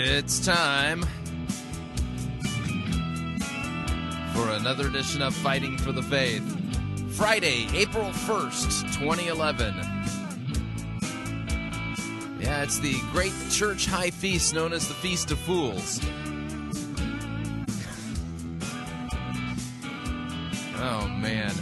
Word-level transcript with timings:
It's 0.00 0.38
time 0.38 1.02
for 4.32 4.48
another 4.50 4.86
edition 4.86 5.22
of 5.22 5.34
Fighting 5.34 5.76
for 5.76 5.90
the 5.90 6.04
Faith. 6.04 6.44
Friday, 7.16 7.66
April 7.74 8.04
1st, 8.04 8.94
2011. 8.94 9.74
Yeah, 12.40 12.62
it's 12.62 12.78
the 12.78 12.94
great 13.10 13.32
church 13.50 13.86
high 13.86 14.10
feast 14.10 14.54
known 14.54 14.72
as 14.72 14.86
the 14.86 14.94
Feast 14.94 15.32
of 15.32 15.40
Fools. 15.40 16.00
Oh, 20.76 21.08
man. 21.08 21.52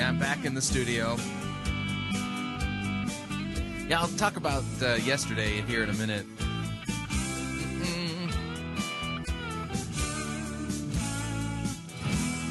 Yeah, 0.00 0.08
I'm 0.08 0.18
back 0.18 0.46
in 0.46 0.54
the 0.54 0.62
studio. 0.62 1.18
Yeah, 3.86 4.00
I'll 4.00 4.08
talk 4.16 4.38
about 4.38 4.64
uh, 4.80 4.94
yesterday 4.94 5.60
here 5.60 5.82
in 5.82 5.90
a 5.90 5.92
minute. 5.92 6.24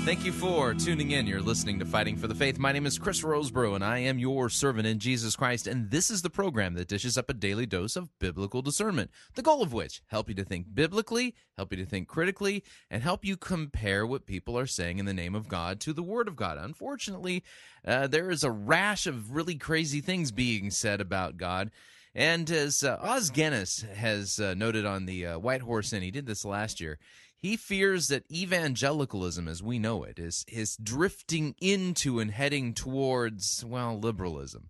Thank 0.10 0.26
you 0.26 0.32
for 0.32 0.74
tuning 0.74 1.12
in. 1.12 1.28
You're 1.28 1.40
listening 1.40 1.78
to 1.78 1.86
Fighting 1.86 2.18
for 2.18 2.26
the 2.26 2.34
Faith. 2.34 2.58
My 2.58 2.72
name 2.72 2.88
is 2.88 2.98
Chris 2.98 3.22
Roseborough, 3.22 3.76
and 3.76 3.84
I 3.84 4.00
am 4.00 4.18
your 4.18 4.50
servant 4.50 4.88
in 4.88 4.98
Jesus 4.98 5.36
Christ. 5.36 5.68
And 5.68 5.92
this 5.92 6.10
is 6.10 6.24
the 6.24 6.32
program 6.32 6.74
that 6.74 6.88
dishes 6.88 7.16
up 7.16 7.30
a 7.30 7.34
daily 7.36 7.68
dose 7.68 7.96
of 7.96 8.10
biblical 8.18 8.64
discernment. 8.64 9.12
The 9.36 9.44
goal 9.44 9.62
of 9.62 9.72
which 9.72 10.02
help 10.08 10.28
you 10.28 10.34
to 10.34 10.44
think 10.44 10.74
biblically, 10.74 11.36
help 11.58 11.72
you 11.72 11.78
to 11.78 11.86
think 11.86 12.08
critically, 12.08 12.64
and 12.90 13.04
help 13.04 13.24
you 13.24 13.38
compare 13.38 14.04
what 14.04 14.26
people 14.26 14.58
are 14.58 14.66
saying 14.66 14.98
in 14.98 15.06
the 15.06 15.14
name 15.14 15.36
of 15.36 15.48
God 15.48 15.80
to 15.82 15.94
the 15.94 16.02
Word 16.02 16.28
of 16.28 16.36
God. 16.36 16.58
Unfortunately, 16.58 17.44
uh, 17.86 18.08
there 18.08 18.32
is 18.32 18.44
a 18.44 18.50
rash 18.50 19.06
of 19.06 19.36
really 19.36 19.58
crazy 19.58 20.02
things 20.02 20.32
being 20.32 20.72
said 20.72 21.02
about 21.02 21.38
God. 21.38 21.70
And 22.16 22.50
as 22.50 22.84
uh, 22.84 22.98
Os 23.00 23.30
Guinness 23.30 23.86
has 23.94 24.40
uh, 24.40 24.56
noted 24.56 24.88
on 24.88 25.06
the 25.06 25.28
uh, 25.28 25.38
White 25.38 25.62
Horse 25.62 25.94
Inn, 25.94 26.02
he 26.02 26.10
did 26.10 26.26
this 26.26 26.44
last 26.44 26.82
year. 26.82 26.98
He 27.42 27.56
fears 27.56 28.08
that 28.10 28.30
evangelicalism, 28.32 29.48
as 29.48 29.64
we 29.64 29.80
know 29.80 30.04
it, 30.04 30.20
is 30.20 30.46
is 30.52 30.76
drifting 30.76 31.56
into 31.62 32.20
and 32.20 32.32
heading 32.32 32.74
towards 32.74 33.64
well 33.66 33.98
liberalism, 33.98 34.68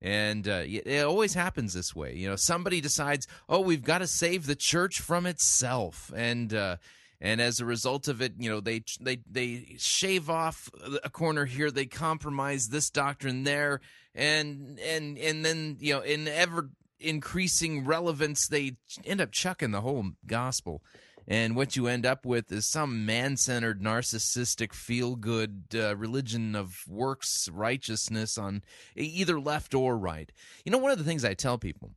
and 0.00 0.48
uh, 0.48 0.62
it 0.64 1.04
always 1.04 1.34
happens 1.34 1.74
this 1.74 1.94
way. 1.94 2.14
You 2.14 2.30
know, 2.30 2.36
somebody 2.36 2.80
decides, 2.80 3.26
oh, 3.48 3.60
we've 3.60 3.84
got 3.84 3.98
to 3.98 4.06
save 4.06 4.46
the 4.46 4.56
church 4.56 5.00
from 5.00 5.26
itself, 5.26 6.10
and 6.16 6.54
uh, 6.54 6.76
and 7.20 7.40
as 7.40 7.60
a 7.60 7.64
result 7.66 8.08
of 8.08 8.20
it, 8.22 8.34
you 8.38 8.50
know, 8.50 8.60
they 8.60 8.82
they 9.00 9.18
they 9.30 9.74
shave 9.78 10.30
off 10.30 10.70
a 11.04 11.10
corner 11.10 11.44
here, 11.44 11.70
they 11.70 11.86
compromise 11.86 12.68
this 12.68 12.90
doctrine 12.90 13.44
there, 13.44 13.80
and 14.14 14.78
and 14.80 15.18
and 15.18 15.44
then 15.44 15.76
you 15.80 15.94
know, 15.94 16.00
in 16.00 16.28
ever 16.28 16.70
increasing 16.98 17.84
relevance, 17.84 18.48
they 18.48 18.76
end 19.04 19.20
up 19.20 19.32
chucking 19.32 19.70
the 19.70 19.82
whole 19.82 20.12
gospel. 20.26 20.82
And 21.28 21.56
what 21.56 21.74
you 21.74 21.88
end 21.88 22.06
up 22.06 22.24
with 22.24 22.52
is 22.52 22.66
some 22.66 23.04
man 23.04 23.36
centered, 23.36 23.82
narcissistic, 23.82 24.72
feel 24.72 25.16
good 25.16 25.64
uh, 25.74 25.96
religion 25.96 26.54
of 26.54 26.84
works 26.88 27.48
righteousness 27.52 28.38
on 28.38 28.62
either 28.94 29.40
left 29.40 29.74
or 29.74 29.98
right. 29.98 30.30
You 30.64 30.72
know, 30.72 30.78
one 30.78 30.92
of 30.92 30.98
the 30.98 31.04
things 31.04 31.24
I 31.24 31.34
tell 31.34 31.58
people 31.58 31.90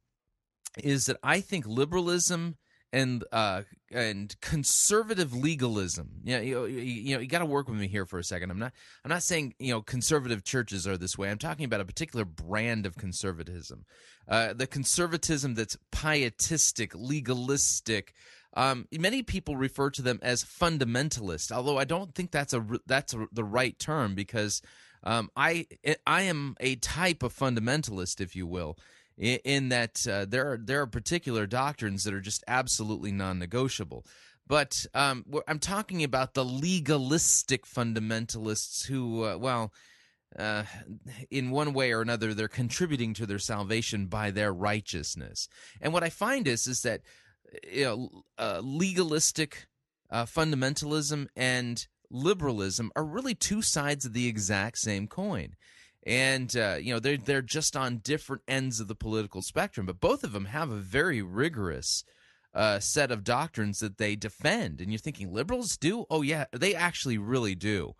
is 0.83 1.05
that 1.05 1.17
I 1.23 1.41
think 1.41 1.67
liberalism 1.67 2.57
and 2.91 3.23
uh, 3.31 3.63
and 3.91 4.35
conservative 4.41 5.33
legalism. 5.33 6.09
Yeah, 6.23 6.39
you 6.39 6.55
know, 6.55 6.65
you, 6.65 6.79
you 6.79 7.15
know, 7.15 7.21
you 7.21 7.27
got 7.27 7.39
to 7.39 7.45
work 7.45 7.67
with 7.69 7.77
me 7.77 7.87
here 7.87 8.05
for 8.05 8.19
a 8.19 8.23
second. 8.23 8.49
I'm 8.51 8.59
not 8.59 8.73
I'm 9.03 9.09
not 9.09 9.23
saying 9.23 9.53
you 9.59 9.71
know 9.71 9.81
conservative 9.81 10.43
churches 10.43 10.87
are 10.87 10.97
this 10.97 11.17
way. 11.17 11.29
I'm 11.29 11.37
talking 11.37 11.65
about 11.65 11.81
a 11.81 11.85
particular 11.85 12.25
brand 12.25 12.85
of 12.85 12.97
conservatism, 12.97 13.85
uh, 14.27 14.53
the 14.53 14.67
conservatism 14.67 15.55
that's 15.55 15.77
pietistic, 15.91 16.93
legalistic. 16.95 18.13
Um, 18.59 18.87
many 18.91 19.23
people 19.23 19.55
refer 19.55 19.89
to 19.91 20.01
them 20.01 20.19
as 20.21 20.43
fundamentalist, 20.43 21.49
although 21.49 21.77
I 21.77 21.85
don't 21.85 22.13
think 22.13 22.31
that's 22.31 22.53
a 22.53 22.65
that's 22.85 23.13
a, 23.13 23.25
the 23.31 23.45
right 23.45 23.79
term 23.79 24.15
because 24.15 24.61
um, 25.05 25.31
I 25.37 25.65
I 26.05 26.23
am 26.23 26.57
a 26.59 26.75
type 26.75 27.23
of 27.23 27.33
fundamentalist, 27.33 28.19
if 28.19 28.35
you 28.35 28.45
will, 28.45 28.77
in, 29.17 29.39
in 29.45 29.69
that 29.69 30.05
uh, 30.05 30.25
there 30.25 30.51
are 30.51 30.57
there 30.57 30.81
are 30.81 30.87
particular 30.87 31.47
doctrines 31.47 32.03
that 32.03 32.13
are 32.13 32.19
just 32.19 32.43
absolutely 32.49 33.13
non-negotiable. 33.13 34.05
But 34.45 34.85
um, 34.93 35.23
I'm 35.47 35.59
talking 35.59 36.03
about 36.03 36.33
the 36.33 36.43
legalistic 36.43 37.65
fundamentalists 37.65 38.87
who, 38.87 39.23
uh, 39.23 39.37
well, 39.37 39.71
uh, 40.37 40.63
in 41.29 41.51
one 41.51 41.71
way 41.71 41.93
or 41.93 42.01
another, 42.01 42.33
they're 42.33 42.47
contributing 42.49 43.13
to 43.13 43.25
their 43.25 43.39
salvation 43.39 44.07
by 44.07 44.31
their 44.31 44.51
righteousness. 44.51 45.47
And 45.79 45.93
what 45.93 46.03
I 46.03 46.09
find 46.09 46.45
is 46.45 46.67
is 46.67 46.81
that 46.81 47.01
you 47.71 47.83
know, 47.83 48.09
uh, 48.37 48.61
legalistic 48.63 49.67
uh, 50.09 50.25
fundamentalism 50.25 51.27
and 51.35 51.87
liberalism 52.09 52.91
are 52.95 53.05
really 53.05 53.35
two 53.35 53.61
sides 53.61 54.05
of 54.05 54.13
the 54.13 54.27
exact 54.27 54.77
same 54.77 55.07
coin. 55.07 55.55
And 56.05 56.55
uh, 56.55 56.77
you 56.79 56.93
know 56.93 56.99
they're 56.99 57.17
they're 57.17 57.41
just 57.41 57.75
on 57.75 57.97
different 57.97 58.41
ends 58.47 58.79
of 58.79 58.87
the 58.87 58.95
political 58.95 59.41
spectrum, 59.41 59.85
but 59.85 59.99
both 59.99 60.23
of 60.23 60.31
them 60.31 60.45
have 60.45 60.71
a 60.71 60.77
very 60.77 61.21
rigorous 61.21 62.03
uh, 62.53 62.79
set 62.79 63.11
of 63.11 63.23
doctrines 63.23 63.79
that 63.79 63.97
they 63.97 64.15
defend. 64.15 64.79
And 64.79 64.91
you're 64.91 64.99
thinking 64.99 65.31
liberals 65.31 65.77
do? 65.77 66.05
Oh 66.09 66.21
yeah, 66.21 66.45
they 66.53 66.73
actually 66.73 67.17
really 67.17 67.53
do 67.53 67.95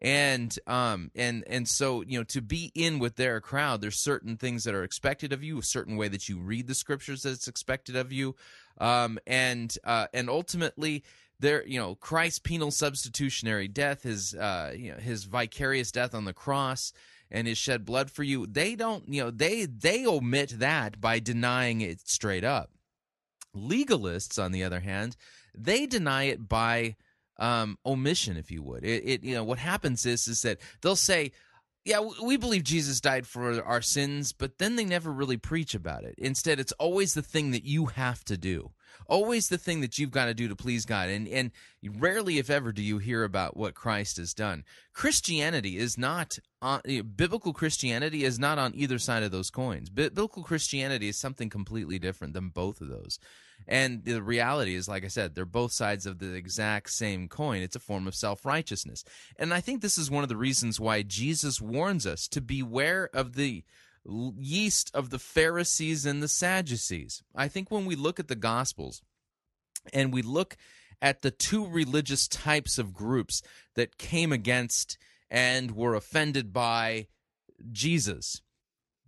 and 0.00 0.58
um 0.66 1.10
and 1.14 1.44
and 1.46 1.68
so 1.68 2.02
you 2.02 2.18
know 2.18 2.24
to 2.24 2.40
be 2.40 2.72
in 2.74 2.98
with 2.98 3.16
their 3.16 3.40
crowd 3.40 3.80
there's 3.80 4.02
certain 4.02 4.36
things 4.36 4.64
that 4.64 4.74
are 4.74 4.82
expected 4.82 5.32
of 5.32 5.42
you 5.42 5.58
a 5.58 5.62
certain 5.62 5.96
way 5.96 6.08
that 6.08 6.28
you 6.28 6.38
read 6.38 6.66
the 6.66 6.74
scriptures 6.74 7.22
that's 7.22 7.48
expected 7.48 7.96
of 7.96 8.12
you. 8.12 8.34
Um 8.78 9.18
and 9.26 9.74
uh 9.84 10.06
and 10.14 10.30
ultimately 10.30 11.04
there 11.38 11.66
you 11.66 11.78
know 11.78 11.94
christ's 11.96 12.38
penal 12.38 12.70
substitutionary 12.70 13.68
death 13.68 14.02
his 14.02 14.34
uh 14.34 14.72
you 14.76 14.92
know 14.92 14.98
his 14.98 15.24
vicarious 15.24 15.90
death 15.90 16.14
on 16.14 16.24
the 16.24 16.32
cross 16.32 16.92
and 17.30 17.46
his 17.46 17.58
shed 17.58 17.84
blood 17.84 18.10
for 18.10 18.22
you 18.22 18.46
they 18.46 18.74
don't 18.74 19.06
you 19.08 19.22
know 19.22 19.30
they 19.30 19.66
they 19.66 20.06
omit 20.06 20.58
that 20.58 21.00
by 21.00 21.18
denying 21.18 21.80
it 21.80 22.00
straight 22.08 22.44
up. 22.44 22.70
Legalists 23.54 24.42
on 24.42 24.52
the 24.52 24.62
other 24.64 24.80
hand 24.80 25.16
they 25.54 25.86
deny 25.86 26.24
it 26.24 26.48
by 26.48 26.96
um, 27.40 27.78
omission, 27.84 28.36
if 28.36 28.50
you 28.50 28.62
would. 28.62 28.84
It, 28.84 29.02
it, 29.04 29.24
you 29.24 29.34
know 29.34 29.44
what 29.44 29.58
happens 29.58 30.06
is 30.06 30.28
is 30.28 30.42
that 30.42 30.58
they'll 30.82 30.94
say, 30.94 31.32
yeah, 31.84 32.00
we 32.22 32.36
believe 32.36 32.62
Jesus 32.62 33.00
died 33.00 33.26
for 33.26 33.64
our 33.64 33.80
sins, 33.80 34.32
but 34.32 34.58
then 34.58 34.76
they 34.76 34.84
never 34.84 35.10
really 35.10 35.38
preach 35.38 35.74
about 35.74 36.04
it. 36.04 36.14
Instead, 36.18 36.60
it's 36.60 36.72
always 36.72 37.14
the 37.14 37.22
thing 37.22 37.52
that 37.52 37.64
you 37.64 37.86
have 37.86 38.22
to 38.24 38.36
do. 38.36 38.70
Always 39.06 39.48
the 39.48 39.56
thing 39.56 39.80
that 39.80 39.98
you've 39.98 40.10
got 40.10 40.26
to 40.26 40.34
do 40.34 40.46
to 40.48 40.54
please 40.54 40.84
God. 40.84 41.08
And 41.08 41.26
and 41.26 41.50
rarely 41.98 42.38
if 42.38 42.50
ever 42.50 42.70
do 42.70 42.82
you 42.82 42.98
hear 42.98 43.24
about 43.24 43.56
what 43.56 43.74
Christ 43.74 44.18
has 44.18 44.34
done. 44.34 44.64
Christianity 44.92 45.78
is 45.78 45.96
not 45.96 46.38
on, 46.60 46.82
biblical 47.16 47.54
Christianity 47.54 48.24
is 48.24 48.38
not 48.38 48.58
on 48.58 48.72
either 48.74 48.98
side 48.98 49.22
of 49.22 49.32
those 49.32 49.50
coins. 49.50 49.88
Biblical 49.88 50.42
Christianity 50.42 51.08
is 51.08 51.16
something 51.16 51.48
completely 51.48 51.98
different 51.98 52.34
than 52.34 52.50
both 52.50 52.80
of 52.82 52.88
those. 52.88 53.18
And 53.70 54.04
the 54.04 54.20
reality 54.20 54.74
is, 54.74 54.88
like 54.88 55.04
I 55.04 55.08
said, 55.08 55.36
they're 55.36 55.44
both 55.44 55.70
sides 55.72 56.04
of 56.04 56.18
the 56.18 56.34
exact 56.34 56.90
same 56.90 57.28
coin. 57.28 57.62
It's 57.62 57.76
a 57.76 57.80
form 57.80 58.08
of 58.08 58.16
self 58.16 58.44
righteousness. 58.44 59.04
And 59.36 59.54
I 59.54 59.60
think 59.60 59.80
this 59.80 59.96
is 59.96 60.10
one 60.10 60.24
of 60.24 60.28
the 60.28 60.36
reasons 60.36 60.80
why 60.80 61.02
Jesus 61.02 61.60
warns 61.60 62.04
us 62.04 62.26
to 62.28 62.40
beware 62.40 63.08
of 63.14 63.36
the 63.36 63.62
yeast 64.04 64.90
of 64.92 65.10
the 65.10 65.20
Pharisees 65.20 66.04
and 66.04 66.20
the 66.20 66.26
Sadducees. 66.26 67.22
I 67.36 67.46
think 67.46 67.70
when 67.70 67.86
we 67.86 67.94
look 67.94 68.18
at 68.18 68.26
the 68.26 68.34
Gospels 68.34 69.02
and 69.92 70.12
we 70.12 70.22
look 70.22 70.56
at 71.00 71.22
the 71.22 71.30
two 71.30 71.64
religious 71.64 72.26
types 72.26 72.76
of 72.76 72.92
groups 72.92 73.40
that 73.76 73.98
came 73.98 74.32
against 74.32 74.98
and 75.30 75.76
were 75.76 75.94
offended 75.94 76.52
by 76.52 77.06
Jesus, 77.70 78.42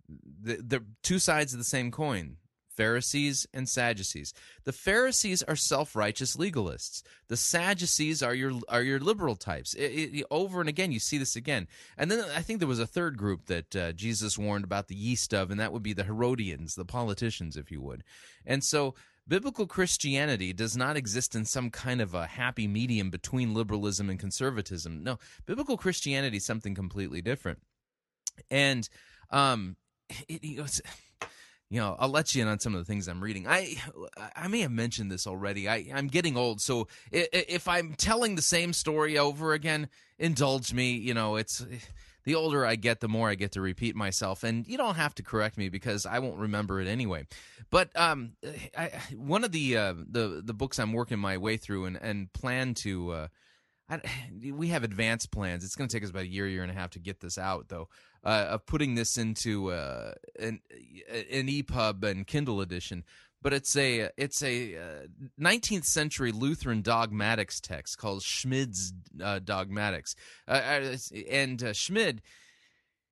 the, 0.07 0.55
the 0.55 0.85
two 1.01 1.19
sides 1.19 1.51
of 1.51 1.59
the 1.59 1.65
same 1.65 1.91
coin 1.91 2.37
Pharisees 2.75 3.47
and 3.53 3.67
Sadducees. 3.67 4.33
The 4.63 4.71
Pharisees 4.71 5.43
are 5.43 5.55
self-righteous 5.55 6.35
legalists. 6.37 7.03
The 7.27 7.37
Sadducees 7.37 8.23
are 8.23 8.35
your 8.35 8.53
are 8.69 8.81
your 8.81 8.99
liberal 8.99 9.35
types. 9.35 9.73
It, 9.73 9.81
it, 9.81 10.25
over 10.29 10.59
and 10.59 10.69
again, 10.69 10.91
you 10.91 10.99
see 10.99 11.17
this 11.17 11.35
again. 11.35 11.67
And 11.97 12.09
then 12.09 12.25
I 12.35 12.41
think 12.41 12.59
there 12.59 12.67
was 12.67 12.79
a 12.79 12.87
third 12.87 13.17
group 13.17 13.45
that 13.45 13.75
uh, 13.75 13.91
Jesus 13.93 14.37
warned 14.37 14.63
about 14.63 14.87
the 14.87 14.95
yeast 14.95 15.33
of, 15.33 15.51
and 15.51 15.59
that 15.59 15.71
would 15.71 15.83
be 15.83 15.93
the 15.93 16.03
Herodians, 16.03 16.75
the 16.75 16.85
politicians, 16.85 17.57
if 17.57 17.71
you 17.71 17.81
would. 17.81 18.03
And 18.45 18.63
so. 18.63 18.95
Biblical 19.25 19.67
Christianity 19.67 20.51
does 20.51 20.75
not 20.75 20.97
exist 20.97 21.33
in 21.33 21.45
some 21.45 21.69
kind 21.69 22.01
of 22.01 22.13
a 22.13 22.27
happy 22.27 22.67
medium 22.67 23.09
between 23.09 23.53
liberalism 23.53 24.09
and 24.09 24.19
conservatism. 24.19 25.01
No, 25.01 25.17
biblical 25.45 25.77
Christianity 25.77 26.35
is 26.35 26.45
something 26.45 26.75
completely 26.75 27.21
different. 27.21 27.59
And 28.51 28.89
um, 29.29 29.77
it, 30.27 30.41
it, 30.43 30.81
you 31.73 31.79
know, 31.79 31.95
I'll 31.97 32.09
let 32.09 32.35
you 32.35 32.43
in 32.43 32.47
on 32.47 32.59
some 32.59 32.75
of 32.75 32.81
the 32.81 32.85
things 32.85 33.07
I'm 33.07 33.19
reading. 33.19 33.47
I 33.47 33.77
I 34.35 34.47
may 34.47 34.59
have 34.59 34.71
mentioned 34.71 35.11
this 35.11 35.25
already. 35.25 35.67
I 35.67 35.87
I'm 35.91 36.05
getting 36.05 36.37
old, 36.37 36.61
so 36.61 36.87
if 37.11 37.67
I'm 37.67 37.95
telling 37.95 38.35
the 38.35 38.43
same 38.43 38.73
story 38.73 39.17
over 39.17 39.53
again, 39.53 39.89
indulge 40.19 40.71
me. 40.71 40.91
You 40.91 41.15
know, 41.15 41.35
it's 41.35 41.65
the 42.25 42.35
older 42.35 42.63
I 42.63 42.75
get, 42.75 42.99
the 42.99 43.07
more 43.07 43.27
I 43.27 43.33
get 43.33 43.53
to 43.53 43.61
repeat 43.61 43.95
myself, 43.95 44.43
and 44.43 44.67
you 44.67 44.77
don't 44.77 44.97
have 44.97 45.15
to 45.15 45.23
correct 45.23 45.57
me 45.57 45.69
because 45.69 46.05
I 46.05 46.19
won't 46.19 46.37
remember 46.37 46.79
it 46.79 46.87
anyway. 46.87 47.25
But 47.71 47.89
um, 47.99 48.33
I, 48.77 48.91
one 49.15 49.43
of 49.43 49.51
the 49.51 49.75
uh, 49.75 49.93
the 49.93 50.43
the 50.45 50.53
books 50.53 50.77
I'm 50.77 50.93
working 50.93 51.17
my 51.17 51.39
way 51.39 51.57
through 51.57 51.85
and 51.85 51.97
and 51.97 52.31
plan 52.33 52.75
to. 52.75 53.11
Uh, 53.11 53.27
I, 53.89 54.01
we 54.51 54.69
have 54.69 54.83
advanced 54.83 55.31
plans. 55.31 55.63
It's 55.63 55.75
going 55.75 55.87
to 55.87 55.95
take 55.95 56.03
us 56.03 56.09
about 56.09 56.23
a 56.23 56.27
year, 56.27 56.47
year 56.47 56.63
and 56.63 56.71
a 56.71 56.75
half 56.75 56.91
to 56.91 56.99
get 56.99 57.19
this 57.19 57.37
out, 57.37 57.69
though 57.69 57.89
uh, 58.23 58.47
of 58.49 58.65
putting 58.65 58.95
this 58.95 59.17
into 59.17 59.71
uh, 59.71 60.13
an 60.39 60.61
an 61.09 61.47
EPUB 61.47 62.03
and 62.03 62.25
Kindle 62.27 62.61
edition. 62.61 63.03
But 63.41 63.53
it's 63.53 63.75
a 63.75 64.09
it's 64.17 64.41
a 64.41 64.77
uh, 64.77 65.07
19th 65.39 65.85
century 65.85 66.31
Lutheran 66.31 66.81
dogmatics 66.81 67.59
text 67.59 67.97
called 67.97 68.21
Schmid's 68.21 68.93
uh, 69.21 69.39
Dogmatics, 69.39 70.15
uh, 70.47 70.51
uh, 70.51 70.97
and 71.29 71.75
Schmid 71.75 72.21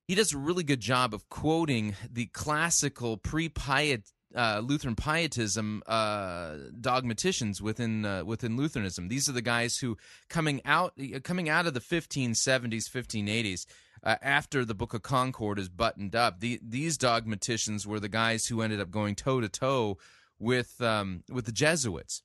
he 0.08 0.16
does 0.16 0.34
a 0.34 0.38
really 0.38 0.64
good 0.64 0.82
job 0.82 1.14
of 1.14 1.30
quoting 1.30 1.96
the 2.12 2.26
classical 2.26 3.16
pre-piet 3.16 4.12
uh, 4.36 4.62
Lutheran 4.64 4.96
pietism 4.96 5.84
uh, 5.88 6.56
dogmaticians 6.80 7.62
within 7.62 8.06
uh, 8.06 8.24
within 8.24 8.58
Lutheranism. 8.58 9.08
These 9.08 9.30
are 9.30 9.34
the 9.34 9.42
guys 9.42 9.78
who 9.78 9.98
coming 10.30 10.62
out 10.66 10.94
coming 11.24 11.50
out 11.50 11.68
of 11.68 11.74
the 11.74 11.80
1570s, 11.80 12.90
1580s 12.90 13.66
uh, 14.04 14.16
after 14.22 14.66
the 14.66 14.76
Book 14.76 14.94
of 14.94 15.02
Concord 15.02 15.60
is 15.60 15.70
buttoned 15.70 16.16
up. 16.16 16.40
The, 16.40 16.60
these 16.62 16.98
dogmaticians 16.98 17.86
were 17.86 18.00
the 18.00 18.10
guys 18.10 18.48
who 18.48 18.62
ended 18.62 18.82
up 18.82 18.92
going 18.92 19.16
toe 19.16 19.42
to 19.42 19.50
toe 19.50 19.98
with 20.40 20.82
um, 20.82 21.24
with 21.30 21.46
the 21.46 21.52
Jesuits. 21.52 22.24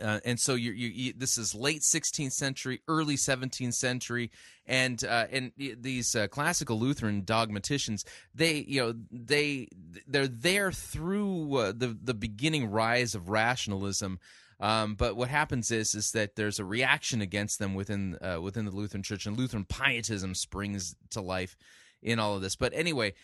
Uh, 0.00 0.20
and 0.24 0.38
so 0.38 0.54
you, 0.54 0.70
you, 0.72 1.12
this 1.16 1.36
is 1.36 1.54
late 1.54 1.80
16th 1.80 2.32
century, 2.32 2.80
early 2.86 3.16
17th 3.16 3.74
century, 3.74 4.30
and 4.66 5.02
uh, 5.02 5.26
and 5.32 5.52
these 5.56 6.14
uh, 6.14 6.28
classical 6.28 6.78
Lutheran 6.78 7.24
dogmaticians, 7.24 8.04
they 8.34 8.64
you 8.68 8.80
know 8.80 8.94
they 9.10 9.66
they're 10.06 10.28
there 10.28 10.70
through 10.70 11.56
uh, 11.56 11.72
the 11.76 11.96
the 12.00 12.14
beginning 12.14 12.70
rise 12.70 13.16
of 13.16 13.28
rationalism 13.28 14.20
um, 14.60 14.94
but 14.94 15.16
what 15.16 15.28
happens 15.28 15.70
is 15.70 15.94
is 15.94 16.12
that 16.12 16.36
there's 16.36 16.58
a 16.58 16.64
reaction 16.64 17.22
against 17.22 17.58
them 17.58 17.74
within 17.74 18.18
uh, 18.20 18.40
within 18.40 18.66
the 18.66 18.70
Lutheran 18.70 19.02
Church, 19.02 19.26
and 19.26 19.36
Lutheran 19.36 19.64
pietism 19.64 20.34
springs 20.34 20.94
to 21.10 21.22
life 21.22 21.56
in 22.02 22.18
all 22.18 22.36
of 22.36 22.42
this. 22.42 22.56
But 22.56 22.74
anyway, 22.74 23.14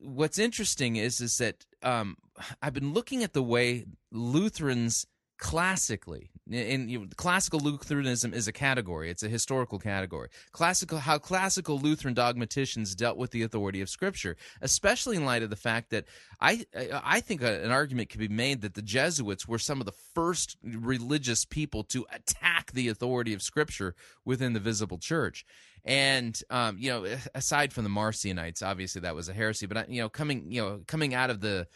what's 0.00 0.38
interesting 0.38 0.96
is 0.96 1.20
is 1.20 1.36
that 1.38 1.64
um, 1.82 2.16
I've 2.62 2.74
been 2.74 2.92
looking 2.92 3.22
at 3.22 3.32
the 3.32 3.42
way 3.42 3.84
Lutherans 4.10 5.06
classically 5.38 6.30
in 6.50 6.88
know, 6.88 7.06
classical 7.16 7.58
lutheranism 7.58 8.34
is 8.34 8.46
a 8.46 8.52
category. 8.52 9.10
It's 9.10 9.22
a 9.22 9.28
historical 9.28 9.78
category. 9.78 10.28
Classical 10.52 10.98
how 10.98 11.18
classical 11.18 11.78
lutheran 11.78 12.14
dogmaticians 12.14 12.94
dealt 12.94 13.16
with 13.16 13.30
the 13.30 13.42
authority 13.42 13.80
of 13.80 13.88
scripture 13.88 14.36
especially 14.60 15.16
in 15.16 15.24
light 15.24 15.42
of 15.42 15.50
the 15.50 15.56
fact 15.56 15.90
that 15.90 16.04
i 16.40 16.64
i 17.04 17.20
think 17.20 17.42
an 17.42 17.70
argument 17.70 18.08
could 18.08 18.20
be 18.20 18.28
made 18.28 18.60
that 18.60 18.74
the 18.74 18.82
jesuits 18.82 19.48
were 19.48 19.58
some 19.58 19.80
of 19.80 19.86
the 19.86 19.92
first 20.14 20.56
religious 20.62 21.44
people 21.44 21.82
to 21.84 22.06
attack 22.12 22.72
the 22.72 22.88
authority 22.88 23.32
of 23.34 23.42
scripture 23.42 23.94
within 24.24 24.52
the 24.52 24.60
visible 24.60 24.98
church. 24.98 25.44
And 25.84 26.40
um, 26.50 26.76
you 26.78 26.90
know 26.90 27.06
aside 27.34 27.72
from 27.72 27.84
the 27.84 27.90
marcionites 27.90 28.62
obviously 28.62 29.02
that 29.02 29.14
was 29.14 29.28
a 29.28 29.34
heresy 29.34 29.66
but 29.66 29.90
you 29.90 30.00
know 30.00 30.08
coming 30.08 30.50
you 30.50 30.62
know 30.62 30.80
coming 30.86 31.14
out 31.14 31.30
of 31.30 31.40
the 31.40 31.66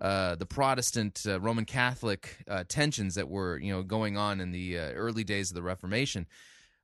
uh, 0.00 0.34
the 0.34 0.46
Protestant 0.46 1.22
uh, 1.26 1.40
Roman 1.40 1.64
Catholic 1.64 2.44
uh, 2.48 2.64
tensions 2.68 3.14
that 3.14 3.28
were 3.28 3.58
you 3.58 3.72
know 3.72 3.82
going 3.82 4.16
on 4.16 4.40
in 4.40 4.52
the 4.52 4.78
uh, 4.78 4.92
early 4.92 5.24
days 5.24 5.50
of 5.50 5.54
the 5.54 5.62
Reformation. 5.62 6.26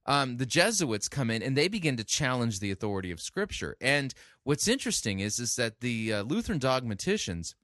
Um, 0.05 0.38
the 0.38 0.47
Jesuits 0.47 1.09
come 1.09 1.31
in 1.31 1.43
and 1.43 1.56
they 1.56 1.69
begin 1.69 1.97
to 1.97 2.05
challenge 2.05 2.59
the 2.59 2.73
authority 2.73 3.12
of 3.12 3.20
Scripture. 3.20 3.76
And 3.81 4.12
what's 4.43 4.67
interesting 4.67 5.20
is 5.20 5.38
is 5.38 5.55
that 5.56 5.81
the 5.81 6.12
uh, 6.12 6.23
Lutheran 6.23 6.59
dogmaticians 6.59 7.55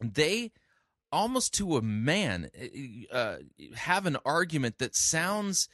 they 0.00 0.52
almost 1.12 1.54
to 1.54 1.76
a 1.76 1.82
man 1.82 2.50
have 3.76 4.06
an 4.06 4.16
argument 4.24 4.78
that 4.78 4.96
sounds 4.96 5.68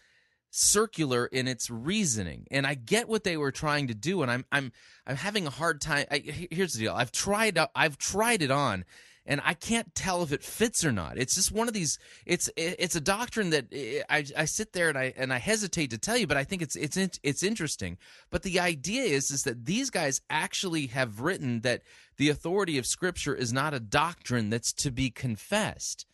circular 0.55 1.25
in 1.27 1.49
its 1.49 1.71
reasoning. 1.71 2.47
And 2.51 2.67
i 2.67 2.75
get 2.75 3.09
what 3.09 3.25
they 3.25 3.39
were 3.39 3.51
trying 3.51 3.89
to 3.89 3.95
do 3.95 4.21
and 4.21 4.31
i'm 4.31 4.45
i'm 4.53 4.71
i'm 5.07 5.17
having 5.17 5.47
a 5.47 5.51
hard 5.51 5.81
time 5.81 6.05
I, 6.11 6.19
here's 6.19 6.75
the 6.75 6.81
deal. 6.81 6.95
I've 6.95 7.11
tried 7.11 7.59
i've 7.75 7.97
tried 7.97 8.43
it 8.43 8.51
on 8.51 8.85
and 9.25 9.41
i 9.45 9.55
can't 9.55 9.95
tell 9.95 10.23
if 10.23 10.31
it 10.31 10.43
fits 10.43 10.85
or 10.85 10.93
not. 10.93 11.17
It's 11.17 11.35
just 11.35 11.53
one 11.53 11.69
of 11.69 11.75
these 11.75 11.99
it's 12.27 12.51
it's 12.57 12.95
a 12.95 13.01
doctrine 13.01 13.49
that 13.51 13.67
i 14.11 14.27
i 14.37 14.45
sit 14.45 14.75
there 14.75 14.91
and 14.91 14.99
i 14.99 15.15
and 15.17 15.33
i 15.33 15.39
hesitate 15.39 15.89
to 15.91 15.99
tell 15.99 16.19
you 16.19 16.27
but 16.27 16.37
i 16.37 16.45
think 16.45 16.61
it's 16.61 16.77
it's 16.77 16.99
it's 17.23 17.43
interesting. 17.43 17.97
But 18.31 18.43
the 18.43 18.61
idea 18.61 19.05
is 19.05 19.31
is 19.31 19.45
that 19.45 19.65
these 19.65 19.89
guys 19.89 20.21
actually 20.29 20.89
have 20.89 21.21
written 21.21 21.63
that 21.63 21.81
the 22.19 22.29
authority 22.29 22.77
of 22.77 22.87
scripture 22.87 23.35
is 23.35 23.55
not 23.55 23.73
a 23.73 23.81
doctrine 23.81 24.51
that's 24.51 24.75
to 24.75 24.91
be 24.91 25.09
confessed. 25.09 26.05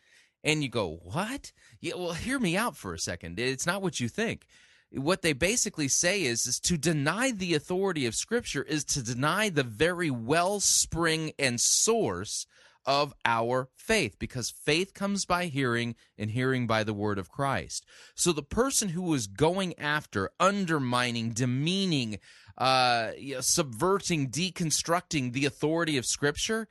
And 0.45 0.63
you 0.63 0.69
go, 0.69 1.01
what? 1.03 1.53
Yeah, 1.81 1.95
well, 1.97 2.13
hear 2.13 2.39
me 2.39 2.57
out 2.57 2.77
for 2.77 2.95
a 2.95 2.99
second. 2.99 3.39
It's 3.39 3.67
not 3.67 3.83
what 3.83 4.01
you 4.01 4.09
think. 4.09 4.47
What 4.91 5.23
they 5.23 5.35
basically 5.35 5.89
say 5.89 6.23
is, 6.23 6.47
is 6.47 6.59
to 6.61 6.79
deny 6.79 7.31
the 7.31 7.55
authority 7.55 8.07
of 8.07 8.15
Scripture 8.15 8.63
is 8.63 8.85
to 8.87 9.03
deny 9.03 9.51
the 9.51 9.63
very 9.63 10.11
wellspring 10.11 11.33
and 11.39 11.61
source 11.61 12.47
of 12.87 13.13
our 13.27 13.69
faith 13.77 14.19
because 14.19 14.49
faith 14.51 14.95
comes 14.95 15.27
by 15.27 15.45
hearing 15.45 15.95
and 16.17 16.31
hearing 16.31 16.67
by 16.67 16.83
the 16.83 16.95
word 16.95 17.19
of 17.19 17.31
Christ. 17.31 17.85
So 18.15 18.33
the 18.33 18.43
person 18.43 18.89
who 18.89 19.13
is 19.13 19.27
going 19.27 19.79
after, 19.79 20.31
undermining, 20.41 21.33
demeaning, 21.33 22.19
uh, 22.57 23.11
you 23.19 23.35
know, 23.35 23.41
subverting, 23.43 24.31
deconstructing 24.31 25.35
the 25.35 25.45
authority 25.45 25.99
of 25.99 26.07
Scripture, 26.07 26.67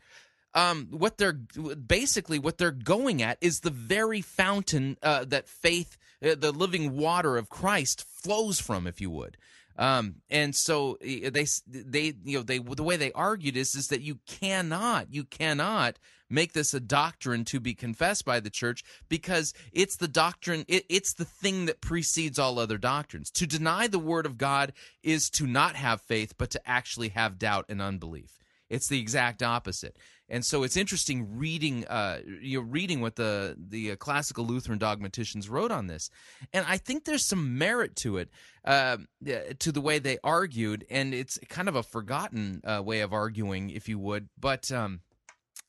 um, 0.54 0.88
what 0.92 1.18
they're 1.18 1.34
basically 1.34 2.40
what 2.40 2.58
they're 2.58 2.72
going 2.72 3.22
at 3.22 3.38
is 3.42 3.60
the 3.60 3.70
very 3.70 4.22
fountain 4.22 4.98
uh, 5.04 5.26
that 5.26 5.48
faith, 5.48 5.98
uh, 6.24 6.36
the 6.36 6.52
living 6.52 6.98
water 6.98 7.38
of 7.38 7.50
Christ, 7.50 8.06
flows 8.08 8.60
from, 8.60 8.88
if 8.88 9.00
you 9.00 9.10
would. 9.12 9.38
Um, 9.78 10.16
and 10.30 10.56
so 10.56 10.98
they 11.02 11.46
they 11.68 12.14
you 12.24 12.40
know 12.40 12.44
they 12.44 12.58
the 12.58 12.84
way 12.84 12.98
they 12.98 13.12
argued 13.12 13.56
is 13.56 13.76
is 13.76 13.90
that 13.90 14.02
you 14.02 14.20
cannot 14.26 15.14
you 15.14 15.24
cannot 15.24 16.00
make 16.30 16.54
this 16.54 16.74
a 16.74 16.80
doctrine 16.80 17.46
to 17.46 17.60
be 17.60 17.76
confessed 17.76 18.26
by 18.26 18.40
the 18.40 18.50
church 18.50 18.84
because 19.08 19.54
it's 19.72 19.98
the 19.98 20.08
doctrine 20.08 20.66
it, 20.68 20.84
it's 20.90 21.14
the 21.14 21.26
thing 21.26 21.68
that 21.68 21.80
precedes 21.80 22.40
all 22.40 22.58
other 22.58 22.80
doctrines. 22.80 23.30
To 23.32 23.46
deny 23.46 23.86
the 23.88 24.00
word 24.00 24.26
of 24.26 24.40
god 24.40 24.74
is 25.04 25.30
to 25.32 25.46
not 25.46 25.76
have 25.76 26.02
faith 26.02 26.34
but 26.40 26.50
to 26.52 26.62
actually 26.68 27.10
have 27.10 27.38
doubt 27.38 27.66
and 27.70 27.82
unbelief. 27.82 28.40
It's 28.70 28.88
the 28.88 29.00
exact 29.00 29.44
opposite 29.44 29.96
and 30.30 30.46
so 30.46 30.64
it's 30.64 30.76
interesting 30.76 31.38
reading 31.38 31.86
uh 31.88 32.20
you 32.42 32.60
know 32.60 32.68
reading 32.68 33.02
what 33.02 33.16
the 33.16 33.56
the 33.58 33.92
uh, 33.92 33.96
classical 33.96 34.46
lutheran 34.46 34.78
dogmaticians 34.78 35.50
wrote 35.50 35.72
on 35.72 35.88
this. 35.88 36.10
And 36.54 36.66
i 36.68 36.78
think 36.78 37.06
there's 37.06 37.26
some 37.26 37.58
merit 37.58 37.96
to 37.98 38.18
it 38.18 38.30
uh, 38.66 38.98
to 39.60 39.72
the 39.72 39.80
way 39.80 39.98
they 39.98 40.18
argued. 40.24 40.86
And 40.90 41.14
it's 41.14 41.40
kind 41.48 41.70
of 41.70 41.76
a 41.76 41.84
forgotten 41.84 42.62
uh, 42.66 42.82
way 42.84 43.00
of 43.00 43.14
arguing 43.14 43.70
if 43.70 43.88
you 43.88 43.98
would. 44.00 44.30
But 44.40 44.72
um 44.72 45.02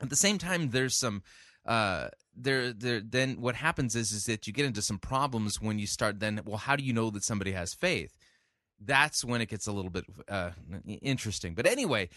at 0.01 0.11
the 0.11 0.17
same 0.17 0.39
time 0.39 0.71
there's 0.71 0.97
some 0.97 1.23
uh 1.67 2.09
there 2.37 2.73
there 2.73 3.01
then 3.01 3.41
what 3.41 3.57
happens 3.57 3.95
is 3.95 4.13
is 4.13 4.25
that 4.25 4.47
you 4.47 4.53
get 4.53 4.67
into 4.67 4.83
some 4.83 4.99
problems 4.99 5.61
when 5.61 5.79
you 5.79 5.87
start 5.87 6.21
then 6.21 6.41
well 6.45 6.57
how 6.57 6.77
do 6.77 6.85
you 6.85 6.93
know 6.93 7.11
that 7.11 7.25
somebody 7.25 7.53
has 7.53 7.75
faith? 7.75 8.17
That's 8.81 9.25
when 9.25 9.41
it 9.41 9.49
gets 9.49 9.67
a 9.67 9.73
little 9.73 9.91
bit 9.91 10.05
uh 10.29 10.51
interesting. 11.01 11.55
But 11.55 11.67
anyway 11.67 12.09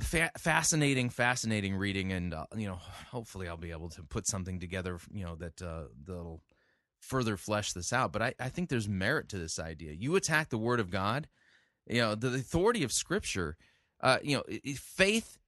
fa- 0.00 0.30
fascinating 0.36 1.10
fascinating 1.10 1.74
reading 1.74 2.12
and 2.12 2.34
uh, 2.34 2.46
you 2.56 2.66
know 2.66 2.78
hopefully 3.10 3.48
i'll 3.48 3.56
be 3.56 3.70
able 3.70 3.88
to 3.88 4.02
put 4.02 4.26
something 4.26 4.60
together 4.60 4.98
you 5.12 5.24
know 5.24 5.34
that 5.34 5.60
uh 5.62 5.84
that'll 6.04 6.42
further 7.00 7.36
flesh 7.36 7.72
this 7.72 7.92
out. 7.92 8.12
But 8.12 8.22
i 8.22 8.34
i 8.40 8.48
think 8.48 8.68
there's 8.68 8.88
merit 8.88 9.28
to 9.30 9.38
this 9.38 9.58
idea. 9.58 9.92
You 9.92 10.16
attack 10.16 10.48
the 10.48 10.58
word 10.58 10.80
of 10.80 10.90
god 10.90 11.28
you 11.86 12.00
know 12.00 12.14
the, 12.14 12.28
authority 12.28 12.84
of 12.84 12.92
scripture 12.92 13.56
uh 14.00 14.18
you 14.22 14.36
know 14.36 14.44
faith 14.76 15.38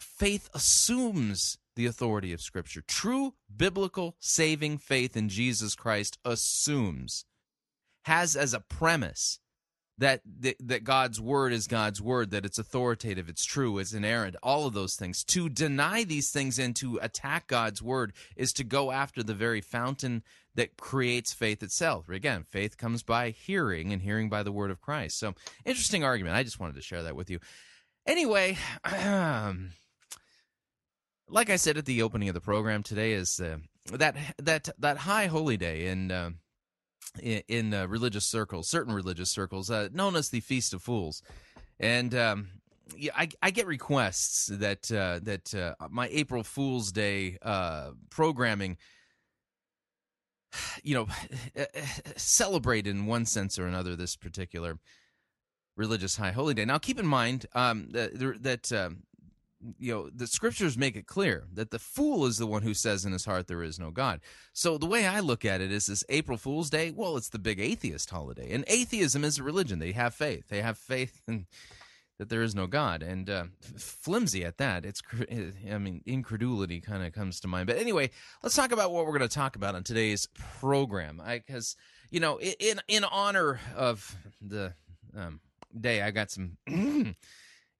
faith 0.00 0.48
assumes 0.54 1.58
the 1.76 1.86
authority 1.86 2.32
of 2.32 2.40
scripture. 2.40 2.82
True 2.86 3.34
biblical 3.54 4.16
saving 4.20 4.78
faith 4.78 5.16
in 5.16 5.28
jesus 5.28 5.74
christ 5.74 6.18
assumes 6.24 7.24
has 8.04 8.36
as 8.36 8.54
a 8.54 8.60
premise 8.60 9.40
that, 9.98 10.22
that 10.60 10.82
God's 10.84 11.20
word 11.20 11.52
is 11.52 11.66
God's 11.66 12.00
word, 12.02 12.30
that 12.30 12.44
it's 12.44 12.58
authoritative, 12.58 13.28
it's 13.28 13.44
true, 13.44 13.78
it's 13.78 13.92
inerrant, 13.92 14.36
all 14.42 14.66
of 14.66 14.74
those 14.74 14.96
things. 14.96 15.22
To 15.24 15.48
deny 15.48 16.02
these 16.04 16.30
things 16.30 16.58
and 16.58 16.74
to 16.76 16.98
attack 17.00 17.46
God's 17.46 17.80
word 17.80 18.12
is 18.36 18.52
to 18.54 18.64
go 18.64 18.90
after 18.90 19.22
the 19.22 19.34
very 19.34 19.60
fountain 19.60 20.24
that 20.56 20.76
creates 20.76 21.32
faith 21.32 21.62
itself. 21.62 22.08
Again, 22.08 22.44
faith 22.48 22.76
comes 22.76 23.02
by 23.02 23.30
hearing, 23.30 23.92
and 23.92 24.02
hearing 24.02 24.28
by 24.28 24.42
the 24.42 24.52
word 24.52 24.70
of 24.70 24.80
Christ. 24.80 25.18
So, 25.18 25.34
interesting 25.64 26.04
argument. 26.04 26.36
I 26.36 26.42
just 26.42 26.60
wanted 26.60 26.76
to 26.76 26.82
share 26.82 27.02
that 27.04 27.16
with 27.16 27.30
you. 27.30 27.40
Anyway, 28.06 28.56
like 31.28 31.50
I 31.50 31.56
said 31.56 31.76
at 31.76 31.86
the 31.86 32.02
opening 32.02 32.28
of 32.28 32.34
the 32.34 32.40
program, 32.40 32.82
today 32.82 33.12
is 33.12 33.40
uh, 33.40 33.58
that 33.92 34.16
that 34.38 34.68
that 34.78 34.98
high 34.98 35.26
holy 35.26 35.56
day 35.56 35.86
in. 35.86 36.36
In, 37.22 37.42
in 37.46 37.74
uh, 37.74 37.86
religious 37.86 38.24
circles, 38.24 38.68
certain 38.68 38.92
religious 38.92 39.30
circles, 39.30 39.70
uh, 39.70 39.88
known 39.92 40.16
as 40.16 40.30
the 40.30 40.40
Feast 40.40 40.74
of 40.74 40.82
Fools, 40.82 41.22
and 41.78 42.12
um, 42.14 42.48
yeah, 42.96 43.12
I, 43.16 43.28
I 43.42 43.50
get 43.50 43.66
requests 43.66 44.46
that 44.46 44.90
uh, 44.90 45.20
that 45.22 45.54
uh, 45.54 45.74
my 45.90 46.08
April 46.10 46.42
Fool's 46.42 46.92
Day 46.92 47.38
uh, 47.42 47.92
programming, 48.10 48.76
you 50.82 50.94
know, 50.94 51.06
celebrate 52.16 52.86
in 52.86 53.06
one 53.06 53.26
sense 53.26 53.58
or 53.58 53.66
another 53.66 53.96
this 53.96 54.16
particular 54.16 54.78
religious 55.76 56.16
high 56.16 56.32
holy 56.32 56.54
day. 56.54 56.64
Now, 56.64 56.78
keep 56.78 56.98
in 56.98 57.06
mind 57.06 57.46
um, 57.54 57.88
that 57.90 58.42
that 58.42 58.72
um, 58.72 59.04
you 59.78 59.92
know 59.92 60.10
the 60.14 60.26
scriptures 60.26 60.76
make 60.76 60.96
it 60.96 61.06
clear 61.06 61.44
that 61.52 61.70
the 61.70 61.78
fool 61.78 62.26
is 62.26 62.38
the 62.38 62.46
one 62.46 62.62
who 62.62 62.74
says 62.74 63.04
in 63.04 63.12
his 63.12 63.24
heart 63.24 63.46
there 63.46 63.62
is 63.62 63.78
no 63.78 63.90
god. 63.90 64.20
So 64.52 64.78
the 64.78 64.86
way 64.86 65.06
i 65.06 65.20
look 65.20 65.44
at 65.44 65.60
it 65.60 65.72
is 65.72 65.86
this 65.86 66.04
april 66.08 66.38
fool's 66.38 66.70
day 66.70 66.90
well 66.90 67.16
it's 67.16 67.28
the 67.28 67.38
big 67.38 67.60
atheist 67.60 68.10
holiday 68.10 68.52
and 68.52 68.64
atheism 68.68 69.24
is 69.24 69.38
a 69.38 69.42
religion. 69.42 69.78
They 69.78 69.92
have 69.92 70.14
faith. 70.14 70.48
They 70.48 70.62
have 70.62 70.78
faith 70.78 71.20
in 71.26 71.46
that 72.18 72.28
there 72.28 72.42
is 72.42 72.54
no 72.54 72.68
god 72.68 73.02
and 73.02 73.28
uh, 73.28 73.44
flimsy 73.76 74.44
at 74.44 74.58
that. 74.58 74.84
It's 74.84 75.02
i 75.70 75.78
mean 75.78 76.02
incredulity 76.06 76.80
kind 76.80 77.04
of 77.04 77.12
comes 77.12 77.40
to 77.40 77.48
mind. 77.48 77.66
But 77.66 77.78
anyway 77.78 78.10
let's 78.42 78.56
talk 78.56 78.72
about 78.72 78.92
what 78.92 79.06
we're 79.06 79.16
going 79.18 79.28
to 79.28 79.34
talk 79.34 79.56
about 79.56 79.74
on 79.74 79.82
today's 79.82 80.28
program. 80.60 81.22
Because 81.26 81.76
you 82.10 82.20
know 82.20 82.38
in 82.40 82.80
in 82.88 83.04
honor 83.04 83.60
of 83.76 84.16
the 84.40 84.74
um, 85.16 85.40
day 85.78 86.02
i 86.02 86.10
got 86.10 86.30
some 86.30 86.56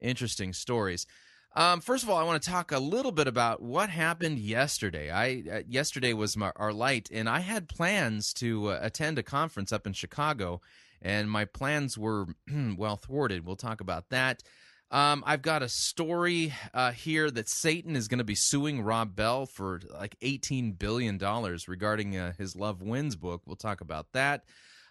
interesting 0.00 0.52
stories 0.52 1.06
um, 1.56 1.80
first 1.80 2.02
of 2.02 2.10
all, 2.10 2.16
I 2.16 2.24
want 2.24 2.42
to 2.42 2.50
talk 2.50 2.72
a 2.72 2.78
little 2.78 3.12
bit 3.12 3.28
about 3.28 3.62
what 3.62 3.88
happened 3.88 4.38
yesterday. 4.38 5.10
I 5.10 5.44
uh, 5.50 5.62
yesterday 5.68 6.12
was 6.12 6.36
my, 6.36 6.52
our 6.56 6.72
light, 6.72 7.08
and 7.12 7.28
I 7.28 7.40
had 7.40 7.68
plans 7.68 8.32
to 8.34 8.70
uh, 8.70 8.78
attend 8.82 9.18
a 9.18 9.22
conference 9.22 9.72
up 9.72 9.86
in 9.86 9.92
Chicago, 9.92 10.60
and 11.00 11.30
my 11.30 11.44
plans 11.44 11.96
were 11.96 12.26
well 12.76 12.96
thwarted. 12.96 13.46
We'll 13.46 13.56
talk 13.56 13.80
about 13.80 14.08
that. 14.10 14.42
Um, 14.90 15.22
I've 15.26 15.42
got 15.42 15.62
a 15.62 15.68
story 15.68 16.52
uh, 16.72 16.92
here 16.92 17.30
that 17.30 17.48
Satan 17.48 17.96
is 17.96 18.08
going 18.08 18.18
to 18.18 18.24
be 18.24 18.34
suing 18.34 18.82
Rob 18.82 19.14
Bell 19.14 19.46
for 19.46 19.80
like 19.92 20.16
eighteen 20.22 20.72
billion 20.72 21.18
dollars 21.18 21.68
regarding 21.68 22.16
uh, 22.16 22.32
his 22.36 22.56
Love 22.56 22.82
Wins 22.82 23.14
book. 23.14 23.42
We'll 23.46 23.56
talk 23.56 23.80
about 23.80 24.12
that. 24.12 24.44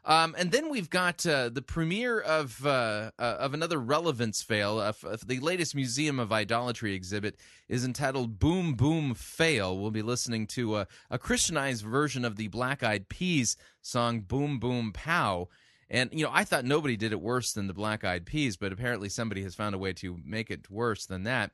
Um, 0.05 0.35
and 0.37 0.51
then 0.51 0.69
we've 0.69 0.89
got 0.89 1.25
uh, 1.25 1.49
the 1.49 1.61
premiere 1.61 2.19
of 2.19 2.65
uh, 2.65 3.11
uh, 3.17 3.37
of 3.39 3.53
another 3.53 3.79
relevance 3.79 4.43
fail. 4.43 4.79
Uh, 4.79 4.89
f- 4.89 5.21
the 5.25 5.39
latest 5.39 5.75
Museum 5.75 6.19
of 6.19 6.31
Idolatry 6.31 6.93
exhibit 6.93 7.37
is 7.69 7.85
entitled 7.85 8.37
"Boom 8.37 8.73
Boom 8.73 9.15
Fail." 9.15 9.77
We'll 9.77 9.91
be 9.91 10.01
listening 10.01 10.45
to 10.47 10.77
a, 10.77 10.87
a 11.09 11.17
Christianized 11.17 11.85
version 11.85 12.25
of 12.25 12.35
the 12.35 12.49
Black 12.49 12.83
Eyed 12.83 13.07
Peas 13.07 13.55
song 13.81 14.19
"Boom 14.21 14.59
Boom 14.59 14.91
Pow." 14.91 15.47
And 15.89 16.09
you 16.11 16.25
know, 16.25 16.31
I 16.33 16.43
thought 16.43 16.65
nobody 16.65 16.97
did 16.97 17.13
it 17.13 17.21
worse 17.21 17.53
than 17.53 17.67
the 17.67 17.73
Black 17.73 18.03
Eyed 18.03 18.25
Peas, 18.25 18.57
but 18.57 18.73
apparently 18.73 19.07
somebody 19.07 19.43
has 19.43 19.55
found 19.55 19.73
a 19.73 19.77
way 19.77 19.93
to 19.93 20.17
make 20.25 20.51
it 20.51 20.69
worse 20.69 21.05
than 21.05 21.23
that. 21.23 21.51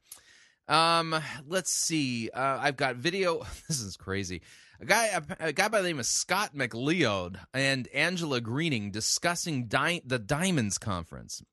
Um, 0.68 1.15
let's 1.48 1.72
see. 1.72 2.29
Uh, 2.34 2.58
I've 2.60 2.77
got 2.77 2.96
video. 2.96 3.46
This 3.68 3.82
is 3.82 3.98
crazy. 3.98 4.41
A 4.81 4.86
guy, 4.86 5.21
a, 5.41 5.51
guy 5.51 5.67
by 5.67 5.81
the 5.81 5.89
name 5.89 6.00
of 6.00 6.05
Scott 6.05 6.55
MacLeod 6.55 7.38
and 7.53 7.89
Angela 7.89 8.39
Greening 8.39 8.91
discussing 8.91 9.67
di- 9.67 10.01
the 10.05 10.19
Diamonds 10.19 10.77
Conference. 10.77 11.43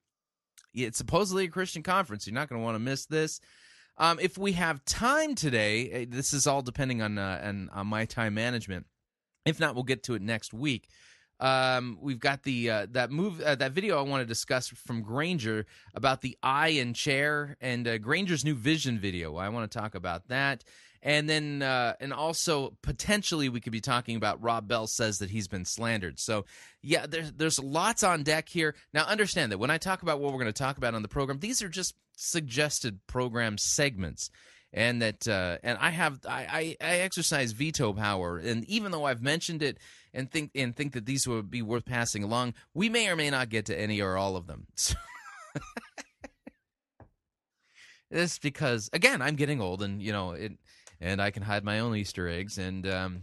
It's 0.72 0.98
supposedly 0.98 1.46
a 1.46 1.48
Christian 1.48 1.82
conference. 1.82 2.26
You're 2.26 2.34
not 2.34 2.48
going 2.48 2.60
to 2.60 2.64
want 2.64 2.76
to 2.76 2.80
miss 2.80 3.06
this. 3.06 3.40
Um, 3.98 4.20
if 4.20 4.38
we 4.38 4.52
have 4.52 4.84
time 4.84 5.34
today, 5.34 5.90
eh, 5.90 6.06
this 6.08 6.32
is 6.32 6.46
all 6.46 6.62
depending 6.62 7.02
on, 7.02 7.18
uh, 7.18 7.40
on 7.42 7.70
on 7.72 7.86
my 7.88 8.04
time 8.04 8.34
management. 8.34 8.86
If 9.44 9.58
not, 9.58 9.74
we'll 9.74 9.84
get 9.84 10.04
to 10.04 10.14
it 10.14 10.22
next 10.22 10.54
week. 10.54 10.88
Um, 11.40 11.98
we've 12.00 12.20
got 12.20 12.44
the 12.44 12.70
uh, 12.70 12.86
that 12.92 13.10
move 13.10 13.40
uh, 13.40 13.56
that 13.56 13.72
video 13.72 13.98
I 13.98 14.02
want 14.02 14.22
to 14.22 14.26
discuss 14.26 14.68
from 14.68 15.02
Granger 15.02 15.66
about 15.94 16.20
the 16.20 16.36
eye 16.42 16.68
and 16.68 16.94
chair 16.94 17.56
and 17.60 17.86
uh, 17.86 17.98
Granger's 17.98 18.44
new 18.44 18.54
vision 18.54 18.98
video. 18.98 19.36
I 19.36 19.48
want 19.48 19.70
to 19.70 19.78
talk 19.78 19.94
about 19.94 20.28
that, 20.28 20.64
and 21.06 21.30
then 21.30 21.62
uh, 21.62 21.94
and 22.00 22.12
also 22.12 22.76
potentially 22.82 23.48
we 23.48 23.60
could 23.60 23.72
be 23.72 23.80
talking 23.80 24.16
about 24.16 24.42
Rob 24.42 24.66
Bell 24.66 24.88
says 24.88 25.20
that 25.20 25.30
he's 25.30 25.46
been 25.46 25.64
slandered. 25.64 26.18
So 26.18 26.44
yeah, 26.82 27.06
there's 27.06 27.32
there's 27.32 27.62
lots 27.62 28.02
on 28.02 28.24
deck 28.24 28.48
here. 28.48 28.74
Now 28.92 29.04
understand 29.04 29.52
that 29.52 29.58
when 29.58 29.70
I 29.70 29.78
talk 29.78 30.02
about 30.02 30.18
what 30.18 30.32
we're 30.32 30.40
going 30.40 30.52
to 30.52 30.52
talk 30.52 30.78
about 30.78 30.96
on 30.96 31.02
the 31.02 31.08
program, 31.08 31.38
these 31.38 31.62
are 31.62 31.68
just 31.68 31.94
suggested 32.16 32.98
program 33.06 33.56
segments 33.56 34.30
and 34.72 35.00
that 35.00 35.28
uh, 35.28 35.58
and 35.62 35.78
I 35.80 35.90
have 35.90 36.18
I, 36.28 36.76
I 36.80 36.86
I 36.86 36.96
exercise 36.98 37.52
veto 37.52 37.92
power, 37.92 38.38
and 38.38 38.64
even 38.64 38.90
though 38.90 39.04
I've 39.04 39.22
mentioned 39.22 39.62
it 39.62 39.78
and 40.12 40.28
think 40.28 40.50
and 40.56 40.74
think 40.74 40.94
that 40.94 41.06
these 41.06 41.28
would 41.28 41.52
be 41.52 41.62
worth 41.62 41.84
passing 41.84 42.24
along, 42.24 42.54
we 42.74 42.88
may 42.88 43.08
or 43.08 43.14
may 43.14 43.30
not 43.30 43.48
get 43.48 43.66
to 43.66 43.78
any 43.78 44.00
or 44.00 44.16
all 44.16 44.36
of 44.36 44.48
them. 44.48 44.66
This 48.10 48.38
because 48.38 48.88
again 48.92 49.20
I'm 49.20 49.34
getting 49.34 49.60
old, 49.60 49.82
and 49.82 50.00
you 50.00 50.12
know 50.12 50.30
it, 50.32 50.52
and 51.00 51.20
I 51.20 51.30
can 51.30 51.42
hide 51.42 51.64
my 51.64 51.80
own 51.80 51.96
Easter 51.96 52.28
eggs, 52.28 52.58
and 52.58 52.86
um, 52.86 53.22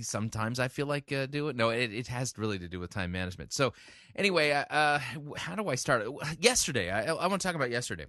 sometimes 0.00 0.58
I 0.58 0.68
feel 0.68 0.86
like 0.86 1.12
uh, 1.12 1.26
do 1.26 1.48
it. 1.48 1.56
No, 1.56 1.70
it, 1.70 1.92
it 1.92 2.06
has 2.08 2.34
really 2.36 2.58
to 2.58 2.68
do 2.68 2.80
with 2.80 2.90
time 2.90 3.12
management. 3.12 3.52
So 3.52 3.72
anyway, 4.16 4.50
uh, 4.52 4.64
uh, 4.70 4.98
how 5.36 5.54
do 5.54 5.68
I 5.68 5.74
start? 5.74 6.06
Yesterday, 6.38 6.90
I, 6.90 7.06
I 7.06 7.26
want 7.26 7.40
to 7.40 7.46
talk 7.46 7.56
about 7.56 7.70
yesterday, 7.70 8.06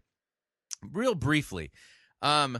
real 0.91 1.15
briefly. 1.15 1.71
Um, 2.21 2.59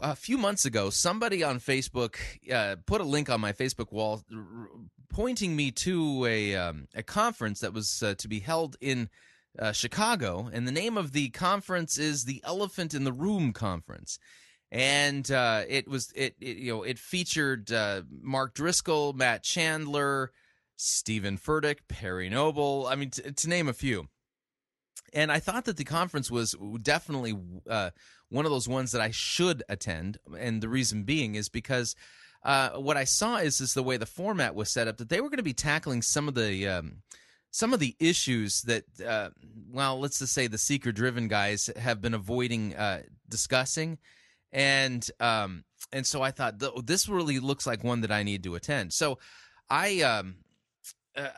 a 0.00 0.14
few 0.14 0.38
months 0.38 0.64
ago, 0.64 0.90
somebody 0.90 1.42
on 1.42 1.58
Facebook 1.58 2.16
uh, 2.52 2.76
put 2.86 3.00
a 3.00 3.04
link 3.04 3.30
on 3.30 3.40
my 3.40 3.52
Facebook 3.52 3.92
wall, 3.92 4.22
r- 4.34 4.68
pointing 5.10 5.56
me 5.56 5.70
to 5.70 6.26
a 6.26 6.54
um, 6.54 6.88
a 6.94 7.02
conference 7.02 7.60
that 7.60 7.72
was 7.72 8.02
uh, 8.02 8.14
to 8.18 8.28
be 8.28 8.40
held 8.40 8.76
in 8.80 9.08
uh, 9.58 9.72
Chicago, 9.72 10.50
and 10.52 10.66
the 10.66 10.72
name 10.72 10.96
of 10.96 11.12
the 11.12 11.30
conference 11.30 11.98
is 11.98 12.24
the 12.24 12.42
Elephant 12.44 12.94
in 12.94 13.04
the 13.04 13.12
Room 13.12 13.52
Conference. 13.52 14.18
And 14.76 15.30
uh, 15.30 15.62
it 15.66 15.88
was 15.88 16.12
it, 16.14 16.36
it 16.38 16.58
you 16.58 16.72
know 16.74 16.82
it 16.82 16.98
featured 16.98 17.72
uh, 17.72 18.02
Mark 18.10 18.52
Driscoll, 18.54 19.14
Matt 19.14 19.42
Chandler, 19.42 20.32
Steven 20.76 21.38
Furtick, 21.38 21.78
Perry 21.88 22.28
Noble. 22.28 22.86
I 22.86 22.94
mean, 22.94 23.08
t- 23.10 23.22
to 23.22 23.48
name 23.48 23.68
a 23.68 23.72
few. 23.72 24.08
and 25.14 25.32
I 25.32 25.38
thought 25.38 25.64
that 25.64 25.78
the 25.78 25.84
conference 25.84 26.30
was 26.30 26.54
definitely 26.82 27.34
uh, 27.68 27.90
one 28.28 28.44
of 28.44 28.50
those 28.50 28.68
ones 28.68 28.92
that 28.92 29.00
I 29.00 29.10
should 29.12 29.62
attend, 29.68 30.18
and 30.38 30.60
the 30.60 30.68
reason 30.68 31.04
being 31.04 31.36
is 31.36 31.48
because 31.48 31.94
uh, 32.42 32.70
what 32.72 32.98
I 32.98 33.04
saw 33.04 33.36
is 33.36 33.60
is 33.60 33.72
the 33.72 33.82
way 33.82 33.96
the 33.96 34.04
format 34.04 34.54
was 34.54 34.70
set 34.70 34.88
up 34.88 34.98
that 34.98 35.08
they 35.08 35.22
were 35.22 35.30
going 35.30 35.38
to 35.38 35.42
be 35.42 35.54
tackling 35.54 36.02
some 36.02 36.28
of 36.28 36.34
the 36.34 36.68
um, 36.68 36.98
some 37.50 37.72
of 37.72 37.80
the 37.80 37.96
issues 37.98 38.60
that 38.62 38.84
uh, 39.00 39.30
well, 39.72 39.98
let's 39.98 40.18
just 40.18 40.34
say 40.34 40.48
the 40.48 40.58
seeker 40.58 40.92
driven 40.92 41.28
guys 41.28 41.70
have 41.78 42.02
been 42.02 42.14
avoiding 42.14 42.74
uh, 42.76 43.02
discussing, 43.28 43.96
and 44.52 45.08
um, 45.20 45.64
and 45.92 46.06
so 46.06 46.22
I 46.22 46.30
thought 46.30 46.60
this 46.84 47.08
really 47.08 47.38
looks 47.38 47.66
like 47.66 47.84
one 47.84 48.00
that 48.00 48.10
I 48.10 48.22
need 48.22 48.42
to 48.44 48.54
attend. 48.54 48.92
So 48.92 49.18
I 49.70 50.00
um, 50.00 50.36
uh, 51.16 51.28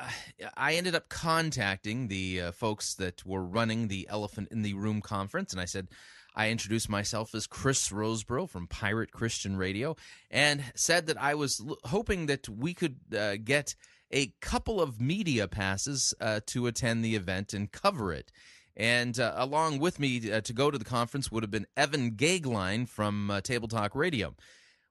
I 0.57 0.75
ended 0.75 0.95
up 0.95 1.09
contacting 1.09 2.09
the 2.09 2.41
uh, 2.41 2.53
folks 2.53 2.95
that 2.95 3.25
were 3.25 3.45
running 3.45 3.88
the 3.88 4.07
Elephant 4.11 4.49
in 4.50 4.62
the 4.62 4.75
Room 4.75 5.00
conference, 5.00 5.53
and 5.53 5.61
I 5.61 5.67
said, 5.67 5.88
I 6.35 6.50
introduced 6.50 6.88
myself 6.88 7.35
as 7.35 7.47
Chris 7.47 7.88
Roseborough 7.91 8.49
from 8.49 8.67
Pirate 8.67 9.12
Christian 9.12 9.57
Radio, 9.57 9.97
and 10.31 10.62
said 10.75 11.07
that 11.07 11.21
I 11.21 11.35
was 11.35 11.61
l- 11.67 11.79
hoping 11.85 12.27
that 12.27 12.49
we 12.49 12.75
could 12.75 12.97
uh, 13.17 13.37
get 13.43 13.75
a 14.11 14.33
couple 14.41 14.81
of 14.81 15.00
media 15.00 15.49
passes 15.49 16.15
uh, 16.21 16.41
to 16.47 16.67
attend 16.67 17.05
the 17.05 17.15
event 17.17 17.53
and 17.53 17.71
cover 17.71 18.12
it. 18.12 18.33
And 18.78 19.18
uh, 19.18 19.35
along 19.37 19.80
with 19.80 19.99
me 19.99 20.30
uh, 20.30 20.40
to 20.42 20.52
go 20.52 20.70
to 20.70 20.78
the 20.78 20.85
conference 20.85 21.32
would 21.32 21.42
have 21.42 21.50
been 21.50 21.66
Evan 21.76 22.12
Gagline 22.12 22.88
from 22.88 23.28
uh, 23.28 23.40
Table 23.40 23.66
Talk 23.66 23.97
Radio. 23.97 24.35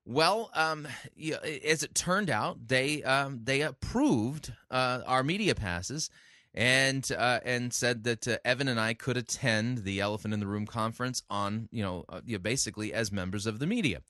Well, 0.05 0.51
um, 0.53 0.87
yeah, 1.15 1.37
as 1.65 1.83
it 1.83 1.95
turned 1.95 2.29
out, 2.29 2.67
they 2.67 3.01
um, 3.03 3.41
they 3.43 3.61
approved 3.61 4.53
uh, 4.69 5.01
our 5.05 5.23
media 5.23 5.55
passes 5.55 6.09
and 6.53 7.09
uh, 7.17 7.39
and 7.45 7.73
said 7.73 8.03
that 8.03 8.27
uh, 8.27 8.37
Evan 8.43 8.67
and 8.67 8.79
I 8.79 8.93
could 8.93 9.15
attend 9.15 9.79
the 9.79 10.01
Elephant 10.01 10.33
in 10.33 10.39
the 10.41 10.47
Room 10.47 10.65
conference 10.65 11.23
on 11.29 11.69
you 11.71 11.83
know, 11.83 12.05
you 12.25 12.37
know 12.37 12.41
basically 12.41 12.93
as 12.93 13.11
members 13.11 13.45
of 13.45 13.59
the 13.59 13.67
media. 13.67 14.01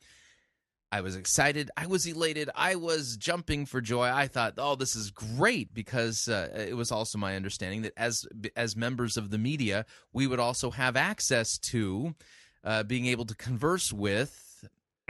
I 0.92 1.02
was 1.02 1.16
excited. 1.16 1.70
I 1.76 1.86
was 1.88 2.06
elated. 2.06 2.50
I 2.56 2.76
was 2.76 3.18
jumping 3.18 3.66
for 3.66 3.82
joy. 3.82 4.06
I 4.08 4.28
thought, 4.28 4.54
"Oh, 4.58 4.76
this 4.76 4.96
is 4.96 5.12
great!" 5.12 5.74
Because 5.74 6.30
uh, 6.30 6.66
it 6.70 6.76
was 6.76 6.92
also 6.92 7.18
my 7.18 7.36
understanding 7.36 7.82
that 7.82 7.94
as 7.98 8.26
as 8.56 8.76
members 8.76 9.18
of 9.18 9.30
the 9.30 9.38
media, 9.38 9.86
we 10.14 10.28
would 10.28 10.40
also 10.40 10.72
have 10.72 10.96
access 10.96 11.58
to 11.58 12.16
uh, 12.64 12.84
being 12.84 13.06
able 13.08 13.26
to 13.26 13.36
converse 13.36 13.92
with 13.92 14.66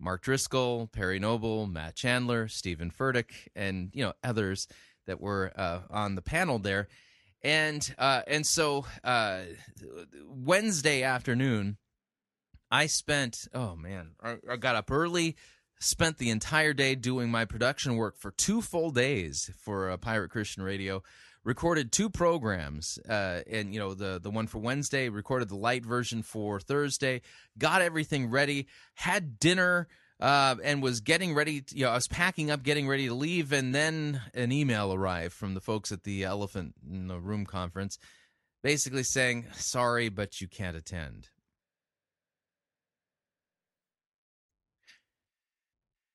Mark 0.00 0.22
Driscoll, 0.22 0.88
Perry 0.88 1.18
Noble, 1.18 1.66
Matt 1.66 1.94
Chandler, 1.94 2.48
Steven 2.48 2.90
Furtick, 2.90 3.30
and 3.54 3.90
you 3.92 4.02
know 4.02 4.14
others 4.24 4.66
that 5.06 5.20
were 5.20 5.52
uh, 5.56 5.80
on 5.90 6.14
the 6.14 6.22
panel 6.22 6.58
there. 6.58 6.88
And 7.42 7.94
uh, 7.98 8.22
and 8.26 8.46
so 8.46 8.86
uh, 9.04 9.42
Wednesday 10.26 11.02
afternoon, 11.02 11.78
I 12.70 12.86
spent 12.86 13.48
oh 13.52 13.74
man, 13.76 14.12
I, 14.22 14.36
I 14.48 14.56
got 14.56 14.76
up 14.76 14.90
early, 14.90 15.36
spent 15.80 16.18
the 16.18 16.30
entire 16.30 16.72
day 16.72 16.94
doing 16.94 17.30
my 17.30 17.44
production 17.44 17.96
work 17.96 18.16
for 18.18 18.30
two 18.30 18.62
full 18.62 18.90
days 18.90 19.50
for 19.58 19.90
uh, 19.90 19.96
Pirate 19.96 20.30
Christian 20.30 20.62
Radio. 20.62 21.02
Recorded 21.42 21.90
two 21.90 22.10
programs, 22.10 22.98
uh, 23.08 23.40
and 23.50 23.72
you 23.72 23.80
know 23.80 23.94
the 23.94 24.20
the 24.22 24.30
one 24.30 24.46
for 24.46 24.58
Wednesday. 24.58 25.08
Recorded 25.08 25.48
the 25.48 25.56
light 25.56 25.84
version 25.84 26.22
for 26.22 26.60
Thursday. 26.60 27.22
Got 27.58 27.80
everything 27.82 28.30
ready. 28.30 28.68
Had 28.94 29.38
dinner. 29.38 29.88
Uh, 30.20 30.56
and 30.62 30.82
was 30.82 31.00
getting 31.00 31.32
ready. 31.32 31.62
To, 31.62 31.74
you 31.74 31.86
know, 31.86 31.92
I 31.92 31.94
was 31.94 32.06
packing 32.06 32.50
up, 32.50 32.62
getting 32.62 32.86
ready 32.86 33.08
to 33.08 33.14
leave, 33.14 33.54
and 33.54 33.74
then 33.74 34.20
an 34.34 34.52
email 34.52 34.92
arrived 34.92 35.32
from 35.32 35.54
the 35.54 35.62
folks 35.62 35.90
at 35.92 36.02
the 36.02 36.24
Elephant 36.24 36.74
in 36.86 37.06
the 37.06 37.18
Room 37.18 37.46
conference, 37.46 37.98
basically 38.62 39.02
saying, 39.02 39.46
"Sorry, 39.54 40.10
but 40.10 40.38
you 40.42 40.46
can't 40.46 40.76
attend." 40.76 41.30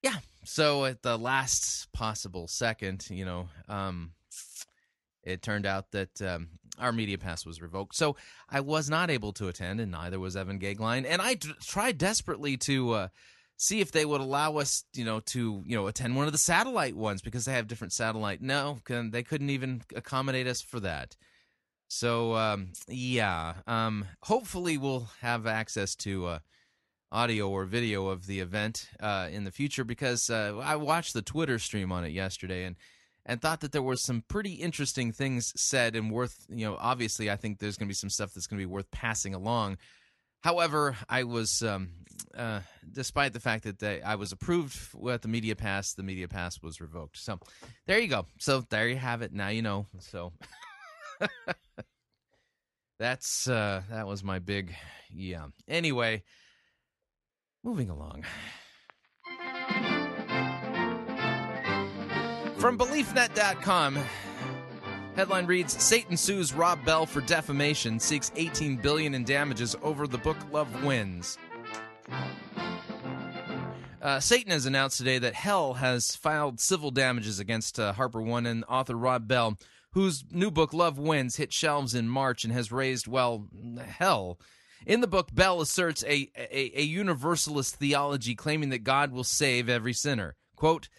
Yeah. 0.05 0.17
So 0.45 0.85
at 0.85 1.01
the 1.01 1.17
last 1.17 1.91
possible 1.91 2.47
second, 2.47 3.07
you 3.09 3.25
know, 3.25 3.49
um, 3.67 4.11
it 5.23 5.41
turned 5.41 5.65
out 5.65 5.91
that 5.91 6.21
um, 6.21 6.49
our 6.79 6.91
media 6.91 7.17
pass 7.17 7.45
was 7.45 7.61
revoked. 7.61 7.95
So 7.95 8.15
I 8.49 8.59
was 8.59 8.89
not 8.89 9.09
able 9.09 9.33
to 9.33 9.47
attend, 9.47 9.81
and 9.81 9.91
neither 9.91 10.19
was 10.19 10.35
Evan 10.35 10.59
Gagline. 10.59 11.05
And 11.07 11.21
I 11.21 11.35
d- 11.35 11.49
tried 11.61 11.97
desperately 11.97 12.57
to 12.57 12.91
uh, 12.91 13.07
see 13.57 13.81
if 13.81 13.91
they 13.91 14.05
would 14.05 14.21
allow 14.21 14.57
us, 14.57 14.83
you 14.93 15.03
know, 15.03 15.19
to 15.21 15.63
you 15.65 15.75
know 15.75 15.87
attend 15.87 16.15
one 16.15 16.27
of 16.27 16.31
the 16.31 16.37
satellite 16.37 16.95
ones 16.95 17.21
because 17.21 17.45
they 17.45 17.53
have 17.53 17.67
different 17.67 17.93
satellite. 17.93 18.41
No, 18.41 18.79
they 18.87 19.23
couldn't 19.23 19.49
even 19.49 19.81
accommodate 19.95 20.47
us 20.47 20.61
for 20.61 20.79
that. 20.81 21.15
So 21.87 22.35
um, 22.35 22.73
yeah, 22.87 23.55
um, 23.67 24.05
hopefully 24.23 24.77
we'll 24.77 25.09
have 25.21 25.47
access 25.47 25.95
to. 25.97 26.27
Uh, 26.27 26.39
audio 27.11 27.49
or 27.49 27.65
video 27.65 28.07
of 28.07 28.27
the 28.27 28.39
event 28.39 28.89
uh, 28.99 29.27
in 29.31 29.43
the 29.43 29.51
future 29.51 29.83
because 29.83 30.29
uh, 30.29 30.57
I 30.61 30.75
watched 30.75 31.13
the 31.13 31.21
Twitter 31.21 31.59
stream 31.59 31.91
on 31.91 32.03
it 32.03 32.11
yesterday 32.11 32.65
and 32.65 32.75
and 33.27 33.41
thought 33.41 33.61
that 33.61 33.71
there 33.71 33.81
were 33.81 33.95
some 33.95 34.23
pretty 34.27 34.53
interesting 34.53 35.11
things 35.11 35.51
said 35.55 35.95
and 35.95 36.11
worth 36.11 36.45
you 36.49 36.65
know 36.65 36.77
obviously 36.79 37.31
I 37.31 37.35
think 37.35 37.59
there's 37.59 37.77
going 37.77 37.87
to 37.87 37.91
be 37.91 37.95
some 37.95 38.09
stuff 38.09 38.33
that's 38.33 38.47
going 38.47 38.59
to 38.59 38.67
be 38.67 38.71
worth 38.71 38.89
passing 38.91 39.33
along. 39.33 39.77
However, 40.41 40.95
I 41.09 41.23
was 41.23 41.63
um, 41.63 41.89
uh, 42.37 42.59
despite 42.91 43.33
the 43.33 43.39
fact 43.39 43.63
that 43.63 43.79
they, 43.79 44.01
I 44.01 44.13
was 44.15 44.31
approved 44.31 44.77
with 44.93 45.23
the 45.23 45.27
media 45.27 45.55
pass, 45.55 45.93
the 45.93 46.03
media 46.03 46.27
pass 46.27 46.61
was 46.61 46.79
revoked. 46.79 47.17
So 47.17 47.39
there 47.87 47.97
you 47.97 48.07
go. 48.07 48.27
So 48.39 48.63
there 48.69 48.87
you 48.87 48.97
have 48.97 49.21
it. 49.23 49.33
Now 49.33 49.47
you 49.47 49.61
know. 49.61 49.87
So. 49.99 50.33
That's 52.99 53.47
uh 53.47 53.81
that 53.89 54.07
was 54.07 54.23
my 54.23 54.39
big 54.39 54.73
yeah. 55.11 55.47
Anyway, 55.67 56.23
Moving 57.65 57.89
along. 57.89 58.23
From 62.57 62.77
BeliefNet.com, 62.77 63.97
headline 65.15 65.47
reads 65.47 65.81
Satan 65.81 66.15
sues 66.15 66.53
Rob 66.53 66.85
Bell 66.85 67.07
for 67.07 67.21
defamation, 67.21 67.99
seeks 67.99 68.31
18 68.35 68.77
billion 68.77 69.15
in 69.15 69.23
damages 69.23 69.75
over 69.81 70.05
the 70.05 70.19
book 70.19 70.37
Love 70.51 70.83
Wins. 70.83 71.39
Uh, 73.99 74.19
Satan 74.19 74.51
has 74.51 74.67
announced 74.67 74.99
today 74.99 75.17
that 75.17 75.33
Hell 75.33 75.73
has 75.73 76.15
filed 76.15 76.59
civil 76.59 76.91
damages 76.91 77.39
against 77.39 77.79
uh, 77.79 77.93
Harper 77.93 78.21
One 78.21 78.45
and 78.45 78.63
author 78.69 78.95
Rob 78.95 79.27
Bell, 79.27 79.57
whose 79.93 80.23
new 80.29 80.51
book 80.51 80.71
Love 80.71 80.99
Wins 80.99 81.37
hit 81.37 81.51
shelves 81.51 81.95
in 81.95 82.07
March 82.09 82.43
and 82.43 82.53
has 82.53 82.71
raised, 82.71 83.07
well, 83.07 83.47
hell. 83.79 84.37
In 84.85 85.01
the 85.01 85.07
book, 85.07 85.33
Bell 85.33 85.61
asserts 85.61 86.03
a, 86.03 86.29
a, 86.35 86.79
a 86.79 86.83
universalist 86.83 87.75
theology 87.75 88.35
claiming 88.35 88.69
that 88.69 88.83
God 88.83 89.11
will 89.11 89.23
save 89.23 89.69
every 89.69 89.93
sinner. 89.93 90.35
Quote, 90.55 90.89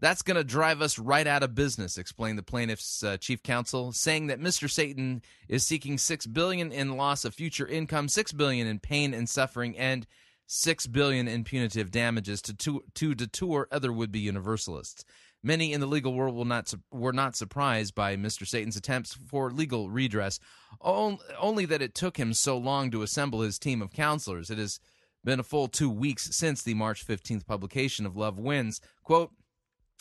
that's 0.00 0.22
going 0.22 0.36
to 0.36 0.44
drive 0.44 0.82
us 0.82 0.98
right 0.98 1.26
out 1.26 1.42
of 1.42 1.54
business, 1.54 1.96
explained 1.96 2.36
the 2.38 2.42
plaintiff's 2.42 3.02
uh, 3.02 3.16
chief 3.16 3.42
counsel, 3.42 3.92
saying 3.92 4.26
that 4.26 4.40
Mr. 4.40 4.68
Satan 4.68 5.22
is 5.48 5.66
seeking 5.66 5.98
6 5.98 6.26
billion 6.26 6.72
in 6.72 6.96
loss 6.96 7.24
of 7.24 7.34
future 7.34 7.66
income, 7.66 8.08
6 8.08 8.32
billion 8.32 8.66
in 8.66 8.80
pain 8.80 9.14
and 9.14 9.28
suffering, 9.28 9.78
and 9.78 10.06
6 10.46 10.86
billion 10.88 11.28
in 11.28 11.44
punitive 11.44 11.90
damages 11.90 12.42
to 12.42 12.54
to, 12.54 12.84
to 12.94 13.14
detour 13.14 13.68
other 13.70 13.92
would-be 13.92 14.20
universalists. 14.20 15.04
Many 15.46 15.74
in 15.74 15.80
the 15.80 15.86
legal 15.86 16.14
world 16.14 16.34
will 16.34 16.46
not 16.46 16.72
were 16.90 17.12
not 17.12 17.36
surprised 17.36 17.94
by 17.94 18.16
Mr. 18.16 18.46
Satan's 18.46 18.76
attempts 18.76 19.12
for 19.12 19.50
legal 19.50 19.90
redress, 19.90 20.40
only 20.80 21.66
that 21.66 21.82
it 21.82 21.94
took 21.94 22.16
him 22.16 22.32
so 22.32 22.56
long 22.56 22.90
to 22.90 23.02
assemble 23.02 23.42
his 23.42 23.58
team 23.58 23.82
of 23.82 23.92
counselors. 23.92 24.48
It 24.48 24.56
has 24.56 24.80
been 25.22 25.38
a 25.38 25.44
full 25.44 25.68
two 25.68 25.90
weeks 25.90 26.34
since 26.34 26.62
the 26.62 26.72
March 26.72 27.06
15th 27.06 27.46
publication 27.46 28.06
of 28.06 28.16
Love 28.16 28.38
Wins. 28.38 28.80
Quote, 29.02 29.32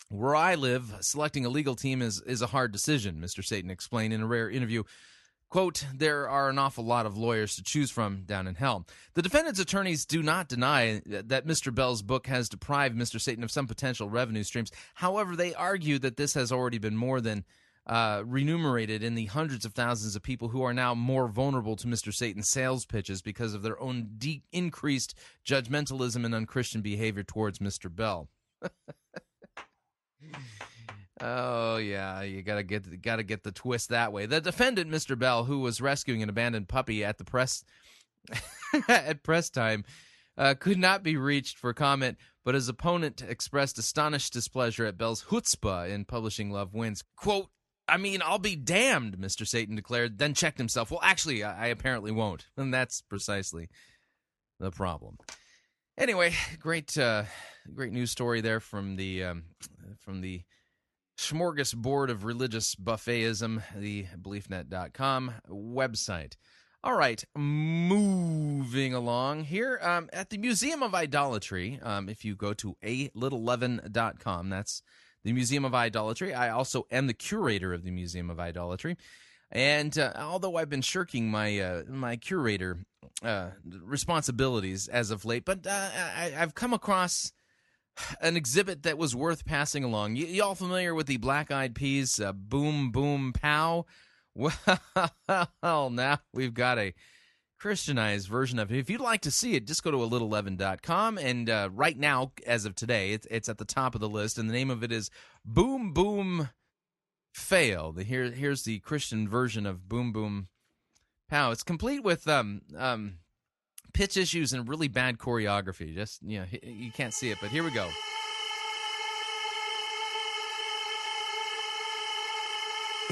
where 0.09 0.35
I 0.35 0.55
live, 0.55 0.95
selecting 1.01 1.45
a 1.45 1.49
legal 1.49 1.75
team 1.75 2.01
is, 2.01 2.21
is 2.21 2.41
a 2.41 2.47
hard 2.47 2.71
decision, 2.71 3.19
Mr. 3.19 3.43
Satan 3.43 3.69
explained 3.69 4.13
in 4.13 4.21
a 4.21 4.27
rare 4.27 4.49
interview. 4.49 4.83
Quote, 5.53 5.85
there 5.93 6.27
are 6.27 6.49
an 6.49 6.57
awful 6.57 6.83
lot 6.83 7.05
of 7.05 7.15
lawyers 7.15 7.55
to 7.57 7.61
choose 7.61 7.91
from 7.91 8.23
down 8.23 8.47
in 8.47 8.55
hell. 8.55 8.87
The 9.13 9.21
defendant's 9.21 9.59
attorneys 9.59 10.03
do 10.03 10.23
not 10.23 10.47
deny 10.47 10.99
that 11.05 11.45
Mr. 11.45 11.71
Bell's 11.71 12.01
book 12.01 12.25
has 12.25 12.49
deprived 12.49 12.97
Mr. 12.97 13.21
Satan 13.21 13.43
of 13.43 13.51
some 13.51 13.67
potential 13.67 14.09
revenue 14.09 14.41
streams. 14.41 14.71
However, 14.95 15.35
they 15.35 15.53
argue 15.53 15.99
that 15.99 16.17
this 16.17 16.33
has 16.33 16.51
already 16.51 16.79
been 16.79 16.97
more 16.97 17.21
than 17.21 17.45
uh, 17.85 18.23
remunerated 18.25 19.03
in 19.03 19.13
the 19.13 19.27
hundreds 19.27 19.63
of 19.63 19.75
thousands 19.75 20.15
of 20.15 20.23
people 20.23 20.47
who 20.47 20.63
are 20.63 20.73
now 20.73 20.95
more 20.95 21.27
vulnerable 21.27 21.75
to 21.75 21.85
Mr. 21.85 22.11
Satan's 22.11 22.49
sales 22.49 22.83
pitches 22.87 23.21
because 23.21 23.53
of 23.53 23.61
their 23.61 23.79
own 23.79 24.09
de- 24.17 24.41
increased 24.51 25.13
judgmentalism 25.45 26.25
and 26.25 26.33
unchristian 26.33 26.81
behavior 26.81 27.21
towards 27.21 27.59
Mr. 27.59 27.95
Bell. 27.95 28.27
Oh 31.25 31.77
yeah, 31.77 32.21
you 32.23 32.41
gotta 32.41 32.63
get 32.63 33.01
gotta 33.01 33.23
get 33.23 33.43
the 33.43 33.53
twist 33.53 33.89
that 33.89 34.11
way. 34.11 34.25
The 34.25 34.41
defendant, 34.41 34.91
Mr. 34.91 35.17
Bell, 35.17 35.45
who 35.45 35.59
was 35.61 35.79
rescuing 35.79 36.21
an 36.21 36.27
abandoned 36.27 36.67
puppy 36.67 37.05
at 37.05 37.17
the 37.17 37.23
press 37.23 37.63
at 38.89 39.23
press 39.23 39.49
time, 39.49 39.85
uh, 40.37 40.53
could 40.59 40.77
not 40.77 41.01
be 41.01 41.15
reached 41.15 41.57
for 41.57 41.73
comment, 41.73 42.17
but 42.43 42.55
his 42.55 42.67
opponent 42.67 43.23
expressed 43.25 43.77
astonished 43.77 44.33
displeasure 44.33 44.85
at 44.85 44.97
Bell's 44.97 45.23
chutzpah 45.23 45.89
in 45.89 46.03
publishing 46.03 46.51
Love 46.51 46.73
Wins. 46.73 47.05
Quote, 47.15 47.47
I 47.87 47.95
mean, 47.95 48.21
I'll 48.21 48.37
be 48.37 48.57
damned, 48.57 49.17
Mr. 49.17 49.47
Satan 49.47 49.77
declared, 49.77 50.17
then 50.17 50.33
checked 50.33 50.57
himself. 50.57 50.91
Well, 50.91 50.99
actually, 51.03 51.41
I, 51.45 51.65
I 51.65 51.67
apparently 51.67 52.11
won't. 52.11 52.47
And 52.57 52.73
that's 52.73 53.01
precisely 53.01 53.69
the 54.59 54.71
problem. 54.71 55.17
Anyway, 55.97 56.33
great 56.59 56.97
uh, 56.97 57.23
great 57.73 57.93
news 57.93 58.11
story 58.11 58.41
there 58.41 58.59
from 58.59 58.97
the 58.97 59.23
um, 59.23 59.43
from 59.99 60.19
the 60.19 60.43
smorgasbord 61.17 62.09
of 62.09 62.23
religious 62.23 62.75
buffetism, 62.75 63.63
the 63.75 64.05
beliefnet.com 64.21 65.33
website. 65.49 66.35
All 66.83 66.97
right, 66.97 67.23
moving 67.33 68.93
along 68.93 69.45
here 69.45 69.79
um, 69.81 70.09
at 70.11 70.29
the 70.29 70.37
Museum 70.37 70.83
of 70.83 70.93
Idolatry. 70.93 71.79
Um, 71.81 72.09
if 72.09 72.25
you 72.25 72.35
go 72.35 72.53
to 72.55 72.75
a 72.83 73.07
littleleaven.com, 73.09 74.49
that's 74.49 74.81
the 75.23 75.31
Museum 75.31 75.63
of 75.63 75.73
Idolatry. 75.73 76.33
I 76.33 76.49
also 76.49 76.85
am 76.91 77.07
the 77.07 77.13
curator 77.13 77.73
of 77.73 77.83
the 77.83 77.91
Museum 77.91 78.29
of 78.29 78.37
Idolatry. 78.37 78.97
And 79.49 79.97
uh, 79.97 80.11
although 80.17 80.57
I've 80.57 80.69
been 80.69 80.81
shirking 80.81 81.29
my 81.29 81.59
uh, 81.59 81.83
my 81.87 82.17
curator 82.17 82.79
uh, 83.23 83.51
responsibilities 83.63 84.87
as 84.87 85.11
of 85.11 85.25
late, 85.25 85.45
but 85.45 85.65
uh, 85.65 85.89
I, 85.95 86.33
I've 86.37 86.55
come 86.55 86.73
across 86.73 87.31
an 88.21 88.37
exhibit 88.37 88.83
that 88.83 88.97
was 88.97 89.15
worth 89.15 89.45
passing 89.45 89.83
along. 89.83 90.15
Y'all 90.15 90.55
familiar 90.55 90.93
with 90.95 91.07
the 91.07 91.17
Black 91.17 91.51
Eyed 91.51 91.75
Peas 91.75 92.19
uh, 92.19 92.33
"Boom 92.33 92.91
Boom 92.91 93.33
Pow"? 93.33 93.85
Well, 95.61 95.89
now 95.89 96.19
we've 96.33 96.53
got 96.53 96.79
a 96.79 96.93
Christianized 97.63 98.27
version 98.27 98.59
of 98.59 98.71
it. 98.71 98.77
If 98.77 98.89
you'd 98.89 98.99
like 98.99 99.21
to 99.21 99.31
see 99.31 99.55
it, 99.55 99.67
just 99.67 99.83
go 99.83 99.91
to 99.91 100.03
a 100.03 100.09
littleleaven.com. 100.09 101.17
And 101.17 101.49
uh, 101.49 101.69
right 101.71 101.97
now, 101.97 102.33
as 102.45 102.65
of 102.65 102.75
today, 102.75 103.13
it's, 103.13 103.25
it's 103.31 103.47
at 103.47 103.57
the 103.57 103.63
top 103.63 103.95
of 103.95 104.01
the 104.01 104.09
list, 104.09 104.37
and 104.37 104.49
the 104.49 104.53
name 104.53 104.69
of 104.69 104.83
it 104.83 104.91
is 104.91 105.09
Boom 105.45 105.93
Boom 105.93 106.49
Fail. 107.31 107.93
The, 107.93 108.03
here, 108.03 108.31
here's 108.31 108.63
the 108.63 108.79
Christian 108.79 109.29
version 109.29 109.65
of 109.65 109.87
Boom 109.87 110.11
Boom 110.11 110.49
Pow. 111.29 111.51
It's 111.51 111.63
complete 111.63 112.03
with 112.03 112.27
um, 112.27 112.63
um, 112.77 113.19
pitch 113.93 114.17
issues 114.17 114.53
and 114.53 114.67
really 114.67 114.87
bad 114.87 115.17
choreography. 115.17 115.93
Just, 115.93 116.21
you 116.23 116.39
know, 116.39 116.45
you 116.63 116.91
can't 116.91 117.13
see 117.13 117.29
it, 117.29 117.37
but 117.41 117.49
here 117.49 117.63
we 117.63 117.71
go. 117.71 117.89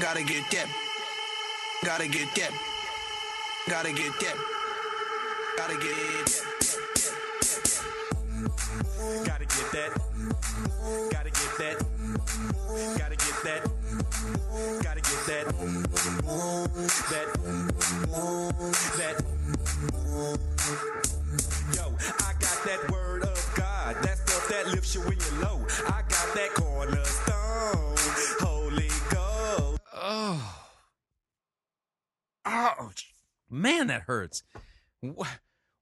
Gotta 0.00 0.24
get 0.24 0.50
that. 0.50 0.66
Gotta 1.84 2.08
get 2.08 2.34
that. 2.34 2.50
Gotta 3.68 3.92
get 3.92 4.12
that. 4.20 4.36
Gotta 5.56 5.74
get 5.74 5.84
that. 5.84 6.72
Gotta 9.24 9.44
get 9.44 9.72
that. 9.72 10.11
Gotta 11.10 11.30
get 11.30 11.58
that. 11.58 11.76
Gotta 12.98 13.16
get 13.16 13.42
that. 13.44 13.62
Gotta 14.82 15.00
get 15.00 15.26
that. 15.26 15.46
That. 17.10 17.26
That. 18.98 19.16
Yo, 21.74 21.84
I 22.20 22.32
got 22.38 22.58
that 22.64 22.90
word 22.90 23.22
of 23.22 23.52
God. 23.56 23.96
That 24.02 24.18
stuff 24.18 24.48
that 24.48 24.68
lifts 24.68 24.94
you 24.94 25.00
when 25.02 25.18
you're 25.18 25.40
low. 25.42 25.64
I 25.86 26.02
got 26.08 26.34
that 26.34 26.50
cornerstone. 26.54 27.96
Holy 28.40 28.88
Ghost. 29.10 29.80
Oh. 29.94 30.64
Ouch. 32.44 33.14
Man, 33.50 33.86
that 33.88 34.02
hurts. 34.02 34.42
Wh- 35.04 35.26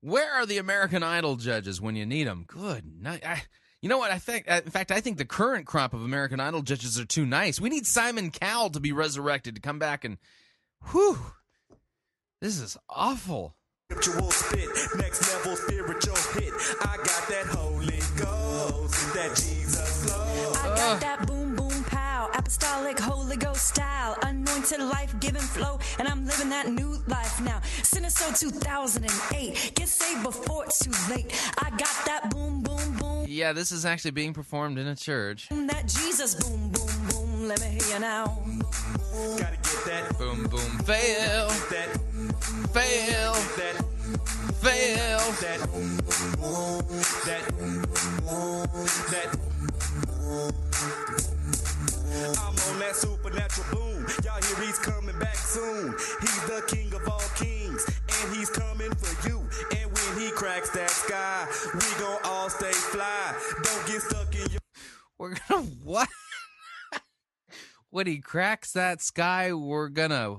Where 0.01 0.33
are 0.33 0.47
the 0.47 0.59
American 0.59 1.03
Idol 1.03 1.37
judges 1.37 1.81
when 1.81 1.97
you 1.97 2.07
need 2.07 2.27
them? 2.27 2.45
Good 2.47 2.85
night. 3.01 3.25
I, 3.25 3.43
you 3.83 3.89
know 3.89 3.99
what? 3.99 4.11
I 4.11 4.19
think, 4.19 4.51
uh, 4.51 4.61
in 4.65 4.71
fact, 4.71 4.91
I 4.91 5.01
think 5.01 5.19
the 5.19 5.25
current 5.25 5.67
crop 5.67 5.95
of 5.95 6.03
American 6.03 6.41
Idol 6.41 6.63
judges 6.63 6.99
are 6.99 7.07
too 7.07 7.25
nice. 7.25 7.61
We 7.61 7.71
need 7.71 7.87
Simon 7.87 8.31
Cowell 8.31 8.71
to 8.71 8.81
be 8.81 8.93
resurrected 8.93 9.55
to 9.55 9.61
come 9.61 9.79
back 9.79 10.05
and, 10.05 10.19
whew, 10.91 11.19
this 12.41 12.61
is 12.61 12.77
awful. 12.89 13.55
Spiritual 13.91 14.31
spit, 14.31 14.69
next 14.99 15.33
level 15.33 15.57
spiritual 15.57 16.17
hit. 16.41 16.53
I 16.81 16.97
got 16.97 17.29
that 17.29 17.47
Holy 17.51 17.99
Ghost, 18.17 19.15
that 19.15 19.31
Jesus 19.31 20.05
flow. 20.05 20.53
I 20.55 20.77
got 20.77 21.01
that 21.01 21.27
boom 21.27 21.40
boom 21.40 21.40
pow, 21.40 21.40
apostolic 22.51 22.99
Holy 22.99 23.37
Ghost 23.37 23.69
style, 23.69 24.17
anointed 24.25 24.81
life 24.81 25.15
giving 25.21 25.41
flow, 25.41 25.79
and 26.01 26.09
I'm 26.09 26.27
living 26.27 26.49
that 26.49 26.67
new 26.69 26.97
life 27.07 27.41
now. 27.41 27.61
Sinister 27.85 28.25
2008, 28.35 29.73
get 29.77 29.87
saved 29.89 30.25
before 30.25 30.65
it's 30.65 30.81
too 30.81 30.91
late. 31.15 31.33
I 31.59 31.71
got 31.71 31.95
that 32.07 32.29
boom 32.31 32.61
boom 32.63 32.97
boom, 32.99 33.25
Yeah, 33.29 33.53
this 33.53 33.71
is 33.71 33.87
actually 33.87 34.11
being 34.11 34.35
performed 34.35 34.79
in 34.79 34.89
a 34.89 34.97
church. 34.97 35.49
that 35.51 35.87
Jesus 35.87 36.35
boom 36.35 36.71
boom 36.71 36.91
boom. 37.11 37.47
Let 37.47 37.61
me 37.61 37.69
hear 37.69 37.95
you 37.95 38.01
now. 38.01 38.37
Gotta 39.39 39.57
get 39.57 39.85
that, 39.87 40.19
Boom, 40.19 40.43
boom, 40.49 40.79
fail, 40.85 41.47
that, 41.71 41.89
fail, 42.75 43.33
that, 43.59 43.77
fail. 44.61 45.21
that, 45.41 45.61
that, 47.27 47.45
that. 49.11 49.31
I'm 52.13 52.57
on 52.73 52.79
that 52.81 52.97
supernatural 52.97 53.67
boom. 53.73 54.07
Y'all 54.25 54.43
hear 54.43 54.67
he's 54.67 54.79
coming 54.79 55.19
back 55.19 55.37
soon. 55.37 55.93
He's 56.21 56.43
the 56.47 56.65
king 56.67 56.93
of 56.95 57.09
all 57.09 57.23
kings, 57.37 57.87
and 57.87 58.37
he's 58.37 58.51
coming 58.51 58.93
for 58.95 59.29
you. 59.29 59.39
And 59.79 59.91
when 59.93 60.21
he 60.21 60.31
cracks 60.33 60.71
that 60.71 60.91
sky, 60.91 61.47
we 61.75 62.03
gon' 62.03 62.19
all 62.25 62.51
stay 62.51 62.73
fly. 62.73 63.35
Don't 63.63 63.87
get 63.87 64.03
stuck 64.03 64.35
in 64.35 64.51
your 64.51 64.61
We're 65.19 65.37
gonna 65.49 65.63
what? 65.85 66.09
when 67.91 68.07
he 68.07 68.19
cracks 68.19 68.73
that 68.73 69.01
sky, 69.01 69.53
we're 69.53 69.89
gonna 69.89 70.39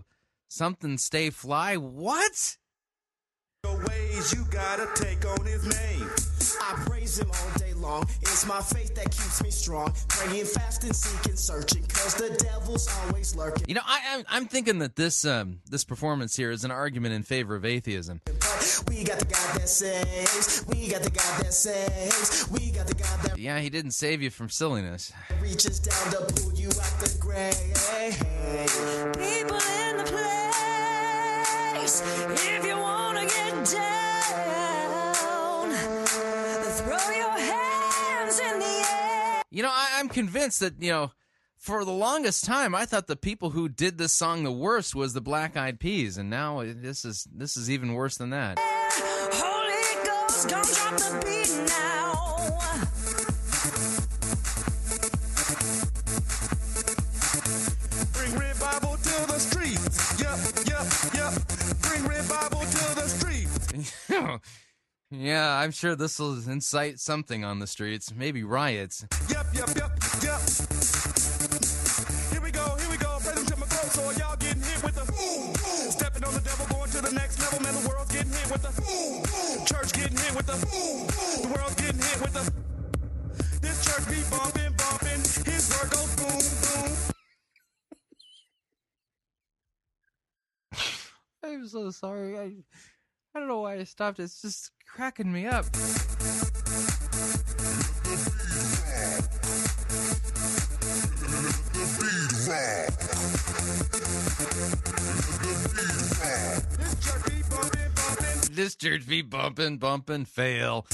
something 0.49 0.97
stay 0.97 1.29
fly. 1.29 1.77
What? 1.77 2.57
ways. 3.87 4.33
You 4.33 4.45
gotta 4.49 4.87
take 4.95 5.25
on 5.25 5.45
his 5.45 5.65
name. 5.65 6.30
I 6.61 6.73
praise 6.85 7.17
him 7.19 7.29
all 7.31 7.59
day 7.59 7.73
long. 7.73 8.03
It's 8.21 8.45
my 8.45 8.61
faith 8.61 8.93
that 8.95 9.05
keeps 9.05 9.41
me 9.43 9.49
strong. 9.49 9.93
Praying, 10.07 10.45
fasting, 10.45 10.93
seeking, 10.93 11.35
searching. 11.35 11.83
Cause 11.87 12.15
the 12.15 12.29
devil's 12.37 12.87
always 13.05 13.35
lurking. 13.35 13.65
You 13.67 13.75
know, 13.75 13.81
I, 13.85 13.99
I'm 14.11 14.23
I'm 14.29 14.45
thinking 14.47 14.79
that 14.79 14.95
this 14.95 15.25
um 15.25 15.59
this 15.69 15.83
performance 15.83 16.35
here 16.35 16.51
is 16.51 16.63
an 16.63 16.71
argument 16.71 17.13
in 17.15 17.23
favor 17.23 17.55
of 17.55 17.65
atheism. 17.65 18.21
We 18.87 19.03
got 19.03 19.19
the 19.19 19.25
God 19.25 19.59
that 19.59 19.67
saves. 19.69 20.63
We 20.67 20.87
got 20.89 21.01
the 21.03 21.09
God 21.09 21.43
that 21.43 21.53
saves. 21.53 22.47
We 22.51 22.71
got 22.71 22.87
the 22.87 22.93
God 22.95 23.19
that 23.23 23.37
Yeah, 23.39 23.59
he 23.59 23.69
didn't 23.69 23.91
save 23.91 24.21
you 24.21 24.29
from 24.29 24.49
silliness. 24.49 25.11
reaches 25.41 25.79
down 25.79 26.11
to 26.11 26.33
pull 26.33 26.53
you 26.53 26.67
out 26.67 26.99
the 26.99 27.17
grave. 27.19 27.53
People 29.13 29.57
in 29.57 29.97
the 29.97 30.03
place, 31.75 32.01
if 32.55 32.65
you 32.65 32.77
wanna 32.77 33.21
get 33.25 33.65
down, 33.71 34.10
You 39.53 39.63
know, 39.63 39.69
I, 39.69 39.97
I'm 39.97 40.09
convinced 40.09 40.61
that 40.61 40.81
you 40.81 40.91
know. 40.91 41.11
For 41.57 41.85
the 41.85 41.91
longest 41.91 42.43
time, 42.45 42.73
I 42.73 42.85
thought 42.85 43.05
the 43.05 43.15
people 43.15 43.51
who 43.51 43.69
did 43.69 43.99
this 43.99 44.11
song 44.11 44.43
the 44.43 44.51
worst 44.51 44.95
was 44.95 45.13
the 45.13 45.21
Black 45.21 45.55
Eyed 45.55 45.79
Peas, 45.79 46.17
and 46.17 46.27
now 46.27 46.63
this 46.63 47.05
is 47.05 47.27
this 47.31 47.55
is 47.55 47.69
even 47.69 47.93
worse 47.93 48.17
than 48.17 48.31
that. 48.31 48.57
Holy 48.59 50.03
Ghost, 50.03 50.49
don't 50.49 50.65
drop 50.65 50.97
the 50.97 51.19
beat 51.23 51.53
now. 51.69 52.41
Bring 58.13 58.33
revival 58.39 58.97
to 58.97 59.27
the 59.31 59.37
streets. 59.37 60.19
Yup, 60.19 60.39
yup, 60.65 60.87
yup. 61.13 61.33
Bring 61.83 62.03
revival 62.07 62.61
to 62.61 62.95
the 62.95 63.07
streets. 63.07 64.09
yeah, 65.11 65.57
I'm 65.57 65.71
sure 65.71 65.95
this 65.95 66.17
will 66.19 66.37
incite 66.49 66.99
something 66.99 67.43
on 67.43 67.59
the 67.59 67.67
streets, 67.67 68.13
maybe 68.15 68.43
riots. 68.43 69.05
Yup, 69.29 69.45
yup, 69.53 69.67
yup, 69.75 69.91
yup. 70.23 70.39
Here 72.31 72.39
we 72.41 72.49
go, 72.49 72.75
here 72.79 72.89
we 72.89 72.97
go. 72.97 73.19
Praise 73.19 73.39
him 73.39 73.45
to 73.45 73.57
my 73.57 73.65
throat, 73.67 73.91
so 73.91 74.11
y'all 74.17 74.37
getting 74.37 74.61
hit 74.63 74.81
with 74.81 74.95
the 74.95 75.03
boom, 75.11 75.51
boom. 75.51 75.91
Stepping 75.91 76.23
on 76.23 76.33
the 76.33 76.39
devil, 76.39 76.65
going 76.67 76.89
to 76.91 77.01
the 77.01 77.11
next 77.11 77.39
level. 77.41 77.59
Man, 77.59 77.75
the 77.75 77.89
world's 77.89 78.11
getting 78.13 78.31
hit 78.31 78.51
with 78.51 78.63
the 78.63 78.71
boom, 78.81 79.21
boom. 79.27 79.65
Church 79.65 79.91
getting 79.91 80.17
hit 80.17 80.33
with 80.33 80.47
the 80.47 80.55
boom, 80.71 81.07
boom. 81.11 81.41
The 81.43 81.59
world's 81.59 81.75
getting 81.75 81.99
hit 81.99 82.21
with 82.21 82.31
the. 82.31 82.47
This 83.59 83.83
church 83.83 84.07
be 84.07 84.23
bumping, 84.31 84.71
bumping. 84.79 85.21
His 85.43 85.67
word 85.75 85.91
goes 85.91 86.15
boom, 86.15 86.39
boom. 86.63 86.91
I'm 91.43 91.67
so 91.67 91.91
sorry. 91.91 92.39
I 92.39 92.63
I 93.33 93.39
don't 93.39 93.47
know 93.47 93.61
why 93.61 93.75
I 93.75 93.83
stopped. 93.85 94.19
It's 94.19 94.41
just 94.41 94.71
cracking 94.85 95.31
me 95.31 95.45
up. 95.45 95.65
This 108.53 108.75
church 108.75 109.07
be 109.07 109.21
bumping, 109.21 109.77
bumping. 109.77 110.25
Fail. 110.25 110.85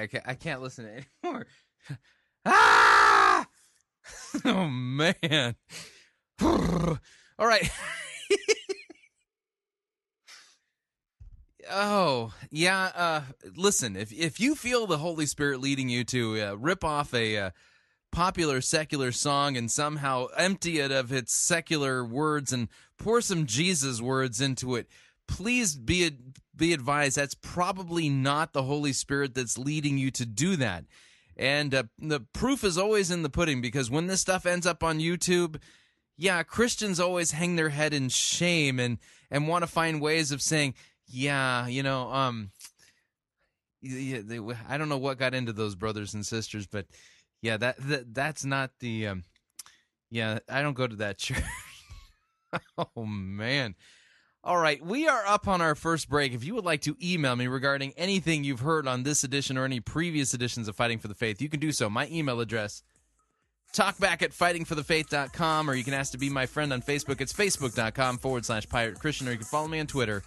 I 0.00 0.06
can't, 0.06 0.24
I 0.26 0.34
can't 0.34 0.62
listen 0.62 0.84
to 0.84 0.96
it 0.96 1.04
anymore. 1.22 1.46
ah! 2.46 3.46
oh 4.44 4.68
man. 4.68 5.54
All 6.42 6.98
right. 7.38 7.70
oh 11.70 12.32
yeah. 12.50 12.90
Uh, 12.94 13.22
listen, 13.56 13.96
if 13.96 14.12
if 14.12 14.40
you 14.40 14.54
feel 14.54 14.86
the 14.86 14.98
Holy 14.98 15.26
Spirit 15.26 15.60
leading 15.60 15.88
you 15.88 16.04
to 16.04 16.40
uh, 16.40 16.54
rip 16.54 16.84
off 16.84 17.14
a 17.14 17.36
uh, 17.36 17.50
popular 18.10 18.60
secular 18.60 19.12
song 19.12 19.56
and 19.56 19.70
somehow 19.70 20.26
empty 20.36 20.80
it 20.80 20.90
of 20.90 21.12
its 21.12 21.34
secular 21.34 22.04
words 22.04 22.52
and 22.52 22.68
pour 22.98 23.20
some 23.20 23.46
Jesus 23.46 24.00
words 24.00 24.40
into 24.40 24.74
it, 24.76 24.88
please 25.26 25.76
be 25.76 26.10
be 26.58 26.72
advised 26.72 27.16
that's 27.16 27.34
probably 27.34 28.08
not 28.08 28.52
the 28.52 28.64
Holy 28.64 28.92
Spirit 28.92 29.34
that's 29.34 29.56
leading 29.56 29.96
you 29.96 30.10
to 30.10 30.26
do 30.26 30.56
that. 30.56 30.84
And 31.36 31.74
uh, 31.74 31.84
the 31.98 32.20
proof 32.32 32.64
is 32.64 32.76
always 32.76 33.10
in 33.10 33.22
the 33.22 33.30
pudding 33.30 33.60
because 33.60 33.90
when 33.90 34.08
this 34.08 34.20
stuff 34.20 34.44
ends 34.44 34.66
up 34.66 34.82
on 34.82 34.98
YouTube, 34.98 35.60
yeah, 36.16 36.42
Christians 36.42 36.98
always 36.98 37.30
hang 37.30 37.54
their 37.56 37.68
head 37.68 37.94
in 37.94 38.08
shame 38.08 38.80
and 38.80 38.98
and 39.30 39.46
want 39.46 39.62
to 39.62 39.68
find 39.68 40.00
ways 40.00 40.32
of 40.32 40.42
saying, 40.42 40.74
yeah, 41.06 41.66
you 41.66 41.82
know, 41.82 42.10
um, 42.12 42.50
yeah, 43.82 44.20
they, 44.24 44.40
I 44.68 44.78
don't 44.78 44.88
know 44.88 44.98
what 44.98 45.18
got 45.18 45.34
into 45.34 45.52
those 45.52 45.74
brothers 45.74 46.14
and 46.14 46.26
sisters, 46.26 46.66
but 46.66 46.86
yeah, 47.40 47.56
that, 47.58 47.76
that 47.88 48.14
that's 48.14 48.44
not 48.44 48.70
the, 48.80 49.06
um, 49.08 49.24
yeah, 50.10 50.40
I 50.48 50.62
don't 50.62 50.74
go 50.74 50.86
to 50.86 50.96
that 50.96 51.18
church. 51.18 51.42
oh 52.76 53.04
man. 53.04 53.74
All 54.48 54.56
right, 54.56 54.82
we 54.82 55.06
are 55.06 55.26
up 55.26 55.46
on 55.46 55.60
our 55.60 55.74
first 55.74 56.08
break. 56.08 56.32
If 56.32 56.42
you 56.42 56.54
would 56.54 56.64
like 56.64 56.80
to 56.80 56.96
email 57.04 57.36
me 57.36 57.48
regarding 57.48 57.92
anything 57.98 58.44
you've 58.44 58.60
heard 58.60 58.88
on 58.88 59.02
this 59.02 59.22
edition 59.22 59.58
or 59.58 59.66
any 59.66 59.78
previous 59.78 60.32
editions 60.32 60.68
of 60.68 60.74
Fighting 60.74 60.98
for 60.98 61.06
the 61.06 61.14
Faith, 61.14 61.42
you 61.42 61.50
can 61.50 61.60
do 61.60 61.70
so. 61.70 61.90
My 61.90 62.08
email 62.10 62.40
address, 62.40 62.82
talkback 63.74 64.22
at 64.22 64.30
fightingforthefaith.com, 64.30 65.68
or 65.68 65.74
you 65.74 65.84
can 65.84 65.92
ask 65.92 66.12
to 66.12 66.18
be 66.18 66.30
my 66.30 66.46
friend 66.46 66.72
on 66.72 66.80
Facebook. 66.80 67.20
It's 67.20 67.34
facebook.com 67.34 68.16
forward 68.16 68.46
slash 68.46 68.66
pirate 68.70 68.98
Christian, 68.98 69.28
or 69.28 69.32
you 69.32 69.36
can 69.36 69.46
follow 69.46 69.68
me 69.68 69.80
on 69.80 69.86
Twitter. 69.86 70.22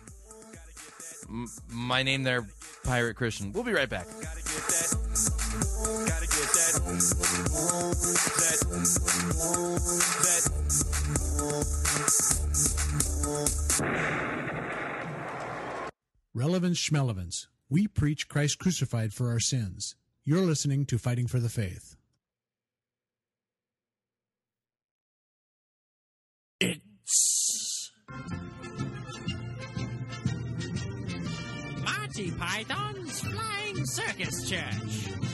M- 1.28 1.50
my 1.68 2.04
name 2.04 2.22
there, 2.22 2.48
Pirate 2.84 3.16
Christian. 3.16 3.52
We'll 3.52 3.64
be 3.64 3.74
right 3.74 3.90
back. 3.90 4.06
Relevance 16.34 16.78
Schmelevance. 16.80 17.48
We 17.70 17.88
preach 17.88 18.28
Christ 18.28 18.60
crucified 18.60 19.14
for 19.14 19.30
our 19.30 19.40
sins. 19.40 19.96
You're 20.26 20.46
listening 20.46 20.86
to 20.88 20.98
Fighting 20.98 21.28
for 21.28 21.40
the 21.40 21.50
Faith. 21.50 21.96
It's 26.60 27.92
Monty 31.84 32.32
Python's 32.32 33.22
Flying 33.22 33.86
Circus 33.86 34.50
Church. 34.50 35.31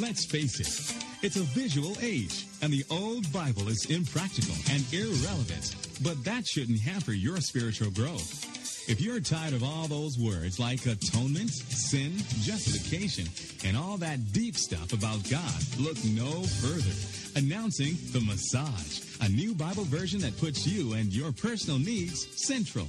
Let's 0.00 0.24
face 0.24 0.58
it, 0.60 0.96
it's 1.22 1.36
a 1.36 1.42
visual 1.42 1.94
age, 2.00 2.46
and 2.62 2.72
the 2.72 2.84
old 2.90 3.30
Bible 3.34 3.68
is 3.68 3.84
impractical 3.90 4.54
and 4.70 4.82
irrelevant. 4.94 5.76
But 6.02 6.24
that 6.24 6.46
shouldn't 6.46 6.80
hamper 6.80 7.12
your 7.12 7.36
spiritual 7.42 7.90
growth. 7.90 8.88
If 8.88 8.98
you're 8.98 9.20
tired 9.20 9.52
of 9.52 9.62
all 9.62 9.88
those 9.88 10.18
words 10.18 10.58
like 10.58 10.86
atonement, 10.86 11.50
sin, 11.50 12.16
justification, 12.40 13.26
and 13.62 13.76
all 13.76 13.98
that 13.98 14.32
deep 14.32 14.56
stuff 14.56 14.94
about 14.94 15.28
God, 15.28 15.60
look 15.78 16.02
no 16.06 16.44
further. 16.64 17.38
Announcing 17.38 17.98
The 18.12 18.22
Massage, 18.22 19.00
a 19.20 19.28
new 19.28 19.54
Bible 19.54 19.84
version 19.84 20.20
that 20.20 20.38
puts 20.38 20.66
you 20.66 20.94
and 20.94 21.12
your 21.12 21.32
personal 21.32 21.78
needs 21.78 22.26
central. 22.42 22.86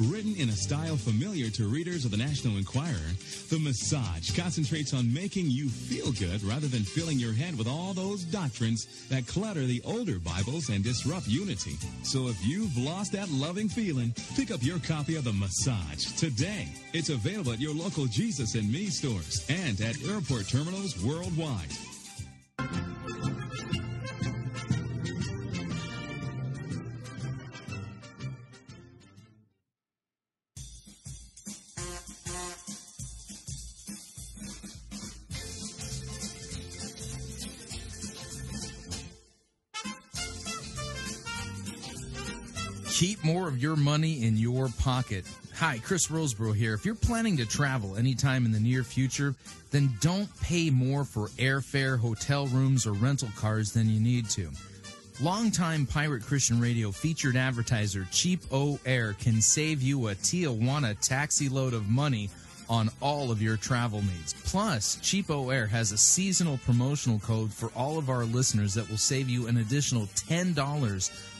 Written 0.00 0.34
in 0.36 0.48
a 0.48 0.52
style 0.52 0.96
familiar 0.96 1.50
to 1.50 1.68
readers 1.68 2.04
of 2.04 2.10
the 2.10 2.16
National 2.16 2.56
Enquirer, 2.56 3.14
The 3.50 3.58
Massage 3.58 4.36
concentrates 4.36 4.92
on 4.92 5.12
making 5.12 5.50
you 5.50 5.68
feel 5.68 6.10
good 6.12 6.42
rather 6.42 6.66
than 6.66 6.82
filling 6.82 7.18
your 7.18 7.32
head 7.32 7.56
with 7.56 7.68
all 7.68 7.92
those 7.92 8.24
doctrines 8.24 9.06
that 9.08 9.26
clutter 9.26 9.64
the 9.66 9.82
older 9.84 10.18
Bibles 10.18 10.68
and 10.68 10.82
disrupt 10.82 11.28
unity. 11.28 11.76
So 12.02 12.28
if 12.28 12.44
you've 12.44 12.76
lost 12.76 13.12
that 13.12 13.30
loving 13.30 13.68
feeling, 13.68 14.14
pick 14.34 14.50
up 14.50 14.62
your 14.62 14.80
copy 14.80 15.16
of 15.16 15.24
The 15.24 15.32
Massage 15.32 16.04
today. 16.16 16.68
It's 16.92 17.10
available 17.10 17.52
at 17.52 17.60
your 17.60 17.74
local 17.74 18.06
Jesus 18.06 18.54
and 18.54 18.70
Me 18.70 18.86
stores 18.86 19.46
and 19.48 19.80
at 19.80 20.02
airport 20.04 20.48
terminals 20.48 21.00
worldwide. 21.04 21.70
Keep 43.04 43.22
more 43.22 43.46
of 43.48 43.58
your 43.58 43.76
money 43.76 44.24
in 44.24 44.38
your 44.38 44.70
pocket. 44.78 45.26
Hi, 45.56 45.78
Chris 45.84 46.06
Roseborough 46.06 46.56
here. 46.56 46.72
If 46.72 46.86
you're 46.86 46.94
planning 46.94 47.36
to 47.36 47.44
travel 47.44 47.98
anytime 47.98 48.46
in 48.46 48.50
the 48.50 48.58
near 48.58 48.82
future, 48.82 49.34
then 49.70 49.92
don't 50.00 50.30
pay 50.40 50.70
more 50.70 51.04
for 51.04 51.28
airfare, 51.36 51.98
hotel 51.98 52.46
rooms, 52.46 52.86
or 52.86 52.94
rental 52.94 53.28
cars 53.36 53.74
than 53.74 53.90
you 53.90 54.00
need 54.00 54.30
to. 54.30 54.48
Longtime 55.20 55.84
Pirate 55.84 56.22
Christian 56.22 56.58
Radio 56.58 56.90
featured 56.90 57.36
advertiser 57.36 58.08
Cheap 58.10 58.40
O 58.50 58.80
Air 58.86 59.14
can 59.20 59.42
save 59.42 59.82
you 59.82 60.08
a 60.08 60.14
Tijuana 60.14 60.98
taxi 60.98 61.50
load 61.50 61.74
of 61.74 61.90
money 61.90 62.30
on 62.70 62.88
all 63.02 63.30
of 63.30 63.42
your 63.42 63.58
travel 63.58 64.00
needs. 64.00 64.32
Plus, 64.46 64.96
Cheapo 65.02 65.54
Air 65.54 65.66
has 65.66 65.92
a 65.92 65.98
seasonal 65.98 66.58
promotional 66.64 67.18
code 67.18 67.52
for 67.52 67.68
all 67.76 67.98
of 67.98 68.08
our 68.08 68.24
listeners 68.24 68.72
that 68.72 68.88
will 68.88 68.96
save 68.96 69.28
you 69.28 69.46
an 69.46 69.58
additional 69.58 70.06
$10 70.06 70.54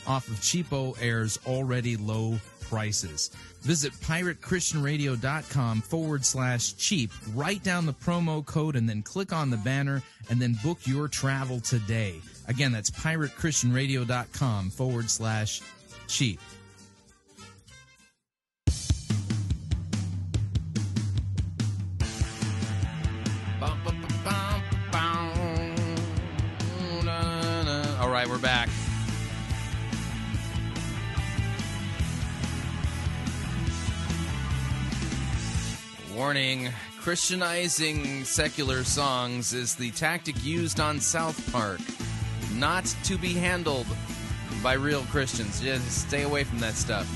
off 0.07 0.27
of 0.27 0.35
Cheapo 0.35 0.95
Air's 1.01 1.39
already 1.45 1.97
low 1.97 2.39
prices. 2.61 3.29
Visit 3.61 3.93
piratechristianradio.com 3.93 5.81
forward 5.81 6.25
slash 6.25 6.73
cheap. 6.73 7.11
Write 7.33 7.63
down 7.63 7.85
the 7.85 7.93
promo 7.93 8.45
code 8.45 8.75
and 8.75 8.87
then 8.87 9.01
click 9.01 9.33
on 9.33 9.49
the 9.49 9.57
banner 9.57 10.01
and 10.29 10.41
then 10.41 10.57
book 10.63 10.79
your 10.85 11.07
travel 11.07 11.59
today. 11.59 12.19
Again, 12.47 12.71
that's 12.71 12.91
piratechristianradio.com 12.91 14.69
forward 14.69 15.09
slash 15.09 15.61
cheap. 16.07 16.39
All 27.99 28.11
right, 28.11 28.27
we're 28.27 28.37
back. 28.37 28.69
Warning 36.25 36.71
Christianizing 37.01 38.23
secular 38.23 38.83
songs 38.83 39.53
is 39.53 39.75
the 39.75 39.91
tactic 39.91 40.43
used 40.43 40.79
on 40.79 40.99
South 40.99 41.39
Park, 41.51 41.79
not 42.55 42.83
to 43.03 43.15
be 43.19 43.33
handled 43.33 43.85
by 44.63 44.73
real 44.73 45.03
Christians. 45.03 45.61
Just 45.61 46.07
stay 46.07 46.23
away 46.23 46.43
from 46.43 46.57
that 46.61 46.73
stuff. 46.73 47.07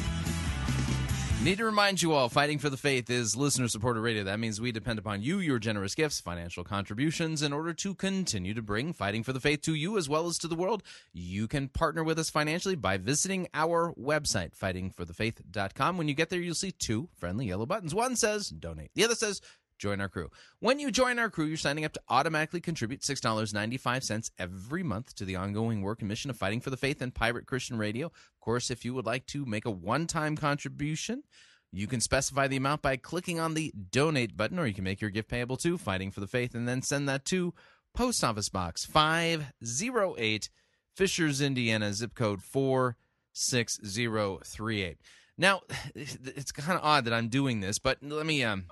Need 1.42 1.60
to 1.60 1.66
remind 1.66 2.02
you 2.02 2.12
all, 2.12 2.28
Fighting 2.28 2.60
for 2.60 2.70
the 2.70 2.76
Faith 2.76 3.10
is 3.10 3.34
listener 3.34 3.70
supported 3.70 4.02
radio. 4.02 4.26
That 4.26 4.42
means 4.42 4.60
we 4.60 4.74
depend 4.74 5.00
upon 5.00 5.22
you, 5.22 5.40
your 5.40 5.58
generous 5.58 5.96
gifts, 5.96 6.20
financial 6.20 6.66
contributions 6.66 7.42
in 7.42 7.54
order 7.54 7.74
to 7.76 7.96
continue 7.96 8.54
to 8.54 8.62
bring 8.62 8.92
Fighting 8.92 9.24
for 9.24 9.32
the 9.32 9.40
Faith 9.40 9.62
to 9.62 9.74
you 9.74 9.98
as 9.98 10.10
well 10.10 10.28
as 10.28 10.38
to 10.40 10.50
the 10.50 10.56
world. 10.56 10.84
You 11.14 11.48
can 11.48 11.70
partner 11.70 12.04
with 12.04 12.20
us 12.20 12.30
financially 12.30 12.76
by 12.76 12.98
visiting 12.98 13.48
our 13.54 13.94
website, 13.94 14.52
fightingforthefaith.com. 14.54 15.98
When 15.98 16.10
you 16.10 16.14
get 16.14 16.30
there, 16.30 16.42
you'll 16.42 16.56
see 16.56 16.74
two 16.74 17.08
friendly 17.16 17.46
yellow 17.46 17.66
buttons. 17.66 17.96
One 17.96 18.18
says 18.18 18.50
donate, 18.50 18.92
the 18.94 19.06
other 19.06 19.16
says 19.16 19.40
join 19.80 20.02
our 20.02 20.10
crew. 20.10 20.30
When 20.60 20.80
you 20.80 20.92
join 20.92 21.18
our 21.18 21.30
crew, 21.30 21.46
you're 21.46 21.58
signing 21.58 21.86
up 21.86 21.94
to 21.94 22.02
automatically 22.10 22.62
contribute 22.62 23.02
$6.95 23.02 24.32
every 24.38 24.84
month 24.84 25.16
to 25.16 25.26
the 25.26 25.36
ongoing 25.36 25.82
work 25.82 26.02
and 26.02 26.10
mission 26.10 26.30
of 26.30 26.38
Fighting 26.38 26.62
for 26.62 26.70
the 26.70 26.78
Faith 26.78 27.02
and 27.02 27.16
Pirate 27.16 27.48
Christian 27.48 27.78
Radio. 27.78 28.08
Of 28.08 28.40
course, 28.42 28.70
if 28.70 28.86
you 28.86 28.94
would 28.94 29.06
like 29.06 29.26
to 29.28 29.46
make 29.46 29.66
a 29.66 29.72
one 29.72 30.06
time 30.06 30.36
contribution, 30.36 31.24
you 31.72 31.88
can 31.88 32.02
specify 32.02 32.48
the 32.48 32.58
amount 32.58 32.82
by 32.82 32.98
clicking 32.98 33.40
on 33.40 33.54
the 33.54 33.72
donate 33.92 34.36
button, 34.36 34.60
or 34.60 34.68
you 34.68 34.74
can 34.74 34.84
make 34.84 35.00
your 35.02 35.12
gift 35.12 35.30
payable 35.30 35.58
to 35.58 35.78
Fighting 35.78 36.12
for 36.12 36.20
the 36.20 36.28
Faith 36.28 36.54
and 36.54 36.68
then 36.68 36.82
send 36.82 37.08
that 37.10 37.24
to 37.26 37.54
Post 37.94 38.24
Office 38.24 38.50
Box 38.50 38.86
508 38.86 40.50
Fishers, 40.96 41.42
Indiana, 41.42 41.94
zip 41.94 42.16
code 42.16 42.42
46038. 42.42 44.98
Now, 45.38 45.62
it's 45.96 46.52
kind 46.52 46.78
of 46.78 46.84
odd 46.84 47.06
that 47.06 47.14
I'm 47.14 47.30
doing 47.30 47.62
this, 47.62 47.80
but 47.80 48.00
let 48.02 48.26
me 48.26 48.44
um 48.44 48.66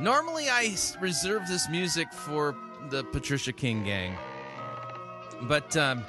Normally 0.00 0.48
I 0.48 0.74
reserve 0.98 1.46
this 1.46 1.68
music 1.68 2.10
for 2.12 2.56
the 2.88 3.04
Patricia 3.04 3.52
King 3.52 3.84
gang. 3.84 4.16
But 5.42 5.76
um 5.76 6.04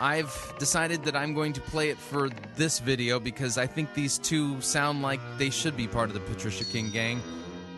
I've 0.00 0.54
decided 0.58 1.04
that 1.04 1.14
I'm 1.14 1.32
going 1.32 1.52
to 1.52 1.60
play 1.60 1.90
it 1.90 1.96
for 1.96 2.28
this 2.56 2.80
video 2.80 3.20
because 3.20 3.56
I 3.56 3.66
think 3.66 3.94
these 3.94 4.18
two 4.18 4.60
sound 4.60 5.00
like 5.00 5.20
they 5.38 5.48
should 5.48 5.76
be 5.76 5.86
part 5.86 6.08
of 6.08 6.14
the 6.14 6.20
Patricia 6.20 6.64
King 6.64 6.90
gang, 6.90 7.22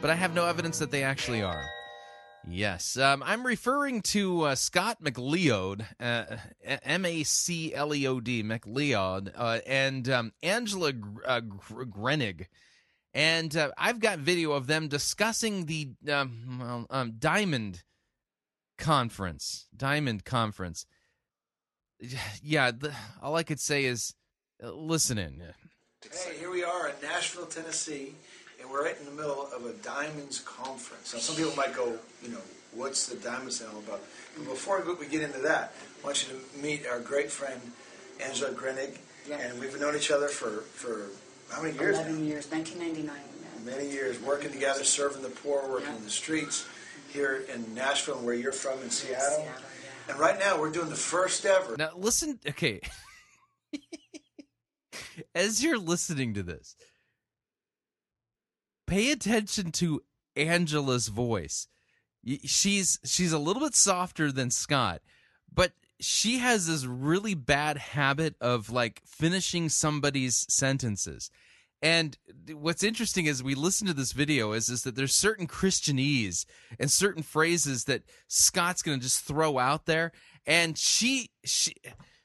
but 0.01 0.11
I 0.11 0.15
have 0.15 0.35
no 0.35 0.47
evidence 0.47 0.79
that 0.79 0.91
they 0.91 1.03
actually 1.03 1.43
are. 1.43 1.63
Yes, 2.49 2.97
um, 2.97 3.23
I'm 3.27 3.47
referring 3.47 4.01
to 4.03 4.43
uh, 4.43 4.55
Scott 4.55 5.03
MacLeod, 5.03 5.85
uh, 6.01 6.25
M 6.65 7.05
A 7.05 7.23
C 7.25 7.75
L 7.75 7.95
E 7.95 8.07
O 8.07 8.21
D, 8.21 8.43
MacLeod, 8.43 9.33
uh, 9.37 9.59
and 9.67 10.09
um, 10.09 10.33
Angela 10.43 10.93
Gr- 10.93 11.21
uh, 11.27 11.41
Gr- 11.41 11.85
Grenig. 11.85 12.47
And 13.15 13.57
uh, 13.57 13.71
I've 13.79 14.01
got 14.01 14.19
video 14.19 14.53
of 14.53 14.67
them 14.67 14.89
discussing 14.89 15.67
the 15.67 15.91
um, 16.13 16.59
well, 16.61 16.87
um, 16.91 17.13
Diamond 17.19 17.85
Conference. 18.77 19.67
Diamond 19.75 20.25
Conference. 20.25 20.87
Yeah, 22.43 22.73
the, 22.73 22.93
all 23.23 23.37
I 23.37 23.45
could 23.45 23.61
say 23.61 23.85
is 23.85 24.15
uh, 24.63 24.73
listen 24.73 25.17
in. 25.17 25.41
Hey, 26.03 26.39
here 26.39 26.51
we 26.51 26.63
are 26.63 26.89
in 26.89 26.95
Nashville, 27.03 27.47
Tennessee, 27.47 28.15
and 28.61 28.69
we're 28.69 28.85
right 28.85 28.97
in 28.99 29.07
the 29.07 29.13
middle 29.13 29.49
of 29.57 29.65
a 29.65 29.73
Diamonds 29.75 30.41
Conference. 30.41 31.15
Now, 31.15 31.21
some 31.21 31.37
people 31.37 31.55
might 31.57 31.75
go, 31.75 31.97
you 32.23 32.29
know, 32.29 32.43
what's 32.75 33.07
the 33.07 33.17
Diamonds 33.17 33.63
all 33.63 33.79
about? 33.79 34.03
But 34.37 34.45
before 34.45 34.85
we 35.01 35.07
get 35.07 35.23
into 35.23 35.39
that, 35.39 35.73
I 36.03 36.07
want 36.07 36.27
you 36.27 36.35
to 36.37 36.63
meet 36.63 36.87
our 36.87 37.01
great 37.01 37.31
friend, 37.31 37.61
Angela 38.23 38.51
Greenig. 38.51 38.99
And 39.33 39.59
we've 39.59 39.81
known 39.81 39.97
each 39.97 40.11
other 40.11 40.29
for, 40.29 40.61
for 40.75 41.07
how 41.51 41.63
many 41.63 41.77
years 41.79 41.97
11 41.97 42.21
now? 42.21 42.27
years, 42.27 42.51
1999. 42.51 43.17
Many 43.65 43.91
years, 43.91 44.21
working 44.21 44.51
together, 44.53 44.85
serving 44.85 45.23
the 45.23 45.31
poor, 45.31 45.67
working 45.69 45.89
Yeah. 45.89 45.97
in 45.97 46.05
the 46.05 46.11
streets 46.11 46.67
here 47.13 47.45
in 47.53 47.75
Nashville, 47.75 48.19
where 48.21 48.35
you're 48.35 48.53
from 48.53 48.83
in 48.83 48.91
Seattle. 48.91 49.21
Seattle, 49.39 49.45
yeah. 49.47 50.11
And 50.13 50.19
right 50.21 50.39
now, 50.39 50.59
we're 50.61 50.71
doing 50.71 50.91
the 50.91 50.97
first 50.97 51.47
ever 51.47 51.77
Now 51.79 51.91
listen, 51.97 52.39
okay. 52.47 52.81
As 55.35 55.63
you're 55.63 55.79
listening 55.79 56.35
to 56.35 56.43
this, 56.43 56.77
pay 58.87 59.11
attention 59.13 59.71
to 59.73 60.03
Angela's 60.37 61.09
voice. 61.09 61.69
She's 62.45 62.99
she's 63.05 63.33
a 63.33 63.39
little 63.39 63.63
bit 63.63 63.75
softer 63.75 64.33
than 64.33 64.51
Scott, 64.51 65.03
but 65.53 65.73
she 66.05 66.39
has 66.39 66.67
this 66.67 66.85
really 66.85 67.35
bad 67.35 67.79
habit 67.79 68.37
of 68.41 68.71
like 68.71 69.03
finishing 69.07 69.69
somebody's 69.69 70.47
sentences. 70.49 71.31
And 71.83 72.17
what's 72.53 72.83
interesting 72.83 73.27
is 73.27 73.43
we 73.43 73.55
listen 73.55 73.87
to 73.89 73.95
this 73.95 74.13
video 74.13 74.53
is 74.53 74.69
is 74.69 74.83
that 74.83 74.97
there's 74.97 75.15
certain 75.15 75.47
Christianese 75.47 76.47
and 76.79 76.91
certain 76.91 77.23
phrases 77.23 77.85
that 77.85 78.05
Scott's 78.29 78.83
going 78.83 78.99
to 78.99 79.03
just 79.03 79.25
throw 79.25 79.59
out 79.59 79.85
there, 79.87 80.13
and 80.47 80.79
she 80.79 81.31
she 81.45 81.75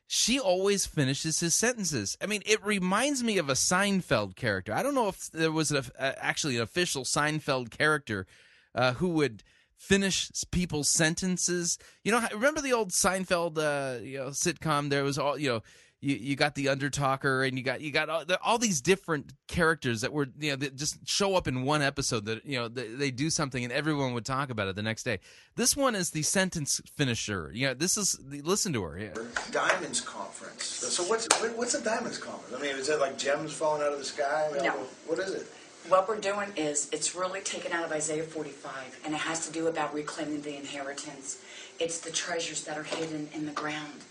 she 0.08 0.40
always 0.40 0.86
finishes 0.86 1.40
his 1.40 1.56
sentences. 1.56 2.18
I 2.22 2.26
mean, 2.26 2.42
it 2.46 2.66
reminds 2.66 3.24
me 3.24 3.38
of 3.38 3.50
a 3.50 3.54
Seinfeld 3.54 4.36
character. 4.36 4.74
I 4.74 4.82
don't 4.82 4.96
know 4.96 5.10
if 5.10 5.30
there 5.32 5.52
was 5.52 5.72
a, 5.72 5.84
a, 6.00 6.24
actually 6.24 6.56
an 6.56 6.64
official 6.64 7.04
Seinfeld 7.04 7.70
character 7.70 8.26
uh, 8.74 8.94
who 8.94 9.10
would 9.10 9.44
finish 9.80 10.30
people's 10.52 10.90
sentences. 10.90 11.80
You 12.04 12.12
know, 12.12 12.28
remember 12.34 12.62
the 12.62 12.74
old 12.74 12.92
Seinfeld 12.92 13.58
uh, 13.58 14.02
you 14.04 14.20
know 14.20 14.28
sitcom? 14.28 14.90
There 14.90 15.04
was 15.04 15.18
all 15.18 15.38
you 15.38 15.50
know. 15.50 15.64
You, 16.02 16.16
you 16.16 16.38
got 16.38 16.56
the 16.56 16.68
undertalker 16.68 17.46
and 17.46 17.58
you 17.58 17.64
got 17.66 17.82
you 17.82 17.92
got 17.92 18.08
all, 18.08 18.24
all 18.42 18.58
these 18.58 18.80
different 18.80 19.34
characters 19.50 20.00
that 20.00 20.14
were 20.14 20.28
you 20.40 20.52
know 20.52 20.56
that 20.56 20.78
just 20.78 20.98
show 21.06 21.36
up 21.36 21.46
in 21.46 21.64
one 21.64 21.82
episode 21.82 22.24
that 22.28 22.46
you 22.46 22.58
know 22.58 22.70
they, 22.70 22.88
they 22.88 23.12
do 23.12 23.30
something 23.30 23.62
and 23.66 23.74
everyone 23.74 24.14
would 24.14 24.24
talk 24.24 24.50
about 24.50 24.70
it 24.70 24.78
the 24.78 24.82
next 24.82 25.04
day. 25.04 25.20
This 25.58 25.76
one 25.76 25.96
is 25.96 26.12
the 26.12 26.22
sentence 26.22 26.80
finisher. 26.96 27.52
You 27.54 27.68
know, 27.68 27.74
this 27.74 27.98
is 27.98 28.18
listen 28.30 28.72
to 28.72 28.82
her. 28.84 28.98
Yeah. 28.98 29.10
Diamonds 29.52 30.00
Conference. 30.00 30.64
So 30.64 31.04
what's 31.04 31.28
what- 31.42 31.58
what's 31.58 31.74
a 31.74 31.84
Diamonds 31.84 32.18
Conference? 32.18 32.56
I 32.58 32.62
mean, 32.66 32.78
is 32.78 32.88
it 32.88 33.02
like 33.02 33.18
gems 33.18 33.52
falling 33.52 33.82
out 33.82 33.92
of 33.92 34.00
the 34.00 34.06
sky? 34.06 34.48
I 34.52 34.54
mean, 34.54 34.64
No. 34.64 34.76
What 35.06 35.20
is 35.20 35.32
it? 35.34 35.48
What 35.90 36.08
we're 36.08 36.20
doing 36.20 36.54
is 36.56 36.88
it's 36.92 37.16
really 37.16 37.42
taken 37.42 37.72
out 37.72 37.84
of 37.84 37.92
Isaiah 37.92 38.22
45, 38.22 39.02
and 39.06 39.16
it 39.16 39.18
has 39.18 39.48
to 39.48 39.52
do 39.52 39.66
about 39.68 39.92
reclaiming 39.92 40.42
the 40.42 40.56
inheritance. 40.56 41.42
It's 41.80 42.00
the 42.00 42.12
treasures 42.12 42.64
that 42.66 42.78
are 42.78 42.84
hidden 42.84 43.28
in 43.34 43.48
the 43.48 43.52
ground. 43.52 44.04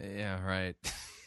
Yeah, 0.00 0.40
right. 0.46 0.76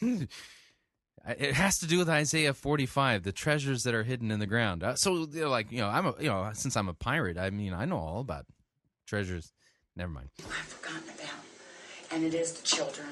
it 0.00 1.54
has 1.54 1.78
to 1.80 1.86
do 1.86 1.98
with 1.98 2.08
Isaiah 2.08 2.54
45, 2.54 3.22
the 3.22 3.32
treasures 3.32 3.82
that 3.82 3.92
are 3.92 4.04
hidden 4.04 4.30
in 4.30 4.40
the 4.40 4.46
ground. 4.46 4.82
Uh, 4.82 4.94
so, 4.94 5.26
you 5.30 5.42
know, 5.42 5.50
like, 5.50 5.70
you 5.70 5.80
know, 5.80 5.88
I'm 5.88 6.06
a, 6.06 6.14
you 6.20 6.28
know, 6.28 6.50
since 6.54 6.74
I'm 6.74 6.88
a 6.88 6.94
pirate, 6.94 7.36
I 7.36 7.50
mean, 7.50 7.74
I 7.74 7.84
know 7.84 7.98
all 7.98 8.20
about 8.20 8.46
treasures. 9.06 9.52
Never 9.94 10.10
mind. 10.10 10.30
I've 10.38 10.66
forgotten 10.66 11.08
about, 11.08 12.12
and 12.12 12.24
it 12.24 12.32
is 12.32 12.52
the 12.52 12.66
children. 12.66 13.08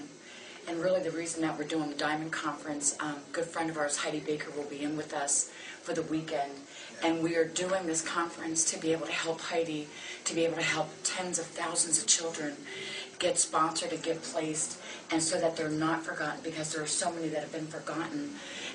And 0.67 0.81
really, 0.83 1.03
the 1.03 1.11
reason 1.11 1.43
that 1.43 1.59
we're 1.59 1.65
doing 1.65 1.91
the 1.91 1.97
Diamond 1.97 2.33
Conference, 2.33 2.97
um, 3.01 3.17
good 3.33 3.45
friend 3.45 3.69
of 3.69 3.77
ours, 3.77 3.99
Heidi 3.99 4.21
Baker, 4.21 4.51
will 4.57 4.65
be 4.65 4.83
in 4.83 4.97
with 4.97 5.13
us 5.13 5.51
for 5.83 5.93
the 5.93 6.03
weekend. 6.03 6.53
And 7.03 7.23
we 7.23 7.37
are 7.37 7.45
doing 7.45 7.87
this 7.87 8.01
conference 8.01 8.65
to 8.73 8.79
be 8.79 8.93
able 8.93 9.07
to 9.07 9.13
help 9.13 9.41
Heidi, 9.43 9.89
to 10.25 10.35
be 10.35 10.45
able 10.47 10.57
to 10.57 10.63
help 10.63 10.89
tens 11.03 11.39
of 11.39 11.45
thousands 11.45 12.01
of 12.01 12.07
children 12.07 12.57
get 13.19 13.39
sponsored 13.39 13.93
and 13.93 14.03
get 14.03 14.23
placed, 14.23 14.79
and 15.11 15.23
so 15.23 15.39
that 15.39 15.57
they're 15.57 15.69
not 15.69 16.03
forgotten 16.03 16.41
because 16.43 16.73
there 16.73 16.83
are 16.83 16.87
so 16.87 17.13
many 17.13 17.29
that 17.29 17.41
have 17.41 17.53
been 17.53 17.67
forgotten. 17.67 18.31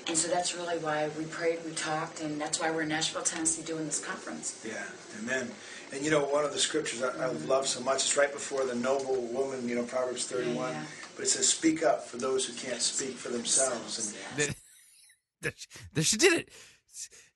And 0.08 0.18
so 0.18 0.28
that's 0.28 0.56
really 0.56 0.78
why 0.78 1.10
we 1.18 1.26
prayed, 1.26 1.60
we 1.66 1.72
talked, 1.72 2.22
and 2.22 2.40
that's 2.40 2.60
why 2.60 2.72
we're 2.72 2.84
in 2.84 2.90
Nashville, 2.90 3.24
Tennessee 3.24 3.64
doing 3.64 3.86
this 3.86 4.04
conference. 4.04 4.64
Yeah, 4.66 4.84
amen. 5.22 5.52
And 5.92 6.04
you 6.04 6.12
know, 6.12 6.24
one 6.24 6.46
of 6.46 6.54
the 6.54 6.60
scriptures 6.60 7.02
I, 7.02 7.26
I 7.26 7.28
love 7.48 7.68
so 7.68 7.82
much, 7.82 8.06
is 8.06 8.16
right 8.16 8.32
before 8.32 8.66
the 8.66 8.76
noble 8.76 9.22
woman, 9.22 9.68
you 9.68 9.76
know, 9.76 9.84
Proverbs 9.84 10.26
31. 10.26 10.56
Yeah, 10.56 10.72
yeah. 10.72 10.84
But 11.20 11.26
it 11.28 11.32
says, 11.32 11.50
Speak 11.50 11.84
up 11.84 12.06
for 12.06 12.16
those 12.16 12.46
who 12.46 12.54
can't 12.54 12.82
speak 12.82 13.18
for 13.18 13.28
themselves. 13.28 14.16
And 14.38 14.56
There- 15.42 15.52
there 15.94 16.04
she- 16.06 16.16
did 16.16 16.32
it. 16.32 16.50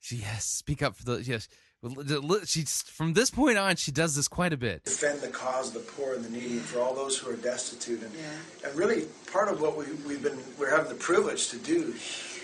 She 0.00 0.16
yes, 0.16 0.46
speak 0.46 0.82
up 0.82 0.96
for 0.96 1.04
the 1.04 1.22
yes. 1.22 1.48
Well, 1.82 2.40
She's 2.46 2.80
from 2.80 3.12
this 3.12 3.28
point 3.30 3.58
on, 3.58 3.76
she 3.76 3.92
does 3.92 4.16
this 4.16 4.26
quite 4.26 4.54
a 4.54 4.56
bit. 4.56 4.84
defend 4.86 5.20
the 5.20 5.28
cause 5.28 5.68
of 5.68 5.74
the 5.74 5.92
poor 5.92 6.14
and 6.14 6.24
the 6.24 6.30
needy 6.30 6.56
for 6.60 6.80
all 6.80 6.94
those 6.94 7.18
who 7.18 7.30
are 7.30 7.36
destitute. 7.36 8.02
And, 8.02 8.12
and 8.64 8.74
really, 8.74 9.04
part 9.30 9.48
of 9.48 9.60
what 9.60 9.76
we, 9.76 9.84
we've 10.06 10.22
been, 10.22 10.38
we're 10.58 10.70
having 10.70 10.88
the 10.88 10.94
privilege 10.98 11.48
to 11.50 11.58
do 11.58 11.92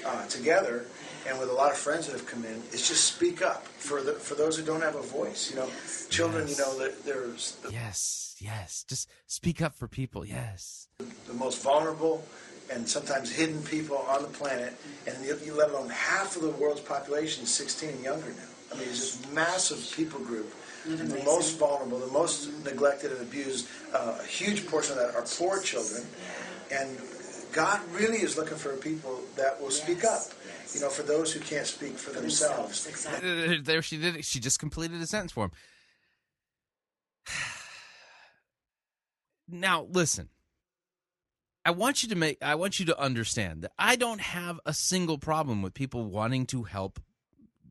uh, 0.07 0.27
together 0.27 0.85
and 1.27 1.39
with 1.39 1.49
a 1.49 1.53
lot 1.55 1.71
of 1.71 1.79
friends 1.79 2.07
that 2.07 2.13
have 2.13 2.27
come 2.27 2.45
in 2.45 2.63
is 2.73 2.87
just 2.87 3.05
speak 3.05 3.41
up 3.41 3.67
for 3.67 4.03
the, 4.03 4.13
for 4.13 4.35
those 4.35 4.59
who 4.59 4.63
don't 4.65 4.83
have 4.83 4.95
a 4.97 5.03
voice. 5.03 5.51
You 5.51 5.57
know, 5.57 5.71
children, 6.11 6.47
you 6.49 6.57
know, 6.59 6.79
that 6.79 7.03
there's 7.07 7.57
the, 7.63 7.73
Yes, 7.73 8.37
yes. 8.41 8.85
Just 8.89 9.09
speak 9.27 9.61
up 9.63 9.75
for 9.75 9.89
people. 9.89 10.25
Yes. 10.27 10.89
the 10.99 11.05
most 11.35 11.63
vulnerable 11.63 12.25
and 12.73 12.89
sometimes 12.89 13.33
hidden 13.33 13.63
people 13.65 13.97
on 13.97 14.23
the 14.23 14.29
planet, 14.29 14.75
and 15.07 15.25
you, 15.25 15.37
you 15.45 15.55
let 15.55 15.71
alone 15.71 15.91
half 15.91 16.37
of 16.37 16.43
the 16.43 16.51
world's 16.51 16.81
population 16.81 17.43
is 17.43 17.51
16 17.53 17.91
and 17.91 18.05
younger 18.05 18.29
now. 18.29 18.43
I 18.73 18.79
mean, 18.79 18.89
it's 18.89 18.99
just 18.99 19.33
massive 19.33 19.85
people 19.97 20.21
group. 20.21 20.55
The 20.87 21.23
most 21.25 21.59
vulnerable, 21.59 21.99
the 21.99 22.07
most 22.07 22.49
neglected 22.65 23.13
and 23.13 23.21
abused. 23.21 23.69
Uh, 23.93 24.17
a 24.19 24.27
huge 24.27 24.67
portion 24.67 24.93
of 24.93 24.99
that 24.99 25.15
are 25.15 25.23
poor 25.23 25.61
children, 25.61 26.07
and 26.73 26.99
God 27.53 27.81
really 27.93 28.19
is 28.19 28.39
looking 28.39 28.57
for 28.57 28.75
people 28.77 29.21
that 29.37 29.61
will 29.61 29.71
speak 29.71 30.05
up. 30.05 30.23
You 30.73 30.81
know, 30.81 30.89
for 30.89 31.03
those 31.03 31.33
who 31.33 31.41
can't 31.41 31.67
speak 31.67 31.99
for, 31.99 32.13
themselves. 32.13 32.87
Exactly. 32.87 33.29
There 33.29 33.61
there 33.61 33.83
she 33.83 33.99
did 33.99 34.17
it. 34.17 34.25
She 34.25 34.41
just 34.41 34.59
completed 34.59 35.03
a 35.03 35.07
sentence 35.07 35.33
for 35.33 35.47
him. 35.47 35.51
Now, 39.53 39.89
listen. 39.91 40.29
I 41.71 41.73
want 41.73 42.03
you 42.03 42.09
to 42.09 42.17
make 42.17 42.39
I 42.43 42.57
want 42.57 42.81
you 42.81 42.87
to 42.87 42.99
understand 42.99 43.63
that 43.63 43.71
I 43.79 43.95
don't 43.95 44.21
have 44.21 44.59
a 44.67 44.75
single 44.75 45.19
problem 45.19 45.63
with 45.63 45.73
people 45.73 46.05
wanting 46.05 46.45
to 46.47 46.65
help 46.65 46.99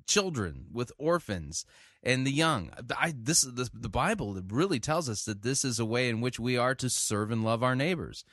children 0.07 0.67
with 0.71 0.93
orphans 0.97 1.65
and 2.01 2.25
the 2.25 2.31
young. 2.31 2.71
I 2.97 3.13
this 3.13 3.41
this 3.41 3.69
the 3.73 3.89
Bible 3.89 4.41
really 4.47 4.79
tells 4.79 5.09
us 5.09 5.25
that 5.25 5.41
this 5.41 5.65
is 5.65 5.81
a 5.81 5.85
way 5.85 6.07
in 6.07 6.21
which 6.21 6.39
we 6.39 6.55
are 6.55 6.73
to 6.75 6.89
serve 6.89 7.29
and 7.29 7.43
love 7.43 7.61
our 7.61 7.75
neighbors. 7.75 8.23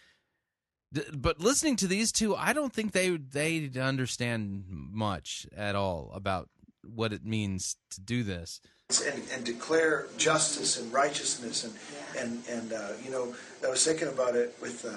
But 1.13 1.41
listening 1.41 1.75
to 1.77 1.89
these 1.89 2.13
two, 2.13 2.37
I 2.37 2.53
don't 2.53 2.73
think 2.73 2.93
they 2.93 3.17
they 3.17 3.69
understand 3.77 4.67
much 4.69 5.49
at 5.57 5.75
all 5.75 6.13
about 6.15 6.49
what 6.85 7.13
it 7.13 7.25
means 7.25 7.75
to 7.91 8.01
do 8.01 8.23
this. 8.23 8.61
and, 9.05 9.21
and 9.33 9.45
declare 9.45 10.07
justice 10.17 10.79
and 10.79 10.93
righteousness 10.93 11.65
and 11.65 11.75
and 12.17 12.45
and 12.49 12.73
uh, 12.73 12.93
you 13.05 13.11
know 13.11 13.35
I 13.67 13.69
was 13.69 13.85
thinking 13.85 14.07
about 14.07 14.37
it 14.37 14.55
with 14.63 14.85
uh, 14.85 14.97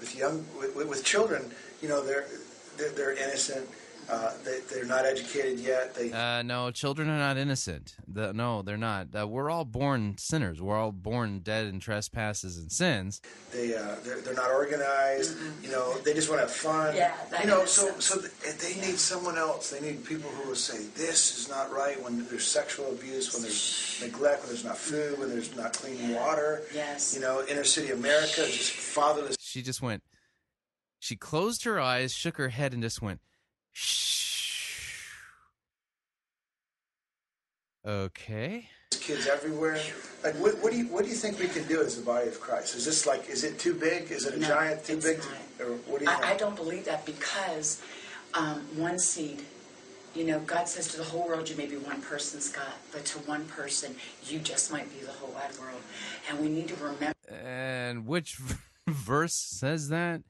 with 0.00 0.14
young 0.16 0.44
with, 0.58 0.88
with 0.88 1.04
children 1.04 1.42
you 1.82 1.88
know 1.88 2.04
they're 2.04 2.26
they're, 2.76 2.90
they're 2.90 3.12
innocent 3.16 3.68
Uh, 4.10 4.32
they, 4.42 4.60
they're 4.72 4.86
not 4.96 5.04
educated 5.04 5.60
yet. 5.60 5.94
They 5.94 6.08
Uh, 6.10 6.40
no, 6.40 6.70
children 6.70 7.10
are 7.10 7.18
not 7.18 7.36
innocent. 7.36 7.94
The, 8.16 8.32
no, 8.32 8.62
they're 8.62 8.78
not. 8.92 9.08
Uh, 9.14 9.28
we're 9.28 9.50
all 9.50 9.66
born 9.66 10.16
sinners. 10.16 10.62
We're 10.62 10.78
all 10.82 10.92
born 10.92 11.40
dead 11.40 11.66
in 11.66 11.78
trespasses 11.78 12.56
and 12.56 12.72
sins. 12.72 13.20
they 13.52 13.76
uh, 13.76 13.96
they're, 14.04 14.20
they're 14.24 14.40
not 14.44 14.50
organized. 14.50 15.36
You 15.62 15.70
know, 15.74 15.86
they 16.04 16.14
just 16.14 16.28
want 16.30 16.40
to 16.40 16.46
have 16.48 16.56
fun. 16.56 16.96
Yeah, 16.96 17.12
that 17.30 17.40
you 17.44 17.50
know, 17.52 17.60
is- 17.68 17.70
so 17.78 17.84
so 18.00 18.14
th- 18.18 18.32
they 18.64 18.74
need 18.80 18.98
someone 18.98 19.36
else. 19.36 19.68
They 19.74 19.82
need 19.88 19.98
people 20.12 20.30
who 20.36 20.42
will 20.48 20.62
say 20.70 20.78
this 21.04 21.20
is 21.38 21.44
not 21.54 21.66
right 21.82 22.00
when 22.02 22.14
there's 22.28 22.48
sexual 22.60 22.88
abuse, 22.96 23.26
when 23.34 23.42
there's 23.44 24.00
neglect, 24.00 24.38
when 24.40 24.48
there's 24.52 24.64
not 24.64 24.78
food, 24.78 25.18
when 25.20 25.28
there's 25.28 25.52
not 25.54 25.70
clean 25.80 26.14
water. 26.14 26.62
Yes. 26.72 27.12
You 27.14 27.20
know, 27.20 27.34
inner 27.50 27.64
city 27.76 27.90
America 27.92 28.40
just 28.58 28.72
fatherless 28.72 29.36
She 29.48 29.62
just 29.62 29.80
went. 29.80 30.02
She 30.98 31.16
closed 31.16 31.64
her 31.64 31.80
eyes, 31.80 32.12
shook 32.12 32.36
her 32.36 32.50
head, 32.50 32.74
and 32.74 32.82
just 32.82 33.00
went. 33.00 33.20
Shh. 33.72 35.06
Okay. 37.86 38.68
kids 38.90 39.26
everywhere. 39.26 39.80
Like, 40.22 40.34
what, 40.34 40.58
what 40.62 40.72
do 40.72 40.78
you 40.78 40.88
what 40.88 41.04
do 41.04 41.10
you 41.10 41.16
think 41.16 41.38
we 41.38 41.48
can 41.48 41.66
do 41.66 41.80
as 41.80 41.96
the 41.96 42.02
body 42.04 42.28
of 42.28 42.38
Christ? 42.40 42.74
Is 42.74 42.84
this 42.84 43.06
like 43.06 43.30
is 43.30 43.44
it 43.44 43.58
too 43.58 43.72
big? 43.72 44.10
Is 44.10 44.26
it 44.26 44.34
a 44.34 44.38
No, 44.38 44.48
giant 44.48 44.84
too 44.84 45.00
big? 45.00 45.22
To, 45.22 45.64
or 45.64 45.76
what 45.86 46.00
do 46.00 46.04
you? 46.04 46.10
I, 46.10 46.32
I 46.32 46.36
don't 46.36 46.56
believe 46.56 46.84
that 46.84 47.06
because 47.06 47.80
um, 48.34 48.60
one 48.76 48.98
seed, 48.98 49.42
you 50.14 50.24
know, 50.24 50.40
God 50.40 50.68
says 50.68 50.88
to 50.88 50.98
the 50.98 51.04
whole 51.04 51.26
world, 51.26 51.48
you 51.48 51.56
may 51.56 51.66
be 51.66 51.76
one 51.76 52.02
person's 52.02 52.50
God, 52.50 52.74
but 52.92 53.06
to 53.06 53.18
one 53.20 53.46
person, 53.46 53.94
you 54.26 54.40
just 54.40 54.70
might 54.70 54.92
be 54.92 55.06
the 55.06 55.12
whole 55.12 55.30
wide 55.30 55.56
world. 55.58 55.80
And 56.28 56.40
we 56.40 56.48
need 56.50 56.68
to 56.68 56.74
remember 56.74 57.14
And 57.30 58.06
which 58.06 58.38
verse 58.88 59.34
says 59.34 59.88
that? 59.88 60.22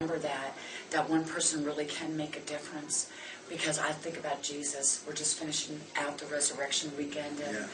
Remember 0.00 0.20
that 0.20 0.56
that 0.90 1.08
one 1.10 1.24
person 1.24 1.64
really 1.64 1.84
can 1.84 2.16
make 2.16 2.36
a 2.36 2.40
difference. 2.40 3.10
Because 3.48 3.78
I 3.78 3.92
think 3.92 4.18
about 4.18 4.42
Jesus. 4.42 5.02
We're 5.06 5.14
just 5.14 5.38
finishing 5.38 5.80
out 5.96 6.18
the 6.18 6.26
resurrection 6.26 6.92
weekend, 6.98 7.40
and 7.40 7.56
Yeah. 7.56 7.66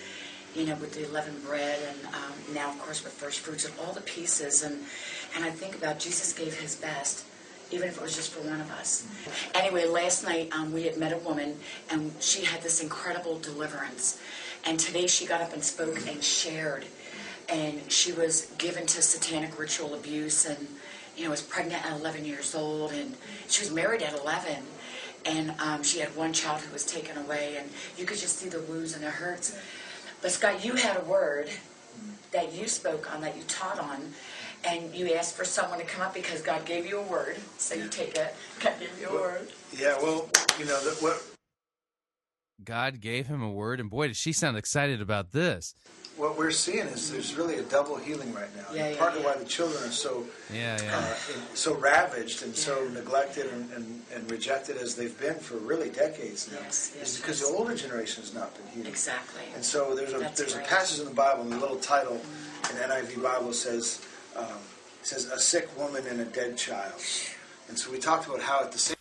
you 0.55 0.67
know, 0.67 0.77
with 0.77 0.95
the 0.95 1.05
leavened 1.07 1.43
bread, 1.45 1.81
and 1.89 2.15
um, 2.15 2.55
now, 2.55 2.71
of 2.71 2.79
course, 2.79 3.03
with 3.03 3.13
first 3.13 3.41
fruits 3.41 3.65
and 3.65 3.75
all 3.81 3.93
the 3.93 4.01
pieces, 4.03 4.63
and 4.63 4.85
and 5.35 5.45
I 5.45 5.51
think 5.51 5.75
about 5.75 5.99
Jesus 5.99 6.33
gave 6.33 6.55
His 6.55 6.77
best, 6.77 7.25
even 7.73 7.89
if 7.89 7.97
it 7.97 8.03
was 8.03 8.15
just 8.15 8.31
for 8.31 8.41
one 8.49 8.61
of 8.61 8.71
us. 8.71 9.05
Anyway, 9.53 9.85
last 9.87 10.23
night 10.23 10.49
um, 10.55 10.73
we 10.73 10.85
had 10.85 10.97
met 10.97 11.13
a 11.13 11.19
woman, 11.19 11.59
and 11.91 12.13
she 12.21 12.45
had 12.45 12.63
this 12.63 12.81
incredible 12.81 13.41
deliverance, 13.41 14.21
and 14.65 14.79
today 14.79 15.09
she 15.09 15.27
got 15.27 15.41
up 15.43 15.53
and 15.53 15.65
spoke 15.65 16.07
and 16.09 16.23
shared, 16.23 16.85
and 17.49 17.91
she 17.91 18.13
was 18.13 18.47
given 18.59 18.87
to 18.87 19.03
satanic 19.03 19.59
ritual 19.59 19.95
abuse, 19.95 20.47
and 20.47 20.69
you 21.17 21.25
know, 21.25 21.31
was 21.31 21.43
pregnant 21.43 21.85
at 21.87 21.99
11 21.99 22.25
years 22.25 22.55
old, 22.55 22.93
and 22.93 23.17
she 23.49 23.63
was 23.63 23.73
married 23.73 24.03
at 24.03 24.19
11 24.19 24.65
and 25.27 25.55
um, 25.59 25.83
she 25.83 26.01
had 26.01 26.15
one 26.17 26.33
child 26.33 26.61
who 26.61 26.73
was 26.73 26.85
taken 26.85 27.17
away, 27.17 27.57
and 27.59 27.71
you 27.97 28.05
could 28.05 28.19
just 28.19 28.39
see 28.39 28.49
the 28.49 28.61
wounds 28.61 28.95
and 28.95 29.03
the 29.03 29.11
hurts. 29.11 29.59
But 30.21 30.33
Scott, 30.33 30.65
you 30.65 30.75
had 30.75 30.97
a 30.97 31.05
word 31.05 31.49
that 32.33 32.53
you 32.53 32.69
spoke 32.69 33.13
on, 33.15 33.21
that 33.23 33.37
you 33.37 33.43
taught 33.45 33.79
on, 33.79 34.13
and 34.65 34.95
you 34.95 35.13
asked 35.15 35.37
for 35.37 35.45
someone 35.45 35.79
to 35.79 35.85
come 35.85 36.03
up 36.03 36.15
because 36.15 36.43
God 36.43 36.65
gave 36.65 36.87
you 36.87 36.99
a 36.99 37.03
word. 37.03 37.37
So 37.59 37.75
you 37.75 37.89
take 37.89 38.17
it. 38.17 38.35
God 38.61 38.75
gave 38.81 38.99
you 39.01 39.09
a 39.09 39.13
word. 39.13 39.49
yeah, 39.77 39.97
well, 40.03 40.29
you 40.59 40.65
know, 40.65 40.81
the, 40.83 40.97
what 41.01 41.23
God 42.63 43.01
gave 43.01 43.27
him 43.27 43.43
a 43.43 43.51
word, 43.51 43.81
and 43.81 43.91
boy, 43.91 44.09
did 44.09 44.17
she 44.17 44.33
sound 44.33 44.57
excited 44.57 45.01
about 45.01 45.33
this. 45.33 45.75
What 46.17 46.39
we're 46.39 46.51
seeing 46.51 46.87
is 46.87 47.11
there's 47.11 47.35
really 47.35 47.57
a 47.57 47.63
double 47.63 47.97
healing 47.97 48.33
right 48.35 48.55
now. 48.57 48.65
Yeah, 48.73 48.87
And 48.87 48.95
yeah, 48.95 49.01
part 49.01 49.17
of 49.17 49.25
why 49.25 49.35
the 49.37 49.45
children 49.45 49.83
are 49.83 49.91
so 49.91 50.25
Yeah, 50.53 50.77
uh, 50.81 50.83
yeah. 50.85 51.09
in- 51.35 51.57
so 51.57 51.75
ravaged 51.75 52.43
and 52.43 52.55
so 52.55 52.87
neglected 52.89 53.47
and, 53.53 53.71
and, 53.73 54.03
and 54.15 54.31
rejected 54.31 54.77
as 54.77 54.95
they've 54.95 55.19
been 55.21 55.35
for 55.39 55.57
really 55.57 55.91
decades 55.91 56.51
now 56.53 56.59
Yes, 56.63 56.93
yes, 56.97 57.15
is 57.15 57.21
because 57.21 57.41
yes. 57.41 57.51
the 57.51 57.57
older 57.57 57.75
generation 57.75 58.23
has 58.23 58.33
not 58.35 58.55
been 58.57 58.67
healed. 58.69 58.87
Exactly. 58.87 59.43
And 59.55 59.65
so 59.65 59.95
there's 59.95 60.13
a 60.13 60.19
That's 60.19 60.39
there's 60.39 60.55
right. 60.57 60.65
a 60.65 60.69
passage 60.69 61.01
in 61.01 61.07
the 61.07 61.15
Bible, 61.15 61.43
and 61.43 61.53
the 61.53 61.59
little 61.59 61.79
title 61.79 62.21
in 62.71 62.77
NIV 62.77 63.23
Bible 63.23 63.53
says 63.53 64.01
um, 64.37 64.47
says 65.03 65.27
a 65.27 65.39
sick 65.39 65.69
woman 65.79 66.07
and 66.07 66.21
a 66.21 66.25
dead 66.25 66.57
child. 66.57 66.95
And 67.69 67.79
so 67.79 67.91
we 67.91 67.99
talked 67.99 68.27
about 68.27 68.41
how 68.41 68.61
at 68.63 68.73
the 68.73 68.79
same 68.79 68.97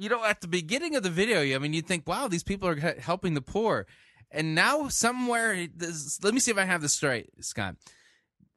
You 0.00 0.08
know, 0.08 0.24
at 0.24 0.40
the 0.40 0.48
beginning 0.48 0.94
of 0.94 1.02
the 1.02 1.10
video, 1.10 1.40
I 1.54 1.58
mean, 1.58 1.72
you'd 1.72 1.86
think, 1.88 2.06
wow, 2.06 2.28
these 2.28 2.44
people 2.44 2.68
are 2.68 2.76
helping 3.00 3.34
the 3.34 3.40
poor. 3.42 3.86
And 4.30 4.54
now, 4.54 4.88
somewhere, 4.88 5.66
this, 5.74 6.22
let 6.22 6.32
me 6.32 6.40
see 6.40 6.52
if 6.52 6.56
I 6.58 6.64
have 6.64 6.82
this 6.82 6.94
straight, 6.94 7.30
Scott. 7.44 7.74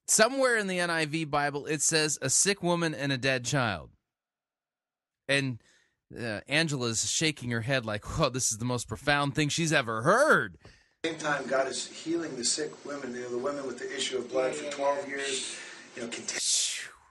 Somewhere 0.08 0.58
in 0.58 0.68
the 0.68 0.78
NIV 0.78 1.32
Bible, 1.32 1.66
it 1.66 1.82
says 1.82 2.20
a 2.22 2.30
sick 2.30 2.62
woman 2.62 2.94
and 2.94 3.12
a 3.12 3.18
dead 3.18 3.44
child. 3.46 3.90
And 5.28 5.60
uh, 6.16 6.42
Angela's 6.48 7.10
shaking 7.10 7.50
her 7.52 7.62
head 7.62 7.86
like, 7.86 8.06
whoa, 8.20 8.30
this 8.30 8.52
is 8.52 8.60
the 8.60 8.66
most 8.66 8.88
profound 8.88 9.34
thing 9.34 9.50
she's 9.50 9.74
ever 9.74 10.04
heard. 10.04 10.58
same 11.04 11.16
time, 11.18 11.48
God 11.48 11.68
is 11.68 11.88
healing 11.88 12.36
the 12.36 12.44
sick 12.46 12.86
women, 12.86 13.16
you 13.16 13.22
know, 13.22 13.30
the 13.30 13.38
women 13.40 13.66
with 13.66 13.80
the 13.80 13.96
issue 13.96 14.18
of 14.20 14.30
blood 14.30 14.54
for 14.54 14.70
12 14.70 15.08
years, 15.08 15.58
you 15.96 16.04
know, 16.04 16.10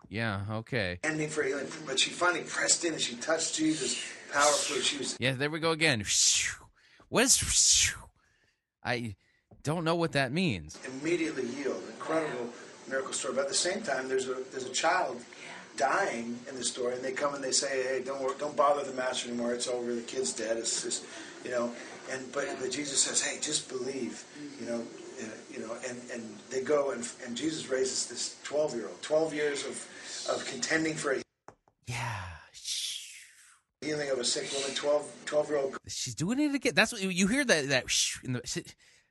Yeah, 0.08 0.42
okay. 0.58 0.98
contending 1.02 1.30
for 1.30 1.42
healing. 1.42 1.66
But 1.86 1.98
she 1.98 2.10
finally 2.10 2.44
pressed 2.44 2.84
in 2.84 2.92
and 2.92 3.02
she 3.02 3.16
touched 3.16 3.56
Jesus 3.56 4.04
powerfully. 4.32 4.98
Was 4.98 5.16
Yeah, 5.20 5.32
there 5.32 5.50
we 5.50 5.60
go 5.60 5.70
again. 5.72 6.04
What 7.08 7.24
is. 7.24 7.94
I 8.84 9.16
don't 9.62 9.84
know 9.84 9.94
what 9.94 10.12
that 10.12 10.32
means. 10.32 10.78
immediately 10.86 11.46
healed. 11.46 11.82
Incredible 11.94 12.48
miracle 12.88 13.12
story. 13.12 13.34
But 13.34 13.42
at 13.42 13.48
the 13.48 13.54
same 13.54 13.82
time, 13.82 14.08
there's 14.08 14.28
a 14.28 14.34
there's 14.50 14.64
a 14.66 14.70
child 14.72 15.20
dying 15.76 16.38
in 16.48 16.56
the 16.56 16.64
story, 16.64 16.94
and 16.94 17.02
they 17.04 17.12
come 17.12 17.34
and 17.34 17.42
they 17.44 17.52
say, 17.52 17.82
"Hey, 17.82 18.02
don't 18.04 18.20
worry, 18.22 18.34
don't 18.38 18.56
bother 18.56 18.84
the 18.84 18.92
master 18.94 19.28
anymore. 19.28 19.52
It's 19.52 19.68
over. 19.68 19.94
The 19.94 20.02
kid's 20.02 20.32
dead. 20.32 20.56
It's 20.56 20.82
just, 20.82 21.04
you 21.44 21.50
know." 21.50 21.72
And 22.10 22.30
but, 22.32 22.46
but 22.60 22.70
Jesus 22.70 23.02
says, 23.02 23.20
"Hey, 23.22 23.38
just 23.40 23.68
believe." 23.68 24.24
You 24.60 24.66
know. 24.66 24.80
uh, 25.20 25.24
You 25.52 25.60
know, 25.66 25.76
and, 25.86 26.00
and 26.14 26.22
they 26.48 26.62
go 26.62 26.92
and, 26.92 27.02
and 27.26 27.36
Jesus 27.36 27.68
raises 27.68 28.06
this 28.06 28.36
twelve 28.42 28.72
year 28.74 28.86
old, 28.88 29.02
twelve 29.02 29.34
years 29.34 29.64
of, 29.66 29.76
of 30.32 30.46
contending 30.46 30.94
for 30.94 31.12
a 31.12 31.22
yeah 31.86 32.22
healing 33.80 34.10
of 34.10 34.18
a 34.18 34.24
sick 34.24 34.52
woman, 34.52 34.74
12, 34.74 35.12
12 35.26 35.48
year 35.48 35.58
old 35.58 35.78
She's 35.88 36.14
doing 36.14 36.38
it 36.38 36.54
again. 36.54 36.72
That's 36.74 36.92
what 36.92 37.02
you 37.02 37.26
hear 37.26 37.44
that 37.44 37.68
that 37.68 37.84
in 38.22 38.34
the, 38.34 38.42
she, 38.44 38.64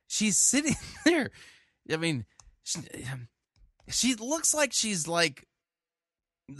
she's 0.06 0.36
sitting 0.36 0.76
there. 1.04 1.30
I 1.90 1.96
mean, 1.96 2.24
she, 2.62 2.78
um, 3.12 3.28
she 3.88 4.14
looks 4.14 4.54
like 4.54 4.72
she's 4.72 5.08
like 5.08 5.46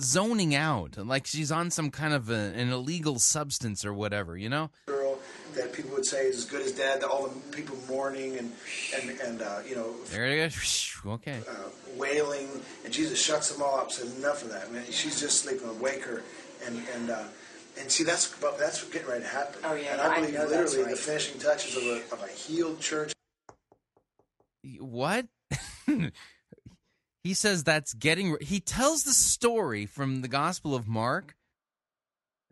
zoning 0.01 0.55
out, 0.55 0.97
like 0.99 1.27
she's 1.27 1.53
on 1.53 1.71
some 1.71 1.91
kind 1.91 2.13
of 2.15 2.31
a, 2.31 2.53
an 2.55 2.71
illegal 2.71 3.19
substance 3.19 3.85
or 3.85 3.95
whatever. 3.95 4.37
You 4.37 4.49
know? 4.49 4.71
girl 4.87 5.19
that 5.55 5.73
people 5.73 5.93
would 5.93 6.07
say 6.07 6.27
is 6.27 6.39
as 6.39 6.45
good 6.45 6.63
as 6.63 6.73
dad. 6.73 7.05
All 7.05 7.29
the 7.29 7.57
people 7.57 7.77
mourning 7.89 8.39
and 8.39 8.53
and 8.95 9.21
and 9.21 9.43
uh, 9.43 9.61
you 9.69 9.77
know 9.77 9.95
There 10.07 10.27
it 10.27 10.37
goes. 10.37 10.97
Okay. 11.07 11.39
uh, 11.49 11.55
wailing, 11.97 12.49
and 12.85 12.93
Jesus 12.93 13.23
shuts 13.23 13.53
them 13.53 13.63
all 13.63 13.79
up. 13.79 13.93
Says 13.93 14.19
enough 14.19 14.43
of 14.43 14.51
that, 14.51 14.73
man. 14.73 14.85
She's 14.91 15.21
just 15.21 15.43
sleeping. 15.43 15.79
Wake 15.81 16.03
her, 16.05 16.23
and 16.67 16.83
and 16.95 17.11
uh, 17.11 17.25
and 17.81 17.91
see 17.91 18.05
that's 18.05 18.29
but 18.41 18.59
that's 18.59 18.85
getting 18.85 19.09
ready 19.09 19.23
to 19.23 19.29
happen. 19.29 19.61
Oh, 19.65 19.75
yeah, 19.75 19.93
and 19.93 20.01
I 20.01 20.13
I 20.13 20.21
believe 20.21 20.35
know 20.35 20.41
that's 20.49 20.73
literally 20.75 20.83
right. 20.85 20.91
the 20.91 20.97
finishing 20.97 21.41
touches 21.41 21.77
of 21.77 21.83
a 21.85 22.03
of 22.13 22.23
a 22.23 22.29
healed 22.29 22.81
church. 22.81 23.13
What? 24.79 25.27
he 27.25 27.35
says 27.35 27.65
that's 27.65 27.95
getting. 27.95 28.37
He 28.41 28.61
tells 28.61 29.05
the 29.05 29.13
story 29.13 29.87
from 29.87 30.23
the 30.23 30.29
Gospel 30.29 30.75
of 30.75 30.87
Mark. 30.87 31.35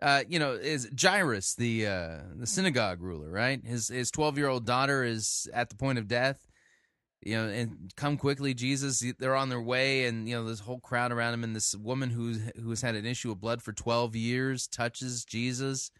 Uh, 0.01 0.23
you 0.29 0.39
know, 0.39 0.53
is 0.53 0.89
Jairus 0.99 1.55
the 1.57 1.87
uh, 1.87 2.19
the 2.37 2.47
synagogue 2.47 3.03
ruler, 3.03 3.31
right? 3.31 3.65
His 3.65 3.89
his 3.89 4.11
twelve 4.11 4.39
year 4.39 4.49
old 4.49 4.65
daughter 4.65 5.05
is 5.05 5.49
at 5.53 5.71
the 5.71 5.77
point 5.77 5.99
of 5.99 6.09
death. 6.09 6.48
You 7.21 7.35
know, 7.35 7.49
and 7.49 7.93
come 7.97 8.17
quickly, 8.17 8.55
Jesus. 8.55 9.05
They're 9.19 9.35
on 9.35 9.49
their 9.49 9.61
way, 9.61 10.07
and 10.07 10.29
you 10.29 10.37
know, 10.37 10.45
this 10.45 10.61
whole 10.61 10.79
crowd 10.79 11.11
around 11.11 11.35
him, 11.35 11.43
and 11.45 11.55
this 11.55 11.75
woman 11.75 12.11
who's 12.11 12.41
who's 12.63 12.81
had 12.81 12.95
an 12.95 13.07
issue 13.07 13.33
of 13.33 13.41
blood 13.41 13.61
for 13.61 13.73
twelve 13.73 14.15
years 14.15 14.69
touches 14.69 15.25
Jesus, 15.25 15.91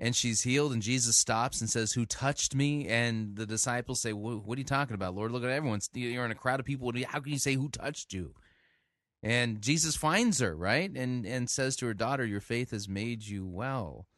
and 0.00 0.16
she's 0.16 0.42
healed. 0.42 0.72
And 0.72 0.82
Jesus 0.82 1.16
stops 1.16 1.60
and 1.60 1.70
says, 1.70 1.92
"Who 1.92 2.04
touched 2.06 2.56
me?" 2.56 2.88
And 2.88 3.36
the 3.36 3.46
disciples 3.46 4.00
say, 4.00 4.10
"Wh- 4.10 4.44
"What 4.44 4.58
are 4.58 4.60
you 4.60 4.64
talking 4.64 4.94
about, 4.94 5.14
Lord? 5.14 5.30
Look 5.30 5.44
at 5.44 5.50
everyone. 5.50 5.80
You're 5.94 6.24
in 6.24 6.32
a 6.32 6.34
crowd 6.34 6.58
of 6.58 6.66
people. 6.66 6.92
How 7.06 7.20
can 7.20 7.32
you 7.32 7.38
say 7.38 7.54
who 7.54 7.68
touched 7.68 8.12
you?" 8.12 8.34
And 9.22 9.62
Jesus 9.62 9.94
finds 9.94 10.40
her 10.40 10.56
right 10.56 10.90
and 10.90 11.24
and 11.24 11.48
says 11.48 11.76
to 11.76 11.86
her 11.86 11.94
daughter, 11.94 12.26
"Your 12.26 12.40
faith 12.40 12.72
has 12.72 12.88
made 12.88 13.22
you 13.22 13.46
well." 13.46 14.08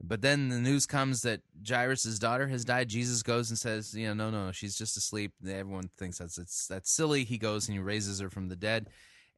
But 0.00 0.22
then 0.22 0.48
the 0.48 0.60
news 0.60 0.86
comes 0.86 1.22
that 1.22 1.40
Jairus' 1.68 2.18
daughter 2.20 2.46
has 2.48 2.64
died. 2.64 2.88
Jesus 2.88 3.22
goes 3.22 3.50
and 3.50 3.58
says, 3.58 3.94
"You 3.94 4.14
know, 4.14 4.30
no, 4.30 4.46
no, 4.46 4.52
she's 4.52 4.78
just 4.78 4.96
asleep." 4.96 5.32
Everyone 5.46 5.90
thinks 5.98 6.18
that's 6.18 6.38
it's 6.38 6.66
that's 6.68 6.90
silly. 6.90 7.24
He 7.24 7.36
goes 7.38 7.66
and 7.68 7.74
he 7.76 7.82
raises 7.82 8.20
her 8.20 8.30
from 8.30 8.48
the 8.48 8.56
dead. 8.56 8.88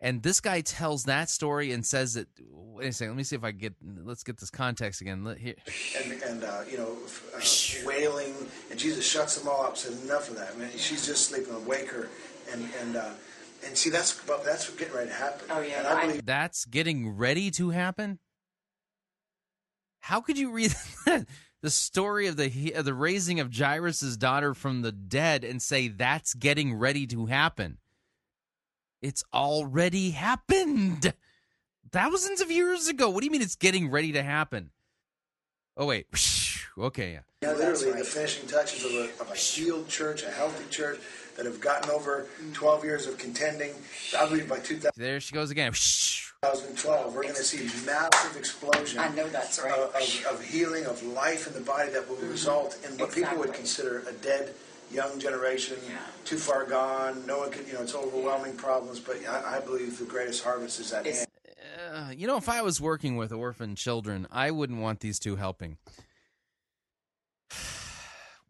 And 0.02 0.22
this 0.22 0.40
guy 0.40 0.62
tells 0.62 1.04
that 1.04 1.28
story 1.30 1.72
and 1.72 1.84
says 1.84 2.14
that. 2.14 2.28
Wait 2.50 2.88
a 2.88 2.92
second. 2.92 3.12
Let 3.12 3.16
me 3.18 3.24
see 3.24 3.36
if 3.36 3.44
I 3.44 3.50
get. 3.52 3.74
Let's 4.04 4.22
get 4.22 4.38
this 4.38 4.50
context 4.50 5.00
again. 5.00 5.24
Let, 5.24 5.38
here. 5.38 5.56
and 6.02 6.12
and 6.22 6.44
uh, 6.44 6.62
you 6.70 6.76
know 6.78 6.96
uh, 7.34 7.40
wailing, 7.86 8.34
and 8.70 8.78
Jesus 8.78 9.06
shuts 9.06 9.36
them 9.38 9.48
all 9.48 9.64
up. 9.64 9.76
Says 9.78 10.02
enough 10.04 10.28
of 10.30 10.36
that, 10.36 10.58
man. 10.58 10.70
She's 10.76 11.06
just 11.06 11.26
sleeping. 11.28 11.64
Wake 11.66 11.90
her, 11.90 12.08
and 12.52 12.68
and 12.82 12.96
uh, 12.96 13.10
And 13.66 13.76
see, 13.76 13.90
that's 13.90 14.18
but 14.24 14.44
that's 14.44 14.70
getting 14.70 14.94
ready 14.94 15.08
to 15.08 15.14
happen. 15.16 15.46
Oh, 15.50 15.60
yeah, 15.60 15.78
And 15.80 15.86
I 15.88 15.98
I- 16.02 16.06
believe 16.06 16.24
That's 16.26 16.64
getting 16.66 17.16
ready 17.16 17.50
to 17.52 17.70
happen. 17.70 18.18
How 20.00 20.20
could 20.20 20.38
you 20.38 20.50
read 20.50 20.74
the 21.62 21.70
story 21.70 22.26
of 22.26 22.36
the 22.36 22.72
of 22.74 22.84
the 22.84 22.94
raising 22.94 23.40
of 23.40 23.54
Jairus' 23.54 24.16
daughter 24.16 24.54
from 24.54 24.82
the 24.82 24.92
dead 24.92 25.44
and 25.44 25.60
say 25.62 25.88
that's 25.88 26.34
getting 26.34 26.74
ready 26.74 27.06
to 27.08 27.26
happen? 27.26 27.78
It's 29.02 29.24
already 29.32 30.10
happened. 30.10 31.14
Thousands 31.92 32.40
of 32.40 32.50
years 32.50 32.88
ago. 32.88 33.10
What 33.10 33.20
do 33.20 33.26
you 33.26 33.30
mean 33.30 33.42
it's 33.42 33.56
getting 33.56 33.90
ready 33.90 34.12
to 34.12 34.22
happen? 34.22 34.70
Oh 35.76 35.86
wait. 35.86 36.06
Okay, 36.78 37.12
yeah. 37.12 37.20
Yeah, 37.42 37.52
literally 37.52 37.98
the 37.98 38.04
finishing 38.04 38.48
touches 38.48 38.84
of 38.84 38.92
a, 38.92 39.04
of 39.20 39.30
a 39.30 39.34
healed 39.34 39.88
church, 39.88 40.22
a 40.22 40.30
healthy 40.30 40.64
church 40.70 40.98
that 41.36 41.44
have 41.44 41.60
gotten 41.60 41.90
over 41.90 42.26
12 42.54 42.84
years 42.84 43.06
of 43.06 43.18
contending. 43.18 43.74
I 44.18 44.26
believe 44.26 44.48
by 44.48 44.60
There 44.96 45.20
she 45.20 45.34
goes 45.34 45.50
again. 45.50 45.72
2012, 46.42 47.14
we're 47.14 47.22
going 47.22 47.34
to 47.34 47.44
see 47.44 47.64
massive 47.84 48.34
explosion. 48.34 48.98
I 48.98 49.08
know 49.08 49.28
that's 49.28 49.62
right. 49.62 49.78
Of, 49.78 49.94
of, 49.94 50.26
of 50.32 50.42
healing, 50.42 50.86
of 50.86 51.02
life 51.02 51.46
in 51.46 51.52
the 51.52 51.60
body 51.60 51.90
that 51.90 52.08
will 52.08 52.16
result 52.16 52.78
in 52.82 52.96
what 52.96 53.12
people 53.12 53.36
would 53.36 53.52
consider 53.52 54.04
a 54.08 54.12
dead 54.14 54.54
young 54.90 55.20
generation, 55.20 55.76
too 56.24 56.38
far 56.38 56.64
gone. 56.64 57.26
No 57.26 57.40
one 57.40 57.50
could, 57.50 57.66
you 57.66 57.74
know, 57.74 57.82
it's 57.82 57.94
overwhelming 57.94 58.56
problems. 58.56 59.00
But 59.00 59.18
I, 59.28 59.58
I 59.58 59.60
believe 59.60 59.98
the 59.98 60.06
greatest 60.06 60.42
harvest 60.42 60.80
is 60.80 60.94
at 60.94 61.04
hand. 61.04 61.26
Uh, 61.92 62.10
you 62.16 62.26
know, 62.26 62.38
if 62.38 62.48
I 62.48 62.62
was 62.62 62.80
working 62.80 63.16
with 63.16 63.32
orphan 63.32 63.76
children, 63.76 64.26
I 64.32 64.50
wouldn't 64.50 64.80
want 64.80 65.00
these 65.00 65.18
two 65.18 65.36
helping. 65.36 65.76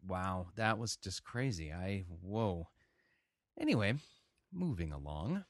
wow, 0.07 0.47
that 0.55 0.77
was 0.77 0.95
just 0.95 1.25
crazy. 1.25 1.73
I 1.73 2.05
whoa. 2.21 2.69
Anyway, 3.59 3.95
moving 4.53 4.93
along. 4.93 5.43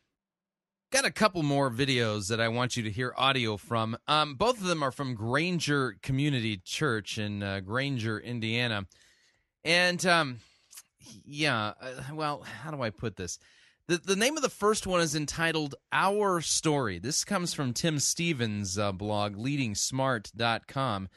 Got 0.91 1.05
a 1.05 1.11
couple 1.11 1.41
more 1.41 1.71
videos 1.71 2.27
that 2.27 2.41
I 2.41 2.49
want 2.49 2.75
you 2.75 2.83
to 2.83 2.91
hear 2.91 3.13
audio 3.15 3.55
from. 3.55 3.97
Um, 4.09 4.35
both 4.35 4.57
of 4.57 4.65
them 4.65 4.83
are 4.83 4.91
from 4.91 5.15
Granger 5.15 5.95
Community 6.01 6.57
Church 6.57 7.17
in 7.17 7.41
uh, 7.41 7.61
Granger, 7.61 8.19
Indiana, 8.19 8.85
and 9.63 10.05
um, 10.05 10.41
yeah. 11.23 11.71
Uh, 11.81 12.13
well, 12.13 12.41
how 12.41 12.71
do 12.71 12.81
I 12.81 12.89
put 12.89 13.15
this? 13.15 13.39
The, 13.87 13.99
the 13.99 14.17
name 14.17 14.35
of 14.35 14.43
the 14.43 14.49
first 14.49 14.85
one 14.85 14.99
is 14.99 15.15
entitled 15.15 15.75
Our 15.93 16.41
Story. 16.41 16.99
This 16.99 17.23
comes 17.23 17.53
from 17.53 17.71
Tim 17.71 17.97
Stevens' 17.97 18.77
uh, 18.77 18.91
blog, 18.91 19.37
leadingsmart.com. 19.37 21.07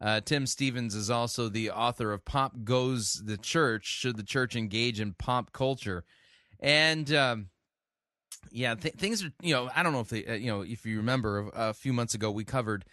Uh, 0.00 0.20
Tim 0.20 0.46
Stevens 0.46 0.94
is 0.94 1.10
also 1.10 1.48
the 1.48 1.72
author 1.72 2.12
of 2.12 2.24
Pop 2.24 2.52
Goes 2.62 3.20
the 3.24 3.36
Church 3.36 3.84
Should 3.84 4.16
the 4.16 4.22
Church 4.22 4.54
Engage 4.54 5.00
in 5.00 5.14
Pop 5.14 5.52
Culture? 5.52 6.04
And 6.60 7.12
um, 7.12 7.48
yeah, 8.50 8.74
th- 8.74 8.94
things 8.94 9.24
are, 9.24 9.30
you 9.40 9.54
know, 9.54 9.70
I 9.74 9.82
don't 9.82 9.92
know 9.92 10.00
if 10.00 10.08
they, 10.08 10.24
uh, 10.24 10.34
you 10.34 10.46
know, 10.46 10.62
if 10.62 10.86
you 10.86 10.98
remember 10.98 11.50
a, 11.54 11.68
a 11.68 11.74
few 11.74 11.92
months 11.92 12.14
ago, 12.14 12.30
we 12.30 12.44
covered 12.44 12.84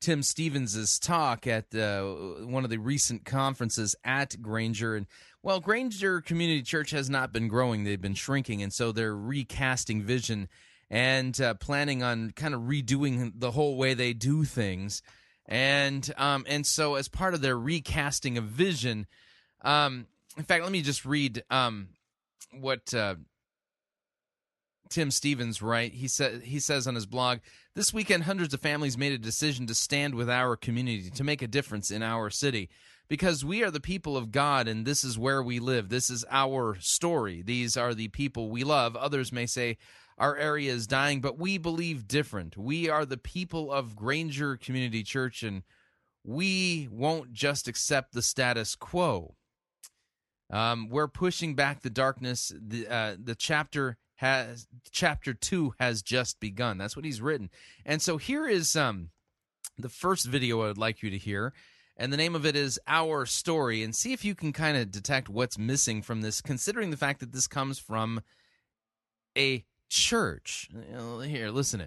Tim 0.00 0.22
Stevens' 0.22 0.98
talk 0.98 1.46
at 1.46 1.74
uh, 1.74 2.02
one 2.44 2.64
of 2.64 2.70
the 2.70 2.78
recent 2.78 3.24
conferences 3.24 3.96
at 4.04 4.40
Granger. 4.40 4.94
And 4.94 5.06
well, 5.42 5.60
Granger 5.60 6.20
Community 6.20 6.62
Church 6.62 6.90
has 6.90 7.10
not 7.10 7.32
been 7.32 7.48
growing, 7.48 7.84
they've 7.84 8.00
been 8.00 8.14
shrinking. 8.14 8.62
And 8.62 8.72
so 8.72 8.92
they're 8.92 9.16
recasting 9.16 10.02
vision 10.02 10.48
and 10.90 11.38
uh, 11.40 11.54
planning 11.54 12.02
on 12.02 12.30
kind 12.32 12.54
of 12.54 12.62
redoing 12.62 13.32
the 13.36 13.50
whole 13.50 13.76
way 13.76 13.94
they 13.94 14.12
do 14.12 14.44
things. 14.44 15.02
And 15.46 16.12
um, 16.16 16.44
and 16.46 16.66
so 16.66 16.94
as 16.94 17.08
part 17.08 17.34
of 17.34 17.40
their 17.40 17.58
recasting 17.58 18.36
of 18.36 18.44
vision, 18.44 19.06
um, 19.62 20.06
in 20.36 20.44
fact, 20.44 20.62
let 20.62 20.72
me 20.72 20.82
just 20.82 21.04
read 21.04 21.42
um, 21.50 21.88
what 22.52 22.92
uh, 22.94 23.16
Tim 24.90 25.10
Stevens 25.10 25.62
right. 25.62 25.92
He 25.92 26.08
said 26.08 26.42
he 26.42 26.60
says 26.60 26.86
on 26.86 26.94
his 26.94 27.06
blog, 27.06 27.38
"This 27.74 27.92
weekend 27.92 28.24
hundreds 28.24 28.54
of 28.54 28.60
families 28.60 28.98
made 28.98 29.12
a 29.12 29.18
decision 29.18 29.66
to 29.66 29.74
stand 29.74 30.14
with 30.14 30.28
our 30.28 30.56
community 30.56 31.10
to 31.10 31.24
make 31.24 31.42
a 31.42 31.48
difference 31.48 31.90
in 31.90 32.02
our 32.02 32.30
city 32.30 32.68
because 33.08 33.44
we 33.44 33.62
are 33.62 33.70
the 33.70 33.80
people 33.80 34.16
of 34.16 34.30
God 34.30 34.68
and 34.68 34.86
this 34.86 35.02
is 35.02 35.18
where 35.18 35.42
we 35.42 35.58
live. 35.58 35.88
This 35.88 36.10
is 36.10 36.24
our 36.30 36.76
story. 36.80 37.42
These 37.42 37.76
are 37.76 37.94
the 37.94 38.08
people 38.08 38.50
we 38.50 38.64
love. 38.64 38.96
Others 38.96 39.32
may 39.32 39.46
say 39.46 39.78
our 40.18 40.36
area 40.36 40.72
is 40.72 40.86
dying, 40.86 41.20
but 41.20 41.38
we 41.38 41.58
believe 41.58 42.08
different. 42.08 42.56
We 42.56 42.88
are 42.88 43.06
the 43.06 43.16
people 43.16 43.72
of 43.72 43.96
Granger 43.96 44.56
Community 44.56 45.02
Church 45.02 45.42
and 45.42 45.62
we 46.24 46.88
won't 46.90 47.32
just 47.32 47.68
accept 47.68 48.12
the 48.12 48.22
status 48.22 48.74
quo. 48.74 49.34
Um, 50.50 50.88
we're 50.88 51.08
pushing 51.08 51.54
back 51.54 51.82
the 51.82 51.90
darkness. 51.90 52.52
The 52.58 52.86
uh, 52.86 53.16
the 53.22 53.34
chapter 53.34 53.96
has 54.18 54.66
chapter 54.90 55.34
two 55.34 55.74
has 55.80 56.02
just 56.02 56.38
begun. 56.40 56.78
That's 56.78 56.94
what 56.96 57.04
he's 57.04 57.20
written. 57.20 57.50
And 57.84 58.00
so 58.02 58.16
here 58.16 58.46
is 58.46 58.76
um 58.76 59.10
the 59.78 59.88
first 59.88 60.26
video 60.26 60.62
I 60.62 60.66
would 60.66 60.78
like 60.78 61.02
you 61.02 61.10
to 61.10 61.18
hear, 61.18 61.52
and 61.96 62.12
the 62.12 62.16
name 62.16 62.34
of 62.34 62.44
it 62.44 62.56
is 62.56 62.80
Our 62.86 63.26
Story. 63.26 63.82
And 63.82 63.94
see 63.94 64.12
if 64.12 64.24
you 64.24 64.34
can 64.34 64.52
kind 64.52 64.76
of 64.76 64.90
detect 64.90 65.28
what's 65.28 65.58
missing 65.58 66.02
from 66.02 66.20
this, 66.20 66.40
considering 66.40 66.90
the 66.90 66.96
fact 66.96 67.20
that 67.20 67.32
this 67.32 67.46
comes 67.46 67.78
from 67.78 68.20
a 69.36 69.64
church. 69.88 70.68
Here, 71.24 71.50
listen. 71.50 71.82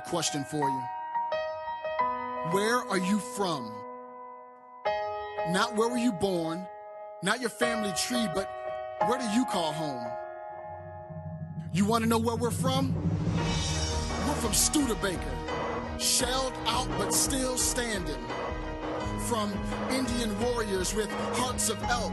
A 0.00 0.08
question 0.08 0.44
for 0.44 0.66
you. 0.66 0.82
Where 2.52 2.78
are 2.88 2.96
you 2.98 3.18
from? 3.18 3.70
Not 5.50 5.76
where 5.76 5.88
were 5.88 5.98
you 5.98 6.12
born, 6.12 6.66
not 7.22 7.40
your 7.40 7.50
family 7.50 7.92
tree, 7.92 8.26
but 8.34 8.50
where 9.06 9.18
do 9.18 9.26
you 9.34 9.44
call 9.44 9.72
home? 9.72 10.06
You 11.74 11.84
want 11.84 12.02
to 12.04 12.08
know 12.08 12.18
where 12.18 12.36
we're 12.36 12.50
from? 12.50 12.94
We're 14.26 14.40
from 14.40 14.54
Studebaker, 14.54 15.36
shelled 15.98 16.54
out 16.66 16.88
but 16.96 17.12
still 17.12 17.58
standing. 17.58 18.24
From 19.28 19.52
Indian 19.90 20.38
warriors 20.40 20.94
with 20.94 21.10
hearts 21.34 21.68
of 21.68 21.82
elk. 21.84 22.12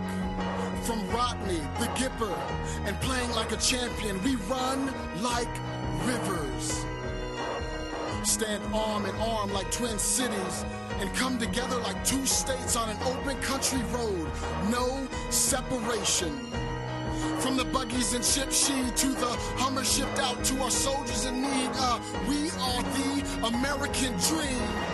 From 0.83 0.99
Rockne, 1.09 1.61
the 1.79 1.88
Gipper, 1.95 2.35
and 2.85 2.99
playing 2.99 3.31
like 3.31 3.53
a 3.53 3.57
champion, 3.57 4.21
we 4.23 4.35
run 4.35 4.93
like 5.21 5.47
rivers 6.05 6.85
stand 8.28 8.61
arm 8.73 9.05
in 9.05 9.15
arm 9.15 9.53
like 9.53 9.71
twin 9.71 9.97
cities 9.97 10.65
and 10.99 11.13
come 11.15 11.38
together 11.38 11.78
like 11.78 12.03
two 12.03 12.25
states 12.25 12.75
on 12.75 12.89
an 12.89 12.97
open 13.03 13.38
country 13.41 13.82
road. 13.93 14.28
No 14.69 15.07
separation. 15.30 16.38
From 17.39 17.55
the 17.55 17.63
buggies 17.65 18.13
and 18.13 18.23
Shipshe 18.23 18.95
to 18.95 19.07
the 19.07 19.32
Hummer 19.61 19.84
shipped 19.84 20.19
out 20.19 20.43
to 20.43 20.61
our 20.61 20.69
soldiers 20.69 21.25
in 21.25 21.41
need, 21.41 21.69
uh, 21.75 21.99
we 22.28 22.49
are 22.59 22.84
the 22.97 23.47
American 23.47 24.13
dream. 24.28 24.86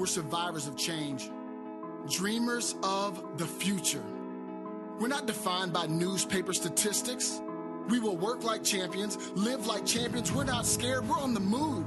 We're 0.00 0.06
survivors 0.06 0.66
of 0.66 0.78
change, 0.78 1.30
dreamers 2.08 2.74
of 2.82 3.36
the 3.36 3.44
future. 3.44 4.02
We're 4.98 5.08
not 5.08 5.26
defined 5.26 5.74
by 5.74 5.88
newspaper 5.88 6.54
statistics. 6.54 7.42
We 7.90 8.00
will 8.00 8.16
work 8.16 8.42
like 8.42 8.64
champions, 8.64 9.18
live 9.34 9.66
like 9.66 9.84
champions. 9.84 10.32
We're 10.32 10.44
not 10.44 10.64
scared, 10.64 11.06
we're 11.06 11.18
on 11.18 11.34
the 11.34 11.40
move. 11.40 11.84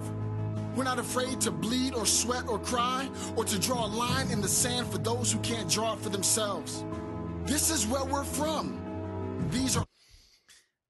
We're 0.78 0.84
not 0.84 1.00
afraid 1.00 1.42
to 1.42 1.50
bleed 1.50 1.96
or 1.96 2.06
sweat 2.06 2.48
or 2.48 2.60
cry 2.60 3.10
or 3.36 3.46
to 3.46 3.58
draw 3.58 3.88
a 3.88 3.90
line 3.90 4.30
in 4.30 4.42
the 4.42 4.48
sand 4.48 4.92
for 4.92 5.00
those 5.00 5.32
who 5.32 5.40
can't 5.40 5.68
draw 5.68 5.94
it 5.94 6.00
for 6.00 6.10
themselves. 6.10 6.86
This 7.46 7.72
is 7.72 7.88
where 7.88 8.06
we're 8.06 8.24
from. 8.24 9.50
These 9.50 9.76
are 9.76 9.86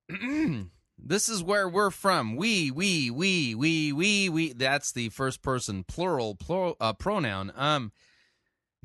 this 1.05 1.27
is 1.27 1.43
where 1.43 1.67
we're 1.67 1.91
from. 1.91 2.35
We, 2.35 2.71
we, 2.71 3.11
we, 3.11 3.55
we, 3.55 3.91
we, 3.91 4.29
we. 4.29 4.53
That's 4.53 4.91
the 4.93 5.09
first 5.09 5.41
person 5.41 5.83
plural, 5.83 6.35
plural 6.35 6.77
uh, 6.79 6.93
pronoun. 6.93 7.51
Um, 7.55 7.91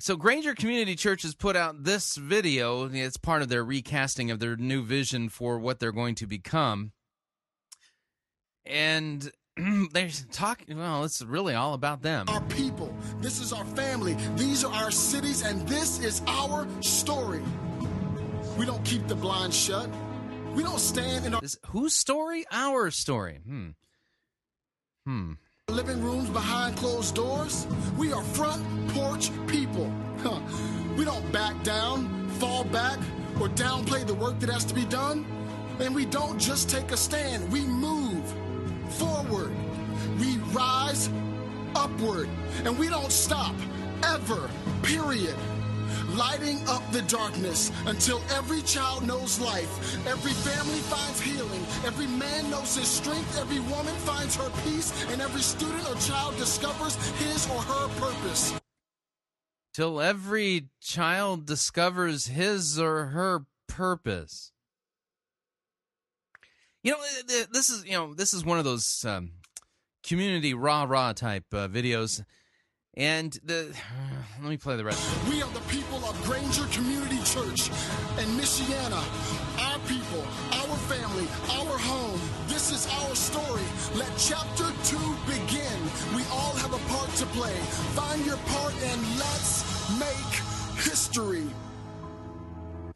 so 0.01 0.17
Granger 0.17 0.55
Community 0.55 0.97
Church 0.97 1.23
has 1.23 1.35
put 1.35 1.57
out 1.57 1.85
this 1.85 2.17
video. 2.17 2.89
It's 2.89 3.17
part 3.17 3.43
of 3.43 3.49
their 3.49 3.65
recasting 3.65 4.31
of 4.31 4.41
their 4.41 4.57
new 4.57 4.83
vision 4.83 5.29
for 5.29 5.59
what 5.59 5.79
they're 5.79 5.93
going 5.93 6.17
to 6.17 6.27
become. 6.27 6.93
And 8.67 9.31
they're 9.93 10.11
talking, 10.33 10.77
well, 10.79 11.05
it's 11.05 11.23
really 11.23 11.55
all 11.55 11.75
about 11.75 12.03
them. 12.03 12.29
our 12.29 12.41
people. 12.43 12.95
This 13.21 13.41
is 13.41 13.53
our 13.53 13.65
family. 13.65 14.17
These 14.37 14.65
are 14.65 14.73
our 14.73 14.91
cities, 14.91 15.43
and 15.43 15.67
this 15.69 16.01
is 16.01 16.23
our 16.27 16.67
story. 16.81 17.43
We 18.57 18.67
don't 18.67 18.85
keep 18.85 19.07
the 19.07 19.15
blind 19.15 19.55
shut. 19.55 19.89
We 20.59 20.65
don't 20.65 20.81
stand 20.81 21.25
in 21.25 21.35
our 21.35 21.41
This, 21.41 21.57
whose 21.67 21.95
story? 21.95 22.45
Our 22.51 22.91
story. 22.91 23.39
Hmm. 23.47 23.69
Hmm. 25.07 25.35
living 25.69 26.03
rooms 26.03 26.29
behind 26.31 26.77
closed 26.77 27.15
doors. 27.15 27.65
We 27.97 28.13
are 28.13 28.25
front 28.25 28.61
porch 28.89 29.31
people. 29.47 29.89
Huh. 30.21 30.41
We 30.97 31.05
don't 31.05 31.31
back 31.31 31.63
down, 31.63 32.29
fall 32.41 32.65
back, 32.65 32.99
or 33.41 33.49
downplay 33.51 34.05
the 34.05 34.15
work 34.15 34.41
that 34.41 34.51
has 34.51 34.65
to 34.65 34.75
be 34.75 34.85
done. 34.85 35.25
And 35.79 35.95
we 35.95 36.05
don't 36.05 36.41
just 36.41 36.69
take 36.69 36.91
a 36.91 36.97
stand, 36.97 37.53
we 37.53 37.61
move 37.61 38.25
forward. 38.99 39.53
We 40.19 40.39
rise 40.51 41.09
upward. 41.77 42.29
And 42.65 42.77
we 42.77 42.89
don't 42.89 43.13
stop, 43.13 43.55
ever, 44.03 44.51
period. 44.83 45.37
Lighting 46.17 46.67
up 46.69 46.83
the 46.91 47.03
darkness 47.03 47.71
until 47.87 48.23
every 48.31 48.63
child 48.63 49.07
knows 49.07 49.39
life, 49.41 50.07
every 50.07 50.33
family 50.33 50.81
finds 50.81 51.21
healing, 51.21 51.61
every 51.85 52.07
man 52.07 52.51
knows 52.51 52.77
his 52.77 52.89
strength, 52.89 53.39
every 53.39 53.61
woman 53.61 53.95
finds 53.97 54.35
her 54.37 54.51
peace, 54.65 54.91
and 55.13 55.21
every 55.21 55.43
student 55.43 55.87
or 55.87 55.95
child 56.01 56.37
discovers 56.39 56.97
his 57.19 57.47
or 57.51 57.61
her 57.61 57.89
purpose. 58.01 58.55
Till 59.75 60.01
every 60.01 60.71
child 60.81 61.45
discovers 61.45 62.29
his 62.29 62.79
or 62.79 63.07
her 63.07 63.45
purpose. 63.67 64.51
You 66.83 66.93
know, 66.93 66.99
th- 66.99 67.27
th- 67.27 67.49
this 67.53 67.69
is 67.69 67.85
you 67.85 67.93
know 67.93 68.15
this 68.15 68.33
is 68.33 68.45
one 68.45 68.59
of 68.59 68.65
those 68.65 69.05
um, 69.05 69.33
community 70.03 70.55
rah 70.55 70.85
rah 70.85 71.13
type 71.13 71.45
uh, 71.53 71.69
videos, 71.69 72.25
and 72.99 73.39
the 73.45 73.73
let 74.43 74.51
me 74.51 74.57
play 74.57 74.77
the 74.77 74.85
rest. 74.85 75.01
We 75.29 75.41
are 75.41 75.51
the 75.51 75.61
people 75.61 76.05
of 76.05 76.21
Granger 76.25 76.67
Community 76.67 77.19
Church 77.19 77.71
in 78.19 78.29
Michiana. 78.37 79.03
Our 79.71 79.79
people, 79.87 80.25
our 80.53 80.77
family, 80.91 81.27
our 81.57 81.79
home. 81.79 82.21
This 82.49 82.73
is 82.73 82.87
our 82.87 83.15
story. 83.15 83.63
Let 83.95 84.11
chapter 84.19 84.67
two 84.85 85.17
begin. 85.27 85.79
We 86.15 86.23
all 86.31 86.55
have 86.57 86.75
a 86.75 86.89
part 86.93 87.11
to 87.17 87.27
play. 87.27 87.55
Find 87.95 88.27
your 88.27 88.37
part 88.37 88.75
and 88.75 89.01
let's 89.19 89.99
make 89.99 90.85
history. 90.85 91.45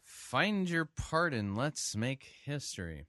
Find 0.03 0.69
your 0.69 0.85
part 0.85 1.33
and 1.33 1.55
let's 1.55 1.95
make 1.95 2.27
history. 2.43 3.07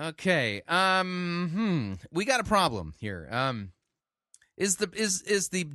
Okay. 0.00 0.62
Um 0.66 1.50
hmm. 1.52 1.92
We 2.10 2.24
got 2.24 2.40
a 2.40 2.44
problem 2.44 2.94
here. 2.98 3.28
Um 3.30 3.72
is 4.56 4.76
the 4.76 4.90
is 4.94 5.22
is 5.22 5.48
the 5.48 5.68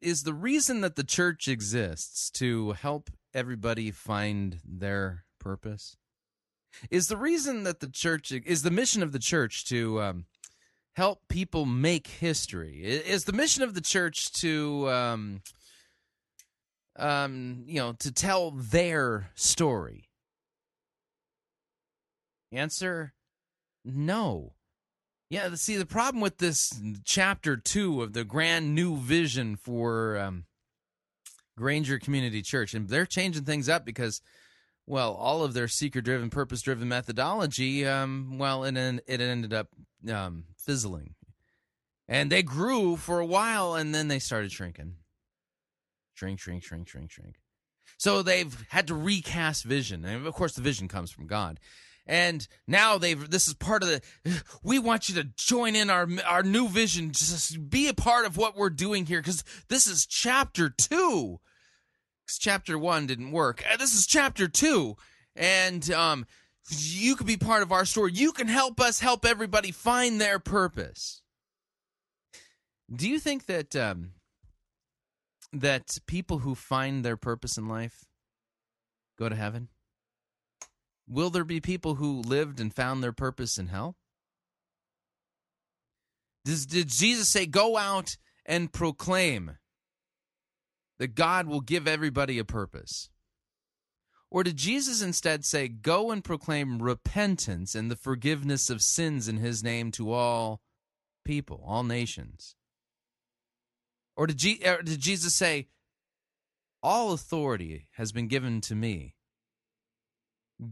is 0.00 0.22
the 0.22 0.34
reason 0.34 0.80
that 0.80 0.96
the 0.96 1.04
church 1.04 1.48
exists 1.48 2.30
to 2.30 2.72
help 2.72 3.10
everybody 3.34 3.90
find 3.90 4.60
their 4.64 5.24
purpose? 5.38 5.96
Is 6.90 7.08
the 7.08 7.16
reason 7.16 7.64
that 7.64 7.80
the 7.80 7.88
church 7.88 8.30
is 8.32 8.62
the 8.62 8.70
mission 8.70 9.02
of 9.02 9.12
the 9.12 9.18
church 9.18 9.64
to 9.66 10.00
um 10.00 10.26
help 10.94 11.20
people 11.28 11.64
make 11.66 12.06
history? 12.06 12.82
Is 12.82 13.24
the 13.24 13.32
mission 13.32 13.62
of 13.62 13.74
the 13.74 13.80
church 13.80 14.32
to 14.40 14.88
um 14.88 15.42
um 16.96 17.64
you 17.66 17.80
know 17.80 17.92
to 17.94 18.12
tell 18.12 18.50
their 18.50 19.30
story? 19.34 20.08
Answer 22.52 23.12
no. 23.84 24.54
Yeah, 25.30 25.54
see, 25.56 25.76
the 25.76 25.84
problem 25.84 26.22
with 26.22 26.38
this 26.38 26.72
chapter 27.04 27.56
two 27.56 28.02
of 28.02 28.14
the 28.14 28.24
grand 28.24 28.74
new 28.74 28.96
vision 28.96 29.56
for 29.56 30.16
um, 30.16 30.44
Granger 31.56 31.98
Community 31.98 32.40
Church, 32.40 32.72
and 32.72 32.88
they're 32.88 33.04
changing 33.04 33.44
things 33.44 33.68
up 33.68 33.84
because, 33.84 34.22
well, 34.86 35.12
all 35.12 35.44
of 35.44 35.52
their 35.52 35.68
seeker 35.68 36.00
driven, 36.00 36.30
purpose 36.30 36.62
driven 36.62 36.88
methodology, 36.88 37.86
um, 37.86 38.38
well, 38.38 38.64
it, 38.64 38.74
it 38.76 39.20
ended 39.20 39.52
up 39.52 39.68
um, 40.10 40.44
fizzling. 40.56 41.14
And 42.08 42.32
they 42.32 42.42
grew 42.42 42.96
for 42.96 43.18
a 43.18 43.26
while 43.26 43.74
and 43.74 43.94
then 43.94 44.08
they 44.08 44.18
started 44.18 44.50
shrinking. 44.50 44.94
Shrink, 46.14 46.40
shrink, 46.40 46.64
shrink, 46.64 46.88
shrink, 46.88 47.10
shrink. 47.10 47.36
So 47.98 48.22
they've 48.22 48.66
had 48.70 48.86
to 48.86 48.94
recast 48.94 49.64
vision. 49.64 50.06
And 50.06 50.26
of 50.26 50.32
course, 50.32 50.54
the 50.54 50.62
vision 50.62 50.88
comes 50.88 51.10
from 51.10 51.26
God. 51.26 51.60
And 52.08 52.48
now 52.66 52.96
they've 52.96 53.30
this 53.30 53.46
is 53.46 53.54
part 53.54 53.82
of 53.82 53.90
the 53.90 54.00
we 54.62 54.78
want 54.78 55.08
you 55.10 55.14
to 55.16 55.24
join 55.36 55.76
in 55.76 55.90
our 55.90 56.08
our 56.26 56.42
new 56.42 56.66
vision 56.66 57.12
just 57.12 57.68
be 57.68 57.86
a 57.86 57.94
part 57.94 58.24
of 58.24 58.38
what 58.38 58.56
we're 58.56 58.70
doing 58.70 59.04
here 59.04 59.20
cuz 59.20 59.44
this 59.68 59.86
is 59.86 60.06
chapter 60.06 60.70
2. 60.70 61.38
Cuz 62.26 62.38
chapter 62.38 62.78
1 62.78 63.06
didn't 63.06 63.30
work. 63.30 63.62
Uh, 63.70 63.76
This 63.76 63.94
is 63.94 64.06
chapter 64.06 64.48
2 64.48 64.96
and 65.36 65.90
um 65.90 66.26
you 66.70 67.14
can 67.14 67.26
be 67.26 67.36
part 67.36 67.62
of 67.62 67.72
our 67.72 67.84
story. 67.84 68.12
You 68.14 68.32
can 68.32 68.48
help 68.48 68.80
us 68.80 69.00
help 69.00 69.26
everybody 69.26 69.70
find 69.70 70.18
their 70.18 70.38
purpose. 70.38 71.20
Do 72.90 73.06
you 73.06 73.18
think 73.20 73.44
that 73.46 73.76
um 73.76 74.12
that 75.52 75.98
people 76.06 76.38
who 76.38 76.54
find 76.54 77.04
their 77.04 77.18
purpose 77.18 77.58
in 77.58 77.68
life 77.68 78.06
go 79.18 79.28
to 79.28 79.36
heaven? 79.36 79.68
Will 81.08 81.30
there 81.30 81.44
be 81.44 81.60
people 81.60 81.94
who 81.94 82.20
lived 82.20 82.60
and 82.60 82.74
found 82.74 83.02
their 83.02 83.12
purpose 83.12 83.56
in 83.56 83.68
hell? 83.68 83.96
Does, 86.44 86.66
did 86.66 86.88
Jesus 86.88 87.28
say, 87.28 87.46
Go 87.46 87.76
out 87.76 88.16
and 88.44 88.72
proclaim 88.72 89.56
that 90.98 91.14
God 91.14 91.46
will 91.46 91.60
give 91.60 91.88
everybody 91.88 92.38
a 92.38 92.44
purpose? 92.44 93.10
Or 94.30 94.44
did 94.44 94.56
Jesus 94.56 95.00
instead 95.00 95.44
say, 95.44 95.68
Go 95.68 96.10
and 96.10 96.22
proclaim 96.22 96.82
repentance 96.82 97.74
and 97.74 97.90
the 97.90 97.96
forgiveness 97.96 98.68
of 98.68 98.82
sins 98.82 99.28
in 99.28 99.38
his 99.38 99.64
name 99.64 99.90
to 99.92 100.12
all 100.12 100.60
people, 101.24 101.62
all 101.66 101.84
nations? 101.84 102.54
Or 104.14 104.26
did, 104.26 104.36
Je- 104.36 104.62
or 104.66 104.82
did 104.82 105.00
Jesus 105.00 105.34
say, 105.34 105.68
All 106.82 107.12
authority 107.12 107.88
has 107.92 108.12
been 108.12 108.28
given 108.28 108.60
to 108.62 108.74
me? 108.74 109.14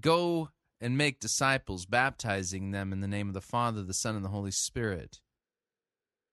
Go 0.01 0.51
and 0.80 0.99
make 0.99 1.20
disciples, 1.20 1.87
baptizing 1.87 2.70
them 2.70 2.93
in 2.93 3.01
the 3.01 3.09
name 3.09 3.28
of 3.28 3.34
the 3.34 3.41
Father, 3.41 3.82
the 3.82 3.95
Son, 3.95 4.16
and 4.16 4.24
the 4.24 4.30
Holy 4.30 4.51
Spirit, 4.51 5.20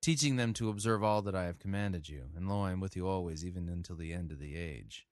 teaching 0.02 0.36
them 0.36 0.54
to 0.54 0.70
observe 0.70 1.04
all 1.04 1.22
that 1.22 1.36
I 1.36 1.46
have 1.46 1.60
commanded 1.60 2.10
you. 2.10 2.26
And 2.36 2.50
lo, 2.50 2.62
I 2.62 2.72
am 2.72 2.80
with 2.80 2.96
you 2.96 3.08
always, 3.08 3.46
even 3.46 3.70
until 3.70 3.96
the 3.96 4.14
end 4.14 4.32
of 4.32 4.40
the 4.40 4.56
age. 4.56 5.08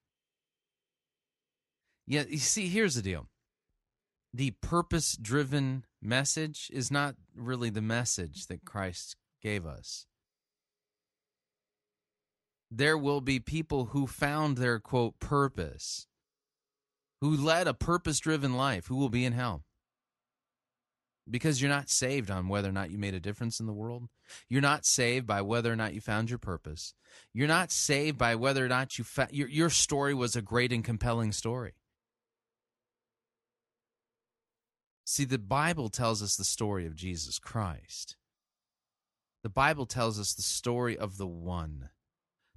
Yeah, 2.07 2.23
you 2.27 2.39
see, 2.39 2.67
here's 2.67 2.95
the 2.95 3.01
deal 3.01 3.27
the 4.33 4.51
purpose 4.61 5.17
driven 5.17 5.85
message 6.01 6.69
is 6.73 6.89
not 6.89 7.15
really 7.35 7.69
the 7.69 7.81
message 7.81 8.47
that 8.47 8.65
Christ 8.65 9.15
gave 9.41 9.65
us. 9.65 10.05
There 12.69 12.97
will 12.97 13.19
be 13.19 13.39
people 13.39 13.87
who 13.87 14.07
found 14.07 14.57
their 14.57 14.79
quote 14.79 15.19
purpose 15.19 16.07
who 17.21 17.35
led 17.35 17.67
a 17.67 17.73
purpose 17.73 18.19
driven 18.19 18.55
life 18.55 18.87
who 18.87 18.95
will 18.95 19.09
be 19.09 19.23
in 19.23 19.33
hell. 19.33 19.63
Because 21.29 21.61
you're 21.61 21.69
not 21.69 21.89
saved 21.89 22.31
on 22.31 22.47
whether 22.47 22.67
or 22.67 22.73
not 22.73 22.89
you 22.89 22.97
made 22.97 23.13
a 23.13 23.19
difference 23.19 23.59
in 23.59 23.67
the 23.67 23.73
world. 23.73 24.09
You're 24.49 24.59
not 24.59 24.85
saved 24.85 25.27
by 25.27 25.41
whether 25.43 25.71
or 25.71 25.75
not 25.75 25.93
you 25.93 26.01
found 26.01 26.29
your 26.29 26.39
purpose. 26.39 26.95
You're 27.31 27.47
not 27.47 27.71
saved 27.71 28.17
by 28.17 28.35
whether 28.35 28.65
or 28.65 28.67
not 28.67 28.97
you 28.97 29.03
fa- 29.03 29.29
your, 29.31 29.47
your 29.47 29.69
story 29.69 30.15
was 30.15 30.35
a 30.35 30.41
great 30.41 30.73
and 30.73 30.83
compelling 30.83 31.31
story. 31.31 31.73
See, 35.05 35.25
the 35.25 35.37
Bible 35.37 35.89
tells 35.89 36.23
us 36.23 36.35
the 36.35 36.43
story 36.43 36.87
of 36.87 36.95
Jesus 36.95 37.37
Christ. 37.37 38.15
The 39.43 39.49
Bible 39.49 39.85
tells 39.85 40.19
us 40.19 40.33
the 40.33 40.41
story 40.41 40.97
of 40.97 41.17
the 41.17 41.27
one, 41.27 41.89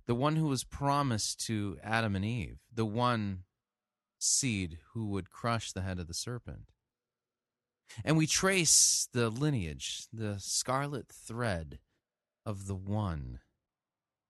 the 0.07 0.15
one 0.15 0.37
who 0.37 0.47
was 0.47 0.65
promised 0.65 1.45
to 1.47 1.79
Adam 1.83 2.17
and 2.17 2.25
Eve, 2.25 2.59
the 2.73 2.87
one 2.87 3.41
seed 4.25 4.79
who 4.93 5.07
would 5.07 5.31
crush 5.31 5.73
the 5.73 5.83
head 5.83 5.99
of 5.99 6.09
the 6.09 6.15
serpent. 6.15 6.73
And 8.05 8.17
we 8.17 8.27
trace 8.27 9.09
the 9.13 9.31
lineage, 9.31 10.07
the 10.13 10.37
scarlet 10.39 11.09
thread 11.09 11.79
of 12.47 12.67
the 12.67 12.75
one, 12.75 13.41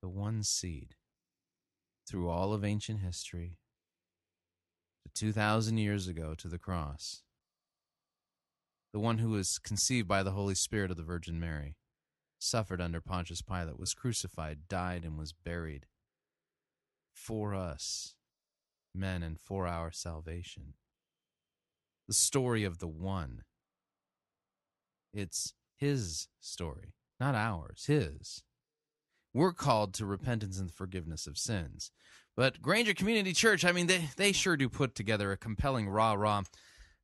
the 0.02 0.08
one 0.08 0.42
seed, 0.42 0.96
through 2.06 2.28
all 2.28 2.52
of 2.52 2.64
ancient 2.64 3.00
history, 3.00 3.58
to 5.04 5.12
2,000 5.12 5.78
years 5.78 6.08
ago 6.08 6.34
to 6.34 6.48
the 6.48 6.58
cross. 6.58 7.22
The 8.92 9.00
one 9.00 9.18
who 9.18 9.30
was 9.30 9.58
conceived 9.58 10.06
by 10.06 10.22
the 10.22 10.32
Holy 10.32 10.54
Spirit 10.54 10.90
of 10.90 10.96
the 10.96 11.02
Virgin 11.02 11.40
Mary, 11.40 11.76
suffered 12.38 12.80
under 12.80 13.00
Pontius 13.00 13.42
Pilate, 13.42 13.78
was 13.78 13.94
crucified, 13.94 14.68
died, 14.68 15.04
and 15.04 15.18
was 15.18 15.32
buried 15.32 15.86
for 17.12 17.54
us 17.54 18.14
men 18.94 19.22
and 19.22 19.38
for 19.40 19.66
our 19.66 19.90
salvation. 19.90 20.74
The 22.06 22.14
story 22.14 22.64
of 22.64 22.78
the 22.78 22.88
one. 22.88 23.42
It's 25.12 25.54
his 25.76 26.28
story, 26.40 26.94
not 27.20 27.34
ours, 27.34 27.84
his. 27.86 28.42
We're 29.32 29.52
called 29.52 29.94
to 29.94 30.06
repentance 30.06 30.58
and 30.58 30.72
forgiveness 30.72 31.26
of 31.26 31.38
sins. 31.38 31.90
But 32.36 32.62
Granger 32.62 32.94
Community 32.94 33.32
Church, 33.32 33.64
I 33.64 33.72
mean, 33.72 33.86
they, 33.86 34.08
they 34.16 34.32
sure 34.32 34.56
do 34.56 34.68
put 34.68 34.94
together 34.94 35.32
a 35.32 35.36
compelling 35.36 35.88
rah 35.88 36.14
rah 36.14 36.42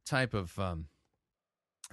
type 0.05 0.35
of 0.35 0.59
um, 0.59 0.87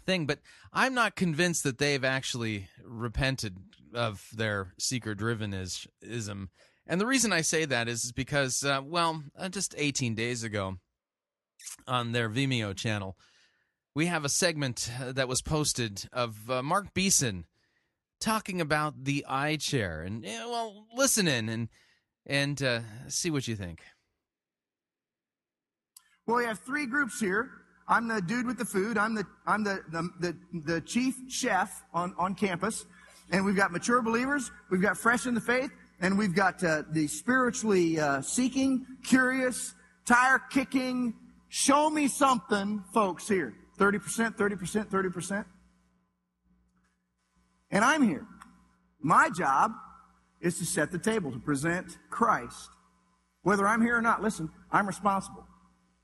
thing, 0.06 0.26
but 0.26 0.39
I'm 0.74 0.93
not 0.93 1.16
convinced 1.16 1.64
that 1.64 1.78
they've 1.78 2.04
actually 2.04 2.68
repented 2.84 3.58
of 3.93 4.28
their 4.34 4.74
seeker 4.80 5.16
driven 5.16 5.54
ism. 6.02 6.50
And 6.88 7.02
the 7.02 7.06
reason 7.06 7.34
I 7.34 7.42
say 7.42 7.66
that 7.66 7.90
is 7.90 8.06
is 8.06 8.12
because, 8.14 8.64
uh, 8.64 8.82
well, 8.84 9.24
uh, 9.38 9.50
just 9.50 9.76
18 9.78 10.16
days 10.16 10.44
ago 10.44 10.78
on 11.86 12.14
their 12.14 12.30
Vimeo 12.30 12.76
channel, 12.76 13.18
we 13.94 14.06
have 14.06 14.24
a 14.24 14.30
segment 14.30 14.90
uh, 15.02 15.12
that 15.12 15.28
was 15.28 15.42
posted 15.42 16.08
of 16.14 16.50
uh, 16.50 16.64
Mark 16.64 16.94
Beeson 16.94 17.46
talking 18.22 18.62
about 18.62 19.04
the 19.04 19.26
eye 19.28 19.58
chair. 19.58 20.02
And, 20.02 20.24
well, 20.24 20.86
listen 20.96 21.28
in 21.28 21.50
and, 21.50 21.70
and 22.26 22.64
uh, 22.64 22.80
see 23.10 23.32
what 23.32 23.48
you 23.48 23.56
think. 23.56 23.82
Well, 26.26 26.38
we 26.38 26.46
have 26.46 26.60
three 26.60 26.86
groups 26.86 27.20
here. 27.20 27.50
I'm 27.90 28.08
the 28.08 28.22
dude 28.22 28.46
with 28.46 28.58
the 28.58 28.66
food. 28.66 28.98
I'm 28.98 29.16
the 29.16 29.26
I'm 29.46 29.64
the 29.64 29.82
the, 29.90 30.10
the, 30.20 30.62
the 30.66 30.82
chief 30.82 31.16
chef 31.30 31.84
on, 31.94 32.14
on 32.18 32.36
campus. 32.36 32.86
And 33.32 33.46
we've 33.46 33.56
got 33.56 33.72
mature 33.72 34.02
believers, 34.02 34.52
we've 34.70 34.82
got 34.82 34.98
fresh 34.98 35.26
in 35.26 35.34
the 35.34 35.42
faith, 35.42 35.72
and 36.00 36.18
we've 36.18 36.36
got 36.36 36.64
uh, 36.64 36.84
the 36.91 37.08
spiritually 37.08 38.00
uh, 38.00 38.22
seeking, 38.22 38.86
curious, 39.04 39.74
tire 40.06 40.39
kicking, 40.50 41.14
show 41.50 41.89
me 41.89 42.08
something 42.08 42.84
folks 42.93 43.28
here. 43.28 43.54
30%, 43.80 44.36
30%, 44.36 44.88
30%. 44.88 45.45
And 47.72 47.84
I'm 47.84 48.02
here. 48.02 48.26
My 49.00 49.30
job 49.30 49.72
is 50.41 50.58
to 50.60 50.66
set 50.66 50.91
the 50.91 51.00
table, 51.00 51.32
to 51.32 51.39
present 51.39 51.98
Christ. 52.10 52.70
Whether 53.43 53.68
I'm 53.68 53.82
here 53.82 53.98
or 53.98 54.02
not, 54.02 54.22
listen, 54.22 54.50
I'm 54.72 54.88
responsible 54.88 55.45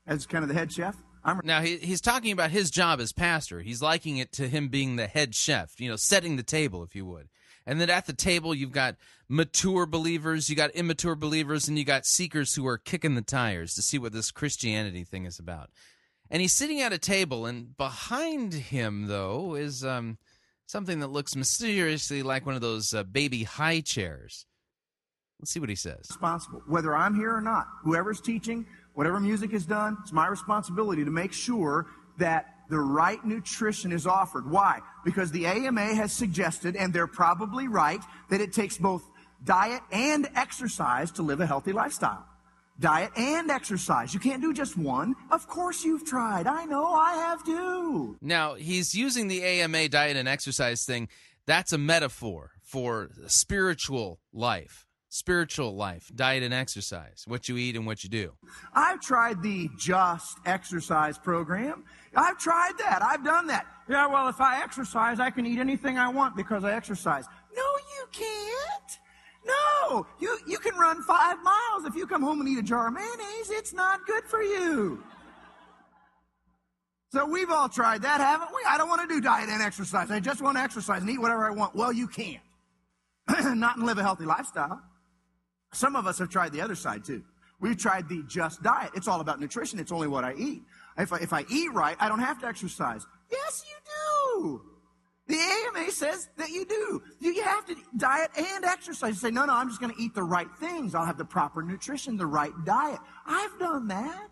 as 0.06 0.26
kind 0.26 0.42
of 0.42 0.48
the 0.48 0.54
head 0.54 0.72
chef. 0.72 0.96
I'm 1.24 1.40
now 1.42 1.62
he, 1.62 1.78
he's 1.78 2.02
talking 2.02 2.32
about 2.32 2.50
his 2.50 2.70
job 2.70 3.00
as 3.00 3.12
pastor. 3.12 3.60
He's 3.60 3.80
liking 3.80 4.18
it 4.18 4.30
to 4.32 4.46
him 4.46 4.68
being 4.68 4.96
the 4.96 5.06
head 5.06 5.34
chef, 5.34 5.80
you 5.80 5.88
know, 5.88 5.96
setting 5.96 6.36
the 6.36 6.42
table, 6.42 6.82
if 6.82 6.94
you 6.94 7.06
would. 7.06 7.28
And 7.66 7.80
then 7.80 7.90
at 7.90 8.06
the 8.06 8.12
table, 8.12 8.54
you've 8.54 8.72
got 8.72 8.96
mature 9.28 9.86
believers, 9.86 10.50
you 10.50 10.56
got 10.56 10.70
immature 10.72 11.14
believers, 11.14 11.66
and 11.66 11.78
you 11.78 11.84
got 11.84 12.04
seekers 12.04 12.54
who 12.54 12.66
are 12.66 12.78
kicking 12.78 13.14
the 13.14 13.22
tires 13.22 13.74
to 13.74 13.82
see 13.82 13.98
what 13.98 14.12
this 14.12 14.30
Christianity 14.30 15.04
thing 15.04 15.24
is 15.24 15.38
about. 15.38 15.70
And 16.30 16.42
he's 16.42 16.52
sitting 16.52 16.80
at 16.80 16.92
a 16.92 16.98
table, 16.98 17.46
and 17.46 17.76
behind 17.76 18.52
him, 18.54 19.06
though, 19.06 19.54
is 19.54 19.84
um, 19.84 20.18
something 20.66 21.00
that 21.00 21.08
looks 21.08 21.36
mysteriously 21.36 22.22
like 22.22 22.44
one 22.44 22.54
of 22.54 22.60
those 22.60 22.92
uh, 22.92 23.02
baby 23.02 23.44
high 23.44 23.80
chairs. 23.80 24.46
Let's 25.40 25.50
see 25.50 25.60
what 25.60 25.68
he 25.68 25.74
says. 25.74 26.06
Responsible, 26.08 26.62
whether 26.66 26.94
I'm 26.94 27.14
here 27.14 27.34
or 27.34 27.40
not, 27.40 27.66
whoever's 27.82 28.20
teaching, 28.20 28.66
whatever 28.94 29.20
music 29.20 29.52
is 29.52 29.66
done, 29.66 29.96
it's 30.02 30.12
my 30.12 30.26
responsibility 30.26 31.04
to 31.04 31.10
make 31.10 31.32
sure 31.32 31.86
that 32.18 32.53
the 32.68 32.78
right 32.78 33.24
nutrition 33.24 33.92
is 33.92 34.06
offered. 34.06 34.50
Why? 34.50 34.80
Because 35.04 35.30
the 35.30 35.46
AMA 35.46 35.94
has 35.94 36.12
suggested, 36.12 36.76
and 36.76 36.92
they're 36.92 37.06
probably 37.06 37.68
right, 37.68 38.00
that 38.30 38.40
it 38.40 38.52
takes 38.52 38.78
both 38.78 39.02
diet 39.44 39.82
and 39.92 40.28
exercise 40.34 41.10
to 41.12 41.22
live 41.22 41.40
a 41.40 41.46
healthy 41.46 41.72
lifestyle. 41.72 42.26
Diet 42.80 43.12
and 43.16 43.50
exercise. 43.50 44.12
You 44.12 44.20
can't 44.20 44.42
do 44.42 44.52
just 44.52 44.76
one. 44.76 45.14
Of 45.30 45.46
course 45.46 45.84
you've 45.84 46.04
tried. 46.04 46.46
I 46.46 46.64
know 46.64 46.86
I 46.86 47.14
have 47.14 47.44
too. 47.44 48.16
Now, 48.20 48.54
he's 48.54 48.94
using 48.94 49.28
the 49.28 49.44
AMA 49.44 49.88
diet 49.90 50.16
and 50.16 50.26
exercise 50.26 50.84
thing. 50.84 51.08
That's 51.46 51.72
a 51.72 51.78
metaphor 51.78 52.52
for 52.62 53.10
spiritual 53.28 54.18
life 54.32 54.84
spiritual 55.14 55.76
life, 55.76 56.10
diet 56.12 56.42
and 56.42 56.52
exercise, 56.52 57.22
what 57.28 57.48
you 57.48 57.56
eat 57.56 57.76
and 57.76 57.86
what 57.86 58.02
you 58.02 58.10
do. 58.10 58.32
I've 58.74 59.00
tried 59.00 59.42
the 59.42 59.70
Just 59.78 60.38
Exercise 60.44 61.18
program. 61.18 61.84
I've 62.16 62.38
tried 62.38 62.72
that. 62.78 63.02
I've 63.02 63.24
done 63.24 63.46
that. 63.48 63.66
Yeah, 63.88 64.06
well, 64.06 64.28
if 64.28 64.40
I 64.40 64.62
exercise, 64.62 65.20
I 65.20 65.30
can 65.30 65.46
eat 65.46 65.58
anything 65.58 65.98
I 65.98 66.08
want 66.08 66.36
because 66.36 66.64
I 66.64 66.72
exercise. 66.72 67.26
No, 67.54 67.62
you 67.62 68.06
can't. 68.12 68.98
No, 69.46 70.06
you, 70.18 70.38
you 70.46 70.58
can 70.58 70.74
run 70.76 71.02
five 71.02 71.36
miles. 71.42 71.84
If 71.84 71.94
you 71.94 72.06
come 72.06 72.22
home 72.22 72.40
and 72.40 72.48
eat 72.48 72.58
a 72.58 72.62
jar 72.62 72.88
of 72.88 72.94
mayonnaise, 72.94 73.50
it's 73.50 73.74
not 73.74 74.06
good 74.06 74.24
for 74.24 74.42
you. 74.42 75.02
So 77.12 77.26
we've 77.26 77.50
all 77.50 77.68
tried 77.68 78.02
that, 78.02 78.20
haven't 78.20 78.48
we? 78.54 78.62
I 78.66 78.78
don't 78.78 78.88
want 78.88 79.02
to 79.02 79.14
do 79.14 79.20
diet 79.20 79.48
and 79.48 79.62
exercise. 79.62 80.10
I 80.10 80.18
just 80.18 80.40
want 80.42 80.56
to 80.56 80.62
exercise 80.62 81.02
and 81.02 81.10
eat 81.10 81.20
whatever 81.20 81.44
I 81.44 81.50
want. 81.50 81.74
Well, 81.74 81.92
you 81.92 82.08
can't. 82.08 82.42
not 83.28 83.76
and 83.76 83.86
live 83.86 83.98
a 83.98 84.02
healthy 84.02 84.24
lifestyle. 84.24 84.82
Some 85.72 85.94
of 85.94 86.06
us 86.06 86.18
have 86.18 86.28
tried 86.28 86.52
the 86.52 86.60
other 86.60 86.74
side 86.74 87.04
too. 87.04 87.22
We've 87.60 87.76
tried 87.76 88.08
the 88.08 88.22
just 88.26 88.62
diet. 88.62 88.90
It's 88.94 89.08
all 89.08 89.20
about 89.20 89.40
nutrition. 89.40 89.78
It's 89.78 89.92
only 89.92 90.08
what 90.08 90.24
I 90.24 90.34
eat. 90.34 90.62
If 90.96 91.12
I, 91.12 91.18
if 91.18 91.32
I 91.32 91.44
eat 91.50 91.72
right, 91.72 91.96
I 91.98 92.08
don't 92.08 92.20
have 92.20 92.40
to 92.40 92.46
exercise. 92.46 93.04
Yes, 93.30 93.64
you 93.68 93.76
do. 94.42 94.62
The 95.26 95.36
AMA 95.36 95.90
says 95.90 96.28
that 96.36 96.50
you 96.50 96.66
do. 96.66 97.02
You 97.18 97.42
have 97.42 97.64
to 97.66 97.76
diet 97.96 98.30
and 98.36 98.64
exercise. 98.64 99.10
You 99.10 99.14
say, 99.16 99.30
no, 99.30 99.46
no, 99.46 99.54
I'm 99.54 99.68
just 99.68 99.80
going 99.80 99.94
to 99.94 100.00
eat 100.00 100.14
the 100.14 100.22
right 100.22 100.48
things. 100.60 100.94
I'll 100.94 101.06
have 101.06 101.16
the 101.16 101.24
proper 101.24 101.62
nutrition, 101.62 102.16
the 102.18 102.26
right 102.26 102.52
diet. 102.64 102.98
I've 103.26 103.58
done 103.58 103.88
that. 103.88 104.28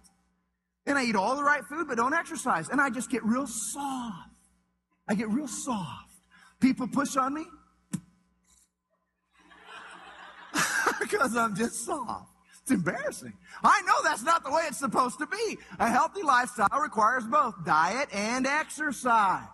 And 0.86 0.98
I 0.98 1.04
eat 1.04 1.16
all 1.16 1.34
the 1.36 1.44
right 1.44 1.64
food, 1.64 1.88
but 1.88 1.96
don't 1.96 2.12
exercise. 2.12 2.68
And 2.68 2.80
I 2.80 2.90
just 2.90 3.10
get 3.10 3.24
real 3.24 3.46
soft. 3.46 4.28
I 5.08 5.14
get 5.14 5.30
real 5.30 5.48
soft. 5.48 6.12
People 6.60 6.86
push 6.88 7.16
on 7.16 7.34
me. 7.34 7.46
because 11.00 11.36
I'm 11.36 11.56
just 11.56 11.86
soft. 11.86 12.31
It's 12.62 12.70
embarrassing. 12.70 13.32
I 13.64 13.82
know 13.82 13.94
that's 14.04 14.22
not 14.22 14.44
the 14.44 14.50
way 14.50 14.62
it's 14.68 14.78
supposed 14.78 15.18
to 15.18 15.26
be. 15.26 15.58
A 15.80 15.88
healthy 15.88 16.22
lifestyle 16.22 16.80
requires 16.80 17.24
both 17.26 17.54
diet 17.64 18.08
and 18.12 18.46
exercise. 18.46 19.48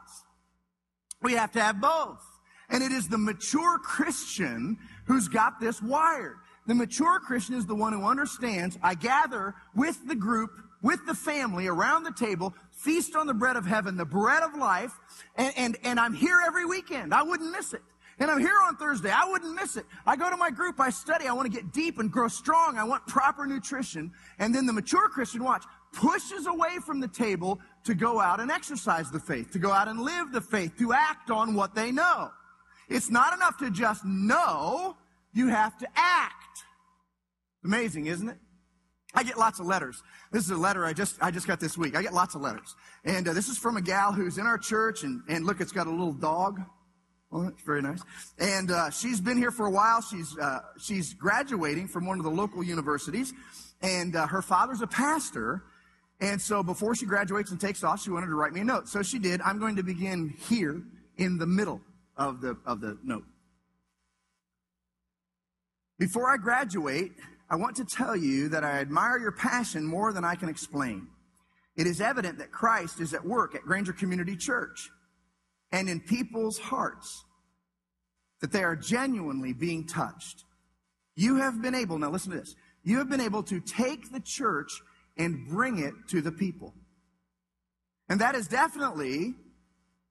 We 1.22 1.32
have 1.32 1.52
to 1.52 1.60
have 1.60 1.80
both. 1.80 2.22
And 2.68 2.82
it 2.82 2.92
is 2.92 3.08
the 3.08 3.16
mature 3.16 3.78
Christian 3.78 4.76
who's 5.06 5.26
got 5.26 5.58
this 5.58 5.80
wired. 5.80 6.36
The 6.66 6.74
mature 6.74 7.18
Christian 7.18 7.54
is 7.54 7.64
the 7.64 7.74
one 7.74 7.94
who 7.94 8.04
understands 8.04 8.78
I 8.82 8.94
gather 8.94 9.54
with 9.74 10.06
the 10.06 10.14
group, 10.14 10.50
with 10.82 11.06
the 11.06 11.14
family 11.14 11.66
around 11.66 12.02
the 12.02 12.12
table, 12.12 12.54
feast 12.72 13.16
on 13.16 13.26
the 13.26 13.32
bread 13.32 13.56
of 13.56 13.64
heaven, 13.64 13.96
the 13.96 14.04
bread 14.04 14.42
of 14.42 14.54
life, 14.54 14.92
and, 15.34 15.52
and, 15.56 15.76
and 15.82 15.98
I'm 15.98 16.12
here 16.12 16.36
every 16.46 16.66
weekend. 16.66 17.14
I 17.14 17.22
wouldn't 17.22 17.50
miss 17.52 17.72
it. 17.72 17.82
And 18.20 18.30
I'm 18.30 18.40
here 18.40 18.56
on 18.66 18.76
Thursday. 18.76 19.10
I 19.10 19.24
wouldn't 19.30 19.54
miss 19.54 19.76
it. 19.76 19.86
I 20.04 20.16
go 20.16 20.28
to 20.28 20.36
my 20.36 20.50
group, 20.50 20.80
I 20.80 20.90
study, 20.90 21.26
I 21.26 21.32
want 21.32 21.50
to 21.50 21.56
get 21.56 21.72
deep 21.72 21.98
and 22.00 22.10
grow 22.10 22.26
strong. 22.26 22.76
I 22.76 22.84
want 22.84 23.06
proper 23.06 23.46
nutrition. 23.46 24.12
And 24.40 24.52
then 24.54 24.66
the 24.66 24.72
mature 24.72 25.08
Christian, 25.08 25.44
watch, 25.44 25.64
pushes 25.92 26.46
away 26.46 26.78
from 26.84 26.98
the 26.98 27.08
table 27.08 27.60
to 27.84 27.94
go 27.94 28.20
out 28.20 28.40
and 28.40 28.50
exercise 28.50 29.10
the 29.10 29.20
faith, 29.20 29.52
to 29.52 29.58
go 29.58 29.70
out 29.70 29.86
and 29.86 30.00
live 30.00 30.32
the 30.32 30.40
faith, 30.40 30.76
to 30.78 30.92
act 30.92 31.30
on 31.30 31.54
what 31.54 31.74
they 31.74 31.92
know. 31.92 32.30
It's 32.88 33.10
not 33.10 33.34
enough 33.34 33.56
to 33.58 33.70
just 33.70 34.04
know, 34.04 34.96
you 35.32 35.48
have 35.48 35.78
to 35.78 35.86
act. 35.94 36.64
Amazing, 37.64 38.06
isn't 38.06 38.28
it? 38.28 38.38
I 39.14 39.22
get 39.22 39.38
lots 39.38 39.60
of 39.60 39.66
letters. 39.66 40.02
This 40.32 40.44
is 40.44 40.50
a 40.50 40.56
letter 40.56 40.84
I 40.84 40.92
just 40.92 41.16
I 41.22 41.30
just 41.30 41.46
got 41.46 41.60
this 41.60 41.78
week. 41.78 41.96
I 41.96 42.02
get 42.02 42.12
lots 42.12 42.34
of 42.34 42.42
letters, 42.42 42.76
and 43.04 43.26
uh, 43.26 43.32
this 43.32 43.48
is 43.48 43.56
from 43.56 43.78
a 43.78 43.80
gal 43.80 44.12
who's 44.12 44.36
in 44.36 44.46
our 44.46 44.58
church, 44.58 45.02
and 45.02 45.22
and 45.28 45.46
look, 45.46 45.62
it's 45.62 45.72
got 45.72 45.86
a 45.86 45.90
little 45.90 46.12
dog 46.12 46.60
well, 47.30 47.42
that's 47.42 47.62
very 47.62 47.82
nice. 47.82 48.02
And 48.38 48.70
uh, 48.70 48.90
she's 48.90 49.20
been 49.20 49.36
here 49.36 49.50
for 49.50 49.66
a 49.66 49.70
while. 49.70 50.00
She's 50.00 50.36
uh, 50.38 50.60
she's 50.78 51.12
graduating 51.12 51.88
from 51.88 52.06
one 52.06 52.18
of 52.18 52.24
the 52.24 52.30
local 52.30 52.62
universities, 52.62 53.32
and 53.82 54.16
uh, 54.16 54.26
her 54.26 54.40
father's 54.42 54.80
a 54.80 54.86
pastor. 54.86 55.62
And 56.20 56.40
so 56.40 56.62
before 56.62 56.96
she 56.96 57.06
graduates 57.06 57.50
and 57.52 57.60
takes 57.60 57.84
off, 57.84 58.02
she 58.02 58.10
wanted 58.10 58.26
to 58.26 58.34
write 58.34 58.52
me 58.52 58.60
a 58.60 58.64
note. 58.64 58.88
So 58.88 59.02
she 59.02 59.18
did. 59.18 59.40
I'm 59.42 59.58
going 59.58 59.76
to 59.76 59.84
begin 59.84 60.34
here 60.48 60.82
in 61.16 61.38
the 61.38 61.46
middle 61.46 61.80
of 62.16 62.40
the 62.40 62.56
of 62.64 62.80
the 62.80 62.98
note. 63.04 63.24
Before 65.98 66.32
I 66.32 66.36
graduate, 66.38 67.12
I 67.50 67.56
want 67.56 67.76
to 67.76 67.84
tell 67.84 68.16
you 68.16 68.48
that 68.48 68.64
I 68.64 68.78
admire 68.78 69.18
your 69.18 69.32
passion 69.32 69.84
more 69.84 70.12
than 70.12 70.24
I 70.24 70.34
can 70.34 70.48
explain. 70.48 71.08
It 71.76 71.86
is 71.86 72.00
evident 72.00 72.38
that 72.38 72.50
Christ 72.50 73.00
is 73.00 73.12
at 73.14 73.24
work 73.24 73.54
at 73.54 73.62
Granger 73.62 73.92
Community 73.92 74.36
Church 74.36 74.90
and 75.72 75.88
in 75.88 76.00
people's 76.00 76.58
hearts 76.58 77.24
that 78.40 78.52
they 78.52 78.62
are 78.62 78.76
genuinely 78.76 79.52
being 79.52 79.86
touched. 79.86 80.44
You 81.16 81.36
have 81.36 81.60
been 81.60 81.74
able, 81.74 81.98
now 81.98 82.10
listen 82.10 82.30
to 82.32 82.38
this, 82.38 82.54
you 82.84 82.98
have 82.98 83.10
been 83.10 83.20
able 83.20 83.42
to 83.44 83.60
take 83.60 84.12
the 84.12 84.20
church 84.20 84.80
and 85.16 85.46
bring 85.48 85.78
it 85.80 85.94
to 86.08 86.22
the 86.22 86.30
people. 86.30 86.74
And 88.08 88.20
that 88.20 88.34
is 88.34 88.46
definitely 88.46 89.34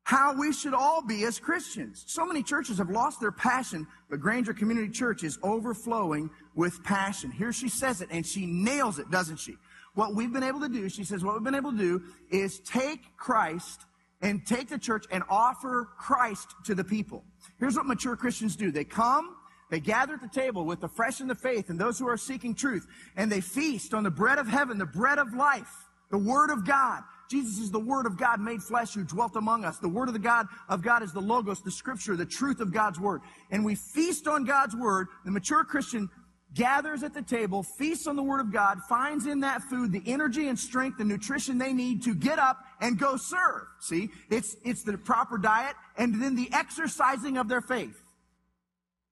how 0.04 0.34
we 0.34 0.54
should 0.54 0.74
all 0.74 1.02
be 1.02 1.24
as 1.24 1.40
Christians. 1.40 2.04
So 2.08 2.26
many 2.26 2.44
churches 2.44 2.78
have 2.78 2.90
lost 2.90 3.20
their 3.20 3.32
passion, 3.32 3.88
but 4.10 4.20
Granger 4.20 4.54
Community 4.54 4.90
Church 4.90 5.24
is 5.24 5.40
overflowing 5.44 6.30
with 6.56 6.82
passion. 6.84 7.32
Here 7.32 7.52
she 7.52 7.68
says 7.68 8.02
it, 8.02 8.10
and 8.12 8.26
she 8.26 8.46
nails 8.46 9.00
it, 9.00 9.10
doesn't 9.10 9.38
she? 9.38 9.56
What 9.96 10.14
we've 10.14 10.32
been 10.32 10.44
able 10.44 10.60
to 10.60 10.70
do, 10.70 10.88
she 10.90 11.04
says, 11.04 11.24
what 11.24 11.34
we've 11.34 11.44
been 11.44 11.56
able 11.56 11.72
to 11.72 11.78
do 11.78 12.04
is 12.30 12.60
take 12.60 13.18
Christ 13.18 13.87
and 14.22 14.46
take 14.46 14.70
the 14.70 14.78
church 14.78 15.06
and 15.12 15.24
offer 15.30 15.90
Christ 15.98 16.56
to 16.66 16.76
the 16.76 16.84
people. 16.84 17.24
Here's 17.60 17.76
what 17.76 17.86
mature 17.86 18.16
Christians 18.16 18.56
do. 18.56 18.72
They 18.72 18.84
come, 18.84 19.36
they 19.70 19.80
gather 19.80 20.16
at 20.16 20.22
the 20.22 20.28
table 20.28 20.66
with 20.66 20.82
the 20.82 20.88
fresh 20.88 21.22
in 21.22 21.28
the 21.28 21.36
faith 21.36 21.70
and 21.70 21.80
those 21.80 22.00
who 22.00 22.08
are 22.08 22.18
seeking 22.18 22.56
truth, 22.56 22.88
and 23.16 23.32
they 23.32 23.42
feast 23.42 23.94
on 23.94 24.04
the 24.04 24.12
bread 24.12 24.40
of 24.40 24.48
heaven, 24.48 24.78
the 24.78 24.86
bread 24.86 25.20
of 25.20 25.34
life, 25.34 25.72
the 26.10 26.18
word 26.18 26.50
of 26.50 26.66
God. 26.66 27.04
Jesus 27.30 27.58
is 27.60 27.72
the 27.72 27.80
Word 27.80 28.06
of 28.06 28.18
God 28.18 28.40
made 28.40 28.64
flesh 28.64 28.94
who 28.94 29.04
dwelt 29.04 29.36
among 29.36 29.66
us. 29.66 29.78
The 29.78 29.90
Word 29.90 30.08
of 30.08 30.14
the 30.14 30.20
God 30.20 30.48
of 30.70 30.82
God 30.82 31.04
is 31.04 31.12
the 31.12 31.22
Logos, 31.22 31.62
the 31.62 31.72
Scripture, 31.72 32.16
the 32.16 32.26
truth 32.26 32.60
of 32.60 32.72
God's 32.72 33.00
Word. 33.00 33.22
And 33.52 33.66
we 33.66 33.76
feast 33.76 34.28
on 34.28 34.46
God's 34.46 34.76
Word. 34.76 35.08
The 35.26 35.32
mature 35.32 35.64
Christian 35.64 36.10
gathers 36.54 37.04
at 37.04 37.14
the 37.14 37.22
table, 37.22 37.64
feasts 37.64 38.08
on 38.08 38.16
the 38.16 38.24
Word 38.24 38.40
of 38.40 38.52
God, 38.52 38.80
finds 38.88 39.26
in 39.26 39.42
that 39.42 39.62
food 39.64 39.92
the 39.92 40.02
energy 40.06 40.48
and 40.48 40.58
strength 40.58 41.00
and 41.00 41.10
nutrition 41.10 41.58
they 41.58 41.74
need 41.74 42.04
to 42.04 42.16
get 42.16 42.40
up 42.40 42.64
and 42.82 42.98
go 42.98 43.18
serve. 43.18 43.64
See, 43.80 44.10
it's, 44.30 44.56
it's 44.64 44.84
the 44.84 44.98
proper 44.98 45.38
diet 45.38 45.76
and 45.98 46.22
then 46.22 46.36
the 46.36 46.50
exercising 46.54 47.38
of 47.38 47.48
their 47.48 47.62
faith. 47.62 48.02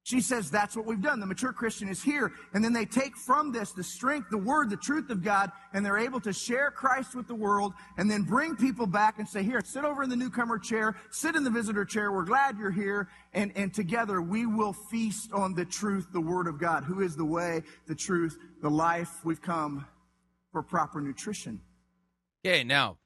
She 0.06 0.22
says 0.22 0.51
that's 0.51 0.76
what 0.76 0.86
we've 0.86 1.01
done. 1.01 1.20
The 1.20 1.26
mature 1.26 1.51
Christian 1.51 1.89
is 1.89 2.03
here. 2.03 2.32
And 2.53 2.64
then 2.64 2.74
they 2.74 2.86
take 2.86 3.18
from 3.18 3.51
this 3.51 3.72
the 3.72 3.84
strength, 3.84 4.30
the 4.30 4.38
word, 4.38 4.70
the 4.70 4.78
truth 4.78 5.10
of 5.10 5.24
God, 5.24 5.51
and 5.74 5.84
they're 5.84 5.97
able 5.97 6.20
to 6.20 6.32
share 6.32 6.70
Christ 6.70 7.16
with 7.16 7.28
the 7.28 7.34
world 7.34 7.74
and 7.97 8.10
then 8.10 8.22
bring 8.22 8.56
people 8.56 8.86
back 8.86 9.18
and 9.18 9.28
say, 9.28 9.41
here, 9.41 9.62
sit 9.66 9.84
over 9.84 10.03
in 10.03 10.10
the 10.12 10.16
newcomer 10.16 10.60
chair, 10.60 10.95
sit 11.10 11.36
in 11.36 11.43
the 11.43 11.49
visitor 11.49 11.84
chair. 11.84 12.12
We're 12.12 12.24
glad 12.24 12.56
you're 12.60 12.70
here. 12.70 13.10
And, 13.34 13.51
and 13.56 13.74
together 13.74 14.22
we 14.22 14.45
will 14.45 14.74
feast 14.74 15.34
on 15.34 15.56
the 15.56 15.66
truth, 15.66 16.10
the 16.14 16.22
word 16.22 16.45
of 16.45 16.60
God, 16.60 16.84
who 16.84 17.01
is 17.01 17.16
the 17.16 17.26
way, 17.26 17.64
the 17.88 17.95
truth, 17.95 18.38
the 18.62 18.70
life. 18.70 19.26
We've 19.26 19.41
come 19.41 19.88
for 20.51 20.62
proper 20.62 21.01
nutrition. 21.01 21.62
Okay, 22.45 22.64
now, 22.64 22.97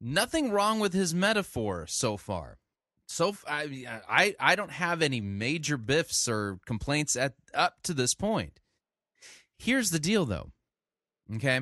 nothing 0.00 0.50
wrong 0.50 0.80
with 0.80 0.92
his 0.92 1.14
metaphor 1.14 1.86
so 1.86 2.16
far. 2.16 2.58
So 3.06 3.36
I, 3.48 4.00
I, 4.08 4.34
I 4.38 4.56
don't 4.56 4.72
have 4.72 5.00
any 5.00 5.20
major 5.20 5.76
biffs 5.76 6.28
or 6.28 6.58
complaints 6.66 7.16
at 7.16 7.34
up 7.54 7.76
to 7.84 7.94
this 7.94 8.14
point. 8.14 8.60
Here's 9.58 9.90
the 9.90 9.98
deal, 9.98 10.24
though. 10.24 10.50
Okay, 11.34 11.60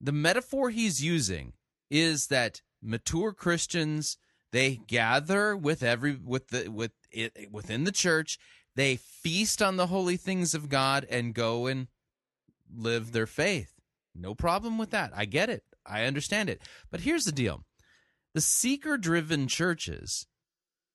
the 0.00 0.12
metaphor 0.12 0.70
he's 0.70 1.02
using 1.02 1.52
is 1.90 2.28
that 2.28 2.62
mature 2.82 3.32
Christians 3.32 4.16
they 4.54 4.76
gather 4.86 5.56
with 5.56 5.82
every 5.82 6.14
with 6.14 6.48
the 6.48 6.68
with 6.68 6.92
it 7.10 7.48
within 7.50 7.82
the 7.82 7.90
church. 7.90 8.38
They 8.76 8.94
feast 8.96 9.60
on 9.60 9.76
the 9.76 9.88
holy 9.88 10.16
things 10.16 10.54
of 10.54 10.68
God 10.68 11.04
and 11.10 11.34
go 11.34 11.66
and 11.66 11.88
live 12.72 13.10
their 13.10 13.26
faith. 13.26 13.72
No 14.14 14.32
problem 14.34 14.78
with 14.78 14.90
that. 14.90 15.10
I 15.12 15.24
get 15.24 15.50
it. 15.50 15.64
I 15.84 16.04
understand 16.04 16.48
it. 16.48 16.62
But 16.90 17.00
here's 17.00 17.24
the 17.24 17.32
deal 17.32 17.64
the 18.34 18.40
seeker 18.40 18.98
driven 18.98 19.46
churches, 19.46 20.26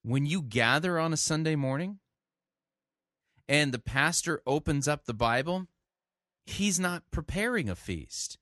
when 0.03 0.25
you 0.25 0.41
gather 0.41 0.99
on 0.99 1.13
a 1.13 1.17
Sunday 1.17 1.55
morning 1.55 1.99
and 3.47 3.71
the 3.71 3.79
pastor 3.79 4.41
opens 4.45 4.87
up 4.87 5.05
the 5.05 5.13
Bible, 5.13 5.67
he's 6.45 6.79
not 6.79 7.03
preparing 7.11 7.69
a 7.69 7.75
feast. 7.75 8.37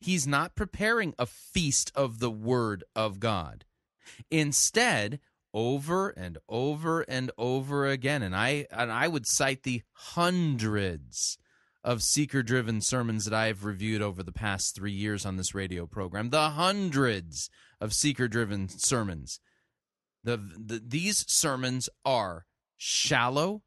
He's 0.00 0.26
not 0.26 0.56
preparing 0.56 1.14
a 1.18 1.26
feast 1.26 1.92
of 1.94 2.18
the 2.18 2.30
Word 2.30 2.82
of 2.96 3.20
God. 3.20 3.64
Instead, 4.30 5.20
over 5.54 6.08
and 6.08 6.38
over 6.48 7.02
and 7.02 7.30
over 7.38 7.86
again, 7.86 8.22
and 8.22 8.34
I 8.34 8.66
and 8.70 8.90
I 8.90 9.06
would 9.06 9.26
cite 9.26 9.62
the 9.62 9.82
hundreds 9.92 11.38
of 11.84 12.02
seeker 12.02 12.42
driven 12.42 12.80
sermons 12.80 13.24
that 13.24 13.34
I've 13.34 13.64
reviewed 13.64 14.02
over 14.02 14.22
the 14.22 14.32
past 14.32 14.74
three 14.74 14.92
years 14.92 15.26
on 15.26 15.36
this 15.36 15.54
radio 15.54 15.86
program, 15.86 16.30
the 16.30 16.50
hundreds 16.50 17.50
of 17.80 17.92
seeker 17.92 18.28
driven 18.28 18.68
sermons. 18.68 19.40
The, 20.24 20.36
the, 20.36 20.80
these 20.84 21.24
sermons 21.28 21.88
are 22.04 22.46
shallow. 22.76 23.62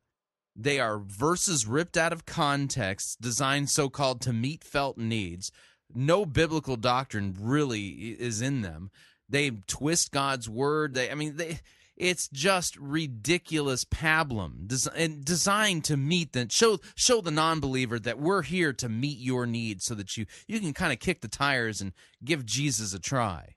They 0.56 0.80
are 0.80 1.00
verses 1.00 1.66
ripped 1.66 1.98
out 1.98 2.14
of 2.14 2.26
context, 2.26 3.20
designed 3.20 3.70
so 3.70 3.90
called 3.90 4.22
to 4.22 4.32
meet 4.32 4.64
felt 4.64 4.98
needs. 4.98 5.52
No 5.94 6.26
biblical 6.26 6.78
doctrine 6.78 7.36
really 7.38 8.16
is 8.18 8.42
in 8.42 8.62
them. 8.62 8.92
They 9.28 9.52
twist 9.68 10.12
God's 10.12 10.48
word. 10.48 10.94
They, 10.94 11.12
I 11.12 11.16
mean, 11.16 11.36
they, 11.36 11.60
it's 11.98 12.28
just 12.28 12.76
ridiculous 12.78 13.86
pablum 13.86 14.70
and 14.96 15.24
designed 15.24 15.84
to 15.86 15.96
meet 15.96 16.34
the 16.34 16.48
show 16.50 16.80
show 16.96 17.22
the 17.22 17.32
non-believer 17.32 18.00
that 18.00 18.20
we're 18.20 18.42
here 18.42 18.74
to 18.74 18.90
meet 18.90 19.18
your 19.18 19.46
needs 19.46 19.86
so 19.86 19.96
that 19.96 20.18
you 20.18 20.26
you 20.48 20.60
can 20.60 20.74
kind 20.74 20.92
of 20.92 21.00
kick 21.00 21.22
the 21.22 21.28
tires 21.28 21.82
and 21.82 21.94
give 22.24 22.46
Jesus 22.46 22.94
a 22.94 23.00
try. 23.00 23.56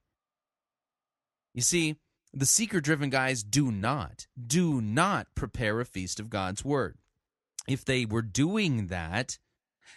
You 1.52 1.62
see, 1.62 1.96
the 2.32 2.46
seeker 2.46 2.80
driven 2.80 3.10
guys 3.10 3.42
do 3.42 3.72
not 3.72 4.26
do 4.46 4.80
not 4.80 5.34
prepare 5.34 5.80
a 5.80 5.84
feast 5.84 6.20
of 6.20 6.30
God's 6.30 6.64
word. 6.64 6.98
If 7.66 7.84
they 7.84 8.04
were 8.04 8.22
doing 8.22 8.86
that, 8.86 9.38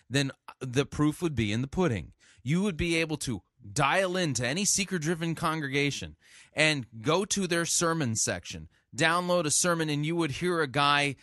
then 0.10 0.32
uh, 0.48 0.54
the 0.60 0.86
proof 0.86 1.22
would 1.22 1.36
be 1.36 1.52
in 1.52 1.62
the 1.62 1.68
pudding. 1.68 2.14
You 2.44 2.64
would 2.64 2.76
be 2.76 2.96
able 2.98 3.18
to 3.18 3.44
dial 3.72 4.18
into 4.18 4.46
any 4.46 4.66
seeker 4.66 5.00
driven 5.00 5.36
congregation 5.36 6.16
and 6.54 6.86
go 7.02 7.26
to 7.26 7.48
their 7.48 7.66
sermon 7.66 8.16
section, 8.16 8.68
download 8.96 9.46
a 9.46 9.52
sermon, 9.52 9.90
and 9.90 10.06
you 10.06 10.16
would 10.16 10.32
hear 10.32 10.62
a 10.62 10.68
guy 10.68 11.16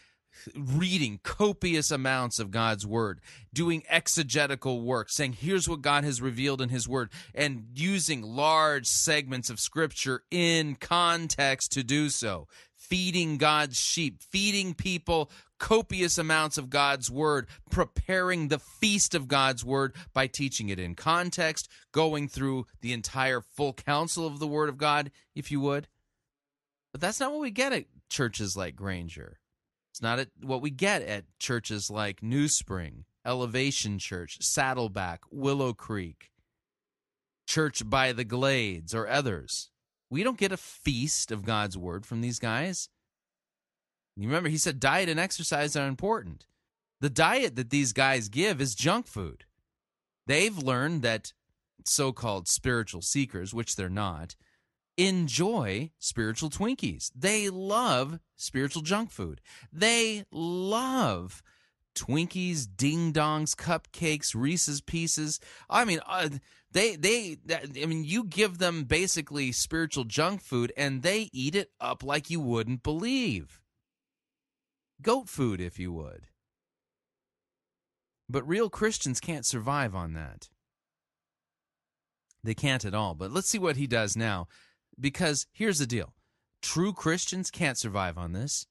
reading 0.55 1.19
copious 1.23 1.91
amounts 1.91 2.39
of 2.39 2.51
God's 2.51 2.87
word, 2.87 3.21
doing 3.53 3.83
exegetical 3.89 4.83
work, 4.83 5.11
saying, 5.11 5.33
here's 5.33 5.69
what 5.69 5.83
God 5.83 6.05
has 6.05 6.23
revealed 6.23 6.61
in 6.61 6.69
his 6.69 6.89
word, 6.89 7.11
and 7.35 7.67
using 7.75 8.23
large 8.23 8.87
segments 8.87 9.51
of 9.51 9.59
scripture 9.59 10.23
in 10.31 10.77
context 10.77 11.73
to 11.73 11.83
do 11.83 12.09
so. 12.09 12.47
Feeding 12.89 13.37
God's 13.37 13.79
sheep, 13.79 14.23
feeding 14.23 14.75
people 14.75 15.31
copious 15.59 16.19
amounts 16.19 16.57
of 16.57 16.71
God's 16.71 17.11
word, 17.11 17.47
preparing 17.71 18.49
the 18.49 18.59
feast 18.59 19.15
of 19.15 19.29
God's 19.29 19.65
word 19.65 19.95
by 20.13 20.27
teaching 20.27 20.69
it 20.69 20.79
in 20.79 20.95
context, 20.95 21.69
going 21.93 22.29
through 22.29 22.67
the 22.81 22.93
entire 22.93 23.41
full 23.41 23.73
counsel 23.73 24.27
of 24.27 24.39
the 24.39 24.47
word 24.47 24.69
of 24.69 24.79
God, 24.79 25.11
if 25.35 25.51
you 25.51 25.61
would. 25.61 25.89
But 26.93 27.01
that's 27.01 27.21
not 27.21 27.33
what 27.33 27.41
we 27.41 27.51
get 27.51 27.73
at 27.73 27.85
churches 28.09 28.57
like 28.57 28.77
Granger. 28.77 29.39
It's 29.91 30.03
not 30.03 30.19
at, 30.19 30.29
what 30.41 30.63
we 30.63 30.71
get 30.71 31.03
at 31.03 31.25
churches 31.39 31.91
like 31.91 32.23
New 32.23 32.49
Spring, 32.49 33.05
Elevation 33.27 33.99
Church, 33.99 34.39
Saddleback, 34.41 35.23
Willow 35.31 35.73
Creek, 35.73 36.31
Church 37.47 37.89
by 37.89 38.13
the 38.13 38.25
Glades, 38.25 38.95
or 38.95 39.09
others. 39.09 39.71
We 40.11 40.23
don't 40.23 40.39
get 40.39 40.53
a 40.53 40.57
feast 40.57 41.31
of 41.31 41.45
God's 41.45 41.77
word 41.77 42.07
from 42.07 42.21
these 42.21 42.39
guys. 42.39 42.89
You 44.17 44.27
remember, 44.27 44.49
he 44.49 44.59
said 44.59 44.81
diet 44.81 45.09
and 45.09 45.21
exercise 45.21 45.77
are 45.77 45.87
important. 45.87 46.47
The 47.01 47.11
diet 47.11 47.57
that 47.57 47.71
these 47.71 47.93
guys 47.93 48.29
give 48.29 48.61
is 48.61 48.75
junk 48.75 49.07
food. 49.07 49.45
They've 50.27 50.57
learned 50.57 51.03
that 51.03 51.33
so 51.85 52.13
called 52.13 52.49
spiritual 52.49 53.03
seekers, 53.03 53.55
which 53.55 53.77
they're 53.77 53.89
not, 53.89 54.35
enjoy 54.97 55.93
spiritual 55.99 56.51
Twinkies. 56.51 57.11
They 57.15 57.49
love 57.49 58.19
spiritual 58.37 58.83
junk 58.83 59.11
food. 59.11 59.41
They 59.73 60.25
love 60.33 61.43
Twinkies, 61.95 62.67
ding 62.77 63.13
dongs, 63.13 63.55
cupcakes, 63.55 64.35
Reese's 64.35 64.81
pieces. 64.81 65.41
I 65.71 65.85
mean, 65.85 66.01
uh, 66.07 66.29
they 66.73 66.97
they 66.97 67.39
I 67.51 67.87
mean, 67.87 68.05
you 68.05 68.25
give 68.25 68.59
them 68.59 68.85
basically 68.85 69.53
spiritual 69.53 70.05
junk 70.05 70.43
food 70.43 70.73
and 70.77 71.03
they 71.03 71.31
eat 71.33 71.55
it 71.55 71.71
up 71.81 72.03
like 72.03 72.31
you 72.31 72.41
wouldn't 72.41 72.83
believe. 72.83 73.61
Goat 75.01 75.29
food, 75.29 75.61
if 75.61 75.79
you 75.79 75.93
would. 75.93 76.27
But 78.29 78.47
real 78.47 78.69
Christians 78.69 79.21
can't 79.21 79.47
survive 79.47 79.95
on 79.95 80.13
that. 80.13 80.51
They 82.45 82.55
can't 82.55 82.85
at 82.85 82.95
all. 82.95 83.15
But 83.15 83.31
let's 83.31 83.49
see 83.49 83.59
what 83.59 83.77
he 83.77 83.87
does 83.87 84.17
now. 84.17 84.49
Because 85.01 85.47
here's 85.53 85.79
the 85.79 85.87
deal 85.87 86.13
true 86.61 86.93
Christians 86.93 87.51
can't 87.51 87.79
survive 87.79 88.19
on 88.19 88.33
this. 88.33 88.67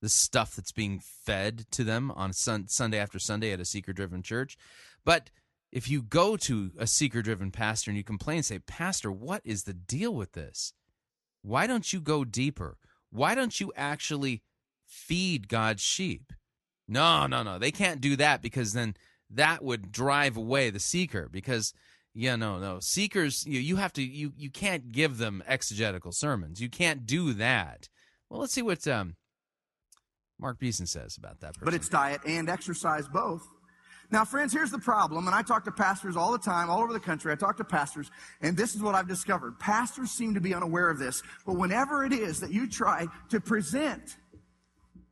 The 0.00 0.08
stuff 0.08 0.54
that's 0.54 0.72
being 0.72 1.00
fed 1.00 1.66
to 1.72 1.84
them 1.84 2.10
on 2.12 2.32
sun- 2.32 2.68
Sunday 2.68 2.98
after 2.98 3.18
Sunday 3.18 3.52
at 3.52 3.60
a 3.60 3.64
seeker 3.64 3.92
driven 3.92 4.22
church. 4.22 4.56
But 5.04 5.30
if 5.70 5.88
you 5.90 6.02
go 6.02 6.36
to 6.36 6.70
a 6.78 6.86
seeker 6.86 7.22
driven 7.22 7.50
pastor 7.50 7.90
and 7.90 7.98
you 7.98 8.04
complain, 8.04 8.38
and 8.38 8.46
say, 8.46 8.58
Pastor, 8.58 9.12
what 9.12 9.42
is 9.44 9.64
the 9.64 9.74
deal 9.74 10.14
with 10.14 10.32
this? 10.32 10.72
Why 11.42 11.66
don't 11.66 11.92
you 11.92 12.00
go 12.00 12.24
deeper? 12.24 12.76
Why 13.10 13.34
don't 13.34 13.58
you 13.60 13.72
actually 13.76 14.42
feed 14.86 15.48
God's 15.48 15.82
sheep? 15.82 16.32
No, 16.86 17.26
no, 17.26 17.42
no. 17.42 17.58
They 17.58 17.70
can't 17.70 18.00
do 18.00 18.16
that 18.16 18.42
because 18.42 18.72
then 18.72 18.94
that 19.30 19.62
would 19.62 19.92
drive 19.92 20.36
away 20.36 20.70
the 20.70 20.80
seeker 20.80 21.28
because 21.30 21.74
yeah 22.14 22.34
no 22.34 22.58
no 22.58 22.80
seekers 22.80 23.44
you, 23.46 23.60
you 23.60 23.76
have 23.76 23.92
to 23.92 24.02
you 24.02 24.32
you 24.36 24.50
can't 24.50 24.90
give 24.90 25.18
them 25.18 25.42
exegetical 25.46 26.12
sermons 26.12 26.62
you 26.62 26.70
can't 26.70 27.04
do 27.04 27.34
that 27.34 27.90
well 28.30 28.40
let's 28.40 28.54
see 28.54 28.62
what 28.62 28.88
um 28.88 29.14
mark 30.38 30.58
beeson 30.58 30.86
says 30.86 31.16
about 31.16 31.40
that 31.40 31.54
person. 31.54 31.64
But 31.64 31.74
it's 31.74 31.88
diet 31.88 32.20
and 32.26 32.48
exercise 32.48 33.08
both. 33.08 33.46
Now, 34.10 34.24
friends, 34.24 34.54
here's 34.54 34.70
the 34.70 34.78
problem, 34.78 35.26
and 35.26 35.36
I 35.36 35.42
talk 35.42 35.64
to 35.64 35.70
pastors 35.70 36.16
all 36.16 36.32
the 36.32 36.38
time, 36.38 36.70
all 36.70 36.80
over 36.80 36.94
the 36.94 37.00
country. 37.00 37.30
I 37.30 37.34
talk 37.34 37.58
to 37.58 37.64
pastors, 37.64 38.10
and 38.40 38.56
this 38.56 38.74
is 38.74 38.80
what 38.80 38.94
I've 38.94 39.08
discovered. 39.08 39.58
Pastors 39.58 40.10
seem 40.10 40.32
to 40.34 40.40
be 40.40 40.54
unaware 40.54 40.88
of 40.88 40.98
this, 40.98 41.22
but 41.44 41.56
whenever 41.56 42.04
it 42.04 42.14
is 42.14 42.40
that 42.40 42.50
you 42.50 42.66
try 42.66 43.06
to 43.28 43.38
present 43.38 44.16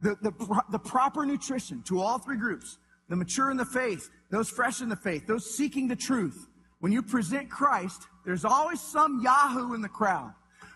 the, 0.01 0.17
the, 0.23 0.63
the 0.71 0.79
proper 0.79 1.27
nutrition 1.27 1.83
to 1.83 2.01
all 2.01 2.19
three 2.19 2.39
groups, 2.39 2.79
the 3.09 3.17
mature 3.17 3.51
in 3.51 3.59
the 3.59 3.67
faith, 3.67 4.11
those 4.31 4.49
fresh 4.49 4.81
in 4.81 4.89
the 4.89 4.97
faith, 4.97 5.27
those 5.27 5.55
seeking 5.55 5.89
the 5.89 5.97
truth, 5.97 6.49
when 6.81 6.91
you 6.91 7.03
present 7.03 7.51
Christ, 7.51 8.07
there's 8.25 8.45
always 8.45 8.81
some 8.81 9.21
Yahoo 9.23 9.75
in 9.75 9.83
the 9.83 9.89
crowd 9.89 10.33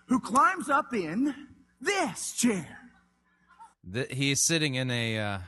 who 0.07 0.21
climbs 0.21 0.69
up 0.69 0.93
in 0.93 1.35
this 1.81 2.33
chair. 2.33 2.79
The, 3.83 4.07
he's 4.11 4.43
sitting 4.43 4.75
in 4.75 4.91
a 4.91 5.19
uh, 5.19 5.39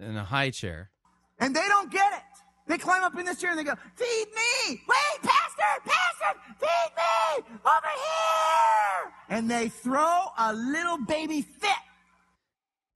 in 0.00 0.16
a 0.16 0.24
high 0.24 0.50
chair. 0.50 0.90
And 1.38 1.54
they 1.54 1.66
don't 1.68 1.90
get 1.90 2.12
it. 2.12 2.22
They 2.66 2.78
climb 2.78 3.02
up 3.02 3.18
in 3.18 3.24
this 3.24 3.40
chair 3.40 3.50
and 3.50 3.58
they 3.58 3.64
go, 3.64 3.74
Feed 3.96 4.26
me! 4.34 4.82
Wait, 4.86 5.22
Pastor! 5.22 5.82
Pastor! 5.84 6.40
Feed 6.60 6.92
me! 6.96 7.56
Over 7.64 7.92
here! 7.94 9.12
And 9.30 9.50
they 9.50 9.68
throw 9.68 10.26
a 10.38 10.52
little 10.52 10.98
baby 11.06 11.42
fit. 11.42 11.70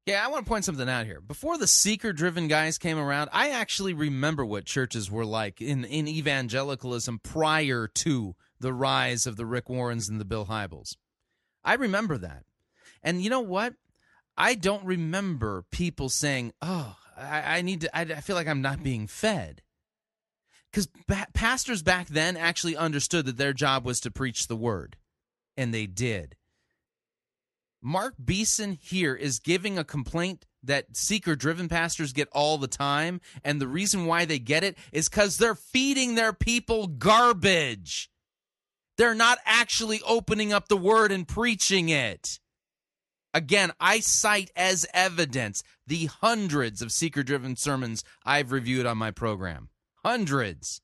Yeah, 0.05 0.25
I 0.25 0.29
want 0.29 0.45
to 0.45 0.49
point 0.49 0.65
something 0.65 0.89
out 0.89 1.07
here. 1.07 1.21
Before 1.21 1.57
the 1.57 1.69
seeker 1.69 2.13
driven 2.13 2.49
guys 2.49 2.77
came 2.77 2.99
around, 2.99 3.31
I 3.33 3.51
actually 3.51 3.95
remember 3.95 4.45
what 4.45 4.65
churches 4.65 5.11
were 5.11 5.25
like 5.25 5.61
in, 5.61 5.85
in 5.85 6.09
evangelicalism 6.09 7.21
prior 7.21 7.87
to 7.87 8.35
the 8.59 8.73
rise 8.73 9.27
of 9.27 9.37
the 9.37 9.47
Rick 9.47 9.69
Warrens 9.69 10.09
and 10.09 10.21
the 10.21 10.25
Bill 10.25 10.47
Hybels. 10.47 10.97
I 11.65 11.75
remember 11.75 12.19
that. 12.19 12.43
And 13.03 13.23
you 13.23 13.31
know 13.31 13.41
what? 13.41 13.75
I 14.37 14.55
don't 14.55 14.85
remember 14.85 15.65
people 15.71 16.09
saying, 16.09 16.53
oh, 16.61 16.97
I, 17.23 17.59
I 17.59 17.63
need 17.63 17.83
to, 17.83 17.97
I, 17.97 18.03
I 18.03 18.21
feel 18.21 18.37
like 18.37 18.49
I'm 18.49 18.63
not 18.63 18.83
being 18.83 19.07
fed. 19.07 19.63
Because 20.71 20.89
ba- 21.07 21.27
pastors 21.35 21.83
back 21.83 22.09
then 22.09 22.37
actually 22.37 22.77
understood 22.77 23.27
that 23.27 23.37
their 23.37 23.53
job 23.53 23.85
was 23.85 24.01
to 24.01 24.11
preach 24.11 24.49
the 24.49 24.57
word, 24.57 24.97
and 25.57 25.73
they 25.73 25.87
did. 25.87 26.37
Mark 27.83 28.15
Beeson 28.25 28.79
here 28.81 29.15
is 29.15 29.41
giving 29.41 29.77
a 29.77 29.85
complaint 29.85 30.47
that 30.63 30.97
seeker 30.97 31.35
driven 31.35 31.69
pastors 31.69 32.13
get 32.13 32.29
all 32.33 32.57
the 32.59 32.69
time. 32.69 33.21
And 33.45 33.61
the 33.61 33.67
reason 33.67 34.07
why 34.07 34.25
they 34.25 34.39
get 34.39 34.63
it 34.63 34.79
is 34.93 35.09
because 35.09 35.37
they're 35.37 35.57
feeding 35.57 36.15
their 36.15 36.33
people 36.33 36.87
garbage. 36.87 38.09
They're 38.97 39.15
not 39.15 39.39
actually 39.45 40.01
opening 40.07 40.53
up 40.53 40.69
the 40.69 40.77
word 40.77 41.11
and 41.11 41.27
preaching 41.27 41.89
it. 41.89 42.39
Again, 43.35 43.73
I 43.81 44.01
cite 44.01 44.51
as 44.55 44.87
evidence 44.93 45.63
the 45.87 46.07
hundreds 46.07 46.83
of 46.83 46.93
seeker 46.93 47.23
driven 47.23 47.57
sermons 47.57 48.05
I've 48.25 48.53
reviewed 48.53 48.87
on 48.87 48.99
my 48.99 49.11
program. 49.11 49.69
Hundreds. 50.05 50.81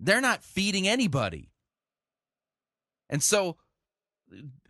They're 0.00 0.20
not 0.20 0.42
feeding 0.42 0.88
anybody. 0.88 1.50
And 3.08 3.22
so 3.22 3.56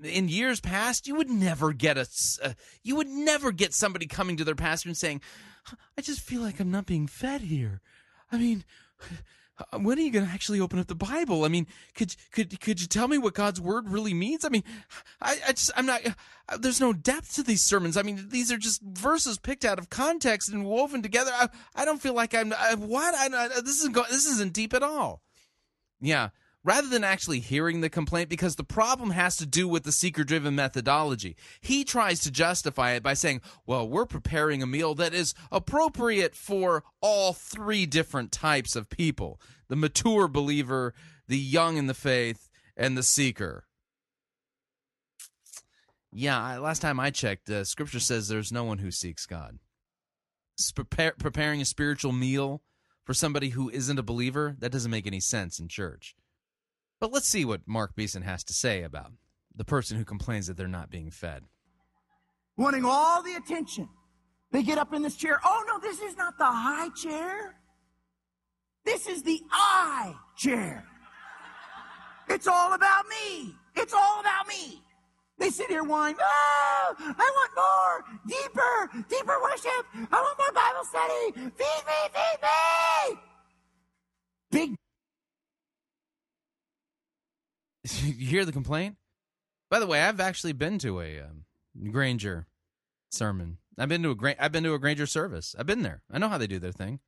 in 0.02 0.28
years 0.28 0.60
past, 0.60 1.06
you 1.06 1.14
would 1.14 1.30
never 1.30 1.72
get 1.72 1.96
a, 1.96 2.06
uh, 2.42 2.52
you 2.82 2.96
would 2.96 3.08
never 3.08 3.52
get 3.52 3.72
somebody 3.72 4.06
coming 4.06 4.36
to 4.36 4.44
their 4.44 4.54
pastor 4.54 4.88
and 4.88 4.96
saying, 4.96 5.20
"I 5.96 6.02
just 6.02 6.20
feel 6.20 6.42
like 6.42 6.60
I'm 6.60 6.70
not 6.70 6.86
being 6.86 7.06
fed 7.06 7.42
here." 7.42 7.80
I 8.30 8.38
mean, 8.38 8.64
Uh, 9.56 9.78
when 9.78 9.98
are 9.98 10.02
you 10.02 10.10
going 10.10 10.26
to 10.26 10.32
actually 10.32 10.58
open 10.58 10.78
up 10.80 10.88
the 10.88 10.94
Bible? 10.94 11.44
I 11.44 11.48
mean, 11.48 11.66
could 11.94 12.14
could 12.32 12.60
could 12.60 12.80
you 12.80 12.88
tell 12.88 13.06
me 13.06 13.18
what 13.18 13.34
God's 13.34 13.60
word 13.60 13.88
really 13.88 14.14
means? 14.14 14.44
I 14.44 14.48
mean, 14.48 14.64
I, 15.20 15.36
I 15.46 15.52
just 15.52 15.70
I'm 15.76 15.86
not. 15.86 16.00
Uh, 16.48 16.56
there's 16.56 16.80
no 16.80 16.92
depth 16.92 17.34
to 17.36 17.42
these 17.42 17.62
sermons. 17.62 17.96
I 17.96 18.02
mean, 18.02 18.28
these 18.30 18.50
are 18.50 18.58
just 18.58 18.82
verses 18.82 19.38
picked 19.38 19.64
out 19.64 19.78
of 19.78 19.90
context 19.90 20.48
and 20.48 20.64
woven 20.64 21.02
together. 21.02 21.30
I, 21.32 21.48
I 21.74 21.84
don't 21.84 22.02
feel 22.02 22.14
like 22.14 22.34
I'm 22.34 22.52
I, 22.52 22.74
what 22.74 23.14
I, 23.14 23.28
this 23.60 23.78
isn't 23.78 23.94
go, 23.94 24.02
this 24.10 24.26
isn't 24.26 24.52
deep 24.52 24.74
at 24.74 24.82
all. 24.82 25.22
Yeah, 26.00 26.30
rather 26.64 26.88
than 26.88 27.04
actually 27.04 27.40
hearing 27.40 27.82
the 27.82 27.90
complaint 27.90 28.28
because 28.30 28.56
the 28.56 28.64
problem 28.64 29.10
has 29.10 29.36
to 29.36 29.46
do 29.46 29.68
with 29.68 29.84
the 29.84 29.92
seeker 29.92 30.24
driven 30.24 30.54
methodology. 30.54 31.36
He 31.60 31.84
tries 31.84 32.20
to 32.20 32.30
justify 32.30 32.92
it 32.92 33.02
by 33.02 33.14
saying, 33.14 33.42
well, 33.66 33.86
we're 33.86 34.06
preparing 34.06 34.62
a 34.62 34.66
meal 34.66 34.94
that 34.94 35.12
is 35.14 35.34
appropriate 35.52 36.34
for 36.34 36.82
all 37.00 37.34
three 37.34 37.86
different 37.86 38.32
types 38.32 38.74
of 38.74 38.88
people 38.88 39.40
the 39.68 39.76
mature 39.76 40.28
believer, 40.28 40.94
the 41.26 41.38
young 41.38 41.76
in 41.78 41.86
the 41.86 41.94
faith, 41.94 42.50
and 42.76 42.96
the 42.98 43.02
seeker. 43.02 43.64
Yeah, 46.12 46.58
last 46.58 46.80
time 46.80 47.00
I 47.00 47.10
checked, 47.10 47.50
uh, 47.50 47.64
scripture 47.64 47.98
says 47.98 48.28
there's 48.28 48.52
no 48.52 48.64
one 48.64 48.78
who 48.78 48.90
seeks 48.90 49.26
God. 49.26 49.58
Prepare, 50.74 51.14
preparing 51.18 51.60
a 51.60 51.64
spiritual 51.64 52.12
meal 52.12 52.62
for 53.04 53.14
somebody 53.14 53.48
who 53.48 53.68
isn't 53.70 53.98
a 53.98 54.02
believer, 54.02 54.54
that 54.60 54.70
doesn't 54.70 54.90
make 54.90 55.06
any 55.06 55.18
sense 55.18 55.58
in 55.58 55.66
church. 55.66 56.14
But 57.00 57.12
let's 57.12 57.28
see 57.28 57.44
what 57.44 57.66
Mark 57.66 57.94
Beeson 57.94 58.22
has 58.22 58.44
to 58.44 58.52
say 58.52 58.82
about 58.82 59.12
the 59.54 59.64
person 59.64 59.96
who 59.96 60.04
complains 60.04 60.46
that 60.46 60.56
they're 60.56 60.68
not 60.68 60.90
being 60.90 61.10
fed. 61.10 61.44
Wanting 62.56 62.84
all 62.84 63.22
the 63.22 63.34
attention. 63.34 63.88
They 64.52 64.62
get 64.62 64.78
up 64.78 64.92
in 64.94 65.02
this 65.02 65.16
chair. 65.16 65.40
Oh, 65.44 65.64
no, 65.66 65.78
this 65.80 66.00
is 66.00 66.16
not 66.16 66.38
the 66.38 66.44
high 66.44 66.88
chair. 66.90 67.56
This 68.84 69.06
is 69.06 69.22
the 69.22 69.40
I 69.50 70.14
chair. 70.36 70.84
It's 72.28 72.46
all 72.46 72.74
about 72.74 73.04
me. 73.08 73.54
It's 73.76 73.92
all 73.92 74.20
about 74.20 74.46
me. 74.46 74.82
They 75.38 75.50
sit 75.50 75.66
here 75.68 75.82
whining, 75.82 76.16
oh, 76.20 76.94
I 76.98 77.12
want 77.34 77.50
more, 77.56 78.18
deeper, 78.26 79.04
deeper 79.08 79.36
worship. 79.42 79.84
I 80.12 80.20
want 80.20 80.38
more 80.38 80.52
Bible 80.52 80.84
study. 80.84 81.32
Feed 81.32 81.82
me, 81.86 82.08
feed 82.12 82.40
me. 82.42 83.20
Big 84.52 84.76
you 88.02 88.26
hear 88.26 88.44
the 88.44 88.52
complaint? 88.52 88.96
By 89.70 89.80
the 89.80 89.86
way, 89.86 90.02
I've 90.02 90.20
actually 90.20 90.52
been 90.52 90.78
to 90.78 91.00
a 91.00 91.20
um, 91.20 91.44
Granger 91.90 92.46
sermon. 93.10 93.58
I've 93.78 93.88
been 93.88 94.02
to 94.02 94.10
a 94.10 94.14
Gra- 94.14 94.36
I've 94.38 94.52
been 94.52 94.64
to 94.64 94.74
a 94.74 94.78
Granger 94.78 95.06
service. 95.06 95.54
I've 95.58 95.66
been 95.66 95.82
there. 95.82 96.02
I 96.10 96.18
know 96.18 96.28
how 96.28 96.38
they 96.38 96.46
do 96.46 96.58
their 96.58 96.72
thing. 96.72 97.00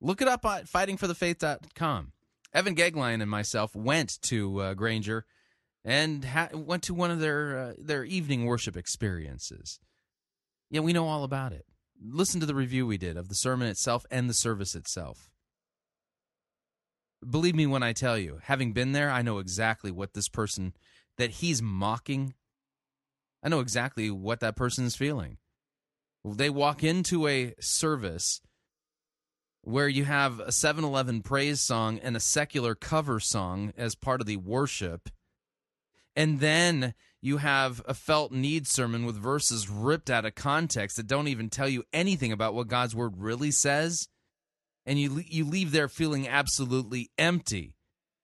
Look 0.00 0.20
it 0.20 0.28
up 0.28 0.44
at 0.44 0.66
fightingforthefaith.com. 0.66 2.12
Evan 2.52 2.74
Gegline 2.74 3.22
and 3.22 3.30
myself 3.30 3.74
went 3.74 4.20
to 4.22 4.60
uh, 4.60 4.74
Granger 4.74 5.24
and 5.84 6.24
ha- 6.24 6.48
went 6.52 6.82
to 6.84 6.94
one 6.94 7.10
of 7.10 7.20
their 7.20 7.58
uh, 7.58 7.72
their 7.78 8.04
evening 8.04 8.44
worship 8.44 8.76
experiences. 8.76 9.78
Yeah, 10.70 10.80
we 10.80 10.92
know 10.92 11.06
all 11.06 11.24
about 11.24 11.52
it. 11.52 11.66
Listen 12.04 12.40
to 12.40 12.46
the 12.46 12.54
review 12.54 12.86
we 12.86 12.98
did 12.98 13.16
of 13.16 13.28
the 13.28 13.34
sermon 13.34 13.68
itself 13.68 14.04
and 14.10 14.28
the 14.28 14.34
service 14.34 14.74
itself 14.74 15.30
believe 17.28 17.54
me 17.54 17.66
when 17.66 17.82
I 17.82 17.92
tell 17.92 18.18
you, 18.18 18.38
having 18.42 18.72
been 18.72 18.92
there, 18.92 19.10
I 19.10 19.22
know 19.22 19.38
exactly 19.38 19.90
what 19.90 20.14
this 20.14 20.28
person 20.28 20.74
that 21.18 21.30
he's 21.30 21.62
mocking. 21.62 22.34
I 23.42 23.48
know 23.48 23.60
exactly 23.60 24.10
what 24.10 24.40
that 24.40 24.56
person 24.56 24.84
is 24.84 24.96
feeling. 24.96 25.38
They 26.24 26.50
walk 26.50 26.84
into 26.84 27.26
a 27.26 27.54
service 27.60 28.40
where 29.62 29.88
you 29.88 30.04
have 30.04 30.40
a 30.40 30.52
7 30.52 30.84
Eleven 30.84 31.22
praise 31.22 31.60
song 31.60 31.98
and 31.98 32.16
a 32.16 32.20
secular 32.20 32.74
cover 32.74 33.20
song 33.20 33.72
as 33.76 33.94
part 33.94 34.20
of 34.20 34.26
the 34.26 34.36
worship. 34.36 35.08
And 36.14 36.40
then 36.40 36.94
you 37.20 37.38
have 37.38 37.82
a 37.86 37.94
felt 37.94 38.32
need 38.32 38.66
sermon 38.66 39.06
with 39.06 39.16
verses 39.16 39.68
ripped 39.68 40.10
out 40.10 40.24
of 40.24 40.34
context 40.34 40.96
that 40.96 41.06
don't 41.06 41.28
even 41.28 41.48
tell 41.48 41.68
you 41.68 41.84
anything 41.92 42.32
about 42.32 42.54
what 42.54 42.68
God's 42.68 42.94
word 42.94 43.14
really 43.16 43.50
says 43.50 44.08
and 44.84 44.98
you 44.98 45.22
you 45.26 45.44
leave 45.44 45.72
there 45.72 45.88
feeling 45.88 46.28
absolutely 46.28 47.10
empty. 47.18 47.74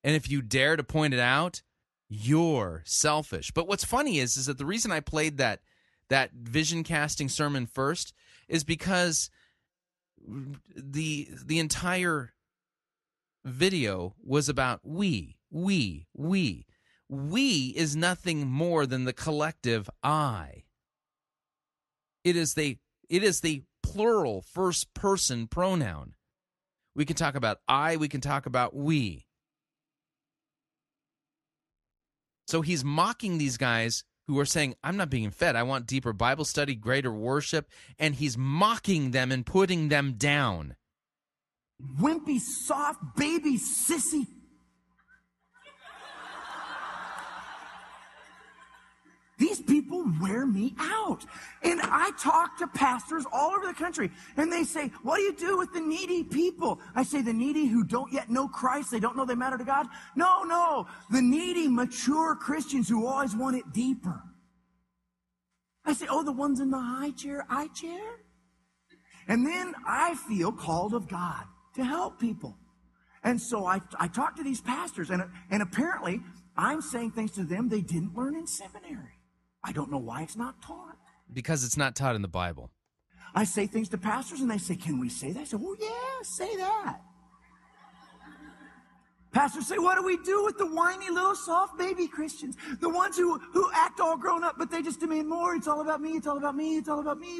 And 0.04 0.14
if 0.14 0.30
you 0.30 0.42
dare 0.42 0.76
to 0.76 0.84
point 0.84 1.14
it 1.14 1.20
out, 1.20 1.62
you're 2.08 2.82
selfish. 2.86 3.50
But 3.52 3.68
what's 3.68 3.84
funny 3.84 4.18
is 4.18 4.36
is 4.36 4.46
that 4.46 4.58
the 4.58 4.66
reason 4.66 4.92
I 4.92 5.00
played 5.00 5.38
that 5.38 5.60
that 6.08 6.32
vision 6.32 6.84
casting 6.84 7.28
sermon 7.28 7.66
first 7.66 8.14
is 8.48 8.64
because 8.64 9.30
the 10.74 11.28
the 11.44 11.58
entire 11.58 12.32
video 13.44 14.14
was 14.22 14.48
about 14.48 14.80
we, 14.84 15.36
we, 15.50 16.06
we. 16.14 16.66
We 17.08 17.72
is 17.74 17.96
nothing 17.96 18.48
more 18.48 18.84
than 18.84 19.04
the 19.04 19.14
collective 19.14 19.88
I. 20.02 20.64
It 22.22 22.36
is 22.36 22.54
the 22.54 22.78
it 23.08 23.22
is 23.22 23.40
the 23.40 23.62
plural 23.82 24.42
first 24.42 24.92
person 24.92 25.46
pronoun. 25.46 26.14
We 26.98 27.04
can 27.04 27.14
talk 27.14 27.36
about 27.36 27.60
I, 27.68 27.96
we 27.96 28.08
can 28.08 28.20
talk 28.20 28.46
about 28.46 28.74
we. 28.74 29.24
So 32.48 32.60
he's 32.60 32.82
mocking 32.82 33.38
these 33.38 33.56
guys 33.56 34.02
who 34.26 34.36
are 34.40 34.44
saying, 34.44 34.74
I'm 34.82 34.96
not 34.96 35.08
being 35.08 35.30
fed. 35.30 35.54
I 35.54 35.62
want 35.62 35.86
deeper 35.86 36.12
Bible 36.12 36.44
study, 36.44 36.74
greater 36.74 37.12
worship. 37.12 37.70
And 38.00 38.16
he's 38.16 38.36
mocking 38.36 39.12
them 39.12 39.30
and 39.30 39.46
putting 39.46 39.90
them 39.90 40.14
down. 40.14 40.74
Wimpy, 42.00 42.40
soft, 42.40 42.98
baby, 43.16 43.58
sissy 43.58 44.26
These 49.38 49.60
people 49.60 50.04
wear 50.20 50.46
me 50.46 50.74
out. 50.78 51.24
And 51.62 51.80
I 51.82 52.10
talk 52.18 52.58
to 52.58 52.66
pastors 52.66 53.24
all 53.32 53.52
over 53.52 53.66
the 53.66 53.74
country 53.74 54.10
and 54.36 54.52
they 54.52 54.64
say, 54.64 54.88
what 55.02 55.18
do 55.18 55.22
you 55.22 55.32
do 55.32 55.56
with 55.56 55.72
the 55.72 55.80
needy 55.80 56.24
people? 56.24 56.80
I 56.96 57.04
say, 57.04 57.22
the 57.22 57.32
needy 57.32 57.66
who 57.66 57.84
don't 57.84 58.12
yet 58.12 58.30
know 58.30 58.48
Christ, 58.48 58.90
they 58.90 58.98
don't 58.98 59.16
know 59.16 59.24
they 59.24 59.36
matter 59.36 59.56
to 59.56 59.64
God. 59.64 59.86
No, 60.16 60.42
no, 60.42 60.86
the 61.10 61.22
needy, 61.22 61.68
mature 61.68 62.34
Christians 62.34 62.88
who 62.88 63.06
always 63.06 63.36
want 63.36 63.56
it 63.56 63.72
deeper. 63.72 64.20
I 65.84 65.92
say, 65.92 66.06
oh, 66.10 66.24
the 66.24 66.32
ones 66.32 66.58
in 66.58 66.70
the 66.70 66.80
high 66.80 67.12
chair, 67.12 67.46
I 67.48 67.68
chair? 67.68 68.20
And 69.28 69.46
then 69.46 69.74
I 69.86 70.16
feel 70.28 70.50
called 70.50 70.94
of 70.94 71.08
God 71.08 71.44
to 71.76 71.84
help 71.84 72.18
people. 72.18 72.56
And 73.22 73.40
so 73.40 73.66
I, 73.66 73.80
I 74.00 74.08
talked 74.08 74.38
to 74.38 74.42
these 74.42 74.60
pastors, 74.60 75.10
and, 75.10 75.22
and 75.50 75.62
apparently 75.62 76.20
I'm 76.56 76.80
saying 76.80 77.12
things 77.12 77.32
to 77.32 77.44
them 77.44 77.68
they 77.68 77.82
didn't 77.82 78.16
learn 78.16 78.34
in 78.34 78.46
seminary. 78.46 79.17
I 79.68 79.72
don't 79.72 79.90
know 79.90 79.98
why 79.98 80.22
it's 80.22 80.34
not 80.34 80.62
taught. 80.62 80.96
Because 81.30 81.62
it's 81.62 81.76
not 81.76 81.94
taught 81.94 82.16
in 82.16 82.22
the 82.22 82.28
Bible. 82.28 82.70
I 83.34 83.44
say 83.44 83.66
things 83.66 83.90
to 83.90 83.98
pastors, 83.98 84.40
and 84.40 84.50
they 84.50 84.56
say, 84.56 84.76
Can 84.76 84.98
we 84.98 85.10
say 85.10 85.32
that? 85.32 85.40
I 85.40 85.44
say, 85.44 85.58
Oh, 85.60 85.76
yeah, 85.78 86.22
say 86.22 86.56
that. 86.56 87.00
Pastors 89.30 89.66
say, 89.66 89.76
What 89.76 89.96
do 89.96 90.04
we 90.04 90.16
do 90.24 90.42
with 90.46 90.56
the 90.56 90.64
whiny 90.64 91.10
little 91.10 91.34
soft 91.34 91.76
baby 91.76 92.08
Christians? 92.08 92.56
The 92.80 92.88
ones 92.88 93.18
who, 93.18 93.38
who 93.38 93.70
act 93.74 94.00
all 94.00 94.16
grown 94.16 94.42
up, 94.42 94.54
but 94.56 94.70
they 94.70 94.80
just 94.80 95.00
demand 95.00 95.28
more. 95.28 95.54
It's 95.54 95.68
all 95.68 95.82
about 95.82 96.00
me, 96.00 96.12
it's 96.12 96.26
all 96.26 96.38
about 96.38 96.56
me, 96.56 96.78
it's 96.78 96.88
all 96.88 97.00
about 97.00 97.18
me. 97.18 97.38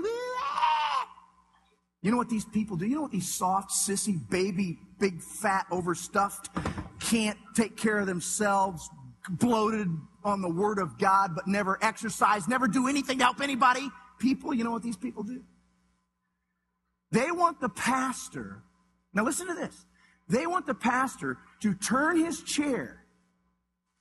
You 2.02 2.10
know 2.10 2.18
what 2.18 2.28
these 2.28 2.44
people 2.44 2.76
do? 2.76 2.86
You 2.86 2.96
know 2.96 3.02
what 3.02 3.10
these 3.10 3.34
soft, 3.34 3.70
sissy, 3.70 4.20
baby, 4.28 4.78
big, 4.98 5.22
fat, 5.22 5.64
overstuffed, 5.70 6.50
can't 7.00 7.38
take 7.56 7.78
care 7.78 7.98
of 7.98 8.06
themselves, 8.06 8.90
bloated 9.30 9.88
on 10.28 10.40
the 10.40 10.48
Word 10.48 10.78
of 10.78 10.98
God, 10.98 11.34
but 11.34 11.46
never 11.46 11.78
exercise, 11.82 12.46
never 12.48 12.68
do 12.68 12.86
anything 12.88 13.18
to 13.18 13.24
help 13.24 13.40
anybody? 13.40 13.88
People, 14.18 14.54
you 14.54 14.64
know 14.64 14.70
what 14.70 14.82
these 14.82 14.96
people 14.96 15.22
do? 15.22 15.42
They 17.10 17.30
want 17.30 17.60
the 17.60 17.68
pastor, 17.68 18.62
now 19.12 19.24
listen 19.24 19.46
to 19.46 19.54
this. 19.54 19.86
They 20.28 20.46
want 20.46 20.66
the 20.66 20.74
pastor 20.74 21.38
to 21.62 21.74
turn 21.74 22.22
his 22.22 22.42
chair, 22.42 23.04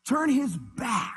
turn 0.08 0.30
his 0.30 0.58
back 0.76 1.16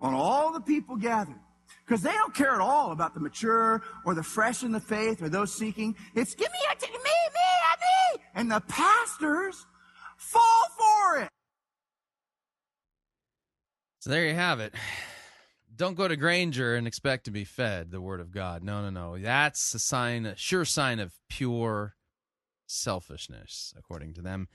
on 0.00 0.14
all 0.14 0.52
the 0.52 0.60
people 0.60 0.96
gathered. 0.96 1.38
Because 1.84 2.02
they 2.02 2.12
don't 2.12 2.34
care 2.34 2.54
at 2.54 2.60
all 2.60 2.92
about 2.92 3.14
the 3.14 3.20
mature 3.20 3.82
or 4.04 4.14
the 4.14 4.22
fresh 4.22 4.62
in 4.62 4.72
the 4.72 4.80
faith 4.80 5.22
or 5.22 5.28
those 5.28 5.52
seeking. 5.52 5.96
It's 6.14 6.34
give 6.34 6.50
me, 6.52 6.58
a 6.70 6.86
me, 6.86 6.92
me, 6.92 6.98
me. 7.04 8.22
And 8.34 8.50
the 8.50 8.60
pastors 8.60 9.66
fall 10.16 10.66
for 10.76 11.18
it. 11.20 11.28
So 14.08 14.12
there 14.12 14.26
you 14.26 14.34
have 14.34 14.58
it. 14.58 14.72
Don't 15.76 15.94
go 15.94 16.08
to 16.08 16.16
Granger 16.16 16.74
and 16.74 16.86
expect 16.86 17.26
to 17.26 17.30
be 17.30 17.44
fed 17.44 17.90
the 17.90 18.00
word 18.00 18.20
of 18.20 18.30
God. 18.32 18.62
No, 18.62 18.80
no, 18.80 18.88
no. 18.88 19.18
That's 19.18 19.74
a 19.74 19.78
sign, 19.78 20.24
a 20.24 20.34
sure 20.34 20.64
sign 20.64 20.98
of 20.98 21.12
pure 21.28 21.94
selfishness, 22.66 23.74
according 23.76 24.14
to 24.14 24.22
them. 24.22 24.48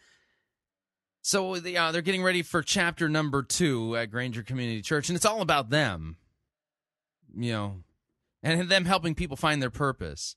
So 1.21 1.53
uh, 1.53 1.91
they're 1.91 2.01
getting 2.01 2.23
ready 2.23 2.41
for 2.41 2.63
chapter 2.63 3.07
number 3.07 3.43
two 3.43 3.95
at 3.95 4.09
Granger 4.09 4.41
Community 4.41 4.81
Church, 4.81 5.07
and 5.07 5.15
it's 5.15 5.25
all 5.25 5.41
about 5.41 5.69
them, 5.69 6.17
you 7.37 7.51
know, 7.51 7.83
and 8.41 8.67
them 8.67 8.85
helping 8.85 9.13
people 9.13 9.37
find 9.37 9.61
their 9.61 9.69
purpose. 9.69 10.35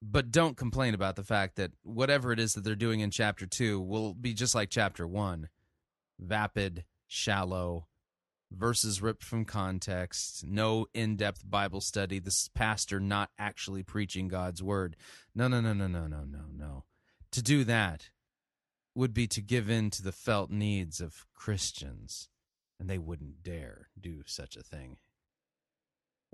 But 0.00 0.30
don't 0.30 0.56
complain 0.56 0.94
about 0.94 1.16
the 1.16 1.24
fact 1.24 1.56
that 1.56 1.72
whatever 1.82 2.30
it 2.30 2.38
is 2.38 2.54
that 2.54 2.62
they're 2.62 2.76
doing 2.76 3.00
in 3.00 3.10
chapter 3.10 3.46
two 3.46 3.80
will 3.80 4.14
be 4.14 4.32
just 4.32 4.54
like 4.54 4.70
chapter 4.70 5.08
one 5.08 5.48
vapid, 6.20 6.84
shallow, 7.08 7.88
verses 8.54 9.02
ripped 9.02 9.24
from 9.24 9.44
context, 9.44 10.44
no 10.46 10.86
in 10.94 11.16
depth 11.16 11.48
Bible 11.48 11.80
study, 11.80 12.18
this 12.18 12.48
pastor 12.54 13.00
not 13.00 13.30
actually 13.38 13.82
preaching 13.82 14.28
God's 14.28 14.62
word. 14.62 14.96
No, 15.34 15.48
no, 15.48 15.60
no, 15.60 15.72
no, 15.72 15.86
no, 15.86 16.06
no, 16.06 16.24
no, 16.24 16.44
no. 16.52 16.84
To 17.32 17.42
do 17.42 17.64
that 17.64 18.10
would 18.94 19.14
be 19.14 19.26
to 19.28 19.40
give 19.40 19.70
in 19.70 19.90
to 19.90 20.02
the 20.02 20.12
felt 20.12 20.50
needs 20.50 21.00
of 21.00 21.26
Christians, 21.34 22.28
and 22.78 22.88
they 22.88 22.98
wouldn't 22.98 23.42
dare 23.42 23.88
do 23.98 24.22
such 24.26 24.56
a 24.56 24.62
thing. 24.62 24.98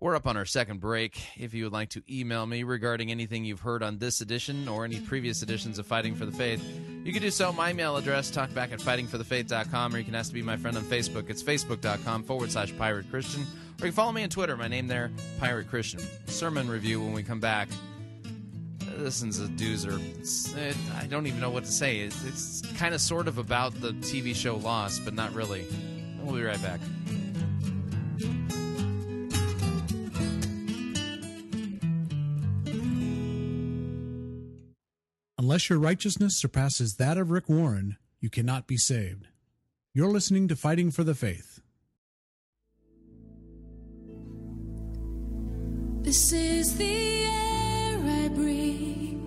We're 0.01 0.14
up 0.14 0.28
on 0.28 0.36
our 0.36 0.44
second 0.44 0.78
break. 0.78 1.20
If 1.36 1.55
you 1.55 1.64
would 1.64 1.72
like 1.72 1.88
to 1.90 2.03
email 2.09 2.46
me 2.46 2.62
regarding 2.62 3.11
anything 3.11 3.44
you've 3.44 3.62
heard 3.62 3.82
on 3.82 3.99
this 3.99 4.20
edition 4.20 4.68
or 4.68 4.84
any 4.84 5.01
previous 5.01 5.42
editions 5.42 5.76
of 5.80 5.88
Fighting 5.88 6.14
for 6.14 6.24
the 6.24 6.30
Faith, 6.30 6.62
you 7.03 7.12
can 7.12 7.20
do 7.20 7.32
so. 7.32 7.53
My 7.53 7.70
email 7.70 7.96
address, 7.96 8.30
talkback 8.30 8.70
at 8.70 8.78
fightingforthefaith.com, 8.78 9.92
or 9.92 9.99
you 9.99 10.05
can 10.05 10.14
ask 10.14 10.28
to 10.28 10.34
be 10.34 10.42
my 10.42 10.57
friend 10.57 10.76
on 10.76 10.84
Facebook. 10.84 11.28
It's 11.28 11.42
facebook.com 11.42 12.22
forward 12.22 12.53
slash 12.53 12.72
pirate 12.78 13.11
Christian. 13.11 13.42
Or 13.42 13.46
you 13.78 13.84
can 13.86 13.92
follow 13.92 14.12
me 14.12 14.22
on 14.22 14.28
Twitter. 14.28 14.57
My 14.57 14.68
name 14.68 14.86
there, 14.86 15.11
Pirate 15.40 15.68
Christian. 15.68 15.99
Sermon 16.26 16.68
review 16.68 17.01
when 17.01 17.12
we 17.12 17.24
come 17.24 17.40
back. 17.40 17.68
This 18.99 19.20
one's 19.20 19.40
a 19.40 19.49
doozer. 19.49 19.99
It, 20.57 20.76
I 20.96 21.07
don't 21.07 21.26
even 21.26 21.40
know 21.40 21.51
what 21.51 21.64
to 21.64 21.72
say. 21.72 21.99
It's, 21.99 22.24
it's 22.24 22.62
kind 22.78 22.94
of 22.94 23.01
sort 23.01 23.26
of 23.26 23.38
about 23.38 23.74
the 23.80 23.94
TV 23.94 24.32
show 24.32 24.59
Lost, 24.59 25.05
but 25.05 25.14
not 25.14 25.34
really. 25.34 25.66
We'll 26.22 26.36
be 26.36 26.42
right 26.44 26.62
back. 26.62 26.78
Unless 35.49 35.70
your 35.70 35.78
righteousness 35.78 36.36
surpasses 36.36 36.96
that 36.96 37.16
of 37.16 37.30
Rick 37.30 37.49
Warren, 37.49 37.96
you 38.20 38.28
cannot 38.28 38.66
be 38.66 38.76
saved. 38.76 39.28
You're 39.94 40.11
listening 40.11 40.46
to 40.49 40.57
Fighting 40.57 40.90
for 40.90 41.05
the 41.05 41.14
Faith. 41.14 41.62
This 46.03 46.32
is 46.34 46.76
the 46.76 47.24
air 47.24 47.99
I 47.99 48.28
breathe. 48.28 49.22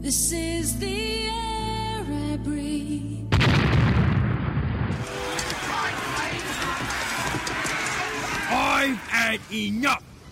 This 0.00 0.32
is 0.32 0.78
the 0.78 1.24
air 1.24 2.06
I 2.32 2.38
breathe. 2.42 3.28
I've 8.48 8.96
had 9.08 9.40
enough 9.52 10.05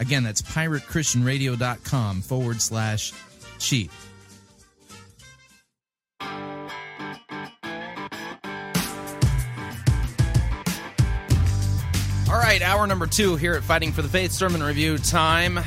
Again, 0.00 0.24
that's 0.24 0.40
piratechristianradio.com 0.40 2.22
forward 2.22 2.62
slash 2.62 3.12
cheap. 3.58 3.90
All 12.28 12.38
right, 12.38 12.62
hour 12.62 12.86
number 12.86 13.06
two 13.06 13.36
here 13.36 13.54
at 13.54 13.62
Fighting 13.62 13.92
for 13.92 14.00
the 14.00 14.08
Faith 14.08 14.32
Sermon 14.32 14.62
Review 14.62 14.96
time. 14.96 15.60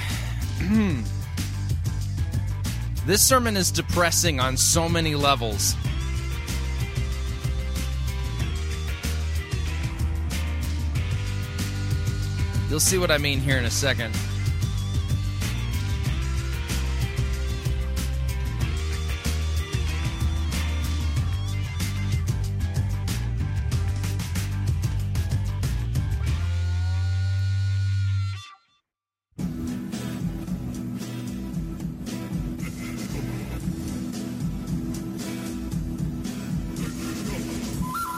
this 3.05 3.21
sermon 3.21 3.55
is 3.55 3.69
depressing 3.69 4.39
on 4.39 4.57
so 4.57 4.89
many 4.89 5.13
levels. 5.13 5.75
You'll 12.73 12.79
see 12.79 12.97
what 12.97 13.11
I 13.11 13.19
mean 13.19 13.39
here 13.39 13.59
in 13.59 13.65
a 13.65 13.69
second. 13.69 14.15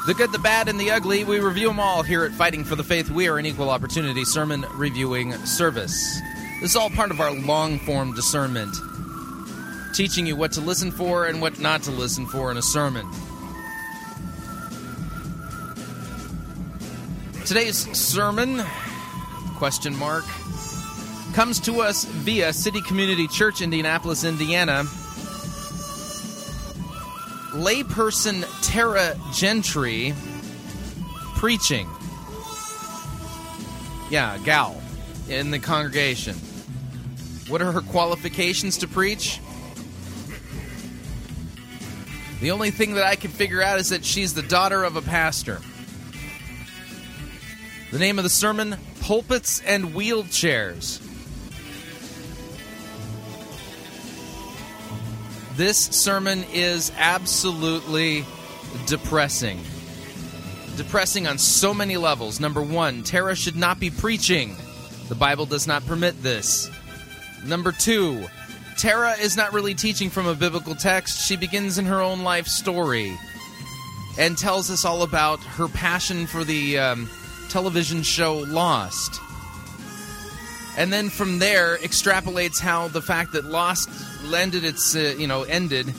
The 0.05 0.13
good, 0.13 0.31
the 0.31 0.37
bad, 0.37 0.69
and 0.69 0.79
the 0.79 0.91
ugly, 0.91 1.23
we 1.23 1.39
review 1.39 1.67
them 1.67 1.79
all 1.79 2.03
here 2.03 2.25
at 2.25 2.31
Fighting 2.31 2.63
for 2.63 2.75
the 2.75 2.83
Faith. 2.83 3.09
We 3.09 3.27
are 3.27 3.39
an 3.39 3.47
equal 3.47 3.71
opportunity 3.71 4.23
sermon 4.23 4.63
reviewing 4.75 5.33
service. 5.47 6.21
This 6.61 6.69
is 6.69 6.75
all 6.75 6.91
part 6.91 7.09
of 7.09 7.19
our 7.19 7.33
long 7.33 7.79
form 7.79 8.13
discernment, 8.13 8.75
teaching 9.95 10.27
you 10.27 10.35
what 10.35 10.51
to 10.51 10.61
listen 10.61 10.91
for 10.91 11.25
and 11.25 11.41
what 11.41 11.59
not 11.59 11.81
to 11.83 11.91
listen 11.91 12.27
for 12.27 12.51
in 12.51 12.57
a 12.57 12.61
sermon. 12.61 13.09
Today's 17.47 17.77
sermon, 17.97 18.63
question 19.55 19.95
mark, 19.97 20.25
comes 21.33 21.59
to 21.61 21.81
us 21.81 22.05
via 22.05 22.53
City 22.53 22.81
Community 22.81 23.27
Church, 23.27 23.59
Indianapolis, 23.59 24.23
Indiana. 24.23 24.83
Layperson 27.55 28.45
Tara 28.61 29.15
Gentry 29.33 30.13
preaching. 31.35 31.89
Yeah, 34.09 34.37
gal 34.43 34.81
in 35.29 35.51
the 35.51 35.59
congregation. 35.59 36.35
What 37.47 37.61
are 37.61 37.71
her 37.71 37.81
qualifications 37.81 38.79
to 38.79 38.87
preach? 38.87 39.39
The 42.41 42.51
only 42.51 42.71
thing 42.71 42.95
that 42.95 43.05
I 43.05 43.15
can 43.15 43.31
figure 43.31 43.61
out 43.61 43.79
is 43.79 43.89
that 43.89 44.03
she's 44.03 44.33
the 44.33 44.41
daughter 44.41 44.83
of 44.83 44.97
a 44.97 45.01
pastor. 45.01 45.61
The 47.91 47.99
name 47.99 48.19
of 48.19 48.23
the 48.23 48.29
sermon 48.29 48.75
Pulpits 48.99 49.61
and 49.61 49.93
Wheelchairs. 49.93 51.04
This 55.55 55.85
sermon 55.85 56.43
is 56.51 56.91
absolutely 56.97 58.25
depressing. 58.87 59.57
Depressing 60.75 61.27
on 61.27 61.37
so 61.37 61.73
many 61.73 61.95
levels. 61.95 62.41
Number 62.41 62.61
one, 62.61 63.03
Tara 63.03 63.35
should 63.35 63.55
not 63.55 63.79
be 63.79 63.89
preaching. 63.89 64.57
The 65.07 65.15
Bible 65.15 65.45
does 65.45 65.65
not 65.65 65.85
permit 65.85 66.21
this. 66.21 66.69
Number 67.45 67.71
two, 67.71 68.25
Tara 68.77 69.13
is 69.13 69.37
not 69.37 69.53
really 69.53 69.73
teaching 69.73 70.09
from 70.09 70.27
a 70.27 70.35
biblical 70.35 70.75
text. 70.75 71.25
She 71.25 71.37
begins 71.37 71.77
in 71.77 71.85
her 71.85 72.01
own 72.01 72.23
life 72.23 72.47
story 72.47 73.17
and 74.19 74.37
tells 74.37 74.69
us 74.69 74.83
all 74.83 75.03
about 75.03 75.39
her 75.39 75.69
passion 75.69 76.27
for 76.27 76.43
the 76.43 76.77
um, 76.79 77.09
television 77.47 78.03
show 78.03 78.39
Lost. 78.39 79.21
And 80.77 80.91
then 80.91 81.09
from 81.09 81.39
there, 81.39 81.77
extrapolates 81.77 82.59
how 82.59 82.89
the 82.89 83.01
fact 83.01 83.33
that 83.33 83.45
Lost 83.45 83.89
ended 84.33 84.65
its, 84.65 84.95
uh, 84.95 85.15
you 85.17 85.27
know, 85.27 85.43
ended 85.43 85.93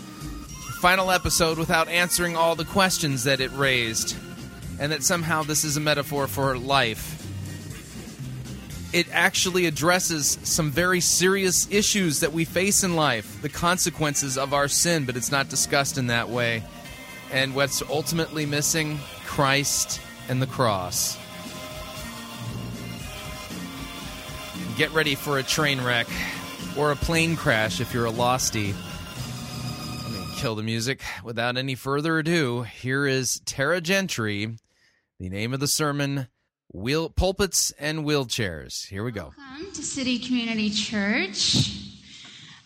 final 0.81 1.11
episode 1.11 1.59
without 1.59 1.89
answering 1.89 2.37
all 2.37 2.55
the 2.55 2.65
questions 2.65 3.25
that 3.25 3.41
it 3.41 3.51
raised, 3.55 4.15
and 4.79 4.93
that 4.93 5.03
somehow 5.03 5.43
this 5.43 5.65
is 5.65 5.77
a 5.77 5.81
metaphor 5.81 6.27
for 6.27 6.59
life. 6.59 7.15
It 8.93 9.07
actually 9.11 9.67
addresses 9.67 10.39
some 10.43 10.71
very 10.71 11.01
serious 11.01 11.67
issues 11.71 12.21
that 12.21 12.33
we 12.33 12.45
face 12.45 12.85
in 12.85 12.95
life, 12.95 13.41
the 13.43 13.49
consequences 13.49 14.37
of 14.39 14.53
our 14.53 14.69
sin, 14.69 15.07
but 15.07 15.17
it's 15.17 15.33
not 15.33 15.49
discussed 15.49 15.99
in 15.99 16.09
that 16.09 16.29
way. 16.29 16.63
And 17.33 17.55
what's 17.55 17.83
ultimately 17.83 18.47
missing? 18.47 18.99
Christ 19.25 20.01
and 20.29 20.41
the 20.41 20.47
cross. 20.47 21.19
Get 24.77 24.93
ready 24.93 25.15
for 25.15 25.39
a 25.39 25.43
train 25.43 25.83
wreck 25.83 26.07
or 26.77 26.93
a 26.93 26.97
plane 26.97 27.35
crash 27.35 27.81
if 27.81 27.95
you're 27.95 28.05
a 28.05 28.13
losty. 28.13 28.75
Let 30.03 30.13
me 30.13 30.35
kill 30.37 30.55
the 30.55 30.63
music. 30.63 31.01
Without 31.25 31.57
any 31.57 31.75
further 31.75 32.19
ado, 32.19 32.61
here 32.61 33.07
is 33.07 33.41
Tara 33.47 33.81
Gentry. 33.81 34.59
The 35.19 35.31
name 35.31 35.55
of 35.55 35.61
the 35.61 35.67
sermon 35.67 36.29
Wheel 36.75 37.09
Pulpits 37.09 37.73
and 37.79 38.01
Wheelchairs. 38.01 38.87
Here 38.89 39.03
we 39.03 39.13
go. 39.13 39.33
Welcome 39.39 39.73
to 39.73 39.83
City 39.83 40.19
Community 40.19 40.69
Church. 40.69 41.71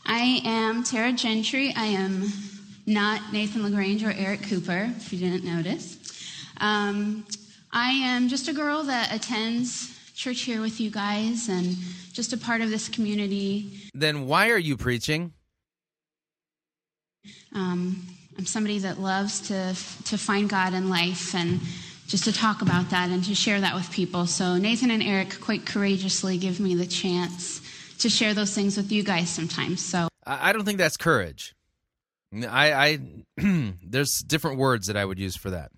I 0.04 0.42
am 0.44 0.82
Tara 0.82 1.12
Gentry. 1.12 1.72
I 1.76 1.84
am 1.84 2.32
not 2.86 3.32
Nathan 3.32 3.62
LaGrange 3.62 4.02
or 4.02 4.10
Eric 4.10 4.42
Cooper, 4.42 4.92
if 4.96 5.12
you 5.12 5.20
didn't 5.20 5.44
notice. 5.44 5.96
Um, 6.56 7.24
I 7.70 7.90
am 7.90 8.28
just 8.28 8.48
a 8.48 8.52
girl 8.52 8.82
that 8.82 9.14
attends 9.14 9.96
church 10.20 10.42
here 10.42 10.60
with 10.60 10.78
you 10.82 10.90
guys 10.90 11.48
and 11.48 11.74
just 12.12 12.34
a 12.34 12.36
part 12.36 12.60
of 12.60 12.68
this 12.68 12.90
community. 12.90 13.70
Then 13.94 14.26
why 14.26 14.50
are 14.50 14.58
you 14.58 14.76
preaching? 14.76 15.32
Um, 17.54 18.06
I'm 18.36 18.44
somebody 18.44 18.80
that 18.80 19.00
loves 19.00 19.40
to 19.48 19.74
to 20.04 20.18
find 20.18 20.46
God 20.50 20.74
in 20.74 20.90
life 20.90 21.34
and 21.34 21.60
just 22.06 22.24
to 22.24 22.34
talk 22.34 22.60
about 22.60 22.90
that 22.90 23.08
and 23.08 23.24
to 23.24 23.34
share 23.34 23.62
that 23.62 23.74
with 23.74 23.90
people. 23.90 24.26
So 24.26 24.58
Nathan 24.58 24.90
and 24.90 25.02
Eric 25.02 25.40
quite 25.40 25.64
courageously 25.64 26.36
give 26.36 26.60
me 26.60 26.74
the 26.74 26.86
chance 26.86 27.62
to 28.00 28.10
share 28.10 28.34
those 28.34 28.54
things 28.54 28.76
with 28.76 28.92
you 28.92 29.02
guys 29.02 29.30
sometimes. 29.30 29.82
So 29.82 30.08
I 30.26 30.52
don't 30.52 30.66
think 30.66 30.76
that's 30.76 30.98
courage. 30.98 31.54
I, 32.46 32.72
I 32.72 32.98
there's 33.82 34.18
different 34.18 34.58
words 34.58 34.88
that 34.88 34.98
I 34.98 35.04
would 35.06 35.18
use 35.18 35.34
for 35.34 35.48
that. 35.48 35.72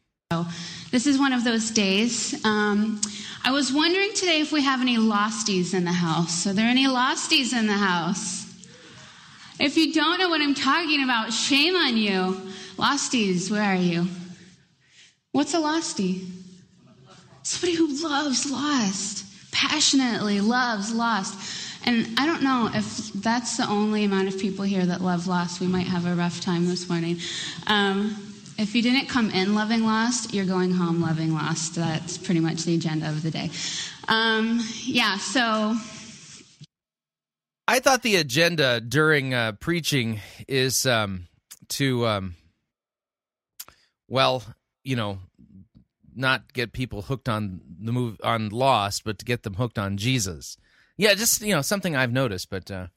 This 0.91 1.07
is 1.07 1.19
one 1.19 1.33
of 1.33 1.45
those 1.45 1.71
days. 1.71 2.35
Um, 2.45 3.01
I 3.45 3.51
was 3.51 3.73
wondering 3.73 4.13
today 4.15 4.41
if 4.41 4.53
we 4.53 4.63
have 4.63 4.81
any 4.81 4.97
losties 4.97 5.75
in 5.75 5.85
the 5.85 5.93
house. 5.93 6.47
Are 6.47 6.53
there 6.53 6.69
any 6.69 6.87
losties 6.87 7.53
in 7.53 7.67
the 7.67 7.73
house? 7.73 8.47
If 9.59 9.77
you 9.77 9.93
don't 9.93 10.19
know 10.19 10.29
what 10.29 10.41
I'm 10.41 10.55
talking 10.55 11.03
about, 11.05 11.33
shame 11.33 11.77
on 11.77 11.97
you. 11.97 12.41
Losties, 12.77 13.51
where 13.51 13.63
are 13.63 13.75
you? 13.77 14.07
What's 15.33 15.55
a 15.55 15.59
lostie? 15.59 16.27
Somebody 17.43 17.75
who 17.75 18.03
loves 18.03 18.51
lost, 18.51 19.25
passionately 19.53 20.41
loves 20.41 20.93
lost. 20.93 21.35
And 21.85 22.19
I 22.19 22.27
don't 22.27 22.43
know 22.43 22.71
if 22.73 23.13
that's 23.15 23.57
the 23.57 23.69
only 23.69 24.05
amount 24.05 24.29
of 24.29 24.39
people 24.39 24.65
here 24.65 24.87
that 24.87 25.01
love 25.01 25.27
lost. 25.27 25.61
We 25.61 25.67
might 25.67 25.87
have 25.87 26.07
a 26.07 26.15
rough 26.15 26.41
time 26.41 26.67
this 26.67 26.89
morning. 26.89 27.19
Um, 27.67 28.32
if 28.59 28.75
you 28.75 28.83
didn't 28.83 29.09
come 29.09 29.31
in 29.31 29.55
loving 29.55 29.85
lost, 29.85 30.35
you're 30.35 30.45
going 30.45 30.73
home 30.73 31.01
loving 31.01 31.35
lost. 31.35 31.75
That's 31.75 32.19
pretty 32.19 32.41
much 32.41 32.65
the 32.65 32.75
agenda 32.75 33.09
of 33.09 33.23
the 33.23 33.31
day. 33.31 33.51
Um, 34.09 34.61
yeah, 34.85 35.17
so 35.19 35.77
I 37.69 37.79
thought 37.79 38.03
the 38.03 38.17
agenda 38.17 38.81
during 38.81 39.35
uh, 39.35 39.53
preaching 39.53 40.21
is 40.49 40.85
um, 40.85 41.29
to, 41.71 42.07
um, 42.07 42.35
well, 44.09 44.43
you 44.85 44.97
know, 44.97 45.21
not 46.15 46.53
get 46.53 46.73
people 46.73 47.03
hooked 47.03 47.29
on 47.29 47.61
the 47.81 47.93
move 47.93 48.21
on 48.23 48.51
Lost, 48.51 49.05
but 49.05 49.19
to 49.21 49.25
get 49.25 49.43
them 49.43 49.55
hooked 49.55 49.79
on 49.79 49.97
Jesus. 49.97 50.57
Yeah, 50.97 51.15
just 51.15 51.41
you 51.41 51.55
know 51.55 51.63
something 51.63 51.97
I've 51.97 52.13
noticed. 52.13 52.51
But 52.51 52.71
uh, 52.71 52.89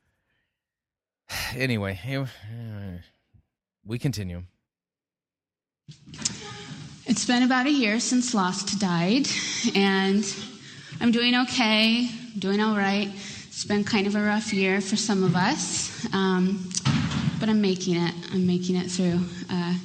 anyway, 1.56 2.00
we 3.86 4.00
continue. 4.00 4.44
It's 7.08 7.24
been 7.24 7.44
about 7.44 7.68
a 7.68 7.72
year 7.72 8.00
since 8.00 8.34
Lost 8.34 8.80
died, 8.80 9.28
and 9.76 10.26
I'm 11.00 11.12
doing 11.12 11.36
okay, 11.36 12.10
doing 12.40 12.60
all 12.60 12.76
right. 12.76 13.10
It's 13.48 13.64
been 13.64 13.84
kind 13.84 14.08
of 14.08 14.16
a 14.16 14.22
rough 14.22 14.52
year 14.52 14.82
for 14.82 14.96
some 14.96 15.24
of 15.24 15.36
us, 15.36 16.04
um, 16.14 16.68
but 17.40 17.48
I'm 17.48 17.62
making 17.62 17.98
it. 17.98 18.14
I'm 18.34 18.48
making 18.48 18.76
it 18.76 18.90
through. 18.90 19.20
Uh, 19.52 19.76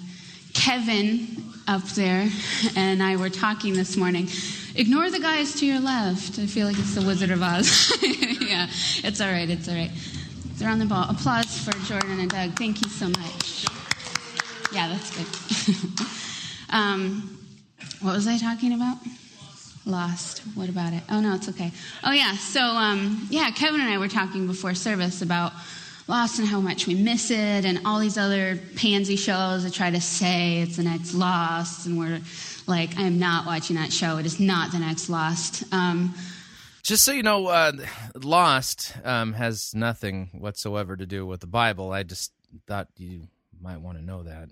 Kevin 0.55 1.45
up 1.69 1.85
there 1.91 2.29
and 2.75 3.03
I 3.03 3.17
were 3.17 3.31
talking 3.31 3.75
this 3.75 3.99
morning. 3.99 4.27
Ignore 4.75 5.11
the 5.11 5.21
guys 5.21 5.55
to 5.61 5.67
your 5.67 5.79
left. 5.79 6.39
I 6.39 6.47
feel 6.47 6.67
like 6.67 6.79
it's 6.79 6.95
the 6.95 7.03
Wizard 7.03 7.31
of 7.31 7.43
Oz. 7.43 7.93
yeah, 8.03 8.67
it's 9.05 9.21
all 9.21 9.31
right. 9.31 9.49
It's 9.49 9.69
all 9.69 9.75
right. 9.75 9.91
They're 10.55 10.71
on 10.71 10.79
the 10.79 10.87
ball. 10.87 11.07
Applause 11.11 11.59
for 11.59 11.73
Jordan 11.85 12.19
and 12.19 12.31
Doug. 12.31 12.59
Thank 12.59 12.83
you 12.83 12.91
so 12.91 13.09
much. 13.09 13.60
Yeah, 14.73 14.89
that's 14.89 15.11
good. 15.17 16.07
um, 16.71 17.39
what 18.01 18.15
was 18.15 18.27
I 18.27 18.39
talking 18.39 18.73
about? 18.73 18.99
Lost. 19.87 20.41
What 20.55 20.69
about 20.69 20.93
it? 20.93 21.03
Oh 21.11 21.21
no, 21.21 21.35
it's 21.35 21.49
okay. 21.49 21.73
Oh 22.05 22.13
yeah. 22.13 22.37
So 22.37 22.61
um, 22.61 23.27
yeah, 23.31 23.51
Kevin 23.51 23.81
and 23.81 23.91
I 23.91 23.99
were 23.99 24.09
talking 24.09 24.47
before 24.47 24.75
service 24.75 25.23
about 25.23 25.53
Lost 26.07 26.39
and 26.39 26.47
how 26.47 26.61
much 26.61 26.87
we 26.87 26.95
miss 26.95 27.31
it, 27.31 27.65
and 27.65 27.81
all 27.85 27.99
these 28.01 28.19
other 28.19 28.59
pansy 28.77 29.17
shows 29.17 29.65
that 29.65 29.73
try 29.73 29.91
to 29.91 30.01
say 30.01 30.61
it's 30.61 30.77
the 30.77 30.83
next 30.83 31.15
Lost, 31.15 31.87
and 31.87 31.99
we're 31.99 32.21
like, 32.67 32.99
I 32.99 33.03
am 33.03 33.19
not 33.19 33.47
watching 33.47 33.77
that 33.77 33.93
show. 33.93 34.19
It 34.19 34.27
is 34.27 34.39
not 34.39 34.73
the 34.73 34.79
next 34.79 35.09
Lost. 35.09 35.65
Um, 35.73 36.15
Just 36.83 37.05
so 37.05 37.13
you 37.13 37.23
know, 37.23 37.47
uh, 37.47 37.73
Lost 38.15 38.95
um, 39.05 39.33
has 39.35 39.73
nothing 39.75 40.31
whatsoever 40.33 40.97
to 40.97 41.07
do 41.07 41.27
with 41.27 41.41
the 41.41 41.47
Bible. 41.47 41.93
I 41.93 42.03
just 42.03 42.33
thought 42.67 42.89
you 42.97 43.29
might 43.61 43.81
want 43.81 43.99
to 43.99 44.05
know 44.05 44.23
that. 44.23 44.51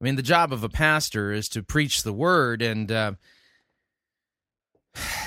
I 0.00 0.04
mean, 0.04 0.16
the 0.16 0.22
job 0.22 0.52
of 0.52 0.62
a 0.62 0.68
pastor 0.68 1.32
is 1.32 1.48
to 1.50 1.62
preach 1.62 2.02
the 2.02 2.12
word, 2.12 2.60
and 2.60 2.92
uh, 2.92 3.12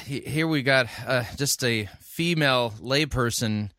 here 0.05 0.47
we 0.47 0.61
got 0.61 0.87
uh, 1.07 1.23
just 1.37 1.63
a 1.63 1.89
female 1.99 2.73
layperson 2.79 3.71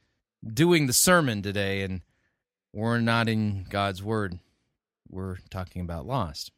doing 0.45 0.89
the 0.89 0.93
sermon 0.93 1.43
today, 1.43 1.83
and 1.83 2.01
we're 2.73 2.99
not 2.99 3.29
in 3.29 3.67
God's 3.71 4.03
word. 4.03 4.41
We're 5.09 5.37
talking 5.49 5.83
about 5.83 6.07
Lost. 6.07 6.51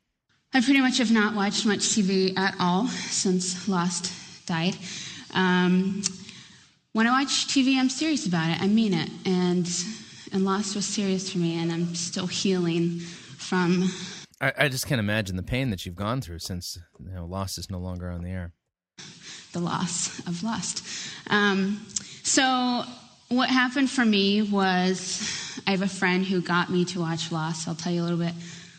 I 0.54 0.62
pretty 0.62 0.80
much 0.80 0.98
have 0.98 1.10
not 1.10 1.34
watched 1.34 1.66
much 1.66 1.80
TV 1.80 2.36
at 2.38 2.54
all 2.58 2.86
since 2.88 3.68
Lost 3.68 4.12
died. 4.46 4.76
Um, 5.34 6.02
when 6.92 7.06
I 7.06 7.22
watch 7.22 7.48
TV, 7.48 7.76
I'm 7.76 7.90
serious 7.90 8.26
about 8.26 8.50
it. 8.50 8.62
I 8.62 8.66
mean 8.66 8.94
it. 8.94 9.10
And, 9.26 9.68
and 10.32 10.44
Lost 10.44 10.74
was 10.74 10.86
serious 10.86 11.30
for 11.30 11.38
me, 11.38 11.58
and 11.58 11.70
I'm 11.70 11.94
still 11.94 12.26
healing 12.26 13.00
from 13.00 13.90
I, 14.42 14.52
I 14.58 14.68
just 14.68 14.86
can't 14.86 14.98
imagine 14.98 15.36
the 15.36 15.42
pain 15.42 15.70
that 15.70 15.86
you've 15.86 15.94
gone 15.94 16.20
through 16.20 16.40
since 16.40 16.78
you 16.98 17.14
know 17.14 17.24
Lost 17.24 17.56
is 17.58 17.70
no 17.70 17.78
longer 17.78 18.10
on 18.10 18.22
the 18.22 18.30
air. 18.30 18.52
the 19.52 19.60
loss 19.60 20.18
of 20.26 20.42
lust. 20.42 20.84
Um, 21.30 21.86
so, 22.24 22.82
what 23.28 23.48
happened 23.48 23.88
for 23.88 24.04
me 24.04 24.42
was 24.42 25.22
I 25.66 25.70
have 25.70 25.82
a 25.82 25.88
friend 25.88 26.26
who 26.26 26.42
got 26.42 26.70
me 26.70 26.84
to 26.86 27.00
watch 27.00 27.30
Lost. 27.30 27.68
I'll 27.68 27.76
tell 27.76 27.92
you 27.92 28.02
a 28.02 28.04
little 28.04 28.18
bit 28.18 28.34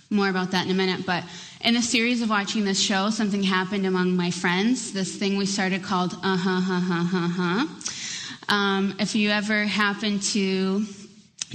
more 0.09 0.29
about 0.29 0.51
that 0.51 0.65
in 0.65 0.71
a 0.71 0.75
minute. 0.75 1.05
But 1.05 1.23
in 1.61 1.73
the 1.73 1.81
series 1.81 2.21
of 2.21 2.29
watching 2.29 2.65
this 2.65 2.79
show, 2.79 3.09
something 3.09 3.41
happened 3.41 3.85
among 3.85 4.15
my 4.15 4.31
friends. 4.31 4.91
This 4.91 5.15
thing 5.15 5.37
we 5.37 5.45
started 5.45 5.81
called 5.81 6.13
uh 6.21 6.37
huh, 6.37 6.59
huh, 6.61 6.79
huh, 6.81 7.03
huh, 7.03 7.27
huh. 7.29 8.53
Um, 8.53 8.95
if 8.99 9.15
you 9.15 9.29
ever 9.29 9.63
happen 9.63 10.19
to 10.19 10.85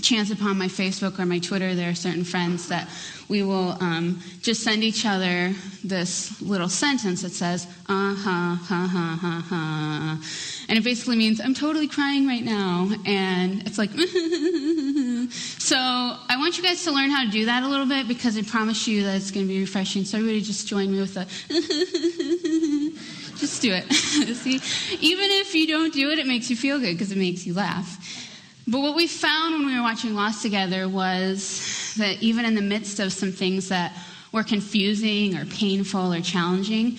chance 0.01 0.31
upon 0.31 0.59
my 0.59 0.67
Facebook 0.67 1.19
or 1.19 1.27
my 1.27 1.39
Twitter, 1.39 1.75
there 1.75 1.91
are 1.91 1.95
certain 1.95 2.25
friends 2.25 2.69
that 2.69 2.89
we 3.29 3.43
will 3.43 3.77
um, 3.83 4.23
just 4.41 4.63
send 4.63 4.83
each 4.83 5.05
other 5.05 5.53
this 5.85 6.41
little 6.41 6.69
sentence 6.69 7.23
that 7.23 7.33
says, 7.33 7.67
uh 7.89 8.15
huh, 8.15 8.55
ha 8.55 8.89
ha 8.91 9.19
ha 9.21 9.45
ha. 9.47 10.21
And 10.69 10.79
it 10.79 10.85
basically 10.85 11.17
means, 11.17 11.41
I'm 11.41 11.55
totally 11.55 11.89
crying 11.89 12.27
right 12.27 12.45
now. 12.45 12.89
And 13.05 13.67
it's 13.67 13.79
like, 13.79 13.91
so 15.59 15.77
I 15.77 16.37
want 16.39 16.57
you 16.57 16.65
guys 16.65 16.85
to 16.85 16.93
learn 16.93 17.11
how 17.11 17.25
to 17.25 17.31
do 17.31 17.45
that 17.47 17.63
a 17.63 17.69
little 17.69 17.87
bit 17.87 18.09
because 18.09 18.39
I 18.39 18.43
promise 18.43 18.89
you 18.89 19.05
that 19.05 19.17
it's 19.17 19.31
going 19.31 19.47
to 19.47 19.53
be 19.53 19.61
refreshing. 19.61 20.05
So 20.05 20.19
everybody 20.19 20.41
just 20.41 20.67
join 20.67 20.91
me 20.91 21.01
with 21.01 21.17
a, 21.17 21.25
just 23.39 23.61
do 23.61 23.73
it. 23.73 23.93
See, 23.93 24.61
even 25.01 25.31
if 25.31 25.55
you 25.55 25.67
don't 25.67 25.93
do 25.93 26.11
it, 26.11 26.19
it 26.19 26.27
makes 26.27 26.49
you 26.49 26.57
feel 26.57 26.79
good 26.79 26.95
because 26.95 27.13
it 27.13 27.19
makes 27.19 27.47
you 27.47 27.55
laugh. 27.55 28.28
But 28.71 28.81
what 28.81 28.95
we 28.95 29.07
found 29.07 29.55
when 29.55 29.65
we 29.65 29.75
were 29.75 29.83
watching 29.83 30.15
Lost 30.15 30.43
together 30.43 30.91
was 30.91 31.95
that 31.97 32.23
even 32.23 32.45
in 32.45 32.55
the 32.55 32.61
midst 32.61 33.01
of 33.01 33.15
some 33.15 33.33
things 33.33 33.71
that 33.71 33.97
were 34.31 34.45
confusing 34.45 35.39
or 35.39 35.47
painful 35.47 36.13
or 36.13 36.21
challenging, 36.21 36.99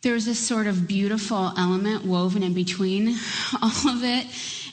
there 0.00 0.14
was 0.14 0.24
this 0.24 0.38
sort 0.38 0.66
of 0.66 0.88
beautiful 0.88 1.52
element 1.58 2.06
woven 2.06 2.42
in 2.42 2.54
between 2.54 3.08
all 3.62 3.88
of 3.90 4.04
it. 4.04 4.26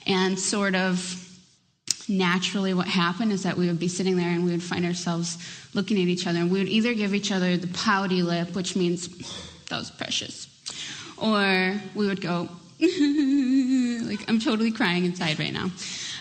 And 0.07 0.39
sort 0.39 0.75
of 0.75 1.19
naturally, 2.07 2.73
what 2.73 2.87
happened 2.87 3.33
is 3.33 3.43
that 3.43 3.57
we 3.57 3.67
would 3.67 3.79
be 3.79 3.89
sitting 3.89 4.15
there 4.15 4.29
and 4.29 4.45
we 4.45 4.51
would 4.51 4.63
find 4.63 4.85
ourselves 4.85 5.37
looking 5.73 5.97
at 6.01 6.07
each 6.07 6.25
other. 6.25 6.39
And 6.39 6.49
we 6.49 6.59
would 6.59 6.69
either 6.69 6.93
give 6.93 7.13
each 7.13 7.33
other 7.33 7.57
the 7.57 7.67
pouty 7.67 8.21
lip, 8.21 8.55
which 8.55 8.77
means 8.77 9.09
that 9.67 9.77
was 9.77 9.91
precious, 9.91 10.47
or 11.17 11.81
we 11.95 12.07
would 12.07 12.21
go, 12.21 12.47
like, 12.79 14.29
I'm 14.29 14.39
totally 14.39 14.71
crying 14.71 15.03
inside 15.03 15.37
right 15.37 15.51
now. 15.51 15.69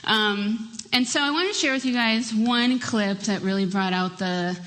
Um, 0.04 0.72
and 0.92 1.06
so 1.06 1.20
I 1.20 1.30
want 1.30 1.52
to 1.52 1.54
share 1.54 1.72
with 1.72 1.84
you 1.84 1.94
guys 1.94 2.34
one 2.34 2.78
clip 2.78 3.20
that 3.20 3.42
really 3.42 3.66
brought 3.66 3.92
out 3.92 4.18
the 4.18 4.58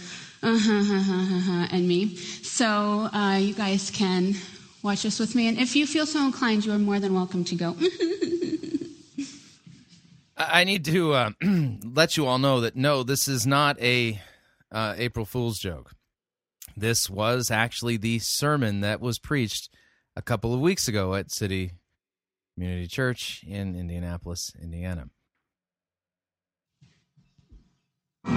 uh-huh, 0.42 1.68
in 1.72 1.88
me. 1.88 2.16
So 2.16 3.10
uh, 3.14 3.38
you 3.40 3.54
guys 3.54 3.92
can 3.92 4.36
watch 4.84 5.04
this 5.04 5.20
with 5.20 5.36
me. 5.36 5.48
And 5.48 5.58
if 5.58 5.76
you 5.76 5.86
feel 5.88 6.06
so 6.06 6.26
inclined, 6.26 6.66
you 6.66 6.72
are 6.72 6.80
more 6.80 7.00
than 7.00 7.14
welcome 7.14 7.44
to 7.46 7.56
go. 7.56 7.76
I 10.38 10.64
need 10.64 10.86
to 10.86 11.14
uh, 11.14 11.32
let 11.84 12.18
you 12.18 12.26
all 12.28 12.38
know 12.38 12.62
that 12.62 12.76
no, 12.76 13.04
this 13.04 13.28
is 13.28 13.48
not 13.48 13.80
a 13.82 14.20
uh, 14.72 14.94
April 14.98 15.26
Fool's 15.26 15.60
joke. 15.60 15.92
This 16.76 17.10
was 17.10 17.50
actually 17.52 17.98
the 17.98 18.20
sermon 18.20 18.82
that 18.82 19.00
was 19.00 19.18
preached 19.18 19.70
a 20.16 20.22
couple 20.22 20.54
of 20.54 20.60
weeks 20.60 20.88
ago 20.88 21.16
at 21.16 21.32
City 21.32 21.72
Community 22.54 22.88
Church 22.88 23.44
in 23.48 23.76
Indianapolis, 23.76 24.52
Indiana. 24.62 25.06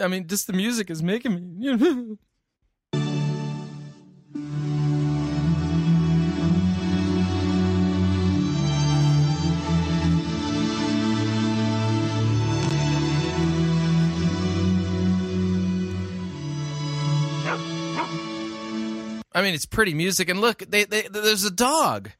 I 0.00 0.08
mean, 0.08 0.26
just 0.26 0.46
the 0.46 0.52
music 0.52 0.90
is 0.90 1.02
making 1.02 1.58
me. 1.58 2.16
I 19.36 19.42
mean, 19.42 19.52
it's 19.52 19.66
pretty 19.66 19.94
music, 19.94 20.28
and 20.28 20.40
look, 20.40 20.58
they, 20.60 20.84
they, 20.84 21.02
there's 21.10 21.44
a 21.44 21.50
dog. 21.50 22.10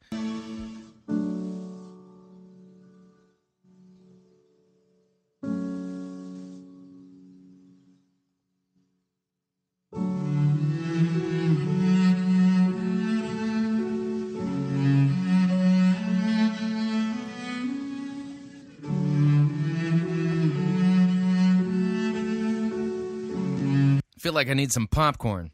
Feel 24.19 24.33
like 24.33 24.49
I 24.49 24.53
need 24.53 24.73
some 24.73 24.87
popcorn. 24.87 25.51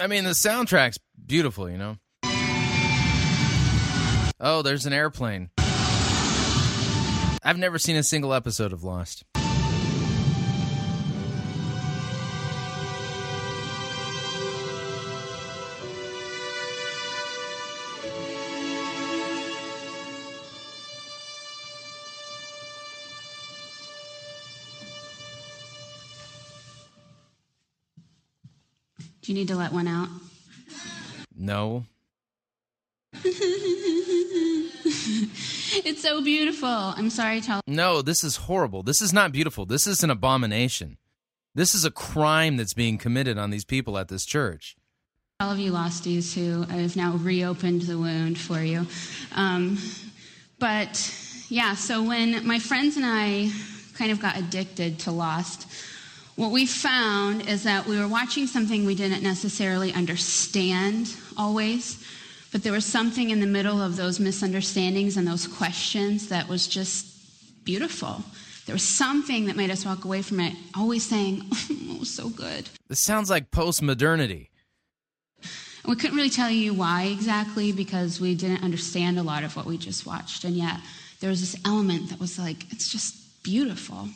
I 0.00 0.06
mean, 0.06 0.24
the 0.24 0.30
soundtrack's 0.30 0.98
beautiful, 1.26 1.68
you 1.68 1.76
know? 1.76 1.96
Oh, 4.40 4.62
there's 4.62 4.86
an 4.86 4.92
airplane. 4.92 5.50
I've 7.42 7.58
never 7.58 7.78
seen 7.78 7.96
a 7.96 8.02
single 8.02 8.32
episode 8.32 8.72
of 8.72 8.84
Lost. 8.84 9.24
Do 29.28 29.34
you 29.34 29.40
need 29.40 29.48
to 29.48 29.56
let 29.56 29.74
one 29.74 29.86
out? 29.86 30.08
No. 31.36 31.84
it's 33.12 33.28
so 36.00 36.24
beautiful. 36.24 36.66
I'm 36.66 37.10
sorry, 37.10 37.42
tell. 37.42 37.60
No, 37.66 38.00
this 38.00 38.24
is 38.24 38.36
horrible. 38.36 38.82
This 38.82 39.02
is 39.02 39.12
not 39.12 39.30
beautiful. 39.30 39.66
This 39.66 39.86
is 39.86 40.02
an 40.02 40.08
abomination. 40.08 40.96
This 41.54 41.74
is 41.74 41.84
a 41.84 41.90
crime 41.90 42.56
that's 42.56 42.72
being 42.72 42.96
committed 42.96 43.36
on 43.36 43.50
these 43.50 43.66
people 43.66 43.98
at 43.98 44.08
this 44.08 44.24
church. 44.24 44.76
All 45.40 45.52
of 45.52 45.58
you 45.58 45.72
losties 45.72 46.32
who 46.32 46.64
I 46.72 46.78
have 46.78 46.96
now 46.96 47.12
reopened 47.16 47.82
the 47.82 47.98
wound 47.98 48.38
for 48.38 48.62
you. 48.62 48.86
Um, 49.34 49.76
but 50.58 51.14
yeah, 51.50 51.74
so 51.74 52.02
when 52.02 52.46
my 52.46 52.60
friends 52.60 52.96
and 52.96 53.04
I 53.04 53.50
kind 53.92 54.10
of 54.10 54.22
got 54.22 54.38
addicted 54.38 55.00
to 55.00 55.10
Lost, 55.10 55.66
what 56.38 56.52
we 56.52 56.66
found 56.66 57.48
is 57.48 57.64
that 57.64 57.84
we 57.84 57.98
were 57.98 58.06
watching 58.06 58.46
something 58.46 58.86
we 58.86 58.94
didn't 58.94 59.24
necessarily 59.24 59.92
understand 59.92 61.12
always, 61.36 62.00
but 62.52 62.62
there 62.62 62.72
was 62.72 62.84
something 62.84 63.30
in 63.30 63.40
the 63.40 63.46
middle 63.46 63.82
of 63.82 63.96
those 63.96 64.20
misunderstandings 64.20 65.16
and 65.16 65.26
those 65.26 65.48
questions 65.48 66.28
that 66.28 66.46
was 66.46 66.68
just 66.68 67.64
beautiful. 67.64 68.22
There 68.66 68.72
was 68.72 68.84
something 68.84 69.46
that 69.46 69.56
made 69.56 69.72
us 69.72 69.84
walk 69.84 70.04
away 70.04 70.22
from 70.22 70.38
it, 70.38 70.54
always 70.76 71.04
saying, 71.04 71.42
oh, 71.90 72.04
so 72.04 72.28
good. 72.28 72.68
This 72.86 73.00
sounds 73.00 73.28
like 73.28 73.50
post-modernity. 73.50 74.50
We 75.88 75.96
couldn't 75.96 76.16
really 76.16 76.30
tell 76.30 76.50
you 76.50 76.72
why 76.72 77.06
exactly 77.06 77.72
because 77.72 78.20
we 78.20 78.36
didn't 78.36 78.62
understand 78.62 79.18
a 79.18 79.24
lot 79.24 79.42
of 79.42 79.56
what 79.56 79.66
we 79.66 79.76
just 79.76 80.06
watched. 80.06 80.44
And 80.44 80.54
yet, 80.54 80.78
there 81.18 81.30
was 81.30 81.40
this 81.40 81.60
element 81.66 82.10
that 82.10 82.20
was 82.20 82.38
like, 82.38 82.70
it's 82.70 82.92
just 82.92 83.42
beautiful. 83.42 84.08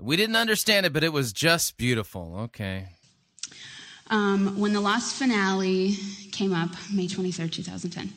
We 0.00 0.16
didn't 0.16 0.36
understand 0.36 0.86
it, 0.86 0.92
but 0.92 1.04
it 1.04 1.12
was 1.12 1.32
just 1.32 1.76
beautiful. 1.76 2.36
Okay. 2.44 2.88
Um, 4.08 4.58
when 4.58 4.72
the 4.72 4.80
Lost 4.80 5.14
finale 5.14 5.94
came 6.32 6.52
up, 6.52 6.70
May 6.92 7.06
23rd, 7.06 7.52
2010, 7.52 8.12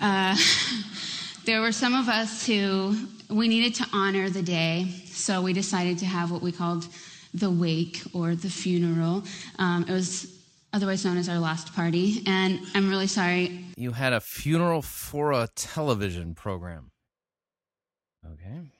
uh, 0.00 0.36
there 1.44 1.60
were 1.60 1.70
some 1.70 1.94
of 1.94 2.08
us 2.08 2.46
who 2.46 2.96
we 3.28 3.46
needed 3.46 3.74
to 3.76 3.86
honor 3.92 4.30
the 4.30 4.42
day, 4.42 4.88
so 5.06 5.42
we 5.42 5.52
decided 5.52 5.98
to 5.98 6.06
have 6.06 6.30
what 6.30 6.42
we 6.42 6.50
called 6.50 6.86
the 7.34 7.50
wake 7.50 8.02
or 8.12 8.34
the 8.34 8.50
funeral. 8.50 9.22
Um, 9.58 9.84
it 9.88 9.92
was 9.92 10.26
otherwise 10.72 11.04
known 11.04 11.18
as 11.18 11.28
our 11.28 11.38
last 11.38 11.74
party, 11.74 12.22
and 12.26 12.58
I'm 12.74 12.88
really 12.88 13.06
sorry. 13.06 13.64
You 13.76 13.92
had 13.92 14.12
a 14.12 14.20
funeral 14.20 14.82
for 14.82 15.32
a 15.32 15.48
television 15.54 16.34
program. 16.34 16.90
Okay. 18.24 18.72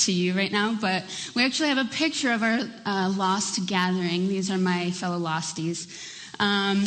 To 0.00 0.12
you 0.12 0.34
right 0.34 0.52
now, 0.52 0.76
but 0.80 1.04
we 1.34 1.44
actually 1.44 1.68
have 1.68 1.78
a 1.78 1.88
picture 1.90 2.32
of 2.32 2.42
our 2.42 2.60
uh, 2.86 3.12
lost 3.16 3.66
gathering. 3.66 4.28
These 4.28 4.50
are 4.50 4.58
my 4.58 4.90
fellow 4.92 5.18
losties. 5.18 5.88
Um, 6.38 6.84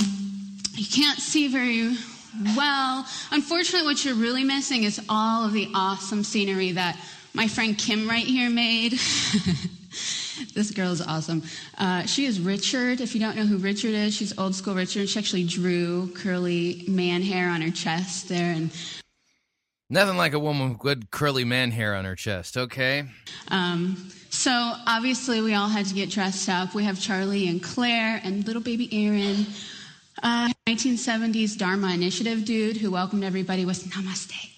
you 0.73 0.85
can't 0.85 1.19
see 1.19 1.47
very 1.47 1.95
well. 2.57 3.05
Unfortunately, 3.31 3.85
what 3.87 4.03
you're 4.03 4.15
really 4.15 4.43
missing 4.43 4.83
is 4.83 4.99
all 5.09 5.45
of 5.45 5.53
the 5.53 5.69
awesome 5.75 6.23
scenery 6.23 6.71
that 6.71 6.99
my 7.33 7.47
friend 7.47 7.77
Kim 7.77 8.07
right 8.07 8.25
here 8.25 8.49
made. 8.49 8.93
this 10.53 10.71
girl 10.71 10.91
is 10.91 11.01
awesome. 11.01 11.43
Uh, 11.77 12.05
she 12.05 12.25
is 12.25 12.39
Richard. 12.39 13.01
If 13.01 13.13
you 13.13 13.21
don't 13.21 13.35
know 13.35 13.45
who 13.45 13.57
Richard 13.57 13.93
is, 13.93 14.15
she's 14.15 14.37
old 14.37 14.55
school 14.55 14.73
Richard. 14.75 15.09
She 15.09 15.19
actually 15.19 15.43
drew 15.43 16.11
curly 16.13 16.85
man 16.87 17.21
hair 17.21 17.49
on 17.49 17.61
her 17.61 17.71
chest 17.71 18.29
there 18.29 18.51
and 18.51 18.71
Nothing 19.89 20.17
like 20.17 20.33
a 20.33 20.39
woman 20.39 20.69
with 20.69 20.79
good 20.79 21.11
curly 21.11 21.43
man 21.43 21.71
hair 21.71 21.95
on 21.95 22.05
her 22.05 22.15
chest. 22.15 22.57
Okay. 22.57 23.03
Um, 23.49 24.09
so 24.29 24.51
obviously, 24.87 25.41
we 25.41 25.53
all 25.53 25.67
had 25.67 25.85
to 25.87 25.93
get 25.93 26.09
dressed 26.09 26.49
up. 26.49 26.73
We 26.73 26.83
have 26.85 26.99
Charlie 26.99 27.47
and 27.47 27.61
Claire 27.61 28.19
and 28.23 28.45
little 28.47 28.61
baby 28.61 28.89
Aaron. 28.91 29.45
Uh, 30.21 30.49
1970s 30.67 31.57
Dharma 31.57 31.93
Initiative 31.93 32.45
dude 32.45 32.77
who 32.77 32.89
welcomed 32.91 33.23
everybody 33.23 33.65
with 33.65 33.83
Namaste. 33.85 34.49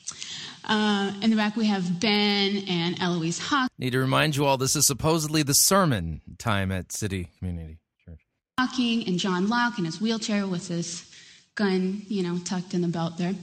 Uh, 0.67 1.11
in 1.21 1.29
the 1.29 1.35
back, 1.35 1.55
we 1.55 1.65
have 1.65 1.99
Ben 1.99 2.63
and 2.67 2.99
Eloise 2.99 3.39
Hawk. 3.39 3.69
Need 3.77 3.91
to 3.91 3.99
remind 3.99 4.35
you 4.35 4.45
all 4.45 4.57
this 4.57 4.75
is 4.75 4.85
supposedly 4.87 5.43
the 5.43 5.53
sermon 5.53 6.21
time 6.37 6.71
at 6.71 6.91
City 6.91 7.29
Community 7.37 7.79
Church. 8.05 8.19
Hawking 8.59 9.07
and 9.07 9.19
John 9.19 9.49
Locke 9.49 9.77
in 9.77 9.85
his 9.85 9.99
wheelchair 9.99 10.47
with 10.47 10.67
his 10.67 11.09
gun, 11.55 12.01
you 12.07 12.21
know, 12.21 12.37
tucked 12.39 12.73
in 12.73 12.81
the 12.81 12.87
belt 12.87 13.17
there. 13.17 13.33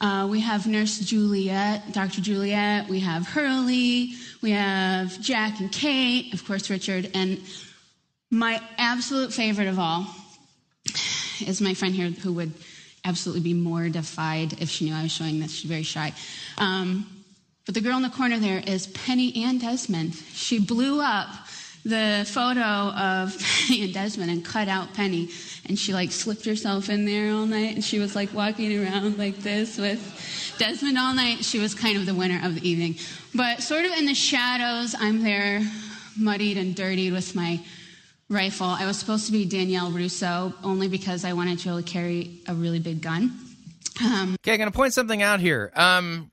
Uh, 0.00 0.28
we 0.30 0.40
have 0.40 0.66
Nurse 0.66 0.98
Juliet, 0.98 1.92
Dr. 1.92 2.20
Juliet. 2.20 2.88
We 2.88 3.00
have 3.00 3.26
Hurley. 3.26 4.12
We 4.42 4.50
have 4.50 5.18
Jack 5.20 5.60
and 5.60 5.72
Kate, 5.72 6.34
of 6.34 6.46
course, 6.46 6.68
Richard. 6.68 7.10
And 7.14 7.40
my 8.30 8.60
absolute 8.76 9.32
favorite 9.32 9.68
of 9.68 9.78
all 9.78 10.06
is 11.46 11.60
my 11.60 11.72
friend 11.74 11.94
here 11.94 12.10
who 12.10 12.34
would 12.34 12.52
absolutely 13.04 13.42
be 13.42 13.54
mortified 13.54 14.60
if 14.60 14.68
she 14.68 14.84
knew 14.84 14.94
I 14.94 15.02
was 15.02 15.12
showing 15.12 15.40
this. 15.40 15.52
She's 15.52 15.70
very 15.70 15.82
shy. 15.82 16.12
Um, 16.58 17.06
but 17.64 17.74
the 17.74 17.80
girl 17.80 17.96
in 17.96 18.02
the 18.02 18.10
corner 18.10 18.38
there 18.38 18.62
is 18.66 18.86
Penny 18.88 19.44
Ann 19.44 19.58
Desmond. 19.58 20.14
She 20.14 20.58
blew 20.58 21.00
up 21.00 21.28
the 21.84 22.26
photo 22.28 22.60
of 22.60 23.38
Penny 23.66 23.84
and 23.84 23.94
Desmond 23.94 24.30
and 24.30 24.44
cut 24.44 24.68
out 24.68 24.94
Penny. 24.94 25.30
And 25.66 25.78
she 25.78 25.94
like 25.94 26.12
slipped 26.12 26.44
herself 26.44 26.88
in 26.90 27.04
there 27.06 27.32
all 27.32 27.46
night. 27.46 27.74
And 27.74 27.84
she 27.84 27.98
was 27.98 28.14
like 28.14 28.32
walking 28.34 28.78
around 28.78 29.18
like 29.18 29.38
this 29.38 29.78
with 29.78 30.54
Desmond 30.58 30.98
all 30.98 31.14
night. 31.14 31.44
She 31.44 31.58
was 31.58 31.74
kind 31.74 31.96
of 31.96 32.06
the 32.06 32.14
winner 32.14 32.40
of 32.44 32.54
the 32.54 32.68
evening. 32.68 32.96
But 33.34 33.62
sort 33.62 33.84
of 33.84 33.92
in 33.92 34.06
the 34.06 34.14
shadows, 34.14 34.94
I'm 34.98 35.22
there 35.22 35.62
muddied 36.18 36.56
and 36.58 36.74
dirtied 36.74 37.12
with 37.12 37.34
my 37.34 37.60
rifle. 38.28 38.66
I 38.66 38.86
was 38.86 38.98
supposed 38.98 39.26
to 39.26 39.32
be 39.32 39.44
Danielle 39.44 39.90
Rousseau 39.90 40.52
only 40.62 40.88
because 40.88 41.24
I 41.24 41.32
wanted 41.32 41.58
to 41.60 41.68
really 41.70 41.82
carry 41.82 42.40
a 42.46 42.54
really 42.54 42.78
big 42.78 43.00
gun. 43.00 43.32
Um, 44.02 44.36
Okay, 44.42 44.52
I'm 44.52 44.58
going 44.58 44.70
to 44.70 44.76
point 44.76 44.92
something 44.92 45.22
out 45.22 45.40
here. 45.40 45.72
Um, 45.74 46.30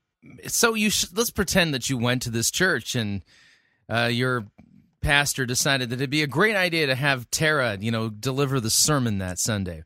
so 0.48 0.74
you 0.74 0.90
sh- 0.90 1.08
let's 1.14 1.32
pretend 1.32 1.74
that 1.74 1.90
you 1.90 1.98
went 1.98 2.22
to 2.24 2.30
this 2.30 2.52
church 2.52 2.96
and 2.96 3.22
uh, 3.90 4.10
your 4.12 4.46
pastor 5.02 5.46
decided 5.46 5.90
that 5.90 5.96
it'd 5.96 6.10
be 6.10 6.24
a 6.24 6.28
great 6.28 6.56
idea 6.56 6.88
to 6.88 6.96
have 6.96 7.30
Tara, 7.32 7.78
you 7.80 7.92
know, 7.92 8.10
deliver 8.10 8.60
the 8.60 8.70
sermon 8.70 9.18
that 9.18 9.40
Sunday. 9.40 9.84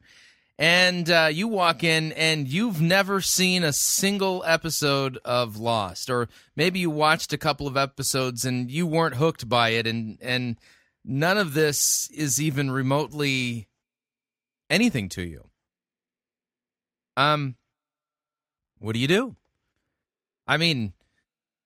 And 0.58 1.10
uh, 1.10 1.30
you 1.32 1.48
walk 1.48 1.84
in 1.84 2.14
and 2.14 2.48
you've 2.48 2.82
never 2.82 3.20
seen 3.20 3.64
a 3.64 3.74
single 3.74 4.44
episode 4.46 5.18
of 5.26 5.58
Lost, 5.58 6.10
or 6.10 6.30
maybe 6.56 6.80
you 6.80 6.90
watched 6.90 7.34
a 7.34 7.38
couple 7.38 7.68
of 7.68 7.76
episodes 7.76 8.46
and 8.46 8.72
you 8.72 8.88
weren't 8.88 9.16
hooked 9.16 9.50
by 9.50 9.70
it, 9.70 9.86
and 9.86 10.18
and 10.22 10.58
none 11.04 11.38
of 11.38 11.54
this 11.54 12.10
is 12.12 12.42
even 12.42 12.72
remotely 12.72 13.68
anything 14.70 15.10
to 15.10 15.24
you. 15.24 15.50
Um, 17.18 17.56
what 18.80 18.94
do 18.94 19.00
you 19.00 19.10
do? 19.10 19.36
I 20.48 20.56
mean, 20.56 20.94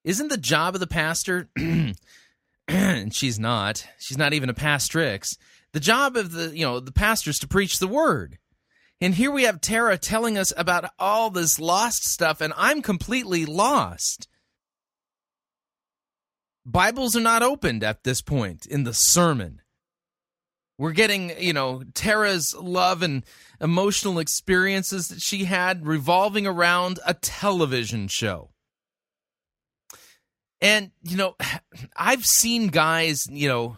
isn't 0.04 0.28
the 0.28 0.36
job 0.36 0.74
of 0.74 0.80
the 0.80 0.86
pastor, 0.86 1.48
and 2.74 3.14
she's 3.14 3.38
not, 3.38 3.86
she's 3.98 4.18
not 4.18 4.32
even 4.32 4.48
a 4.48 4.54
pastrix, 4.54 5.36
the 5.72 5.80
job 5.80 6.16
of 6.16 6.32
the, 6.32 6.56
you 6.56 6.64
know, 6.64 6.78
the 6.78 6.92
pastor 6.92 7.30
is 7.30 7.38
to 7.40 7.48
preach 7.48 7.78
the 7.78 7.88
word. 7.88 8.38
And 9.00 9.14
here 9.14 9.30
we 9.30 9.44
have 9.44 9.60
Tara 9.60 9.96
telling 9.98 10.36
us 10.38 10.52
about 10.56 10.90
all 10.98 11.30
this 11.30 11.58
lost 11.58 12.04
stuff, 12.04 12.40
and 12.40 12.52
I'm 12.56 12.82
completely 12.82 13.46
lost. 13.46 14.28
Bibles 16.64 17.16
are 17.16 17.20
not 17.20 17.42
opened 17.42 17.82
at 17.82 18.04
this 18.04 18.20
point 18.20 18.66
in 18.66 18.84
the 18.84 18.94
sermon. 18.94 19.62
We're 20.78 20.92
getting, 20.92 21.32
you 21.42 21.52
know, 21.52 21.82
Tara's 21.94 22.54
love 22.54 23.02
and 23.02 23.24
emotional 23.60 24.18
experiences 24.18 25.08
that 25.08 25.20
she 25.20 25.44
had 25.44 25.86
revolving 25.86 26.46
around 26.46 27.00
a 27.04 27.14
television 27.14 28.06
show. 28.08 28.50
And, 30.60 30.90
you 31.02 31.16
know, 31.16 31.36
I've 31.96 32.24
seen 32.24 32.68
guys, 32.68 33.26
you 33.30 33.48
know, 33.48 33.76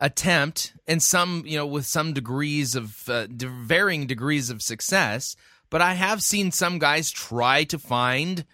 attempt, 0.00 0.74
and 0.86 1.02
some, 1.02 1.42
you 1.46 1.56
know, 1.56 1.66
with 1.66 1.86
some 1.86 2.12
degrees 2.12 2.74
of 2.74 3.08
uh, 3.08 3.26
varying 3.30 4.06
degrees 4.06 4.48
of 4.48 4.62
success, 4.62 5.34
but 5.70 5.82
I 5.82 5.94
have 5.94 6.22
seen 6.22 6.52
some 6.52 6.78
guys 6.78 7.10
try 7.10 7.64
to 7.64 7.78
find 7.78 8.44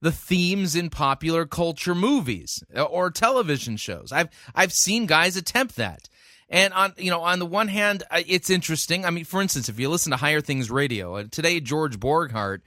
the 0.00 0.12
themes 0.12 0.76
in 0.76 0.90
popular 0.90 1.46
culture 1.46 1.94
movies 1.94 2.62
uh, 2.76 2.82
or 2.82 3.10
television 3.10 3.76
shows. 3.76 4.12
I've 4.12 4.28
I've 4.54 4.72
seen 4.72 5.06
guys 5.06 5.36
attempt 5.36 5.76
that. 5.76 6.08
And 6.50 6.74
on 6.74 6.92
you 6.96 7.10
know 7.10 7.22
on 7.22 7.38
the 7.38 7.46
one 7.46 7.68
hand, 7.68 8.04
it's 8.12 8.50
interesting. 8.50 9.04
I 9.04 9.10
mean, 9.10 9.24
for 9.24 9.40
instance, 9.40 9.68
if 9.68 9.80
you 9.80 9.88
listen 9.88 10.10
to 10.10 10.16
Higher 10.16 10.42
Things 10.42 10.70
Radio 10.70 11.16
uh, 11.16 11.24
today, 11.30 11.58
George 11.58 11.98
Borghardt 11.98 12.60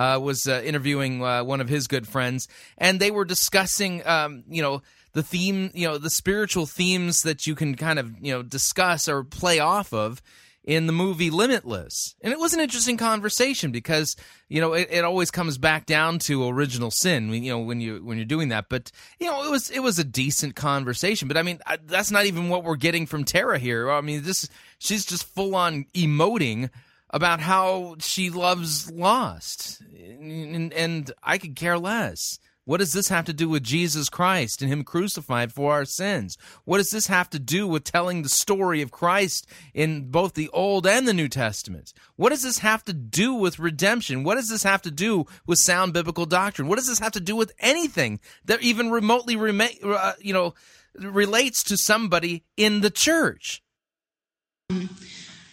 uh, 0.00 0.18
was 0.18 0.46
uh, 0.46 0.62
interviewing 0.64 1.22
uh, 1.22 1.44
one 1.44 1.60
of 1.60 1.68
his 1.68 1.86
good 1.86 2.08
friends, 2.08 2.48
and 2.78 2.98
they 2.98 3.10
were 3.10 3.26
discussing, 3.26 4.06
um, 4.06 4.44
you 4.48 4.62
know, 4.62 4.80
the 5.12 5.22
theme, 5.22 5.70
you 5.74 5.86
know, 5.86 5.98
the 5.98 6.08
spiritual 6.08 6.64
themes 6.64 7.20
that 7.20 7.46
you 7.46 7.54
can 7.54 7.74
kind 7.74 7.98
of 7.98 8.14
you 8.18 8.32
know 8.32 8.42
discuss 8.42 9.08
or 9.08 9.22
play 9.24 9.58
off 9.58 9.92
of 9.92 10.22
in 10.64 10.86
the 10.86 10.92
movie 10.92 11.30
Limitless. 11.30 12.14
And 12.22 12.32
it 12.32 12.38
was 12.38 12.54
an 12.54 12.60
interesting 12.60 12.96
conversation 12.96 13.72
because, 13.72 14.14
you 14.48 14.60
know, 14.60 14.72
it, 14.72 14.88
it 14.90 15.04
always 15.04 15.30
comes 15.30 15.58
back 15.58 15.84
down 15.84 16.18
to 16.20 16.48
original 16.48 16.90
sin, 16.90 17.32
you 17.32 17.50
know, 17.50 17.58
when 17.58 17.80
you 17.80 18.02
when 18.02 18.16
you're 18.16 18.24
doing 18.24 18.48
that. 18.48 18.70
But, 18.70 18.90
you 19.18 19.26
know, 19.26 19.44
it 19.44 19.50
was 19.50 19.68
it 19.70 19.80
was 19.80 19.98
a 19.98 20.04
decent 20.04 20.56
conversation. 20.56 21.28
But 21.28 21.36
I 21.36 21.42
mean, 21.42 21.58
I, 21.66 21.76
that's 21.84 22.10
not 22.10 22.24
even 22.24 22.48
what 22.48 22.64
we're 22.64 22.76
getting 22.76 23.06
from 23.06 23.24
Tara 23.24 23.58
here. 23.58 23.90
I 23.90 24.00
mean, 24.00 24.22
this 24.22 24.48
she's 24.78 25.04
just 25.04 25.24
full 25.24 25.54
on 25.54 25.84
emoting 25.94 26.70
about 27.10 27.40
how 27.40 27.96
she 27.98 28.30
loves 28.30 28.90
Lost. 28.90 29.82
And, 29.98 30.72
and 30.72 31.12
I 31.22 31.38
could 31.38 31.56
care 31.56 31.78
less. 31.78 32.38
What 32.64 32.78
does 32.78 32.92
this 32.92 33.08
have 33.08 33.24
to 33.24 33.32
do 33.32 33.48
with 33.48 33.64
Jesus 33.64 34.08
Christ 34.08 34.62
and 34.62 34.70
Him 34.70 34.84
crucified 34.84 35.52
for 35.52 35.72
our 35.72 35.84
sins? 35.84 36.36
What 36.64 36.76
does 36.76 36.90
this 36.90 37.08
have 37.08 37.28
to 37.30 37.40
do 37.40 37.66
with 37.66 37.82
telling 37.82 38.22
the 38.22 38.28
story 38.28 38.80
of 38.80 38.92
Christ 38.92 39.48
in 39.74 40.10
both 40.10 40.34
the 40.34 40.48
Old 40.50 40.86
and 40.86 41.08
the 41.08 41.14
New 41.14 41.28
Testaments? 41.28 41.92
What 42.14 42.28
does 42.28 42.42
this 42.42 42.58
have 42.58 42.84
to 42.84 42.92
do 42.92 43.34
with 43.34 43.58
redemption? 43.58 44.22
What 44.22 44.36
does 44.36 44.48
this 44.48 44.62
have 44.62 44.82
to 44.82 44.90
do 44.90 45.26
with 45.46 45.58
sound 45.58 45.94
biblical 45.94 46.26
doctrine? 46.26 46.68
What 46.68 46.76
does 46.76 46.86
this 46.86 47.00
have 47.00 47.12
to 47.12 47.20
do 47.20 47.34
with 47.34 47.52
anything 47.58 48.20
that 48.44 48.62
even 48.62 48.90
remotely, 48.90 49.36
uh, 49.82 50.12
you 50.20 50.32
know, 50.32 50.54
relates 50.94 51.62
to 51.64 51.76
somebody 51.76 52.44
in 52.56 52.80
the 52.80 52.90
church. 52.90 53.62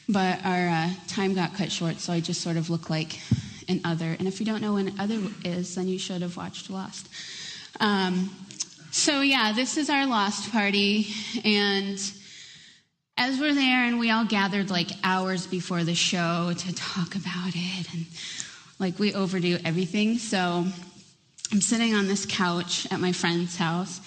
But 0.10 0.46
our 0.46 0.70
uh, 0.70 0.90
time 1.08 1.34
got 1.34 1.54
cut 1.54 1.70
short, 1.70 2.00
so 2.00 2.14
I 2.14 2.22
just 2.22 2.42
sort 2.42 2.56
of 2.56 2.70
look 2.70 2.90
like 2.90 3.20
an 3.68 3.82
other. 3.84 4.16
And 4.18 4.26
if 4.26 4.40
you 4.40 4.46
don't 4.46 4.62
know 4.62 4.74
what 4.74 4.86
an 4.86 5.00
other 5.00 5.20
is, 5.44 5.76
then 5.76 5.90
you 5.90 6.00
should 6.00 6.22
have 6.22 6.38
watched 6.38 6.70
Lost. 6.70 7.10
Um, 7.82 8.34
so, 8.92 9.20
yeah, 9.20 9.52
this 9.52 9.76
is 9.76 9.90
our 9.90 10.06
Lost 10.08 10.50
party. 10.52 11.08
And 11.44 12.00
as 13.18 13.38
we're 13.38 13.54
there, 13.54 13.84
and 13.84 14.00
we 14.00 14.10
all 14.10 14.24
gathered 14.24 14.70
like 14.70 14.92
hours 15.04 15.46
before 15.46 15.84
the 15.84 15.96
show 15.96 16.54
to 16.56 16.76
talk 16.76 17.16
about 17.16 17.52
it, 17.54 17.94
and 17.94 18.06
like 18.80 19.00
we 19.00 19.14
overdo 19.14 19.58
everything. 19.66 20.20
So, 20.20 20.66
I'm 21.52 21.62
sitting 21.62 21.94
on 21.94 22.08
this 22.08 22.26
couch 22.26 22.88
at 22.92 23.02
my 23.02 23.12
friend's 23.12 23.58
house. 23.58 24.00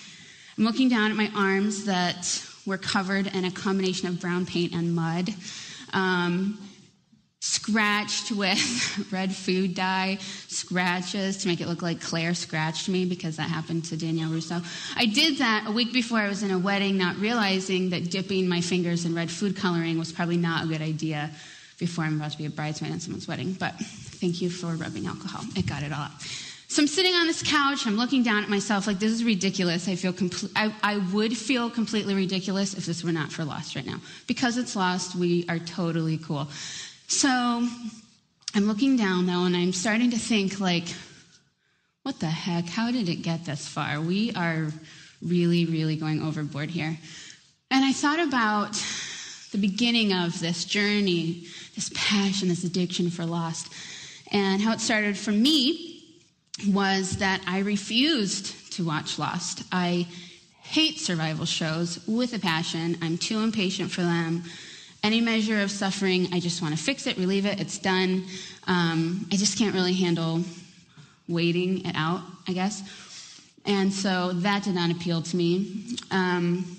I'm 0.56 0.64
looking 0.64 0.88
down 0.88 1.10
at 1.10 1.16
my 1.16 1.30
arms 1.36 1.84
that 1.84 2.42
were 2.64 2.78
covered 2.78 3.26
in 3.34 3.44
a 3.44 3.50
combination 3.50 4.08
of 4.08 4.18
brown 4.18 4.46
paint 4.46 4.72
and 4.72 4.94
mud 4.94 5.34
um, 5.92 6.58
scratched 7.40 8.30
with 8.32 9.08
red 9.12 9.34
food 9.34 9.74
dye, 9.74 10.18
scratches 10.48 11.38
to 11.38 11.48
make 11.48 11.60
it 11.60 11.68
look 11.68 11.82
like 11.82 12.00
Claire 12.00 12.34
scratched 12.34 12.88
me 12.88 13.04
because 13.04 13.36
that 13.36 13.48
happened 13.48 13.84
to 13.86 13.96
Danielle 13.96 14.30
Rousseau. 14.30 14.60
I 14.96 15.06
did 15.06 15.38
that 15.38 15.64
a 15.66 15.72
week 15.72 15.92
before 15.92 16.18
I 16.18 16.28
was 16.28 16.42
in 16.42 16.50
a 16.50 16.58
wedding, 16.58 16.98
not 16.98 17.16
realizing 17.16 17.90
that 17.90 18.10
dipping 18.10 18.48
my 18.48 18.60
fingers 18.60 19.04
in 19.06 19.14
red 19.14 19.30
food 19.30 19.56
coloring 19.56 19.98
was 19.98 20.12
probably 20.12 20.36
not 20.36 20.64
a 20.64 20.68
good 20.68 20.82
idea 20.82 21.30
before 21.78 22.04
I'm 22.04 22.16
about 22.16 22.32
to 22.32 22.38
be 22.38 22.44
a 22.44 22.50
bridesmaid 22.50 22.92
at 22.92 23.00
someone's 23.00 23.26
wedding. 23.26 23.54
But 23.54 23.74
thank 23.78 24.42
you 24.42 24.50
for 24.50 24.74
rubbing 24.74 25.06
alcohol. 25.06 25.42
It 25.56 25.66
got 25.66 25.82
it 25.82 25.92
all 25.92 26.02
out. 26.02 26.49
So 26.70 26.80
I'm 26.80 26.86
sitting 26.86 27.14
on 27.14 27.26
this 27.26 27.42
couch. 27.42 27.84
I'm 27.84 27.96
looking 27.96 28.22
down 28.22 28.44
at 28.44 28.48
myself 28.48 28.86
like 28.86 29.00
this 29.00 29.10
is 29.10 29.24
ridiculous. 29.24 29.88
I 29.88 29.96
feel 29.96 30.12
compl- 30.12 30.52
I, 30.54 30.72
I 30.84 30.98
would 31.12 31.36
feel 31.36 31.68
completely 31.68 32.14
ridiculous 32.14 32.74
if 32.74 32.86
this 32.86 33.02
were 33.02 33.10
not 33.10 33.32
for 33.32 33.44
Lost 33.44 33.74
right 33.74 33.84
now. 33.84 34.00
Because 34.28 34.56
it's 34.56 34.76
Lost, 34.76 35.16
we 35.16 35.44
are 35.48 35.58
totally 35.58 36.16
cool. 36.18 36.46
So 37.08 37.28
I'm 37.28 38.68
looking 38.68 38.96
down 38.96 39.26
though, 39.26 39.46
and 39.46 39.56
I'm 39.56 39.72
starting 39.72 40.12
to 40.12 40.16
think 40.16 40.60
like, 40.60 40.84
what 42.04 42.20
the 42.20 42.26
heck? 42.26 42.66
How 42.66 42.92
did 42.92 43.08
it 43.08 43.16
get 43.16 43.44
this 43.44 43.66
far? 43.66 44.00
We 44.00 44.32
are 44.34 44.68
really, 45.20 45.66
really 45.66 45.96
going 45.96 46.22
overboard 46.22 46.70
here. 46.70 46.96
And 47.72 47.84
I 47.84 47.92
thought 47.92 48.20
about 48.20 48.80
the 49.50 49.58
beginning 49.58 50.12
of 50.12 50.38
this 50.38 50.64
journey, 50.64 51.46
this 51.74 51.90
passion, 51.96 52.46
this 52.46 52.62
addiction 52.62 53.10
for 53.10 53.26
Lost, 53.26 53.72
and 54.30 54.62
how 54.62 54.72
it 54.72 54.80
started 54.80 55.18
for 55.18 55.32
me 55.32 55.89
was 56.68 57.16
that 57.18 57.40
I 57.46 57.60
refused 57.60 58.72
to 58.74 58.84
watch 58.84 59.18
Lost. 59.18 59.64
I 59.72 60.06
hate 60.62 60.98
survival 60.98 61.46
shows 61.46 61.98
with 62.06 62.32
a 62.34 62.38
passion. 62.38 62.96
I'm 63.02 63.18
too 63.18 63.40
impatient 63.40 63.90
for 63.90 64.02
them. 64.02 64.44
Any 65.02 65.20
measure 65.20 65.60
of 65.60 65.70
suffering, 65.70 66.28
I 66.32 66.40
just 66.40 66.62
want 66.62 66.76
to 66.76 66.82
fix 66.82 67.06
it, 67.06 67.16
relieve 67.16 67.46
it, 67.46 67.60
it's 67.60 67.78
done. 67.78 68.24
Um, 68.66 69.26
I 69.32 69.36
just 69.36 69.58
can't 69.58 69.74
really 69.74 69.94
handle 69.94 70.44
waiting 71.26 71.84
it 71.86 71.94
out, 71.96 72.20
I 72.46 72.52
guess. 72.52 72.82
And 73.64 73.92
so 73.92 74.32
that 74.32 74.64
did 74.64 74.74
not 74.74 74.90
appeal 74.90 75.22
to 75.22 75.36
me. 75.36 75.96
Um, 76.10 76.76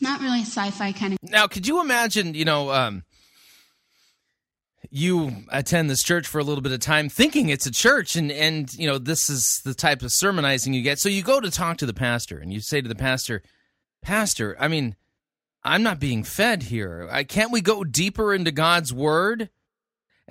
not 0.00 0.20
really 0.20 0.40
sci 0.40 0.70
fi 0.70 0.92
kind 0.92 1.14
of. 1.14 1.18
Now, 1.22 1.46
could 1.46 1.66
you 1.66 1.80
imagine, 1.80 2.34
you 2.34 2.44
know, 2.44 2.70
um, 2.70 3.02
you 4.94 5.32
attend 5.48 5.88
this 5.88 6.02
church 6.02 6.26
for 6.26 6.38
a 6.38 6.44
little 6.44 6.60
bit 6.60 6.70
of 6.70 6.78
time 6.78 7.08
thinking 7.08 7.48
it's 7.48 7.64
a 7.64 7.70
church 7.70 8.14
and 8.14 8.30
and 8.30 8.74
you 8.74 8.86
know 8.86 8.98
this 8.98 9.30
is 9.30 9.62
the 9.64 9.72
type 9.72 10.02
of 10.02 10.12
sermonizing 10.12 10.74
you 10.74 10.82
get. 10.82 10.98
So 10.98 11.08
you 11.08 11.22
go 11.22 11.40
to 11.40 11.50
talk 11.50 11.78
to 11.78 11.86
the 11.86 11.94
pastor 11.94 12.36
and 12.36 12.52
you 12.52 12.60
say 12.60 12.82
to 12.82 12.88
the 12.88 12.94
pastor 12.94 13.42
pastor 14.02 14.54
i 14.60 14.68
mean 14.68 14.94
i'm 15.64 15.82
not 15.82 15.98
being 15.98 16.24
fed 16.24 16.64
here. 16.64 17.08
I, 17.10 17.24
can't 17.24 17.52
we 17.52 17.62
go 17.62 17.84
deeper 17.84 18.34
into 18.34 18.50
god's 18.50 18.92
word 18.92 19.48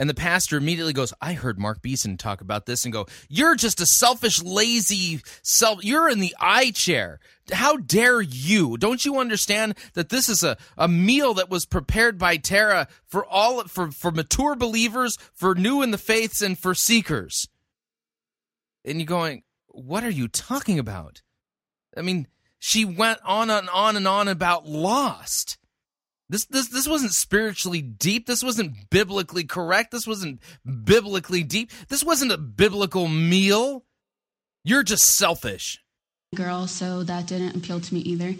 and 0.02 0.10
the 0.10 0.16
pastor 0.16 0.58
immediately 0.58 0.94
goes, 0.94 1.14
I 1.22 1.34
heard 1.34 1.60
Mark 1.60 1.84
Beeson 1.84 2.18
talk 2.18 2.42
about 2.42 2.66
this 2.66 2.86
and 2.86 2.92
go, 2.92 3.06
You're 3.30 3.54
just 3.54 3.80
a 3.80 3.86
selfish, 3.86 4.42
lazy 4.42 5.22
self. 5.44 5.86
You're 5.86 6.10
in 6.10 6.20
the 6.20 6.36
I 6.40 6.72
chair. 6.72 7.20
How 7.52 7.78
dare 7.78 8.20
you? 8.20 8.78
Don't 8.78 9.06
you 9.06 9.20
understand 9.20 9.76
that 9.94 10.10
this 10.10 10.28
is 10.28 10.42
a, 10.42 10.58
a 10.76 10.88
meal 10.88 11.36
that 11.36 11.52
was 11.52 11.68
prepared 11.68 12.18
by 12.18 12.38
Tara 12.38 12.88
for 13.06 13.24
all 13.24 13.64
for, 13.66 13.92
for 13.92 14.10
mature 14.10 14.56
believers, 14.56 15.20
for 15.36 15.54
new 15.54 15.84
in 15.84 15.92
the 15.92 16.00
faiths, 16.00 16.42
and 16.42 16.58
for 16.58 16.74
seekers? 16.74 17.48
And 18.84 18.98
you're 18.98 19.06
going, 19.06 19.44
What 19.68 20.04
are 20.04 20.10
you 20.10 20.28
talking 20.28 20.80
about? 20.80 21.22
I 21.96 22.02
mean, 22.02 22.26
she 22.58 22.86
went 22.86 23.20
on 23.24 23.52
and 23.52 23.70
on 23.70 23.96
and 23.96 24.08
on 24.08 24.28
about 24.28 24.68
lost. 24.68 25.60
This 26.32 26.46
this 26.46 26.70
this 26.70 26.88
wasn't 26.88 27.12
spiritually 27.12 27.82
deep. 27.82 28.26
This 28.26 28.42
wasn't 28.42 28.90
biblically 28.90 29.44
correct. 29.44 29.92
This 29.92 30.08
wasn't 30.08 30.40
biblically 30.66 31.44
deep. 31.44 31.72
This 31.90 32.06
wasn't 32.06 32.32
a 32.32 32.38
biblical 32.38 33.10
meal. 33.10 33.84
You're 34.64 34.84
just 34.84 35.04
selfish. 35.18 35.84
Girl, 36.34 36.68
so 36.68 37.04
that 37.04 37.28
didn't 37.28 37.58
appeal 37.58 37.82
to 37.82 37.94
me 37.94 38.00
either. 38.00 38.34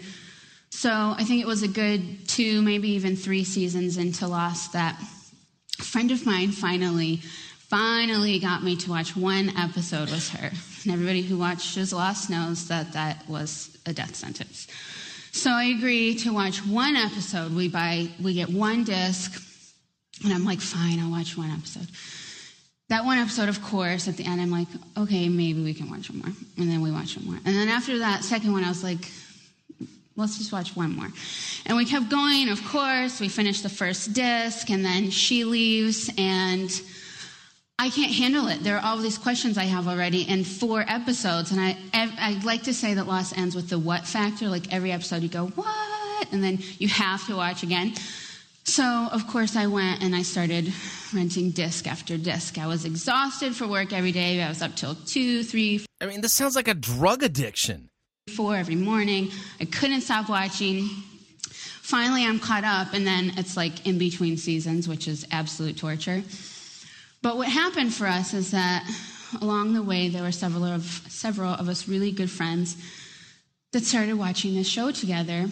So 0.70 0.90
I 0.90 1.22
think 1.24 1.42
it 1.42 1.46
was 1.46 1.62
a 1.62 1.68
good 1.68 2.26
two, 2.26 2.62
maybe 2.62 2.88
even 2.92 3.14
three 3.14 3.44
seasons 3.44 3.98
into 3.98 4.26
Lost 4.26 4.72
that 4.72 4.98
a 5.78 5.82
friend 5.82 6.10
of 6.10 6.24
mine 6.24 6.50
finally, 6.50 7.16
finally 7.68 8.38
got 8.38 8.64
me 8.64 8.74
to 8.76 8.88
watch 8.88 9.14
one 9.14 9.50
episode 9.58 10.10
with 10.10 10.30
her. 10.30 10.50
And 10.84 10.92
everybody 10.94 11.20
who 11.20 11.36
watches 11.36 11.92
Lost 11.92 12.30
knows 12.30 12.68
that 12.68 12.94
that 12.94 13.28
was 13.28 13.76
a 13.84 13.92
death 13.92 14.14
sentence. 14.16 14.66
So 15.34 15.50
I 15.50 15.64
agree 15.64 16.14
to 16.16 16.32
watch 16.32 16.58
one 16.58 16.94
episode. 16.94 17.54
We 17.54 17.66
buy, 17.68 18.08
we 18.22 18.34
get 18.34 18.50
one 18.50 18.84
disc, 18.84 19.42
and 20.22 20.32
I'm 20.32 20.44
like, 20.44 20.60
fine, 20.60 21.00
I'll 21.00 21.10
watch 21.10 21.38
one 21.38 21.50
episode. 21.50 21.86
That 22.90 23.06
one 23.06 23.16
episode, 23.16 23.48
of 23.48 23.62
course, 23.62 24.08
at 24.08 24.18
the 24.18 24.26
end, 24.26 24.42
I'm 24.42 24.50
like, 24.50 24.68
okay, 24.98 25.30
maybe 25.30 25.64
we 25.64 25.72
can 25.72 25.88
watch 25.88 26.10
one 26.10 26.18
more. 26.18 26.34
And 26.58 26.70
then 26.70 26.82
we 26.82 26.92
watch 26.92 27.16
one 27.16 27.24
more. 27.26 27.36
And 27.46 27.56
then 27.56 27.68
after 27.68 28.00
that 28.00 28.22
second 28.24 28.52
one, 28.52 28.62
I 28.62 28.68
was 28.68 28.84
like, 28.84 29.10
let's 30.16 30.36
just 30.36 30.52
watch 30.52 30.76
one 30.76 30.94
more. 30.94 31.08
And 31.64 31.78
we 31.78 31.86
kept 31.86 32.10
going, 32.10 32.50
of 32.50 32.62
course. 32.66 33.18
We 33.18 33.30
finished 33.30 33.62
the 33.62 33.70
first 33.70 34.12
disc, 34.12 34.68
and 34.68 34.84
then 34.84 35.08
she 35.08 35.44
leaves, 35.44 36.10
and 36.18 36.70
I 37.82 37.90
can't 37.90 38.12
handle 38.12 38.46
it. 38.46 38.62
There 38.62 38.76
are 38.76 38.84
all 38.84 38.96
these 38.96 39.18
questions 39.18 39.58
I 39.58 39.64
have 39.64 39.88
already 39.88 40.22
in 40.22 40.44
four 40.44 40.84
episodes, 40.86 41.50
and 41.50 41.60
I 41.60 41.76
I 41.92 42.40
like 42.44 42.62
to 42.62 42.72
say 42.72 42.94
that 42.94 43.08
Lost 43.08 43.36
ends 43.36 43.56
with 43.56 43.70
the 43.70 43.76
what 43.76 44.06
factor. 44.06 44.46
Like 44.46 44.72
every 44.72 44.92
episode, 44.92 45.20
you 45.24 45.28
go 45.28 45.48
what, 45.48 46.32
and 46.32 46.44
then 46.44 46.60
you 46.78 46.86
have 46.86 47.26
to 47.26 47.34
watch 47.34 47.64
again. 47.64 47.94
So 48.62 48.84
of 49.10 49.26
course 49.26 49.56
I 49.56 49.66
went 49.66 50.00
and 50.00 50.14
I 50.14 50.22
started 50.22 50.72
renting 51.12 51.50
disc 51.50 51.88
after 51.88 52.16
disc. 52.16 52.56
I 52.56 52.68
was 52.68 52.84
exhausted 52.84 53.56
for 53.56 53.66
work 53.66 53.92
every 53.92 54.12
day. 54.12 54.40
I 54.40 54.48
was 54.48 54.62
up 54.62 54.76
till 54.76 54.94
two, 54.94 55.42
three. 55.42 55.84
I 56.00 56.06
mean, 56.06 56.20
this 56.20 56.34
sounds 56.34 56.54
like 56.54 56.68
a 56.68 56.74
drug 56.74 57.24
addiction. 57.24 57.88
Four 58.36 58.54
every 58.54 58.76
morning. 58.76 59.32
I 59.58 59.64
couldn't 59.64 60.02
stop 60.02 60.28
watching. 60.28 60.88
Finally, 61.82 62.24
I'm 62.26 62.38
caught 62.38 62.62
up, 62.62 62.94
and 62.94 63.04
then 63.04 63.32
it's 63.38 63.56
like 63.56 63.84
in 63.88 63.98
between 63.98 64.36
seasons, 64.36 64.86
which 64.86 65.08
is 65.08 65.26
absolute 65.32 65.76
torture. 65.76 66.22
But 67.22 67.36
what 67.36 67.48
happened 67.48 67.94
for 67.94 68.06
us 68.06 68.34
is 68.34 68.50
that 68.50 68.84
along 69.40 69.74
the 69.74 69.82
way, 69.82 70.08
there 70.08 70.22
were 70.22 70.32
several 70.32 70.64
of, 70.64 70.82
several 71.08 71.54
of 71.54 71.68
us 71.68 71.88
really 71.88 72.10
good 72.10 72.30
friends 72.30 72.76
that 73.72 73.84
started 73.84 74.14
watching 74.14 74.54
this 74.54 74.68
show 74.68 74.90
together 74.90 75.46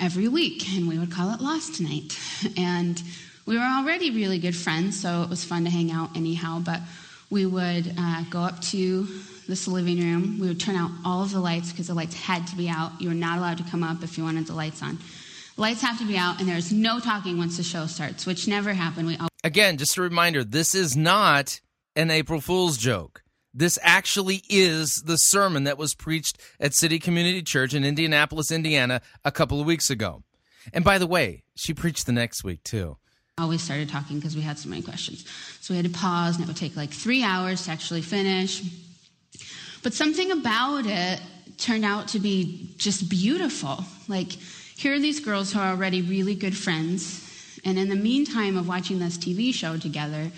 every 0.00 0.28
week, 0.28 0.68
and 0.70 0.88
we 0.88 0.98
would 0.98 1.10
call 1.10 1.34
it 1.34 1.40
Lost 1.40 1.74
Tonight. 1.74 2.18
And 2.56 3.02
we 3.44 3.56
were 3.56 3.64
already 3.64 4.10
really 4.10 4.38
good 4.38 4.56
friends, 4.56 5.00
so 5.00 5.22
it 5.22 5.28
was 5.28 5.44
fun 5.44 5.64
to 5.64 5.70
hang 5.70 5.90
out 5.90 6.16
anyhow. 6.16 6.60
But 6.64 6.80
we 7.30 7.46
would 7.46 7.92
uh, 7.98 8.24
go 8.30 8.40
up 8.40 8.60
to 8.62 9.06
this 9.48 9.68
living 9.68 10.00
room. 10.00 10.38
We 10.40 10.48
would 10.48 10.60
turn 10.60 10.76
out 10.76 10.90
all 11.04 11.22
of 11.22 11.32
the 11.32 11.40
lights 11.40 11.70
because 11.70 11.86
the 11.86 11.94
lights 11.94 12.14
had 12.14 12.46
to 12.48 12.56
be 12.56 12.68
out. 12.68 13.00
You 13.00 13.08
were 13.08 13.14
not 13.14 13.38
allowed 13.38 13.58
to 13.58 13.64
come 13.64 13.82
up 13.82 14.02
if 14.02 14.18
you 14.18 14.24
wanted 14.24 14.46
the 14.46 14.54
lights 14.54 14.82
on. 14.82 14.98
Lights 15.58 15.80
have 15.80 15.98
to 15.98 16.06
be 16.06 16.18
out, 16.18 16.38
and 16.38 16.48
there's 16.48 16.70
no 16.70 17.00
talking 17.00 17.38
once 17.38 17.56
the 17.56 17.62
show 17.62 17.86
starts, 17.86 18.26
which 18.26 18.46
never 18.46 18.74
happened. 18.74 19.06
We 19.06 19.18
Again, 19.42 19.78
just 19.78 19.96
a 19.96 20.02
reminder 20.02 20.44
this 20.44 20.74
is 20.74 20.96
not 20.96 21.60
an 21.94 22.10
April 22.10 22.40
Fool's 22.42 22.76
joke. 22.76 23.22
This 23.54 23.78
actually 23.82 24.42
is 24.50 25.02
the 25.06 25.16
sermon 25.16 25.64
that 25.64 25.78
was 25.78 25.94
preached 25.94 26.38
at 26.60 26.74
City 26.74 26.98
Community 26.98 27.40
Church 27.40 27.72
in 27.72 27.84
Indianapolis, 27.84 28.50
Indiana, 28.50 29.00
a 29.24 29.32
couple 29.32 29.58
of 29.58 29.66
weeks 29.66 29.88
ago. 29.88 30.22
And 30.74 30.84
by 30.84 30.98
the 30.98 31.06
way, 31.06 31.42
she 31.54 31.72
preached 31.72 32.04
the 32.04 32.12
next 32.12 32.44
week 32.44 32.62
too. 32.62 32.98
Always 33.38 33.62
started 33.62 33.88
talking 33.88 34.16
because 34.16 34.36
we 34.36 34.42
had 34.42 34.58
so 34.58 34.68
many 34.68 34.82
questions. 34.82 35.24
So 35.62 35.72
we 35.72 35.76
had 35.76 35.86
to 35.86 35.98
pause, 35.98 36.36
and 36.36 36.44
it 36.44 36.48
would 36.48 36.56
take 36.56 36.76
like 36.76 36.90
three 36.90 37.22
hours 37.22 37.64
to 37.64 37.70
actually 37.70 38.02
finish. 38.02 38.62
But 39.82 39.94
something 39.94 40.32
about 40.32 40.84
it 40.84 41.20
turned 41.56 41.84
out 41.86 42.08
to 42.08 42.18
be 42.18 42.74
just 42.76 43.08
beautiful. 43.08 43.84
Like, 44.06 44.32
here 44.76 44.94
are 44.94 44.98
these 44.98 45.20
girls 45.20 45.52
who 45.52 45.58
are 45.58 45.70
already 45.70 46.02
really 46.02 46.34
good 46.34 46.56
friends. 46.56 47.22
And 47.64 47.78
in 47.78 47.88
the 47.88 47.96
meantime 47.96 48.56
of 48.56 48.68
watching 48.68 48.98
this 48.98 49.16
TV 49.16 49.52
show 49.52 49.76
together 49.76 50.30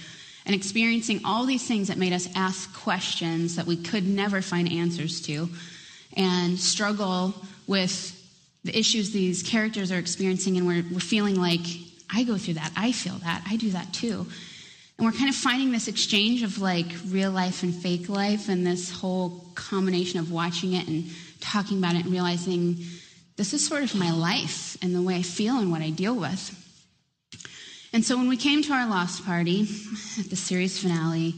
and 0.47 0.55
experiencing 0.55 1.21
all 1.25 1.45
these 1.45 1.67
things 1.67 1.89
that 1.89 1.99
made 1.99 2.13
us 2.13 2.29
ask 2.35 2.73
questions 2.75 3.57
that 3.57 3.67
we 3.67 3.77
could 3.77 4.07
never 4.07 4.41
find 4.41 4.71
answers 4.73 5.21
to, 5.23 5.49
and 6.17 6.59
struggle 6.59 7.35
with 7.67 8.15
the 8.65 8.77
issues 8.77 9.11
these 9.11 9.43
characters 9.43 9.93
are 9.93 9.99
experiencing, 9.99 10.57
and 10.57 10.67
we're, 10.67 10.85
we're 10.91 11.01
feeling 11.01 11.35
like, 11.35 11.61
I 12.11 12.23
go 12.23 12.39
through 12.39 12.55
that, 12.55 12.73
I 12.77 12.93
feel 12.93 13.17
that, 13.17 13.43
I 13.47 13.57
do 13.57 13.71
that 13.71 13.93
too. 13.93 14.27
And 14.97 15.07
we're 15.07 15.13
kind 15.13 15.29
of 15.29 15.37
finding 15.37 15.71
this 15.71 15.87
exchange 15.87 16.43
of 16.43 16.59
like 16.59 16.87
real 17.09 17.31
life 17.31 17.63
and 17.63 17.75
fake 17.75 18.09
life, 18.09 18.49
and 18.49 18.67
this 18.67 18.91
whole 18.91 19.45
combination 19.55 20.19
of 20.19 20.33
watching 20.33 20.73
it 20.73 20.89
and 20.89 21.05
talking 21.41 21.79
about 21.79 21.95
it 21.95 22.05
and 22.05 22.13
realizing 22.13 22.79
this 23.39 23.55
is 23.55 23.67
sort 23.67 23.83
of 23.83 23.95
my 23.95 24.11
life 24.11 24.77
and 24.83 24.95
the 24.95 25.01
way 25.01 25.17
I 25.17 25.23
feel 25.23 25.59
and 25.59 25.73
what 25.73 25.81
I 25.81 25.89
deal 25.89 26.15
with. 26.15 26.55
And 27.95 28.05
so 28.05 28.19
when 28.19 28.29
we 28.29 28.37
came 28.37 28.63
to 28.65 28.73
our 28.75 28.87
Lost 28.87 29.25
Party 29.25 29.63
at 30.19 30.29
the 30.29 30.37
series 30.37 30.79
finale, 30.79 31.35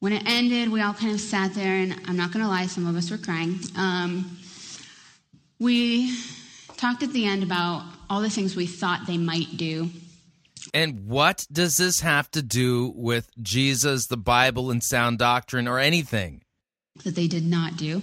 when 0.00 0.12
it 0.12 0.24
ended, 0.26 0.70
we 0.70 0.80
all 0.80 0.94
kind 0.94 1.12
of 1.12 1.20
sat 1.20 1.54
there, 1.54 1.76
and 1.76 1.94
I'm 2.08 2.16
not 2.16 2.32
going 2.32 2.44
to 2.44 2.48
lie, 2.48 2.66
some 2.66 2.88
of 2.88 2.96
us 2.96 3.10
were 3.12 3.18
crying. 3.18 3.60
Um, 3.76 4.36
we 5.60 6.16
talked 6.76 7.04
at 7.04 7.12
the 7.12 7.26
end 7.26 7.44
about 7.44 7.84
all 8.08 8.20
the 8.20 8.30
things 8.30 8.56
we 8.56 8.66
thought 8.66 9.06
they 9.06 9.18
might 9.18 9.56
do. 9.56 9.90
And 10.74 11.06
what 11.06 11.46
does 11.52 11.76
this 11.76 12.00
have 12.00 12.28
to 12.32 12.42
do 12.42 12.92
with 12.96 13.30
Jesus, 13.40 14.06
the 14.06 14.16
Bible, 14.16 14.70
and 14.72 14.82
sound 14.82 15.18
doctrine, 15.18 15.68
or 15.68 15.78
anything? 15.78 16.42
that 17.04 17.14
they 17.14 17.28
did 17.28 17.44
not 17.44 17.76
do. 17.76 18.02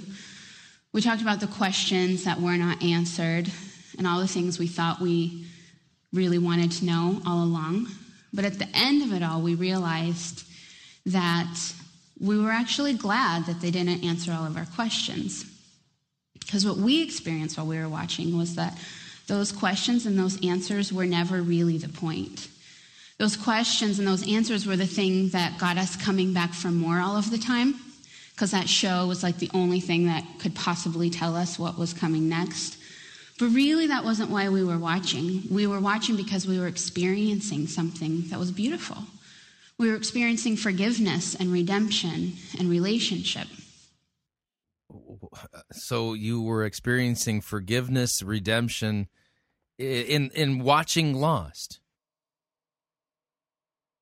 We 0.97 1.03
talked 1.03 1.21
about 1.21 1.41
the 1.41 1.45
questions 1.45 2.23
that 2.23 2.41
were 2.41 2.57
not 2.57 2.83
answered 2.83 3.51
and 3.99 4.07
all 4.07 4.19
the 4.19 4.27
things 4.27 4.57
we 4.57 4.65
thought 4.65 4.99
we 4.99 5.45
really 6.11 6.39
wanted 6.39 6.71
to 6.71 6.85
know 6.85 7.21
all 7.23 7.43
along. 7.43 7.85
But 8.33 8.45
at 8.45 8.57
the 8.57 8.67
end 8.73 9.03
of 9.03 9.13
it 9.13 9.21
all, 9.21 9.39
we 9.39 9.53
realized 9.53 10.43
that 11.05 11.55
we 12.19 12.39
were 12.41 12.49
actually 12.49 12.93
glad 12.93 13.45
that 13.45 13.61
they 13.61 13.69
didn't 13.69 14.03
answer 14.03 14.31
all 14.31 14.47
of 14.47 14.57
our 14.57 14.65
questions. 14.73 15.45
Because 16.39 16.65
what 16.65 16.77
we 16.77 17.03
experienced 17.03 17.57
while 17.57 17.67
we 17.67 17.77
were 17.77 17.87
watching 17.87 18.35
was 18.35 18.55
that 18.55 18.75
those 19.27 19.51
questions 19.51 20.07
and 20.07 20.17
those 20.17 20.43
answers 20.43 20.91
were 20.91 21.05
never 21.05 21.43
really 21.43 21.77
the 21.77 21.89
point. 21.89 22.47
Those 23.19 23.37
questions 23.37 23.99
and 23.99 24.07
those 24.07 24.27
answers 24.27 24.65
were 24.65 24.75
the 24.75 24.87
thing 24.87 25.29
that 25.29 25.59
got 25.59 25.77
us 25.77 25.95
coming 25.95 26.33
back 26.33 26.55
for 26.55 26.69
more 26.69 26.99
all 26.99 27.17
of 27.17 27.29
the 27.29 27.37
time 27.37 27.75
because 28.37 28.51
that 28.51 28.69
show 28.69 29.07
was 29.07 29.23
like 29.23 29.39
the 29.39 29.49
only 29.55 29.79
thing 29.79 30.05
that 30.05 30.23
could 30.37 30.53
possibly 30.53 31.09
tell 31.09 31.35
us 31.35 31.57
what 31.57 31.75
was 31.75 31.91
coming 31.91 32.29
next. 32.29 32.77
But 33.39 33.47
really, 33.47 33.87
that 33.87 34.03
wasn't 34.03 34.29
why 34.29 34.49
we 34.49 34.63
were 34.63 34.77
watching. 34.77 35.41
We 35.49 35.65
were 35.65 35.79
watching 35.79 36.15
because 36.15 36.45
we 36.45 36.59
were 36.59 36.67
experiencing 36.67 37.65
something 37.65 38.25
that 38.29 38.37
was 38.37 38.51
beautiful. 38.51 38.97
We 39.79 39.89
were 39.89 39.95
experiencing 39.95 40.55
forgiveness 40.55 41.33
and 41.33 41.51
redemption 41.51 42.33
and 42.59 42.69
relationship. 42.69 43.47
So 45.71 46.13
you 46.13 46.39
were 46.39 46.63
experiencing 46.63 47.41
forgiveness, 47.41 48.21
redemption 48.21 49.07
in 49.79 50.29
in 50.35 50.59
watching 50.59 51.15
Lost. 51.15 51.79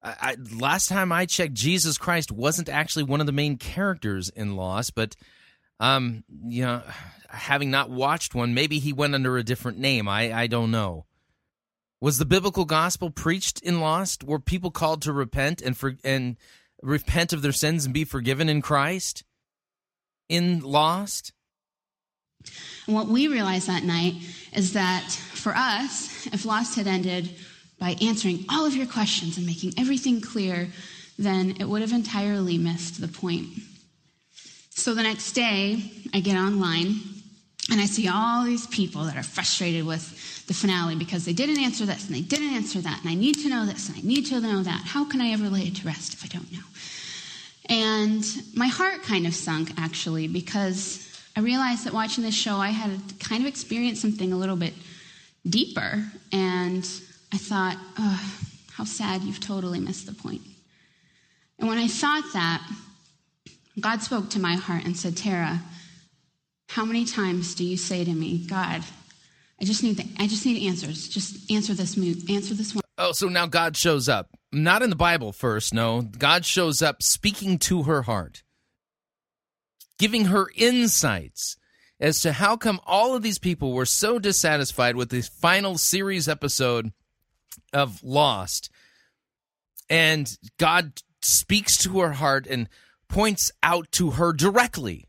I, 0.06 0.36
last 0.56 0.88
time 0.88 1.12
I 1.12 1.26
checked, 1.26 1.54
Jesus 1.54 1.98
Christ 1.98 2.32
wasn't 2.32 2.70
actually 2.70 3.04
one 3.04 3.20
of 3.22 3.26
the 3.26 3.32
main 3.32 3.58
characters 3.58 4.30
in 4.30 4.56
Lost, 4.56 4.94
but 4.94 5.16
um, 5.80 6.24
you 6.48 6.64
know, 6.64 6.84
having 7.30 7.72
not 7.72 7.90
watched 7.90 8.36
one, 8.36 8.54
maybe 8.54 8.80
he 8.80 8.94
went 8.94 9.16
under 9.16 9.38
a 9.38 9.44
different 9.44 9.80
name. 9.80 10.08
I 10.08 10.32
I 10.34 10.48
don't 10.48 10.72
know. 10.72 11.06
Was 12.00 12.18
the 12.18 12.26
biblical 12.26 12.66
gospel 12.66 13.10
preached 13.10 13.62
in 13.62 13.80
Lost? 13.80 14.24
Were 14.24 14.40
people 14.40 14.70
called 14.70 15.02
to 15.04 15.14
repent 15.14 15.62
and 15.62 15.76
for 15.76 15.96
and 16.04 16.38
repent 16.82 17.34
of 17.34 17.42
their 17.42 17.52
sins 17.52 17.86
and 17.86 17.94
be 17.94 18.04
forgiven 18.04 18.48
in 18.48 18.62
Christ? 18.62 19.24
In 20.30 20.60
Lost? 20.60 21.34
What 22.86 23.08
we 23.08 23.28
realized 23.28 23.68
that 23.68 23.84
night 23.84 24.16
is 24.54 24.74
that 24.74 25.10
for 25.10 25.54
us, 25.56 26.28
if 26.28 26.46
Lost 26.46 26.76
had 26.76 26.86
ended 26.86 27.32
by 27.80 27.96
answering 28.02 28.46
all 28.50 28.66
of 28.66 28.76
your 28.76 28.88
questions 28.88 29.38
and 29.38 29.46
making 29.46 29.74
everything 29.78 30.22
clear, 30.22 30.70
then 31.18 31.56
it 31.60 31.66
would 31.66 31.82
have 31.82 31.92
entirely 31.92 32.58
missed 32.58 33.02
the 33.02 33.08
point. 33.08 33.48
So 34.70 34.94
the 34.94 35.04
next 35.04 35.32
day, 35.34 35.92
I 36.14 36.20
get 36.20 36.36
online 36.36 36.96
and 37.72 37.82
I 37.82 37.86
see 37.86 38.08
all 38.08 38.44
these 38.44 38.68
people 38.68 39.06
that 39.06 39.18
are 39.18 39.24
frustrated 39.24 39.86
with 39.86 40.46
the 40.48 40.54
finale 40.54 40.96
because 40.96 41.26
they 41.26 41.34
didn't 41.34 41.60
answer 41.60 41.86
this 41.86 42.06
and 42.06 42.16
they 42.16 42.22
didn't 42.22 42.54
answer 42.54 42.80
that, 42.80 43.02
and 43.02 43.10
I 43.10 43.16
need 43.16 43.36
to 43.40 43.50
know 43.50 43.66
this 43.66 43.90
and 43.90 43.98
I 43.98 44.02
need 44.02 44.28
to 44.28 44.40
know 44.40 44.62
that. 44.62 44.84
How 44.86 45.06
can 45.06 45.22
I 45.22 45.32
ever 45.32 45.50
lay 45.50 45.62
it 45.62 45.76
to 45.78 45.88
rest 45.88 46.14
if 46.14 46.24
I 46.24 46.28
don't 46.28 46.52
know? 46.52 46.60
And 47.68 48.24
my 48.54 48.68
heart 48.68 49.02
kind 49.04 49.26
of 49.26 49.34
sunk 49.34 49.72
actually 49.78 50.28
because 50.28 51.02
I 51.36 51.40
realized 51.40 51.86
that 51.86 51.94
watching 51.94 52.24
this 52.24 52.36
show, 52.36 52.58
I 52.58 52.70
had 52.70 53.20
kind 53.20 53.42
of 53.42 53.48
experienced 53.48 54.02
something 54.02 54.32
a 54.32 54.38
little 54.38 54.56
bit 54.56 54.74
deeper. 55.50 56.06
And 56.32 56.88
I 57.36 57.38
thought, 57.38 57.76
oh, 58.00 58.34
how 58.72 58.86
sad 58.86 59.22
you've 59.24 59.42
totally 59.42 59.82
missed 59.82 60.06
the 60.06 60.14
point. 60.14 60.42
And 61.60 61.68
when 61.68 61.78
I 61.78 61.90
thought 61.90 62.24
that, 62.32 62.66
God 63.78 64.02
spoke 64.02 64.30
to 64.30 64.40
my 64.40 64.56
heart 64.56 64.86
and 64.86 64.96
said, 64.96 65.18
Tara, 65.18 65.62
how 66.70 66.86
many 66.86 67.04
times 67.04 67.54
do 67.54 67.66
you 67.66 67.76
say 67.76 68.06
to 68.06 68.14
me, 68.14 68.48
God, 68.48 68.84
I 69.62 69.66
just 69.66 69.84
need 69.84 69.98
the, 69.98 70.08
I 70.18 70.28
just 70.28 70.46
need 70.46 70.66
answers. 70.66 71.10
Just 71.10 71.52
answer 71.52 71.74
this 71.74 71.98
answer 72.30 72.54
this 72.54 72.74
one. 72.74 72.84
Oh, 72.98 73.12
so 73.12 73.28
now 73.28 73.48
God 73.48 73.76
shows 73.76 74.08
up. 74.08 74.30
Not 74.54 74.82
in 74.82 74.90
the 74.90 74.96
Bible 74.96 75.34
first, 75.34 75.74
no. 75.74 76.04
God 76.04 76.46
shows 76.46 76.82
up 76.82 77.04
speaking 77.04 77.60
to 77.60 77.84
her 77.84 78.04
heart. 78.04 78.44
Giving 80.00 80.26
her 80.26 80.48
insights 80.56 81.58
as 82.00 82.22
to 82.22 82.32
how 82.32 82.56
come 82.56 82.80
all 82.86 83.14
of 83.14 83.24
these 83.24 83.40
people 83.40 83.74
were 83.74 83.86
so 83.86 84.20
dissatisfied 84.20 84.96
with 84.96 85.10
this 85.10 85.28
final 85.28 85.78
series 85.78 86.30
episode 86.30 86.94
of 87.74 88.04
Lost. 88.04 88.70
And 89.90 90.36
God 90.58 90.94
speaks 91.22 91.78
to 91.78 92.00
her 92.00 92.14
heart 92.14 92.48
and 92.48 92.70
points 93.08 93.52
out 93.64 93.92
to 93.94 94.12
her 94.12 94.34
directly 94.34 95.08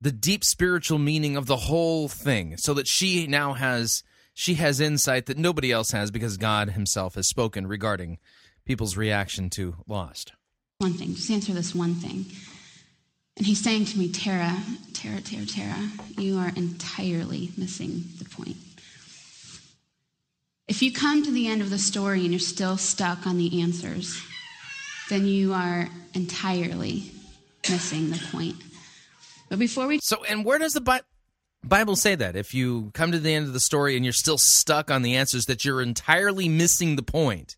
the 0.00 0.12
deep 0.12 0.44
spiritual 0.44 0.98
meaning 0.98 1.36
of 1.36 1.46
the 1.46 1.56
whole 1.56 2.08
thing 2.08 2.56
so 2.58 2.74
that 2.74 2.86
she 2.86 3.26
now 3.26 3.54
has 3.54 4.02
she 4.34 4.54
has 4.54 4.80
insight 4.80 5.26
that 5.26 5.38
nobody 5.38 5.70
else 5.70 5.92
has 5.92 6.10
because 6.10 6.36
God 6.36 6.70
himself 6.70 7.14
has 7.14 7.28
spoken 7.28 7.66
regarding 7.66 8.18
people's 8.66 8.96
reaction 8.96 9.48
to 9.50 9.76
Lost. 9.86 10.32
One 10.78 10.94
thing, 10.94 11.14
just 11.14 11.30
answer 11.30 11.52
this 11.52 11.74
one 11.74 11.94
thing. 11.94 12.26
And 13.36 13.46
he's 13.46 13.62
saying 13.62 13.86
to 13.86 13.98
me, 13.98 14.10
Tara, 14.10 14.60
Tara, 14.92 15.20
Tara, 15.20 15.46
Tara, 15.46 15.88
you 16.18 16.38
are 16.38 16.52
entirely 16.56 17.50
missing 17.56 18.04
the 18.18 18.24
point. 18.24 18.56
If 20.66 20.80
you 20.82 20.92
come 20.92 21.22
to 21.24 21.30
the 21.30 21.48
end 21.48 21.60
of 21.60 21.70
the 21.70 21.78
story 21.78 22.20
and 22.22 22.30
you're 22.30 22.40
still 22.40 22.76
stuck 22.76 23.26
on 23.26 23.36
the 23.36 23.60
answers, 23.60 24.20
then 25.10 25.26
you 25.26 25.52
are 25.52 25.88
entirely 26.14 27.10
missing 27.68 28.10
the 28.10 28.22
point. 28.32 28.56
But 29.50 29.58
before 29.58 29.86
we. 29.86 30.00
So, 30.02 30.24
and 30.24 30.44
where 30.44 30.58
does 30.58 30.72
the 30.72 30.80
Bi- 30.80 31.02
Bible 31.62 31.96
say 31.96 32.14
that? 32.14 32.34
If 32.34 32.54
you 32.54 32.90
come 32.94 33.12
to 33.12 33.18
the 33.18 33.34
end 33.34 33.46
of 33.46 33.52
the 33.52 33.60
story 33.60 33.94
and 33.94 34.04
you're 34.04 34.12
still 34.12 34.38
stuck 34.38 34.90
on 34.90 35.02
the 35.02 35.16
answers, 35.16 35.46
that 35.46 35.64
you're 35.64 35.82
entirely 35.82 36.48
missing 36.48 36.96
the 36.96 37.02
point, 37.02 37.56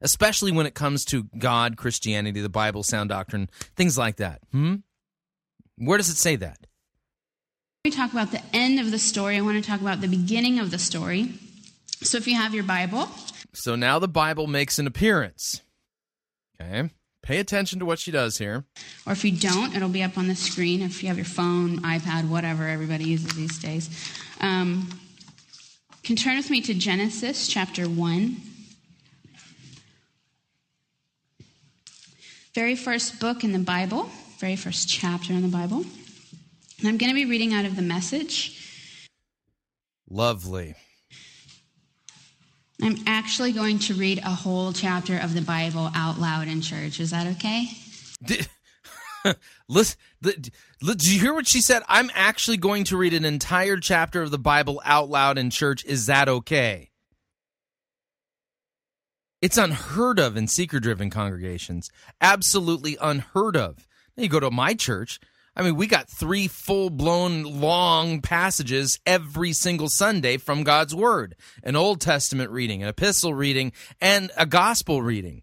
especially 0.00 0.52
when 0.52 0.66
it 0.66 0.74
comes 0.74 1.04
to 1.06 1.24
God, 1.36 1.76
Christianity, 1.76 2.40
the 2.40 2.48
Bible, 2.48 2.84
sound 2.84 3.08
doctrine, 3.08 3.50
things 3.74 3.98
like 3.98 4.16
that. 4.16 4.40
Hmm? 4.52 4.76
Where 5.76 5.98
does 5.98 6.08
it 6.08 6.16
say 6.16 6.36
that? 6.36 6.66
We 7.84 7.90
talk 7.90 8.12
about 8.12 8.30
the 8.30 8.42
end 8.52 8.78
of 8.78 8.92
the 8.92 8.98
story. 8.98 9.36
I 9.36 9.40
want 9.40 9.62
to 9.62 9.68
talk 9.68 9.80
about 9.80 10.00
the 10.00 10.08
beginning 10.08 10.60
of 10.60 10.70
the 10.70 10.78
story. 10.78 11.34
So 12.04 12.18
if 12.18 12.28
you 12.28 12.36
have 12.36 12.54
your 12.54 12.64
Bible. 12.64 13.08
So 13.54 13.76
now 13.76 13.98
the 13.98 14.08
Bible 14.08 14.46
makes 14.46 14.78
an 14.78 14.86
appearance. 14.86 15.62
Okay. 16.60 16.90
Pay 17.22 17.38
attention 17.38 17.78
to 17.78 17.86
what 17.86 17.98
she 17.98 18.10
does 18.10 18.36
here. 18.36 18.66
Or 19.06 19.12
if 19.12 19.24
you 19.24 19.32
don't, 19.32 19.74
it'll 19.74 19.88
be 19.88 20.02
up 20.02 20.18
on 20.18 20.28
the 20.28 20.34
screen. 20.34 20.82
If 20.82 21.02
you 21.02 21.08
have 21.08 21.16
your 21.16 21.24
phone, 21.24 21.80
iPad, 21.80 22.28
whatever 22.28 22.68
everybody 22.68 23.04
uses 23.04 23.34
these 23.34 23.58
days. 23.58 23.88
Um, 24.42 24.90
can 26.02 26.16
turn 26.16 26.36
with 26.36 26.50
me 26.50 26.60
to 26.60 26.74
Genesis 26.74 27.48
chapter 27.48 27.88
1. 27.88 28.36
Very 32.54 32.76
first 32.76 33.18
book 33.18 33.42
in 33.42 33.52
the 33.52 33.58
Bible, 33.58 34.10
very 34.38 34.56
first 34.56 34.86
chapter 34.86 35.32
in 35.32 35.40
the 35.40 35.48
Bible. 35.48 35.86
And 36.78 36.88
I'm 36.88 36.98
going 36.98 37.10
to 37.10 37.14
be 37.14 37.24
reading 37.24 37.54
out 37.54 37.64
of 37.64 37.74
the 37.74 37.82
message. 37.82 39.08
Lovely. 40.10 40.74
I'm 42.82 42.96
actually 43.06 43.52
going 43.52 43.78
to 43.80 43.94
read 43.94 44.18
a 44.18 44.30
whole 44.30 44.72
chapter 44.72 45.16
of 45.18 45.34
the 45.34 45.40
Bible 45.40 45.90
out 45.94 46.18
loud 46.18 46.48
in 46.48 46.60
church. 46.60 46.98
Is 47.00 47.10
that 47.10 47.26
okay? 47.36 47.68
Did, 48.22 48.48
listen, 49.68 49.98
did 50.20 50.50
you 51.04 51.20
hear 51.20 51.32
what 51.32 51.48
she 51.48 51.60
said? 51.60 51.82
I'm 51.88 52.10
actually 52.14 52.56
going 52.56 52.84
to 52.84 52.96
read 52.96 53.14
an 53.14 53.24
entire 53.24 53.76
chapter 53.76 54.22
of 54.22 54.30
the 54.30 54.38
Bible 54.38 54.82
out 54.84 55.08
loud 55.08 55.38
in 55.38 55.50
church. 55.50 55.84
Is 55.84 56.06
that 56.06 56.28
okay? 56.28 56.90
It's 59.40 59.58
unheard 59.58 60.18
of 60.18 60.36
in 60.36 60.48
seeker 60.48 60.80
driven 60.80 61.10
congregations. 61.10 61.90
Absolutely 62.20 62.96
unheard 63.00 63.56
of. 63.56 63.86
You 64.16 64.28
go 64.28 64.40
to 64.40 64.50
my 64.50 64.74
church, 64.74 65.20
I 65.56 65.62
mean, 65.62 65.76
we 65.76 65.86
got 65.86 66.08
three 66.08 66.48
full 66.48 66.90
blown 66.90 67.42
long 67.44 68.20
passages 68.20 68.98
every 69.06 69.52
single 69.52 69.88
Sunday 69.88 70.36
from 70.36 70.64
God's 70.64 70.94
Word 70.94 71.36
an 71.62 71.76
Old 71.76 72.00
Testament 72.00 72.50
reading, 72.50 72.82
an 72.82 72.88
epistle 72.88 73.34
reading, 73.34 73.72
and 74.00 74.30
a 74.36 74.46
gospel 74.46 75.02
reading. 75.02 75.42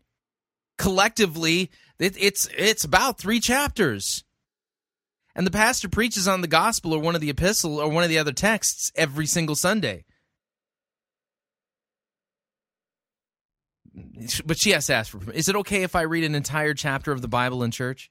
Collectively, 0.77 1.69
it, 1.99 2.15
it's, 2.19 2.49
it's 2.57 2.83
about 2.83 3.19
three 3.19 3.39
chapters. 3.39 4.23
And 5.33 5.47
the 5.47 5.51
pastor 5.51 5.87
preaches 5.87 6.27
on 6.27 6.41
the 6.41 6.47
gospel 6.47 6.93
or 6.93 6.99
one 6.99 7.15
of 7.15 7.21
the 7.21 7.29
epistle 7.29 7.79
or 7.79 7.87
one 7.87 8.03
of 8.03 8.09
the 8.09 8.17
other 8.17 8.33
texts 8.33 8.91
every 8.95 9.25
single 9.25 9.55
Sunday. 9.55 10.03
But 14.45 14.59
she 14.59 14.71
has 14.71 14.87
to 14.87 14.93
ask 14.93 15.11
for 15.11 15.31
Is 15.31 15.49
it 15.49 15.55
okay 15.57 15.83
if 15.83 15.95
I 15.95 16.01
read 16.01 16.23
an 16.23 16.35
entire 16.35 16.73
chapter 16.73 17.11
of 17.11 17.21
the 17.21 17.27
Bible 17.27 17.63
in 17.63 17.71
church? 17.71 18.09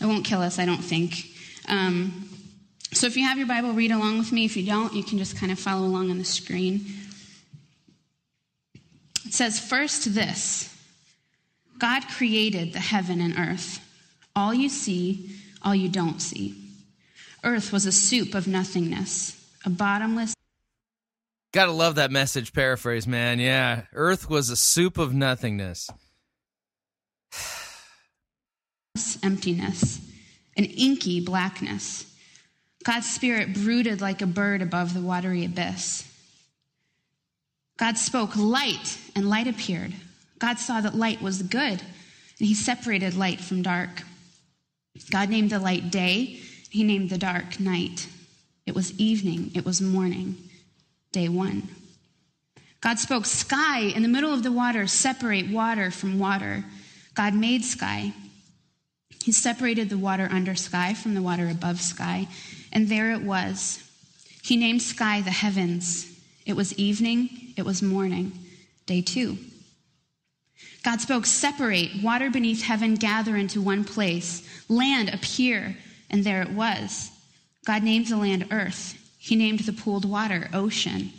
It 0.00 0.06
won't 0.06 0.24
kill 0.24 0.40
us, 0.40 0.58
I 0.58 0.64
don't 0.64 0.82
think. 0.82 1.26
Um, 1.68 2.28
so 2.92 3.06
if 3.06 3.16
you 3.16 3.24
have 3.24 3.38
your 3.38 3.46
Bible, 3.46 3.72
read 3.72 3.92
along 3.92 4.18
with 4.18 4.32
me. 4.32 4.44
If 4.44 4.56
you 4.56 4.66
don't, 4.66 4.92
you 4.94 5.04
can 5.04 5.18
just 5.18 5.36
kind 5.36 5.52
of 5.52 5.58
follow 5.58 5.86
along 5.86 6.10
on 6.10 6.18
the 6.18 6.24
screen. 6.24 6.84
It 9.26 9.34
says, 9.34 9.60
First, 9.60 10.14
this 10.14 10.74
God 11.78 12.02
created 12.08 12.72
the 12.72 12.80
heaven 12.80 13.20
and 13.20 13.38
earth. 13.38 13.80
All 14.34 14.52
you 14.52 14.68
see, 14.68 15.30
all 15.62 15.74
you 15.74 15.88
don't 15.88 16.20
see. 16.20 16.54
Earth 17.44 17.72
was 17.72 17.86
a 17.86 17.92
soup 17.92 18.34
of 18.34 18.46
nothingness, 18.46 19.36
a 19.64 19.70
bottomless. 19.70 20.34
Gotta 21.52 21.72
love 21.72 21.96
that 21.96 22.10
message 22.10 22.52
paraphrase, 22.52 23.06
man. 23.06 23.38
Yeah. 23.38 23.82
Earth 23.92 24.28
was 24.30 24.50
a 24.50 24.56
soup 24.56 24.98
of 24.98 25.14
nothingness. 25.14 25.88
Emptiness, 29.22 30.00
an 30.56 30.64
inky 30.64 31.20
blackness. 31.20 32.06
God's 32.84 33.10
spirit 33.10 33.54
brooded 33.54 34.00
like 34.00 34.22
a 34.22 34.26
bird 34.26 34.62
above 34.62 34.94
the 34.94 35.00
watery 35.00 35.44
abyss. 35.44 36.06
God 37.78 37.96
spoke 37.96 38.36
light, 38.36 38.98
and 39.14 39.28
light 39.28 39.46
appeared. 39.46 39.94
God 40.38 40.58
saw 40.58 40.80
that 40.80 40.94
light 40.94 41.22
was 41.22 41.42
good, 41.42 41.80
and 41.80 42.48
he 42.48 42.54
separated 42.54 43.14
light 43.14 43.40
from 43.40 43.62
dark. 43.62 44.02
God 45.10 45.30
named 45.30 45.50
the 45.50 45.58
light 45.58 45.90
day, 45.90 46.40
he 46.68 46.84
named 46.84 47.10
the 47.10 47.18
dark 47.18 47.60
night. 47.60 48.08
It 48.66 48.74
was 48.74 48.98
evening, 48.98 49.50
it 49.54 49.64
was 49.64 49.80
morning, 49.80 50.36
day 51.12 51.28
one. 51.28 51.68
God 52.80 52.98
spoke 52.98 53.26
sky 53.26 53.80
in 53.80 54.02
the 54.02 54.08
middle 54.08 54.32
of 54.32 54.42
the 54.42 54.52
water, 54.52 54.86
separate 54.86 55.50
water 55.50 55.90
from 55.90 56.18
water. 56.18 56.64
God 57.14 57.34
made 57.34 57.64
sky. 57.64 58.12
He 59.22 59.32
separated 59.32 59.90
the 59.90 59.98
water 59.98 60.28
under 60.30 60.54
sky 60.54 60.94
from 60.94 61.14
the 61.14 61.22
water 61.22 61.48
above 61.48 61.80
sky, 61.80 62.28
and 62.72 62.88
there 62.88 63.12
it 63.12 63.22
was. 63.22 63.82
He 64.42 64.56
named 64.56 64.82
sky 64.82 65.20
the 65.20 65.30
heavens. 65.30 66.06
It 66.46 66.54
was 66.54 66.72
evening, 66.78 67.52
it 67.56 67.64
was 67.64 67.82
morning, 67.82 68.32
day 68.86 69.02
two. 69.02 69.38
God 70.82 71.00
spoke, 71.00 71.26
separate, 71.26 72.02
water 72.02 72.30
beneath 72.30 72.62
heaven 72.62 72.94
gather 72.94 73.36
into 73.36 73.60
one 73.60 73.84
place, 73.84 74.42
land 74.68 75.10
appear, 75.12 75.76
and 76.08 76.24
there 76.24 76.40
it 76.42 76.50
was. 76.50 77.10
God 77.66 77.82
named 77.82 78.06
the 78.06 78.16
land 78.16 78.46
earth. 78.50 78.96
He 79.18 79.36
named 79.36 79.60
the 79.60 79.74
pooled 79.74 80.06
water 80.06 80.48
ocean, 80.54 81.10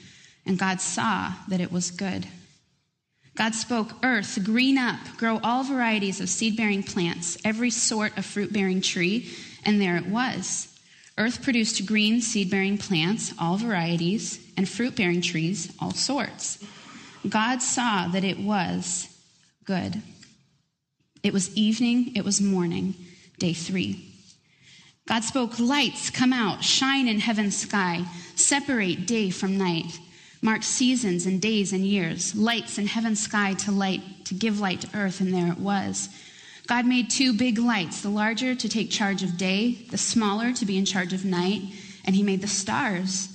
and 0.46 0.58
God 0.58 0.82
saw 0.82 1.34
that 1.48 1.62
it 1.62 1.72
was 1.72 1.92
good. 1.92 2.28
God 3.36 3.56
spoke, 3.56 3.94
Earth, 4.04 4.44
green 4.44 4.78
up, 4.78 5.00
grow 5.18 5.40
all 5.44 5.64
varieties 5.64 6.20
of 6.20 6.30
seed 6.30 6.58
bearing 6.58 6.84
plants, 6.84 7.38
every 7.46 7.70
sort 7.70 8.18
of 8.18 8.26
fruit 8.26 8.52
bearing 8.52 8.82
tree, 8.82 9.30
and 9.64 9.80
there 9.80 9.96
it 9.96 10.08
was. 10.08 10.68
Earth 11.18 11.42
produced 11.42 11.86
green 11.86 12.22
seed 12.22 12.50
bearing 12.50 12.78
plants, 12.78 13.34
all 13.40 13.58
varieties, 13.58 14.40
and 14.58 14.68
fruit 14.68 14.96
bearing 14.96 15.22
trees, 15.22 15.74
all 15.80 15.92
sorts. 15.92 16.64
God 17.28 17.62
saw 17.62 18.08
that 18.10 18.24
it 18.24 18.40
was 18.40 19.08
good. 19.64 20.02
It 21.24 21.32
was 21.32 21.56
evening, 21.56 22.16
it 22.16 22.26
was 22.26 22.42
morning, 22.42 22.96
day 23.40 23.54
three. 23.54 24.08
God 25.08 25.24
spoke, 25.24 25.60
Lights, 25.60 26.10
come 26.10 26.34
out, 26.34 26.64
shine 26.64 27.08
in 27.08 27.20
heaven's 27.20 27.58
sky, 27.58 28.06
separate 28.36 29.06
day 29.06 29.30
from 29.30 29.58
night 29.58 30.00
marked 30.42 30.64
seasons 30.64 31.26
and 31.26 31.42
days 31.42 31.72
and 31.72 31.86
years, 31.86 32.36
lights 32.36 32.78
in 32.78 32.88
heaven's 32.88 33.22
sky 33.22 33.54
to 33.54 33.72
light, 33.72 34.02
to 34.26 34.34
give 34.34 34.60
light 34.60 34.82
to 34.82 34.98
earth, 34.98 35.22
and 35.22 35.34
there 35.34 35.52
it 35.52 35.60
was. 35.60 36.10
God 36.68 36.86
made 36.86 37.10
two 37.10 37.34
big 37.34 37.58
lights, 37.58 38.02
the 38.02 38.10
larger 38.10 38.56
to 38.56 38.70
take 38.70 38.90
charge 38.90 39.24
of 39.24 39.38
day, 39.38 39.86
the 39.92 39.98
smaller 39.98 40.54
to 40.54 40.66
be 40.66 40.78
in 40.78 40.86
charge 40.86 41.14
of 41.14 41.26
night, 41.26 41.62
and 42.06 42.16
he 42.16 42.24
made 42.24 42.42
the 42.42 42.48
stars. 42.48 43.30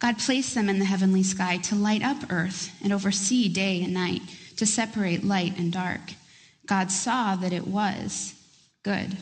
God 0.00 0.18
placed 0.18 0.54
them 0.54 0.68
in 0.68 0.78
the 0.78 0.84
heavenly 0.84 1.22
sky 1.22 1.58
to 1.58 1.76
light 1.76 2.02
up 2.02 2.30
earth 2.30 2.72
and 2.82 2.92
oversee 2.92 3.48
day 3.48 3.82
and 3.82 3.94
night, 3.94 4.22
to 4.56 4.66
separate 4.66 5.24
light 5.24 5.56
and 5.58 5.72
dark. 5.72 6.00
God 6.66 6.90
saw 6.90 7.36
that 7.36 7.52
it 7.52 7.66
was 7.66 8.34
good. 8.82 9.16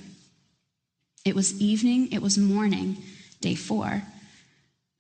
It 1.25 1.35
was 1.35 1.61
evening, 1.61 2.13
it 2.13 2.23
was 2.23 2.39
morning, 2.39 2.97
day 3.41 3.55
four. 3.55 4.03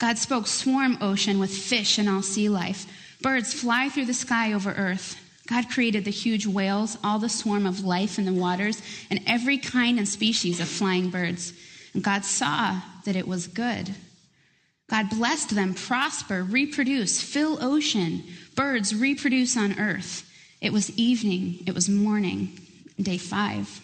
God 0.00 0.18
spoke, 0.18 0.46
swarm 0.46 0.98
ocean 1.00 1.38
with 1.38 1.56
fish 1.56 1.98
and 1.98 2.08
all 2.08 2.22
sea 2.22 2.48
life. 2.48 2.86
Birds 3.22 3.52
fly 3.52 3.90
through 3.90 4.06
the 4.06 4.14
sky 4.14 4.52
over 4.52 4.72
earth. 4.72 5.16
God 5.46 5.68
created 5.68 6.04
the 6.04 6.10
huge 6.10 6.46
whales, 6.46 6.96
all 7.04 7.18
the 7.18 7.28
swarm 7.28 7.66
of 7.66 7.84
life 7.84 8.18
in 8.18 8.24
the 8.24 8.32
waters, 8.32 8.80
and 9.10 9.20
every 9.26 9.58
kind 9.58 9.98
and 9.98 10.08
species 10.08 10.58
of 10.58 10.68
flying 10.68 11.10
birds. 11.10 11.52
And 11.92 12.02
God 12.02 12.24
saw 12.24 12.80
that 13.04 13.16
it 13.16 13.28
was 13.28 13.46
good. 13.46 13.94
God 14.88 15.10
blessed 15.10 15.50
them, 15.50 15.74
prosper, 15.74 16.42
reproduce, 16.42 17.20
fill 17.20 17.62
ocean. 17.62 18.24
Birds 18.56 18.94
reproduce 18.94 19.56
on 19.56 19.78
earth. 19.78 20.28
It 20.60 20.72
was 20.72 20.90
evening, 20.98 21.62
it 21.66 21.74
was 21.74 21.88
morning, 21.88 22.58
day 22.98 23.18
five. 23.18 23.80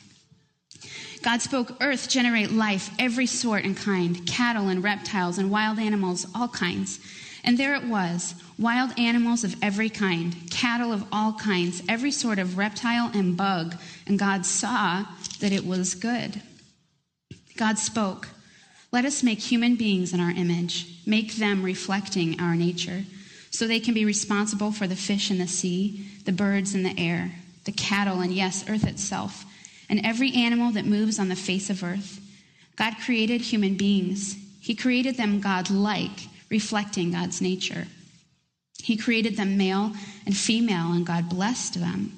God 1.26 1.42
spoke, 1.42 1.72
Earth, 1.80 2.08
generate 2.08 2.52
life, 2.52 2.88
every 3.00 3.26
sort 3.26 3.64
and 3.64 3.76
kind, 3.76 4.24
cattle 4.28 4.68
and 4.68 4.84
reptiles 4.84 5.38
and 5.38 5.50
wild 5.50 5.80
animals, 5.80 6.24
all 6.36 6.46
kinds. 6.46 7.00
And 7.42 7.58
there 7.58 7.74
it 7.74 7.82
was 7.82 8.36
wild 8.60 8.96
animals 8.96 9.42
of 9.42 9.56
every 9.60 9.90
kind, 9.90 10.36
cattle 10.52 10.92
of 10.92 11.04
all 11.10 11.32
kinds, 11.32 11.82
every 11.88 12.12
sort 12.12 12.38
of 12.38 12.56
reptile 12.56 13.10
and 13.12 13.36
bug. 13.36 13.74
And 14.06 14.20
God 14.20 14.46
saw 14.46 15.04
that 15.40 15.50
it 15.50 15.66
was 15.66 15.96
good. 15.96 16.42
God 17.56 17.80
spoke, 17.80 18.28
Let 18.92 19.04
us 19.04 19.24
make 19.24 19.40
human 19.40 19.74
beings 19.74 20.12
in 20.12 20.20
our 20.20 20.30
image, 20.30 21.02
make 21.06 21.34
them 21.34 21.64
reflecting 21.64 22.40
our 22.40 22.54
nature, 22.54 23.02
so 23.50 23.66
they 23.66 23.80
can 23.80 23.94
be 23.94 24.04
responsible 24.04 24.70
for 24.70 24.86
the 24.86 24.94
fish 24.94 25.32
in 25.32 25.38
the 25.38 25.48
sea, 25.48 26.06
the 26.24 26.30
birds 26.30 26.72
in 26.72 26.84
the 26.84 26.96
air, 26.96 27.32
the 27.64 27.72
cattle, 27.72 28.20
and 28.20 28.32
yes, 28.32 28.64
earth 28.68 28.86
itself 28.86 29.44
and 29.88 30.04
every 30.04 30.32
animal 30.34 30.72
that 30.72 30.84
moves 30.84 31.18
on 31.18 31.28
the 31.28 31.36
face 31.36 31.70
of 31.70 31.82
earth. 31.82 32.20
God 32.76 32.94
created 33.04 33.40
human 33.40 33.76
beings. 33.76 34.36
He 34.60 34.74
created 34.74 35.16
them 35.16 35.40
God 35.40 35.70
like, 35.70 36.28
reflecting 36.50 37.12
God's 37.12 37.40
nature. 37.40 37.86
He 38.82 38.96
created 38.96 39.36
them 39.36 39.56
male 39.56 39.92
and 40.26 40.36
female, 40.36 40.92
and 40.92 41.06
God 41.06 41.28
blessed 41.28 41.80
them. 41.80 42.12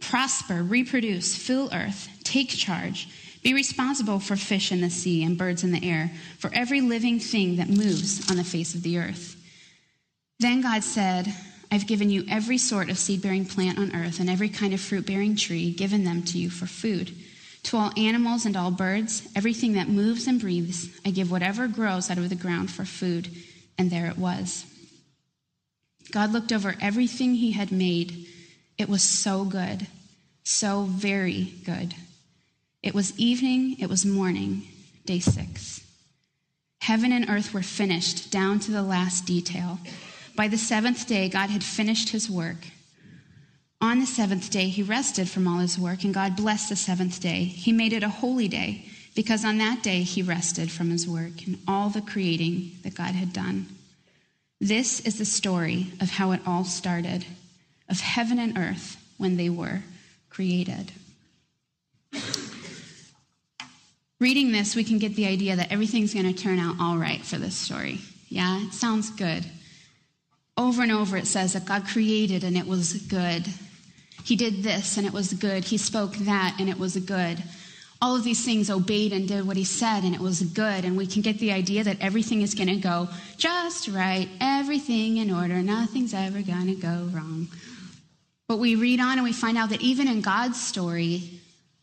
Prosper, 0.00 0.62
reproduce, 0.62 1.36
fill 1.36 1.68
earth, 1.72 2.08
take 2.24 2.50
charge, 2.50 3.08
be 3.42 3.54
responsible 3.54 4.20
for 4.20 4.36
fish 4.36 4.70
in 4.70 4.80
the 4.80 4.90
sea 4.90 5.24
and 5.24 5.38
birds 5.38 5.64
in 5.64 5.72
the 5.72 5.88
air, 5.88 6.10
for 6.38 6.50
every 6.54 6.80
living 6.80 7.18
thing 7.18 7.56
that 7.56 7.68
moves 7.68 8.30
on 8.30 8.36
the 8.36 8.44
face 8.44 8.74
of 8.74 8.82
the 8.82 8.98
earth. 8.98 9.36
Then 10.38 10.60
God 10.60 10.84
said, 10.84 11.34
I've 11.70 11.86
given 11.86 12.10
you 12.10 12.24
every 12.28 12.58
sort 12.58 12.90
of 12.90 12.98
seed 12.98 13.22
bearing 13.22 13.44
plant 13.44 13.78
on 13.78 13.94
earth 13.94 14.18
and 14.18 14.28
every 14.28 14.48
kind 14.48 14.74
of 14.74 14.80
fruit 14.80 15.06
bearing 15.06 15.36
tree, 15.36 15.72
given 15.72 16.04
them 16.04 16.22
to 16.24 16.38
you 16.38 16.50
for 16.50 16.66
food. 16.66 17.12
To 17.64 17.76
all 17.76 17.92
animals 17.96 18.46
and 18.46 18.56
all 18.56 18.70
birds, 18.70 19.28
everything 19.36 19.74
that 19.74 19.88
moves 19.88 20.26
and 20.26 20.40
breathes, 20.40 20.88
I 21.04 21.10
give 21.10 21.30
whatever 21.30 21.68
grows 21.68 22.10
out 22.10 22.18
of 22.18 22.28
the 22.28 22.34
ground 22.34 22.70
for 22.70 22.84
food. 22.84 23.28
And 23.78 23.90
there 23.90 24.06
it 24.06 24.18
was. 24.18 24.64
God 26.10 26.32
looked 26.32 26.52
over 26.52 26.74
everything 26.80 27.34
he 27.34 27.52
had 27.52 27.70
made. 27.70 28.26
It 28.76 28.88
was 28.88 29.02
so 29.02 29.44
good, 29.44 29.86
so 30.42 30.84
very 30.84 31.54
good. 31.64 31.94
It 32.82 32.94
was 32.94 33.18
evening, 33.18 33.76
it 33.78 33.88
was 33.88 34.04
morning, 34.04 34.62
day 35.04 35.20
six. 35.20 35.82
Heaven 36.80 37.12
and 37.12 37.28
earth 37.28 37.52
were 37.52 37.62
finished 37.62 38.32
down 38.32 38.58
to 38.60 38.70
the 38.70 38.82
last 38.82 39.26
detail. 39.26 39.78
By 40.40 40.48
the 40.48 40.56
seventh 40.56 41.06
day, 41.06 41.28
God 41.28 41.50
had 41.50 41.62
finished 41.62 42.08
his 42.08 42.30
work. 42.30 42.56
On 43.82 44.00
the 44.00 44.06
seventh 44.06 44.48
day, 44.50 44.68
he 44.68 44.82
rested 44.82 45.28
from 45.28 45.46
all 45.46 45.58
his 45.58 45.78
work, 45.78 46.02
and 46.02 46.14
God 46.14 46.34
blessed 46.34 46.70
the 46.70 46.76
seventh 46.76 47.20
day. 47.20 47.44
He 47.44 47.72
made 47.72 47.92
it 47.92 48.02
a 48.02 48.08
holy 48.08 48.48
day, 48.48 48.86
because 49.14 49.44
on 49.44 49.58
that 49.58 49.82
day 49.82 50.00
he 50.00 50.22
rested 50.22 50.70
from 50.70 50.88
his 50.88 51.06
work 51.06 51.46
and 51.46 51.58
all 51.68 51.90
the 51.90 52.00
creating 52.00 52.72
that 52.84 52.94
God 52.94 53.14
had 53.14 53.34
done. 53.34 53.66
This 54.62 55.00
is 55.00 55.18
the 55.18 55.26
story 55.26 55.92
of 56.00 56.08
how 56.08 56.32
it 56.32 56.40
all 56.46 56.64
started, 56.64 57.26
of 57.90 58.00
heaven 58.00 58.38
and 58.38 58.56
earth 58.56 58.96
when 59.18 59.36
they 59.36 59.50
were 59.50 59.82
created. 60.30 60.90
reading 64.20 64.52
this, 64.52 64.74
we 64.74 64.84
can 64.84 64.96
get 64.96 65.16
the 65.16 65.26
idea 65.26 65.56
that 65.56 65.70
everything's 65.70 66.14
going 66.14 66.32
to 66.32 66.42
turn 66.42 66.58
out 66.58 66.76
all 66.80 66.96
right 66.96 67.26
for 67.26 67.36
this 67.36 67.56
story. 67.56 67.98
Yeah, 68.30 68.66
it 68.66 68.72
sounds 68.72 69.10
good. 69.10 69.44
Over 70.56 70.82
and 70.82 70.92
over, 70.92 71.16
it 71.16 71.26
says 71.26 71.54
that 71.54 71.64
God 71.64 71.86
created 71.86 72.44
and 72.44 72.56
it 72.56 72.66
was 72.66 72.92
good. 72.92 73.46
He 74.24 74.36
did 74.36 74.62
this 74.62 74.96
and 74.96 75.06
it 75.06 75.12
was 75.12 75.32
good. 75.32 75.64
He 75.64 75.78
spoke 75.78 76.14
that 76.16 76.56
and 76.58 76.68
it 76.68 76.78
was 76.78 76.96
good. 76.96 77.42
All 78.02 78.16
of 78.16 78.24
these 78.24 78.44
things 78.44 78.70
obeyed 78.70 79.12
and 79.12 79.28
did 79.28 79.46
what 79.46 79.56
he 79.56 79.64
said 79.64 80.04
and 80.04 80.14
it 80.14 80.20
was 80.20 80.42
good. 80.42 80.84
And 80.84 80.96
we 80.96 81.06
can 81.06 81.22
get 81.22 81.38
the 81.38 81.52
idea 81.52 81.84
that 81.84 82.00
everything 82.00 82.42
is 82.42 82.54
going 82.54 82.68
to 82.68 82.76
go 82.76 83.08
just 83.36 83.88
right, 83.88 84.28
everything 84.40 85.18
in 85.18 85.30
order, 85.30 85.62
nothing's 85.62 86.14
ever 86.14 86.42
going 86.42 86.66
to 86.66 86.74
go 86.74 87.08
wrong. 87.12 87.48
But 88.48 88.58
we 88.58 88.74
read 88.74 89.00
on 89.00 89.12
and 89.12 89.22
we 89.22 89.32
find 89.32 89.56
out 89.56 89.70
that 89.70 89.80
even 89.80 90.08
in 90.08 90.22
God's 90.22 90.60
story, 90.60 91.40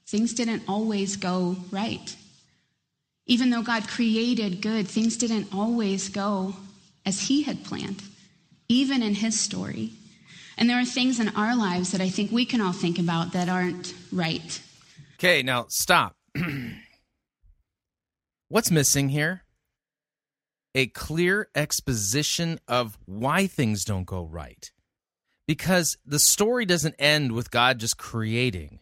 things 0.08 0.34
didn't 0.34 0.64
always 0.68 1.16
go 1.16 1.56
right. 1.72 2.16
Even 3.26 3.50
though 3.50 3.62
God 3.62 3.88
created 3.88 4.62
good, 4.62 4.88
things 4.88 5.18
didn't 5.18 5.54
always 5.54 6.10
go 6.10 6.56
as 7.06 7.22
He 7.22 7.44
had 7.44 7.64
planned, 7.64 8.02
even 8.70 9.02
in 9.02 9.16
His 9.16 9.40
story. 9.40 9.92
And 10.58 10.70
there 10.70 10.80
are 10.80 10.86
things 10.86 11.20
in 11.20 11.30
our 11.30 11.56
lives 11.56 11.92
that 11.92 12.02
I 12.02 12.10
think 12.10 12.32
we 12.32 12.46
can 12.46 12.62
all 12.62 12.74
think 12.74 12.98
about 12.98 13.34
that 13.34 13.50
aren't 13.50 13.94
right. 14.12 14.62
Okay, 15.16 15.44
now 15.44 15.66
stop. 15.70 16.16
What's 18.50 18.72
missing 18.72 19.10
here? 19.10 19.44
A 20.74 20.88
clear 20.88 21.50
exposition 21.56 22.60
of 22.68 22.98
why 23.06 23.48
things 23.48 23.84
don't 23.84 24.06
go 24.06 24.24
right. 24.26 24.72
Because 25.48 25.98
the 26.06 26.20
story 26.20 26.66
doesn't 26.66 26.96
end 27.00 27.32
with 27.32 27.52
God 27.52 27.80
just 27.80 27.98
creating. 27.98 28.80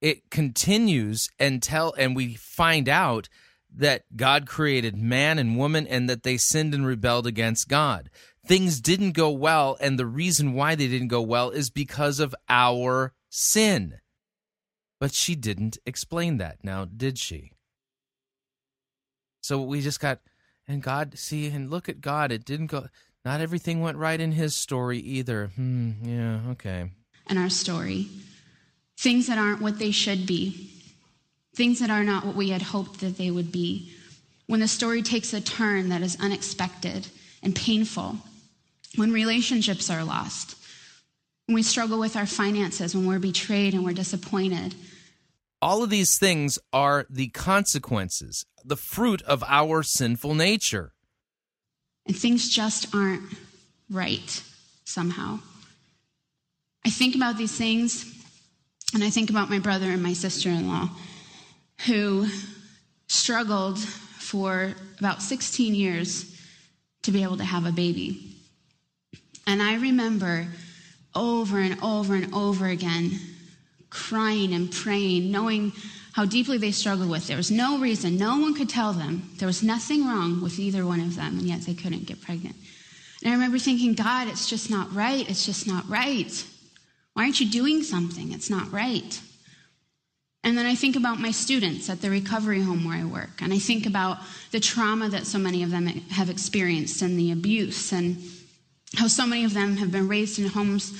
It 0.00 0.30
continues 0.30 1.28
and 1.38 1.62
tell 1.62 1.94
and 1.98 2.16
we 2.16 2.34
find 2.34 2.88
out 2.88 3.28
that 3.74 4.04
God 4.16 4.46
created 4.46 4.96
man 4.96 5.38
and 5.38 5.56
woman 5.56 5.86
and 5.86 6.08
that 6.08 6.22
they 6.22 6.36
sinned 6.36 6.74
and 6.74 6.86
rebelled 6.86 7.26
against 7.26 7.68
God. 7.68 8.10
Things 8.46 8.80
didn't 8.80 9.12
go 9.12 9.30
well 9.30 9.76
and 9.80 9.98
the 9.98 10.06
reason 10.06 10.54
why 10.54 10.74
they 10.74 10.88
didn't 10.88 11.08
go 11.08 11.20
well 11.22 11.50
is 11.50 11.70
because 11.70 12.20
of 12.20 12.34
our 12.48 13.12
sin. 13.28 14.00
But 14.98 15.14
she 15.14 15.34
didn't 15.34 15.78
explain 15.86 16.38
that. 16.38 16.58
Now, 16.62 16.84
did 16.84 17.18
she? 17.18 17.52
So 19.42 19.60
we 19.60 19.80
just 19.80 20.00
got, 20.00 20.20
and 20.68 20.82
God, 20.82 21.18
see, 21.18 21.46
and 21.48 21.70
look 21.70 21.88
at 21.88 22.00
God. 22.00 22.32
It 22.32 22.44
didn't 22.44 22.66
go, 22.66 22.88
not 23.24 23.40
everything 23.40 23.80
went 23.80 23.98
right 23.98 24.20
in 24.20 24.32
his 24.32 24.56
story 24.56 24.98
either. 24.98 25.48
Hmm, 25.56 25.92
yeah, 26.02 26.40
okay. 26.50 26.90
And 27.26 27.38
our 27.38 27.50
story. 27.50 28.08
Things 28.98 29.26
that 29.28 29.38
aren't 29.38 29.62
what 29.62 29.78
they 29.78 29.90
should 29.90 30.26
be. 30.26 30.70
Things 31.54 31.80
that 31.80 31.90
are 31.90 32.04
not 32.04 32.24
what 32.24 32.36
we 32.36 32.50
had 32.50 32.62
hoped 32.62 33.00
that 33.00 33.16
they 33.16 33.30
would 33.30 33.50
be. 33.50 33.92
When 34.46 34.60
the 34.60 34.68
story 34.68 35.02
takes 35.02 35.32
a 35.32 35.40
turn 35.40 35.88
that 35.88 36.02
is 36.02 36.18
unexpected 36.20 37.08
and 37.42 37.54
painful. 37.54 38.16
When 38.96 39.12
relationships 39.12 39.90
are 39.90 40.04
lost. 40.04 40.56
When 41.46 41.54
we 41.54 41.62
struggle 41.62 41.98
with 41.98 42.16
our 42.16 42.26
finances. 42.26 42.94
When 42.94 43.06
we're 43.06 43.18
betrayed 43.18 43.74
and 43.74 43.84
we're 43.84 43.92
disappointed. 43.92 44.74
All 45.62 45.82
of 45.82 45.90
these 45.90 46.18
things 46.18 46.58
are 46.72 47.06
the 47.10 47.28
consequences, 47.28 48.46
the 48.64 48.76
fruit 48.76 49.20
of 49.22 49.44
our 49.46 49.82
sinful 49.82 50.34
nature. 50.34 50.92
And 52.06 52.16
things 52.16 52.48
just 52.48 52.94
aren't 52.94 53.22
right 53.90 54.42
somehow. 54.84 55.40
I 56.84 56.90
think 56.90 57.14
about 57.14 57.36
these 57.36 57.56
things 57.56 58.06
and 58.94 59.04
I 59.04 59.10
think 59.10 59.30
about 59.30 59.50
my 59.50 59.58
brother 59.58 59.90
and 59.90 60.02
my 60.02 60.14
sister 60.14 60.48
in 60.48 60.66
law 60.66 60.88
who 61.86 62.26
struggled 63.06 63.78
for 63.78 64.74
about 64.98 65.22
16 65.22 65.74
years 65.74 66.36
to 67.02 67.12
be 67.12 67.22
able 67.22 67.36
to 67.36 67.44
have 67.44 67.66
a 67.66 67.72
baby. 67.72 68.29
And 69.46 69.62
I 69.62 69.76
remember 69.76 70.48
over 71.14 71.58
and 71.58 71.82
over 71.82 72.14
and 72.14 72.32
over 72.34 72.66
again 72.66 73.18
crying 73.90 74.54
and 74.54 74.70
praying, 74.70 75.30
knowing 75.30 75.72
how 76.12 76.24
deeply 76.24 76.58
they 76.58 76.72
struggled 76.72 77.10
with. 77.10 77.26
There 77.26 77.36
was 77.36 77.50
no 77.50 77.78
reason, 77.78 78.16
no 78.16 78.38
one 78.38 78.54
could 78.54 78.68
tell 78.68 78.92
them. 78.92 79.30
There 79.38 79.46
was 79.46 79.62
nothing 79.62 80.06
wrong 80.06 80.40
with 80.40 80.58
either 80.58 80.86
one 80.86 81.00
of 81.00 81.16
them, 81.16 81.38
and 81.38 81.42
yet 81.48 81.62
they 81.62 81.74
couldn't 81.74 82.06
get 82.06 82.20
pregnant. 82.20 82.56
And 83.22 83.30
I 83.30 83.34
remember 83.34 83.58
thinking, 83.58 83.94
God, 83.94 84.28
it's 84.28 84.48
just 84.48 84.70
not 84.70 84.94
right. 84.94 85.28
It's 85.28 85.44
just 85.44 85.66
not 85.66 85.88
right. 85.88 86.44
Why 87.14 87.24
aren't 87.24 87.40
you 87.40 87.50
doing 87.50 87.82
something? 87.82 88.32
It's 88.32 88.48
not 88.48 88.72
right. 88.72 89.20
And 90.42 90.56
then 90.56 90.64
I 90.64 90.74
think 90.74 90.96
about 90.96 91.20
my 91.20 91.32
students 91.32 91.90
at 91.90 92.00
the 92.00 92.08
recovery 92.08 92.62
home 92.62 92.84
where 92.84 92.96
I 92.96 93.04
work, 93.04 93.42
and 93.42 93.52
I 93.52 93.58
think 93.58 93.84
about 93.86 94.18
the 94.52 94.60
trauma 94.60 95.08
that 95.10 95.26
so 95.26 95.38
many 95.38 95.62
of 95.62 95.70
them 95.70 95.86
have 95.86 96.30
experienced 96.30 97.02
and 97.02 97.18
the 97.18 97.30
abuse, 97.30 97.92
and 97.92 98.22
how 98.96 99.06
so 99.06 99.26
many 99.26 99.44
of 99.44 99.54
them 99.54 99.76
have 99.76 99.92
been 99.92 100.08
raised 100.08 100.38
in 100.38 100.48
homes 100.48 100.92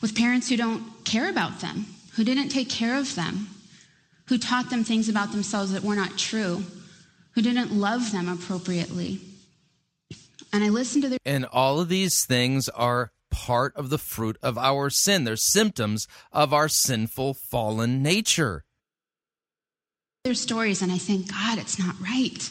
with 0.00 0.16
parents 0.16 0.48
who 0.48 0.56
don't 0.56 1.04
care 1.04 1.28
about 1.28 1.60
them, 1.60 1.86
who 2.14 2.24
didn't 2.24 2.48
take 2.48 2.68
care 2.68 2.98
of 2.98 3.14
them, 3.14 3.48
who 4.26 4.38
taught 4.38 4.70
them 4.70 4.84
things 4.84 5.08
about 5.08 5.32
themselves 5.32 5.72
that 5.72 5.82
were 5.82 5.94
not 5.94 6.18
true, 6.18 6.64
who 7.32 7.42
didn't 7.42 7.72
love 7.72 8.12
them 8.12 8.28
appropriately. 8.28 9.20
And 10.52 10.64
I 10.64 10.68
listened 10.68 11.02
to 11.04 11.08
their 11.08 11.18
And 11.24 11.44
all 11.46 11.80
of 11.80 11.88
these 11.88 12.24
things 12.24 12.68
are 12.70 13.10
part 13.30 13.76
of 13.76 13.90
the 13.90 13.98
fruit 13.98 14.38
of 14.42 14.56
our 14.56 14.90
sin. 14.90 15.24
They're 15.24 15.36
symptoms 15.36 16.08
of 16.32 16.52
our 16.52 16.68
sinful, 16.68 17.34
fallen 17.34 18.02
nature. 18.02 18.64
their 20.24 20.34
stories 20.34 20.82
and 20.82 20.90
I 20.90 20.98
think, 20.98 21.30
God, 21.30 21.58
it's 21.58 21.78
not 21.78 21.94
right. 22.00 22.50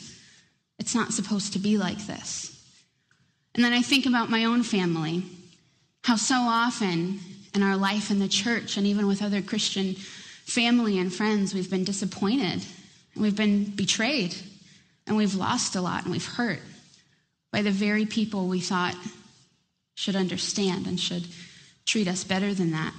It's 0.80 0.96
not 0.96 1.12
supposed 1.12 1.54
to 1.54 1.60
be 1.60 1.78
like 1.78 2.06
this. 2.06 2.55
And 3.56 3.64
then 3.64 3.74
I 3.74 3.82
think 3.82 4.06
about 4.06 4.30
my 4.30 4.46
own 4.46 4.64
family, 4.64 5.24
how 6.04 6.18
so 6.18 6.36
often 6.36 7.20
in 7.56 7.64
our 7.64 7.78
life 7.78 8.12
in 8.12 8.20
the 8.20 8.28
church 8.28 8.76
and 8.76 8.86
even 8.86 9.08
with 9.08 9.24
other 9.24 9.42
Christian 9.42 9.96
family 9.96 11.00
and 11.00 11.12
friends, 11.12 11.54
we've 11.54 11.70
been 11.70 11.86
disappointed 11.86 12.64
and 13.14 13.24
we've 13.24 13.36
been 13.36 13.64
betrayed 13.64 14.36
and 15.08 15.16
we've 15.16 15.36
lost 15.36 15.76
a 15.76 15.82
lot 15.82 16.04
and 16.04 16.12
we've 16.12 16.26
hurt 16.26 16.60
by 17.52 17.62
the 17.62 17.72
very 17.72 18.06
people 18.06 18.48
we 18.48 18.60
thought 18.60 18.96
should 19.96 20.18
understand 20.18 20.86
and 20.86 21.00
should 21.00 21.26
treat 21.86 22.10
us 22.10 22.26
better 22.26 22.54
than 22.54 22.72
that. 22.72 22.94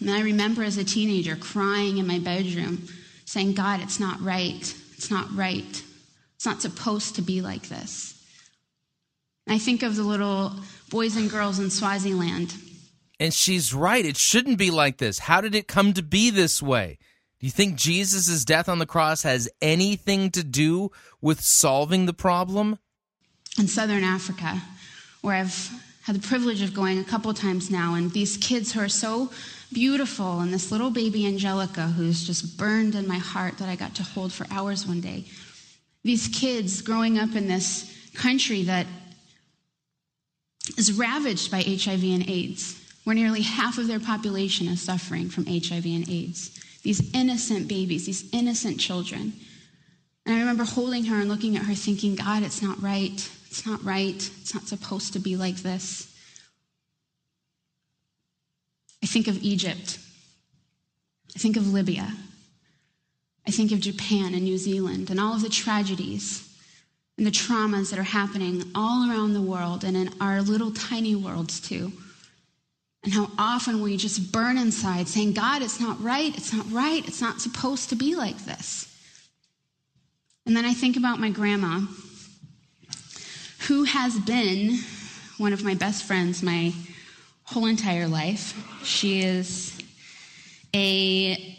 And 0.00 0.10
I 0.10 0.22
remember 0.22 0.64
as 0.64 0.76
a 0.76 0.84
teenager 0.84 1.36
crying 1.36 1.98
in 1.98 2.08
my 2.08 2.18
bedroom, 2.18 2.88
saying, 3.24 3.54
God, 3.54 3.80
it's 3.80 4.00
not 4.00 4.20
right. 4.20 4.74
It's 4.96 5.10
not 5.10 5.34
right. 5.36 5.82
It's 6.34 6.46
not 6.46 6.60
supposed 6.60 7.14
to 7.16 7.22
be 7.22 7.40
like 7.40 7.68
this. 7.68 8.17
I 9.48 9.58
think 9.58 9.82
of 9.82 9.96
the 9.96 10.02
little 10.02 10.52
boys 10.90 11.16
and 11.16 11.30
girls 11.30 11.58
in 11.58 11.70
Swaziland. 11.70 12.54
And 13.20 13.34
she's 13.34 13.74
right. 13.74 14.04
It 14.04 14.16
shouldn't 14.16 14.58
be 14.58 14.70
like 14.70 14.98
this. 14.98 15.18
How 15.18 15.40
did 15.40 15.54
it 15.54 15.66
come 15.66 15.92
to 15.94 16.02
be 16.02 16.30
this 16.30 16.62
way? 16.62 16.98
Do 17.40 17.46
you 17.46 17.50
think 17.50 17.76
Jesus' 17.76 18.44
death 18.44 18.68
on 18.68 18.78
the 18.78 18.86
cross 18.86 19.22
has 19.22 19.48
anything 19.62 20.30
to 20.30 20.42
do 20.42 20.90
with 21.20 21.40
solving 21.40 22.06
the 22.06 22.14
problem? 22.14 22.78
in 23.58 23.66
southern 23.66 24.04
Africa, 24.04 24.60
where 25.20 25.34
I've 25.34 25.70
had 26.02 26.14
the 26.14 26.26
privilege 26.26 26.62
of 26.62 26.72
going 26.72 26.98
a 26.98 27.04
couple 27.04 27.32
times 27.34 27.70
now, 27.70 27.94
and 27.94 28.12
these 28.12 28.36
kids 28.36 28.72
who 28.72 28.80
are 28.80 28.88
so 28.88 29.30
beautiful, 29.72 30.40
and 30.40 30.52
this 30.52 30.70
little 30.70 30.90
baby 30.90 31.26
Angelica 31.26 31.88
who's 31.88 32.26
just 32.26 32.56
burned 32.56 32.94
in 32.94 33.06
my 33.06 33.18
heart 33.18 33.58
that 33.58 33.68
I 33.68 33.76
got 33.76 33.94
to 33.96 34.02
hold 34.02 34.32
for 34.32 34.46
hours 34.50 34.86
one 34.86 35.00
day. 35.00 35.24
These 36.04 36.28
kids 36.28 36.80
growing 36.80 37.18
up 37.18 37.34
in 37.34 37.48
this 37.48 37.92
country 38.14 38.62
that 38.64 38.86
is 40.76 40.92
ravaged 40.92 41.50
by 41.50 41.62
HIV 41.62 42.02
and 42.04 42.28
AIDS, 42.28 42.80
where 43.04 43.14
nearly 43.14 43.42
half 43.42 43.78
of 43.78 43.86
their 43.86 44.00
population 44.00 44.68
is 44.68 44.82
suffering 44.82 45.30
from 45.30 45.46
HIV 45.46 45.84
and 45.86 46.08
AIDS. 46.08 46.58
These 46.82 47.14
innocent 47.14 47.68
babies, 47.68 48.06
these 48.06 48.28
innocent 48.32 48.78
children. 48.78 49.32
And 50.26 50.34
I 50.34 50.40
remember 50.40 50.64
holding 50.64 51.04
her 51.04 51.20
and 51.20 51.28
looking 51.28 51.56
at 51.56 51.64
her 51.64 51.74
thinking, 51.74 52.14
God, 52.14 52.42
it's 52.42 52.62
not 52.62 52.80
right. 52.82 53.30
It's 53.50 53.66
not 53.66 53.82
right. 53.84 54.30
It's 54.40 54.54
not 54.54 54.68
supposed 54.68 55.12
to 55.14 55.18
be 55.18 55.36
like 55.36 55.56
this. 55.56 56.14
I 59.02 59.06
think 59.06 59.28
of 59.28 59.42
Egypt. 59.42 59.98
I 61.34 61.38
think 61.38 61.56
of 61.56 61.72
Libya. 61.72 62.12
I 63.46 63.50
think 63.50 63.72
of 63.72 63.80
Japan 63.80 64.34
and 64.34 64.42
New 64.42 64.58
Zealand 64.58 65.08
and 65.10 65.18
all 65.18 65.34
of 65.34 65.42
the 65.42 65.48
tragedies 65.48 66.47
and 67.18 67.26
the 67.26 67.30
traumas 67.30 67.90
that 67.90 67.98
are 67.98 68.04
happening 68.04 68.62
all 68.74 69.10
around 69.10 69.34
the 69.34 69.42
world 69.42 69.82
and 69.82 69.96
in 69.96 70.10
our 70.20 70.40
little 70.40 70.70
tiny 70.70 71.16
worlds 71.16 71.60
too. 71.60 71.92
And 73.02 73.12
how 73.12 73.30
often 73.36 73.82
we 73.82 73.96
just 73.96 74.32
burn 74.32 74.56
inside 74.56 75.08
saying, 75.08 75.34
God, 75.34 75.60
it's 75.62 75.80
not 75.80 76.00
right. 76.02 76.34
It's 76.36 76.52
not 76.52 76.70
right. 76.70 77.06
It's 77.06 77.20
not 77.20 77.40
supposed 77.40 77.88
to 77.90 77.96
be 77.96 78.14
like 78.14 78.38
this. 78.44 78.84
And 80.46 80.56
then 80.56 80.64
I 80.64 80.72
think 80.72 80.96
about 80.96 81.18
my 81.18 81.30
grandma, 81.30 81.80
who 83.66 83.84
has 83.84 84.18
been 84.20 84.78
one 85.38 85.52
of 85.52 85.62
my 85.62 85.74
best 85.74 86.04
friends 86.04 86.42
my 86.42 86.72
whole 87.44 87.66
entire 87.66 88.08
life. 88.08 88.56
She 88.84 89.20
is 89.22 89.76
a 90.74 91.56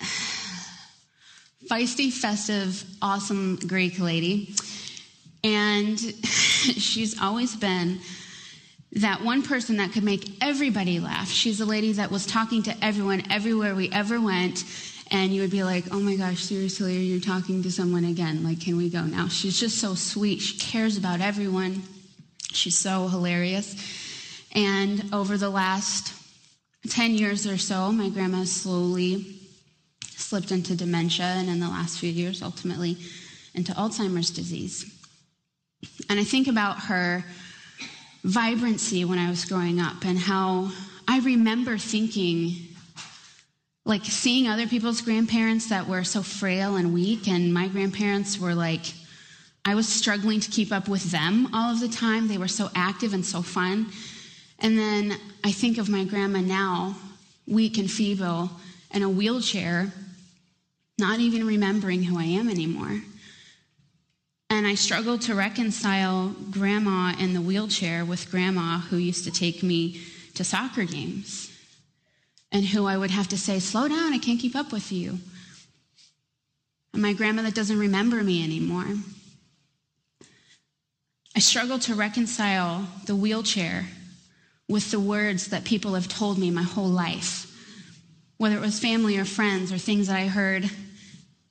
feisty, 1.69 2.11
festive, 2.11 2.83
awesome 3.01 3.57
Greek 3.57 3.99
lady. 3.99 4.55
And 5.43 5.99
she's 6.23 7.19
always 7.21 7.55
been 7.55 7.99
that 8.93 9.21
one 9.23 9.43
person 9.43 9.77
that 9.77 9.91
could 9.91 10.03
make 10.03 10.37
everybody 10.41 10.99
laugh. 10.99 11.29
She's 11.29 11.61
a 11.61 11.65
lady 11.65 11.93
that 11.93 12.09
was 12.09 12.25
talking 12.25 12.63
to 12.63 12.75
everyone 12.83 13.23
everywhere 13.29 13.75
we 13.75 13.91
ever 13.91 14.19
went. 14.19 14.63
And 15.11 15.33
you 15.33 15.41
would 15.41 15.51
be 15.51 15.63
like, 15.63 15.85
oh 15.91 15.99
my 15.99 16.15
gosh, 16.15 16.43
seriously, 16.43 16.97
are 16.97 17.01
you 17.01 17.19
talking 17.19 17.63
to 17.63 17.71
someone 17.71 18.05
again? 18.05 18.43
Like, 18.43 18.61
can 18.61 18.77
we 18.77 18.89
go 18.89 19.01
now? 19.01 19.27
She's 19.27 19.59
just 19.59 19.79
so 19.79 19.95
sweet. 19.95 20.39
She 20.39 20.57
cares 20.57 20.97
about 20.97 21.21
everyone. 21.21 21.83
She's 22.51 22.77
so 22.77 23.07
hilarious. 23.07 23.75
And 24.53 25.13
over 25.13 25.37
the 25.37 25.49
last 25.49 26.13
10 26.89 27.13
years 27.13 27.47
or 27.47 27.57
so, 27.57 27.91
my 27.91 28.09
grandma 28.09 28.43
slowly 28.43 29.39
slipped 30.01 30.51
into 30.51 30.75
dementia, 30.75 31.25
and 31.25 31.49
in 31.49 31.59
the 31.59 31.67
last 31.67 31.99
few 31.99 32.11
years, 32.11 32.41
ultimately 32.41 32.97
into 33.53 33.71
Alzheimer's 33.73 34.29
disease. 34.29 34.98
And 36.09 36.19
I 36.19 36.23
think 36.23 36.47
about 36.47 36.79
her 36.85 37.23
vibrancy 38.23 39.05
when 39.05 39.19
I 39.19 39.29
was 39.29 39.45
growing 39.45 39.79
up 39.79 40.03
and 40.03 40.17
how 40.17 40.71
I 41.07 41.19
remember 41.19 41.77
thinking, 41.77 42.55
like 43.85 44.03
seeing 44.05 44.47
other 44.47 44.67
people's 44.67 45.01
grandparents 45.01 45.69
that 45.69 45.87
were 45.87 46.03
so 46.03 46.21
frail 46.23 46.75
and 46.75 46.93
weak, 46.93 47.27
and 47.27 47.53
my 47.53 47.67
grandparents 47.67 48.39
were 48.39 48.55
like, 48.55 48.93
I 49.65 49.75
was 49.75 49.87
struggling 49.87 50.39
to 50.39 50.49
keep 50.49 50.71
up 50.71 50.87
with 50.87 51.11
them 51.11 51.53
all 51.53 51.71
of 51.71 51.79
the 51.79 51.87
time. 51.87 52.27
They 52.27 52.37
were 52.37 52.47
so 52.47 52.69
active 52.75 53.13
and 53.13 53.25
so 53.25 53.41
fun. 53.41 53.87
And 54.59 54.77
then 54.77 55.15
I 55.43 55.51
think 55.51 55.77
of 55.77 55.89
my 55.89 56.05
grandma 56.05 56.41
now, 56.41 56.95
weak 57.47 57.77
and 57.77 57.89
feeble, 57.89 58.49
in 58.93 59.03
a 59.03 59.09
wheelchair, 59.09 59.91
not 60.97 61.19
even 61.19 61.45
remembering 61.45 62.03
who 62.03 62.19
I 62.19 62.23
am 62.25 62.49
anymore. 62.49 63.01
And 64.49 64.65
I 64.65 64.75
struggle 64.75 65.17
to 65.19 65.35
reconcile 65.35 66.35
grandma 66.49 67.13
in 67.19 67.33
the 67.33 67.41
wheelchair 67.41 68.03
with 68.03 68.31
grandma 68.31 68.79
who 68.79 68.97
used 68.97 69.23
to 69.25 69.31
take 69.31 69.61
me 69.61 70.01
to 70.33 70.43
soccer 70.43 70.85
games 70.85 71.51
and 72.51 72.65
who 72.65 72.87
I 72.87 72.97
would 72.97 73.11
have 73.11 73.27
to 73.27 73.37
say, 73.37 73.59
Slow 73.59 73.87
down, 73.87 74.13
I 74.13 74.17
can't 74.17 74.39
keep 74.39 74.55
up 74.55 74.71
with 74.71 74.91
you. 74.91 75.19
And 76.93 77.01
my 77.01 77.13
grandma 77.13 77.43
that 77.43 77.53
doesn't 77.53 77.77
remember 77.77 78.23
me 78.23 78.43
anymore. 78.43 78.87
I 81.35 81.39
struggle 81.39 81.77
to 81.79 81.93
reconcile 81.93 82.87
the 83.05 83.15
wheelchair 83.15 83.85
with 84.67 84.89
the 84.89 84.99
words 84.99 85.47
that 85.47 85.63
people 85.63 85.93
have 85.93 86.07
told 86.07 86.39
me 86.39 86.49
my 86.49 86.63
whole 86.63 86.89
life, 86.89 87.55
whether 88.37 88.55
it 88.55 88.61
was 88.61 88.79
family 88.79 89.17
or 89.17 89.25
friends 89.25 89.71
or 89.71 89.77
things 89.77 90.07
that 90.07 90.17
I 90.17 90.27
heard 90.27 90.69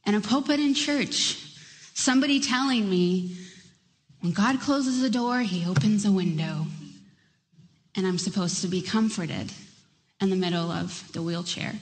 in 0.05 0.15
a 0.15 0.20
pulpit 0.20 0.59
in 0.59 0.75
church 0.75 1.48
Somebody 1.99 2.39
telling 2.39 2.89
me, 2.89 3.37
when 4.20 4.33
God 4.33 4.61
closes 4.61 5.03
a 5.03 5.11
door, 5.11 5.41
he 5.41 5.66
opens 5.66 6.05
a 6.05 6.12
window. 6.12 6.65
And 7.97 8.07
I'm 8.07 8.19
supposed 8.19 8.62
to 8.62 8.69
be 8.69 8.83
comforted 8.83 9.51
in 10.20 10.31
the 10.31 10.37
middle 10.37 10.70
of 10.70 11.03
the 11.12 11.20
wheelchair. 11.20 11.75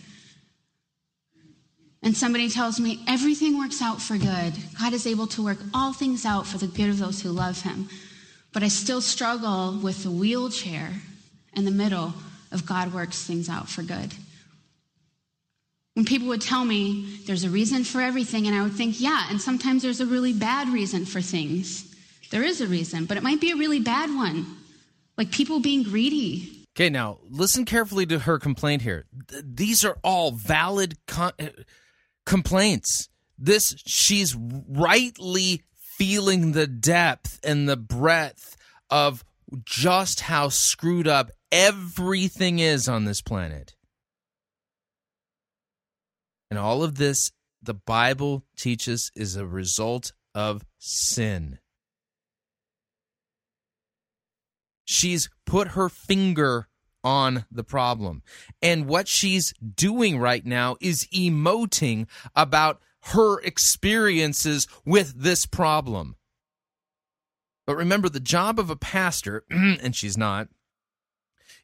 And 2.03 2.17
somebody 2.17 2.49
tells 2.49 2.81
me 2.81 3.05
everything 3.07 3.59
works 3.59 3.83
out 3.83 4.01
for 4.01 4.17
good. 4.17 4.55
God 4.81 4.95
is 4.95 5.07
able 5.07 5.27
to 5.27 5.45
work 5.45 5.59
all 5.75 5.93
things 5.93 6.25
out 6.25 6.47
for 6.47 6.57
the 6.57 6.67
good 6.67 6.89
of 6.89 6.99
those 6.99 7.21
who 7.21 7.29
love 7.29 7.61
him. 7.61 7.91
But 8.55 8.63
I 8.63 8.69
still 8.69 9.03
struggle 9.03 9.79
with 9.83 10.03
the 10.03 10.11
wheelchair 10.11 10.95
in 11.53 11.67
the 11.67 11.71
middle 11.71 12.15
of 12.53 12.65
God 12.65 12.95
works 12.95 13.23
things 13.23 13.51
out 13.51 13.69
for 13.69 13.83
good. 13.83 14.15
When 15.97 16.05
people 16.05 16.29
would 16.29 16.43
tell 16.43 16.67
me 16.67 17.21
there's 17.25 17.45
a 17.45 17.49
reason 17.49 17.83
for 17.83 18.03
everything, 18.03 18.47
and 18.47 18.55
I 18.55 18.63
would 18.63 18.75
think, 18.75 19.01
yeah, 19.01 19.29
and 19.31 19.41
sometimes 19.41 19.83
there's 19.83 20.03
a 20.03 20.05
really 20.05 20.35
bad 20.35 20.69
reason 20.69 21.07
for 21.07 21.23
things. 21.23 21.91
There 22.31 22.43
is 22.43 22.61
a 22.61 22.67
reason, 22.67 23.07
but 23.07 23.17
it 23.17 23.23
might 23.23 23.41
be 23.41 23.51
a 23.51 23.57
really 23.57 23.81
bad 23.81 24.11
one, 24.15 24.45
like 25.17 25.31
people 25.31 25.59
being 25.59 25.83
greedy. 25.83 26.67
Okay, 26.77 26.91
now 26.91 27.21
listen 27.31 27.65
carefully 27.65 28.05
to 28.07 28.19
her 28.19 28.39
complaint 28.39 28.83
here. 28.83 29.07
Th- 29.29 29.43
these 29.43 29.87
are 29.87 29.97
all 30.05 30.33
valid 30.33 30.99
con- 31.07 31.33
uh, 31.41 31.47
complaints. 32.27 33.09
This, 33.39 33.75
she's 33.87 34.37
rightly 34.37 35.63
feeling 35.97 36.53
the 36.53 36.67
depth 36.67 37.41
and 37.43 37.67
the 37.67 37.77
breadth 37.79 38.59
of 38.91 39.25
just 39.65 40.21
how 40.21 40.51
screwed 40.51 41.09
up 41.09 41.31
everything 41.51 42.59
is 42.59 42.87
on 42.87 43.07
this 43.07 43.23
planet. 43.23 43.76
And 46.51 46.59
all 46.59 46.83
of 46.83 46.97
this, 46.97 47.33
the 47.63 47.75
Bible 47.75 48.45
teaches, 48.57 49.11
is 49.15 49.37
a 49.37 49.47
result 49.47 50.13
of 50.35 50.65
sin. 50.79 51.59
She's 54.85 55.29
put 55.45 55.69
her 55.69 55.89
finger 55.89 56.69
on 57.03 57.45
the 57.51 57.65
problem. 57.65 58.23
And 58.63 58.87
what 58.87 59.09
she's 59.09 59.53
doing 59.61 60.19
right 60.19 60.45
now 60.45 60.77
is 60.81 61.07
emoting 61.15 62.07
about 62.35 62.81
her 63.13 63.41
experiences 63.41 64.67
with 64.85 65.15
this 65.23 65.47
problem. 65.47 66.17
But 67.67 67.77
remember, 67.77 68.09
the 68.09 68.21
job 68.21 68.59
of 68.59 68.71
a 68.71 68.77
pastor, 68.77 69.45
and 69.51 69.95
she's 69.95 70.17
not, 70.17 70.49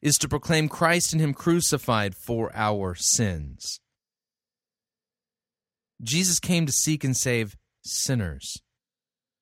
is 0.01 0.17
to 0.19 0.29
proclaim 0.29 0.69
Christ 0.69 1.13
and 1.13 1.21
Him 1.21 1.35
crucified 1.35 2.15
for 2.15 2.51
our 2.55 2.95
sins. 2.95 3.81
Jesus 6.03 6.41
came 6.41 6.67
to 6.67 6.73
seek 6.73 7.05
and 7.05 7.17
save 7.17 7.57
sinners, 7.85 8.61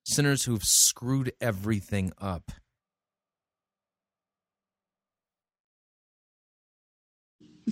sinners 0.05 0.45
who've 0.45 0.65
screwed 0.65 1.33
everything 1.41 2.13
up. 2.19 2.53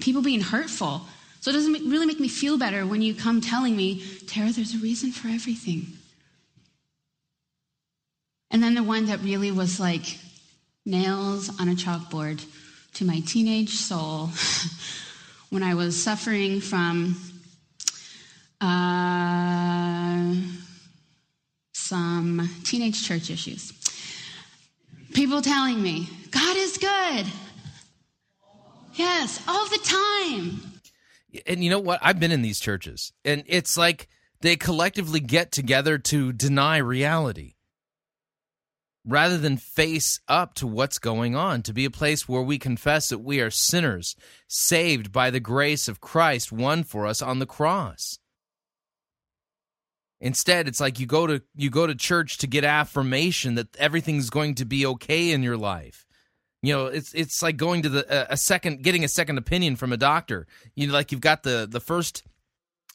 People 0.01 0.23
being 0.23 0.41
hurtful. 0.41 1.03
So 1.41 1.51
it 1.51 1.55
doesn't 1.55 1.89
really 1.89 2.07
make 2.07 2.21
me 2.21 2.29
feel 2.29 2.59
better 2.59 2.87
when 2.87 3.03
you 3.03 3.15
come 3.15 3.41
telling 3.41 3.77
me, 3.77 4.03
Tara, 4.27 4.51
there's 4.51 4.75
a 4.75 4.79
reason 4.79 5.13
for 5.13 5.29
everything. 5.29 5.87
And 8.51 8.63
then 8.63 8.75
the 8.75 8.83
one 8.83 9.07
that 9.07 9.21
really 9.21 9.51
was 9.51 9.79
like 9.79 10.19
nails 10.87 11.49
on 11.61 11.69
a 11.69 11.75
chalkboard 11.75 12.45
to 12.95 13.05
my 13.05 13.21
teenage 13.21 13.71
soul 13.71 14.31
when 15.51 15.63
I 15.63 15.75
was 15.75 16.03
suffering 16.03 16.61
from 16.61 17.17
uh, 18.61 20.35
some 21.73 22.49
teenage 22.65 23.07
church 23.07 23.31
issues. 23.31 23.73
People 25.15 25.41
telling 25.43 25.83
me, 25.83 26.09
God 26.31 26.57
is 26.57 26.79
good. 26.79 27.27
Yes, 28.95 29.43
all 29.47 29.67
the 29.69 29.79
time. 29.79 30.61
And 31.47 31.63
you 31.63 31.71
know 31.71 31.79
what? 31.79 32.01
I've 32.03 32.19
been 32.19 32.33
in 32.33 32.43
these 32.43 32.61
churches, 32.61 33.13
and 33.25 33.45
it's 33.47 33.77
like 33.77 34.09
they 34.41 34.57
collectively 34.57 35.21
get 35.21 35.53
together 35.53 35.99
to 35.99 36.33
deny 36.33 36.79
reality 36.79 37.55
rather 39.09 39.39
than 39.39 39.57
face 39.57 40.21
up 40.29 40.55
to 40.55 40.67
what's 40.67 40.99
going 40.99 41.35
on, 41.35 41.63
to 41.63 41.73
be 41.73 41.87
a 41.87 41.91
place 41.91 42.29
where 42.29 42.43
we 42.43 42.59
confess 42.59 43.09
that 43.09 43.21
we 43.21 43.41
are 43.41 43.51
sinners, 43.51 44.15
saved 44.47 45.11
by 45.11 45.31
the 45.31 45.41
grace 45.41 45.89
of 45.89 46.01
Christ 46.01 46.53
won 46.53 46.85
for 46.85 47.07
us 47.07 47.23
on 47.23 47.39
the 47.39 47.47
cross. 47.47 48.19
Instead, 50.21 50.67
it's 50.67 50.81
like 50.81 50.99
you 50.99 51.07
go 51.07 51.27
to 51.27 51.43
you 51.55 51.71
go 51.71 51.87
to 51.87 51.95
church 51.95 52.39
to 52.39 52.47
get 52.47 52.65
affirmation 52.65 53.55
that 53.55 53.77
everything's 53.77 54.31
going 54.31 54.57
to 54.57 54.65
be 54.65 54.85
okay 54.85 55.31
in 55.31 55.43
your 55.43 55.57
life. 55.57 56.07
You 56.63 56.75
know, 56.75 56.87
it's 56.87 57.13
it's 57.15 57.41
like 57.41 57.57
going 57.57 57.83
to 57.83 57.89
the 57.89 58.33
a 58.33 58.37
second 58.37 58.83
getting 58.83 59.05
a 59.05 59.09
second 59.09 59.39
opinion 59.39 59.77
from 59.77 59.93
a 59.93 59.97
doctor. 59.97 60.47
You 60.75 60.89
know, 60.89 60.93
like 60.93 61.13
you've 61.13 61.21
got 61.21 61.45
the 61.45 61.69
the 61.71 61.81
first 61.81 62.25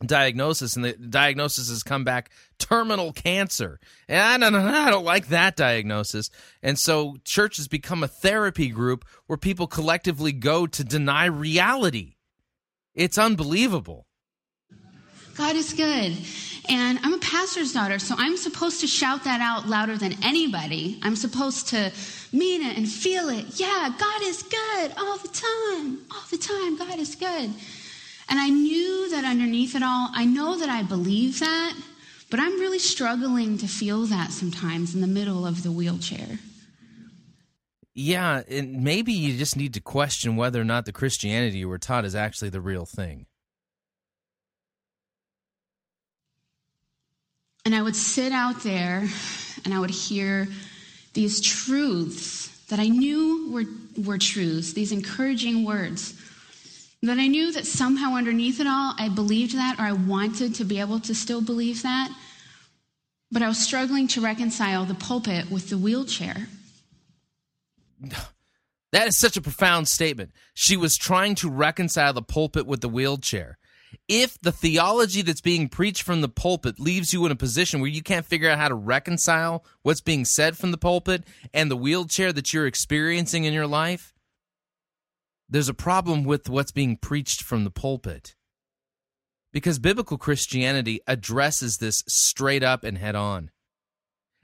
diagnosis 0.06 0.76
and 0.76 0.84
the 0.84 0.94
diagnosis 0.94 1.70
has 1.70 1.84
come 1.84 2.04
back 2.04 2.30
terminal 2.60 3.14
cancer. 3.14 3.80
And 4.08 4.44
I 4.44 4.50
don't, 4.50 4.56
I 4.68 4.90
don't 4.90 5.06
like 5.06 5.28
that 5.28 5.56
diagnosis. 5.56 6.30
And 6.62 6.78
so 6.78 7.16
church 7.24 7.58
has 7.58 7.68
become 7.68 8.04
a 8.04 8.08
therapy 8.08 8.70
group 8.70 9.06
where 9.28 9.38
people 9.38 9.68
collectively 9.68 10.32
go 10.32 10.68
to 10.68 10.84
deny 10.84 11.26
reality. 11.26 12.16
It's 12.94 13.18
unbelievable. 13.18 14.08
God 15.36 15.56
is 15.56 15.74
good. 15.74 16.18
And 16.70 17.00
I'm 17.04 17.14
a 17.14 17.20
pastor's 17.20 17.74
daughter, 17.74 18.00
so 18.00 18.16
I'm 18.18 18.38
supposed 18.38 18.80
to 18.82 18.88
shout 18.88 19.26
that 19.26 19.42
out 19.42 19.68
louder 19.68 19.98
than 19.98 20.16
anybody. 20.24 21.00
I'm 21.02 21.16
supposed 21.16 21.68
to 21.70 21.92
mean 22.32 22.62
it 22.62 22.78
and 22.78 22.88
feel 22.88 23.30
it. 23.30 23.60
Yeah, 23.60 23.94
God 23.98 24.22
is 24.22 24.44
good 24.44 24.94
all 24.98 25.18
the 25.18 25.28
time. 25.28 26.00
All 26.12 26.24
the 26.32 26.38
time, 26.38 26.78
God 26.78 27.00
is 27.00 27.16
good. 27.16 27.52
And 28.30 28.40
I 28.40 28.50
knew 28.50 29.10
that 29.10 29.26
underneath 29.26 29.76
it 29.76 29.84
all, 29.84 30.10
I 30.14 30.26
know 30.26 30.58
that 30.58 30.70
I 30.70 30.84
believe 30.84 31.40
that, 31.40 31.76
but 32.30 32.40
I'm 32.40 32.60
really 32.60 32.80
struggling 32.80 33.58
to 33.58 33.68
feel 33.68 34.06
that 34.06 34.32
sometimes 34.32 34.96
in 34.96 35.02
the 35.02 35.08
middle 35.08 35.46
of 35.46 35.64
the 35.64 35.72
wheelchair. 35.72 36.40
Yeah, 37.94 38.42
and 38.50 38.84
maybe 38.84 39.14
you 39.14 39.38
just 39.38 39.58
need 39.58 39.74
to 39.76 39.82
question 39.82 40.36
whether 40.36 40.60
or 40.60 40.64
not 40.64 40.86
the 40.86 40.94
Christianity 40.94 41.60
you 41.60 41.70
were 41.70 41.78
taught 41.78 42.06
is 42.06 42.16
actually 42.16 42.50
the 42.50 42.62
real 42.62 42.86
thing. 42.86 43.28
And 47.66 47.74
I 47.74 47.82
would 47.82 47.96
sit 47.96 48.32
out 48.32 48.64
there 48.64 49.08
and 49.64 49.74
I 49.74 49.80
would 49.80 49.90
hear 49.90 50.48
these 51.14 51.40
truths 51.40 52.50
that 52.68 52.80
I 52.80 52.88
knew 52.88 53.52
were, 53.52 54.04
were 54.04 54.18
truths, 54.18 54.74
these 54.74 54.92
encouraging 54.92 55.64
words. 55.64 56.20
That 57.04 57.20
I 57.20 57.28
knew 57.28 57.52
that 57.52 57.66
somehow 57.66 58.16
underneath 58.16 58.60
it 58.60 58.68
all, 58.68 58.94
I 58.98 59.10
believed 59.10 59.56
that 59.56 59.78
or 59.78 59.84
I 59.84 59.92
wanted 59.92 60.56
to 60.56 60.64
be 60.64 60.80
able 60.80 61.00
to 61.02 61.14
still 61.14 61.42
believe 61.42 61.84
that. 61.84 62.10
But 63.32 63.42
I 63.42 63.48
was 63.48 63.58
struggling 63.58 64.08
to 64.10 64.22
reconcile 64.22 64.86
the 64.86 64.94
pulpit 64.94 65.52
with 65.52 65.70
the 65.70 65.78
wheelchair. 65.78 66.48
That 68.92 69.08
is 69.08 69.18
such 69.18 69.38
a 69.38 69.42
profound 69.42 69.88
statement. 69.88 70.32
She 70.54 70.78
was 70.78 70.98
trying 70.98 71.36
to 71.36 71.50
reconcile 71.50 72.14
the 72.14 72.22
pulpit 72.22 72.68
with 72.68 72.82
the 72.82 72.90
wheelchair. 72.90 73.58
If 74.08 74.40
the 74.42 74.52
theology 74.52 75.22
that's 75.22 75.42
being 75.42 75.70
preached 75.70 76.04
from 76.04 76.22
the 76.22 76.30
pulpit 76.30 76.80
leaves 76.80 77.14
you 77.14 77.26
in 77.26 77.32
a 77.32 77.36
position 77.36 77.80
where 77.80 77.90
you 77.90 78.02
can't 78.02 78.26
figure 78.26 78.50
out 78.50 78.58
how 78.58 78.68
to 78.68 78.76
reconcile 78.76 79.64
what's 79.82 80.02
being 80.02 80.26
said 80.26 80.58
from 80.58 80.72
the 80.72 80.78
pulpit 80.78 81.24
and 81.54 81.70
the 81.70 81.78
wheelchair 81.78 82.34
that 82.34 82.54
you're 82.54 82.68
experiencing 82.68 83.46
in 83.46 83.54
your 83.54 83.68
life, 83.68 84.14
there's 85.50 85.70
a 85.70 85.74
problem 85.74 86.24
with 86.24 86.50
what's 86.50 86.72
being 86.72 86.98
preached 86.98 87.44
from 87.44 87.64
the 87.64 87.72
pulpit. 87.72 88.36
Because 89.52 89.78
biblical 89.78 90.18
Christianity 90.18 91.00
addresses 91.06 91.78
this 91.78 92.04
straight 92.08 92.64
up 92.64 92.84
and 92.84 92.98
head 92.98 93.16
on. 93.16 93.52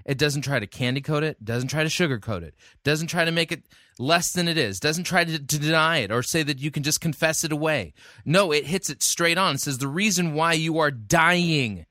It 0.05 0.17
doesn't 0.17 0.43
try 0.43 0.59
to 0.59 0.67
candy 0.67 1.01
coat 1.01 1.23
it, 1.23 1.43
doesn't 1.43 1.69
try 1.69 1.83
to 1.83 1.89
sugarcoat 1.89 2.43
it, 2.43 2.55
doesn't 2.83 3.07
try 3.07 3.25
to 3.25 3.31
make 3.31 3.51
it 3.51 3.63
less 3.99 4.31
than 4.31 4.47
it 4.47 4.57
is, 4.57 4.79
doesn't 4.79 5.03
try 5.03 5.25
to, 5.25 5.37
to, 5.37 5.59
deny 5.59 5.97
it 5.97 6.11
or 6.11 6.23
say 6.23 6.41
that 6.41 6.59
you 6.59 6.71
can 6.71 6.83
just 6.83 7.01
confess 7.01 7.43
it 7.43 7.51
away. 7.51 7.93
No, 8.25 8.51
it 8.51 8.65
hits 8.65 8.89
it 8.89 9.03
straight 9.03 9.37
on. 9.37 9.55
It 9.55 9.59
says 9.59 9.77
the 9.77 9.87
reason 9.87 10.33
why 10.33 10.53
you 10.53 10.79
are 10.79 10.89
dying 10.89 11.85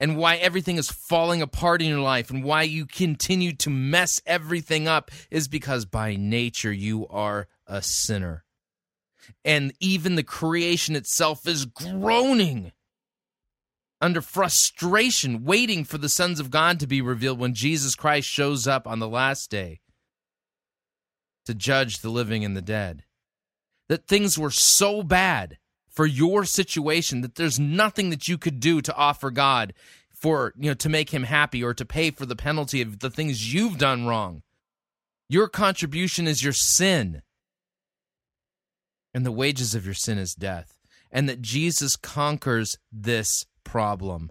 and 0.00 0.18
why 0.18 0.36
everything 0.36 0.76
is 0.76 0.90
falling 0.90 1.40
apart 1.40 1.80
in 1.80 1.88
your 1.88 2.00
life 2.00 2.30
and 2.30 2.42
why 2.42 2.62
you 2.62 2.84
continue 2.84 3.54
to 3.54 3.70
mess 3.70 4.20
everything 4.26 4.88
up 4.88 5.12
is 5.30 5.46
because 5.46 5.86
by 5.86 6.16
nature 6.16 6.72
you 6.72 7.06
are 7.08 7.46
a 7.66 7.80
sinner. 7.80 8.44
And 9.44 9.72
even 9.78 10.16
the 10.16 10.24
creation 10.24 10.96
itself 10.96 11.46
is 11.46 11.64
groaning 11.64 12.72
under 14.00 14.20
frustration, 14.20 15.44
waiting 15.44 15.84
for 15.84 15.96
the 15.96 16.08
sons 16.08 16.40
of 16.40 16.50
God 16.50 16.80
to 16.80 16.86
be 16.86 17.00
revealed 17.00 17.38
when 17.38 17.54
Jesus 17.54 17.94
Christ 17.94 18.28
shows 18.28 18.66
up 18.66 18.86
on 18.86 18.98
the 18.98 19.08
last 19.08 19.48
day 19.50 19.80
to 21.46 21.54
judge 21.54 21.98
the 21.98 22.10
living 22.10 22.44
and 22.44 22.56
the 22.56 22.62
dead. 22.62 23.04
That 23.88 24.06
things 24.06 24.38
were 24.38 24.50
so 24.50 25.02
bad 25.02 25.58
for 25.88 26.06
your 26.06 26.44
situation 26.44 27.20
that 27.20 27.36
there's 27.36 27.58
nothing 27.58 28.10
that 28.10 28.26
you 28.26 28.36
could 28.36 28.58
do 28.58 28.80
to 28.80 28.94
offer 28.96 29.30
God 29.30 29.72
for, 30.12 30.52
you 30.58 30.70
know, 30.70 30.74
to 30.74 30.88
make 30.88 31.10
him 31.10 31.24
happy 31.24 31.62
or 31.62 31.74
to 31.74 31.84
pay 31.84 32.10
for 32.10 32.26
the 32.26 32.34
penalty 32.36 32.80
of 32.82 32.98
the 32.98 33.10
things 33.10 33.52
you've 33.52 33.78
done 33.78 34.06
wrong. 34.06 34.42
Your 35.28 35.48
contribution 35.48 36.26
is 36.26 36.42
your 36.42 36.52
sin. 36.52 37.22
And 39.12 39.24
the 39.24 39.32
wages 39.32 39.74
of 39.74 39.84
your 39.84 39.94
sin 39.94 40.18
is 40.18 40.34
death. 40.34 40.80
And 41.12 41.28
that 41.28 41.40
Jesus 41.40 41.94
conquers 41.94 42.76
this 42.90 43.46
problem 43.62 44.30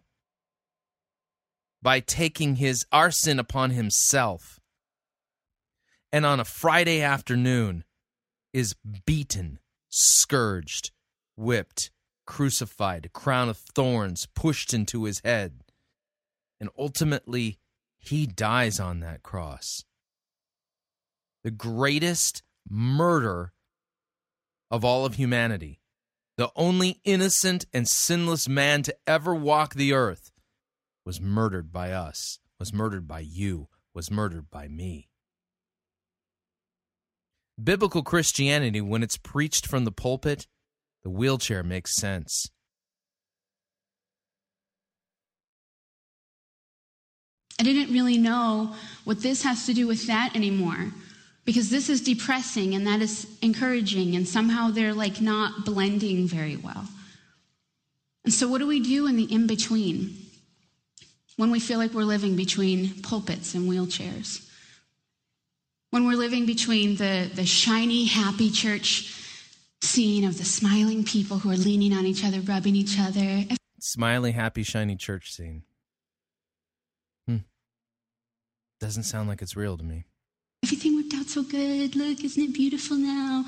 by 1.81 1.99
taking 1.99 2.57
his 2.57 2.85
our 2.91 3.11
sin 3.11 3.39
upon 3.39 3.71
himself 3.71 4.59
and 6.13 6.25
on 6.25 6.39
a 6.39 6.45
friday 6.45 7.01
afternoon 7.01 7.83
is 8.53 8.75
beaten 9.05 9.59
scourged 9.89 10.91
whipped 11.35 11.91
crucified 12.25 13.09
crown 13.13 13.49
of 13.49 13.57
thorns 13.57 14.27
pushed 14.33 14.73
into 14.73 15.03
his 15.03 15.21
head. 15.23 15.63
And 16.59 16.69
ultimately 16.77 17.59
he 17.97 18.25
dies 18.25 18.79
on 18.79 18.99
that 19.01 19.23
cross. 19.23 19.85
The 21.43 21.51
greatest 21.51 22.43
murder 22.69 23.53
of 24.71 24.85
all 24.85 25.05
of 25.05 25.15
humanity. 25.15 25.81
The 26.37 26.49
only 26.55 26.99
innocent 27.03 27.65
and 27.73 27.87
sinless 27.87 28.49
man 28.49 28.81
to 28.83 28.95
ever 29.05 29.35
walk 29.35 29.75
the 29.75 29.93
earth, 29.93 30.31
was 31.05 31.21
murdered 31.21 31.71
by 31.71 31.91
us, 31.91 32.39
was 32.59 32.73
murdered 32.73 33.07
by 33.07 33.19
you, 33.19 33.67
was 33.93 34.09
murdered 34.09 34.49
by 34.49 34.67
me. 34.67 35.09
Biblical 37.61 38.03
Christianity, 38.03 38.81
when 38.81 39.03
it's 39.03 39.17
preached 39.17 39.67
from 39.67 39.85
the 39.85 39.91
pulpit, 39.91 40.47
the 41.03 41.09
wheelchair 41.09 41.63
makes 41.63 41.95
sense. 41.95 42.49
I 47.59 47.63
didn't 47.63 47.93
really 47.93 48.17
know 48.17 48.75
what 49.03 49.21
this 49.21 49.43
has 49.43 49.65
to 49.67 49.73
do 49.73 49.87
with 49.87 50.07
that 50.07 50.35
anymore 50.35 50.91
because 51.45 51.69
this 51.69 51.89
is 51.89 52.01
depressing 52.01 52.73
and 52.73 52.87
that 52.87 53.01
is 53.01 53.27
encouraging, 53.41 54.15
and 54.15 54.27
somehow 54.27 54.69
they're 54.71 54.93
like 54.93 55.21
not 55.21 55.65
blending 55.65 56.27
very 56.27 56.55
well. 56.55 56.87
And 58.23 58.33
so, 58.33 58.47
what 58.47 58.59
do 58.59 58.67
we 58.67 58.79
do 58.79 59.07
in 59.07 59.17
the 59.17 59.31
in 59.31 59.45
between 59.47 60.15
when 61.35 61.51
we 61.51 61.59
feel 61.59 61.77
like 61.77 61.93
we're 61.93 62.03
living 62.03 62.35
between 62.35 63.01
pulpits 63.01 63.53
and 63.53 63.69
wheelchairs? 63.69 64.42
When 65.93 66.07
we're 66.07 66.17
living 66.17 66.47
between 66.47 66.95
the, 66.95 67.29
the 67.35 67.45
shiny, 67.45 68.05
happy 68.05 68.49
church 68.49 69.13
scene 69.83 70.23
of 70.23 70.39
the 70.39 70.43
smiling 70.43 71.03
people 71.03 71.37
who 71.37 71.51
are 71.51 71.55
leaning 71.55 71.93
on 71.93 72.07
each 72.07 72.25
other, 72.25 72.41
rubbing 72.41 72.75
each 72.75 72.99
other. 72.99 73.43
Smiley, 73.79 74.31
happy, 74.31 74.63
shiny 74.63 74.95
church 74.95 75.31
scene. 75.31 75.61
Hmm. 77.27 77.45
Doesn't 78.79 79.03
sound 79.03 79.29
like 79.29 79.43
it's 79.43 79.55
real 79.55 79.77
to 79.77 79.83
me 79.83 80.05
everything 80.63 80.95
worked 80.95 81.13
out 81.13 81.27
so 81.27 81.43
good. 81.43 81.95
Look, 81.95 82.23
isn't 82.23 82.41
it 82.41 82.53
beautiful 82.53 82.97
now? 82.97 83.45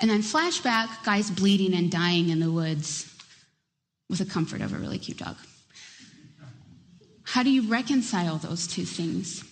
And 0.00 0.10
then 0.10 0.20
flashback, 0.20 1.04
guys 1.04 1.30
bleeding 1.30 1.72
and 1.72 1.90
dying 1.90 2.28
in 2.28 2.40
the 2.40 2.50
woods 2.50 3.10
with 4.10 4.18
the 4.18 4.26
comfort 4.26 4.60
of 4.60 4.74
a 4.74 4.76
really 4.76 4.98
cute 4.98 5.18
dog. 5.18 5.36
How 7.22 7.42
do 7.42 7.50
you 7.50 7.62
reconcile 7.68 8.36
those 8.36 8.66
two 8.66 8.84
things? 8.84 9.44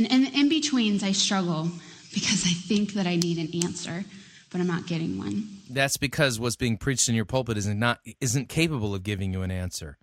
And 0.00 0.10
in 0.10 0.34
in 0.34 0.48
betweens, 0.48 1.02
I 1.02 1.12
struggle 1.12 1.68
because 2.14 2.46
I 2.46 2.54
think 2.54 2.94
that 2.94 3.06
I 3.06 3.16
need 3.16 3.36
an 3.36 3.62
answer, 3.62 4.06
but 4.50 4.58
I'm 4.58 4.66
not 4.66 4.86
getting 4.86 5.18
one. 5.18 5.46
That's 5.68 5.98
because 5.98 6.40
what's 6.40 6.56
being 6.56 6.78
preached 6.78 7.10
in 7.10 7.14
your 7.14 7.26
pulpit 7.26 7.58
isn't 7.58 7.78
not 7.78 7.98
isn't 8.18 8.48
capable 8.48 8.94
of 8.94 9.02
giving 9.02 9.34
you 9.34 9.42
an 9.42 9.50
answer. 9.50 9.98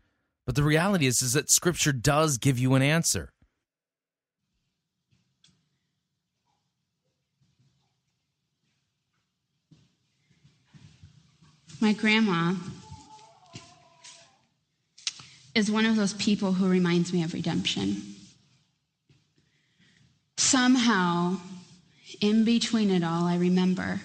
But 0.46 0.54
the 0.54 0.62
reality 0.62 1.08
is 1.08 1.24
is 1.24 1.34
that 1.34 1.50
scripture 1.50 1.92
does 1.92 2.38
give 2.38 2.60
you 2.60 2.76
an 2.76 2.84
answer. 2.84 3.34
My 11.82 11.94
grandma 11.94 12.54
is 15.56 15.72
one 15.72 15.88
of 15.88 15.96
those 15.96 16.14
people 16.14 16.54
who 16.54 16.70
reminds 16.70 17.12
me 17.12 17.24
of 17.24 17.34
redemption. 17.34 18.17
Somehow, 20.38 21.38
in 22.22 22.46
between 22.46 22.92
it 22.92 23.04
all, 23.04 23.26
I 23.26 23.38
remember 23.38 24.00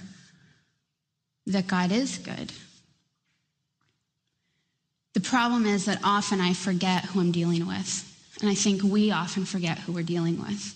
that 1.47 1.67
God 1.67 1.93
is 1.93 2.19
good. 2.19 2.53
The 5.13 5.21
problem 5.21 5.67
is 5.67 5.85
that 5.85 6.01
often 6.03 6.41
I 6.41 6.55
forget 6.55 7.05
who 7.05 7.21
I'm 7.21 7.33
dealing 7.33 7.67
with. 7.67 8.09
And 8.41 8.49
I 8.51 8.55
think 8.55 8.83
we 8.83 9.11
often 9.11 9.45
forget 9.45 9.79
who 9.79 9.93
we're 9.93 10.03
dealing 10.03 10.41
with. 10.41 10.75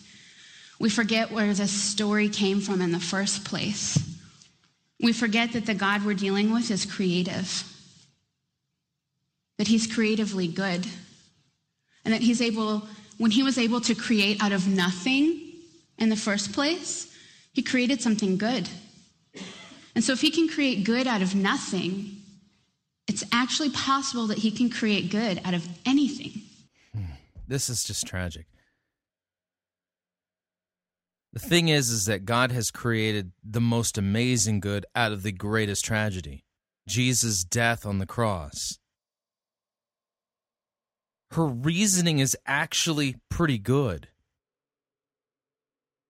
We 0.79 0.91
forget 0.91 1.33
where 1.33 1.55
this 1.55 1.73
story 1.73 2.29
came 2.29 2.61
from 2.61 2.83
in 2.83 2.93
the 2.93 3.01
first 3.01 3.45
place. 3.45 3.99
We 5.01 5.13
forget 5.13 5.53
that 5.53 5.67
the 5.67 5.75
God 5.75 6.05
we're 6.05 6.15
dealing 6.15 6.53
with 6.53 6.71
is 6.71 6.85
creative, 6.85 7.65
that 9.59 9.69
he's 9.69 9.87
creatively 9.87 10.49
good, 10.49 10.87
and 12.05 12.13
that 12.13 12.23
he's 12.23 12.43
able, 12.43 12.87
when 13.19 13.31
he 13.31 13.43
was 13.43 13.59
able 13.59 13.81
to 13.83 13.95
create 13.95 14.43
out 14.43 14.53
of 14.53 14.69
nothing 14.69 15.46
in 15.99 16.09
the 16.09 16.17
first 16.17 16.53
place, 16.53 17.13
he 17.53 17.63
created 17.63 18.03
something 18.03 18.37
good. 18.37 18.69
And 19.95 20.05
so 20.05 20.13
if 20.13 20.21
he 20.21 20.31
can 20.31 20.49
create 20.49 20.85
good 20.85 21.07
out 21.07 21.23
of 21.23 21.35
nothing, 21.35 22.17
it's 23.09 23.25
actually 23.33 23.71
possible 23.71 24.27
that 24.27 24.39
he 24.39 24.51
can 24.51 24.69
create 24.69 25.11
good 25.11 25.41
out 25.45 25.55
of 25.55 25.67
anything. 25.87 26.43
Hmm. 26.95 27.13
This 27.49 27.71
is 27.71 27.85
just 27.85 28.07
tragic. 28.07 28.47
The 31.33 31.39
thing 31.41 31.69
is, 31.69 31.91
is 31.91 32.07
that 32.07 32.25
God 32.25 32.51
has 32.53 32.71
created 32.71 33.33
the 33.45 33.61
most 33.61 33.99
amazing 33.99 34.61
good 34.61 34.87
out 34.95 35.13
of 35.13 35.23
the 35.23 35.33
greatest 35.33 35.85
tragedy 35.85 36.45
Jesus' 36.89 37.45
death 37.45 37.85
on 37.85 37.99
the 37.99 38.07
cross. 38.07 38.79
Her 41.33 41.47
reasoning 41.47 42.21
is 42.21 42.37
actually 42.47 43.17
pretty 43.29 43.59
good. 43.59 44.09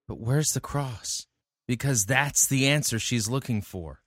But 0.07 0.19
where's 0.19 0.53
the 0.53 0.61
cross? 0.61 1.27
Because 1.67 2.05
that's 2.05 2.47
the 2.47 2.67
answer 2.67 2.97
she's 2.97 3.27
looking 3.27 3.61
for. 3.61 3.99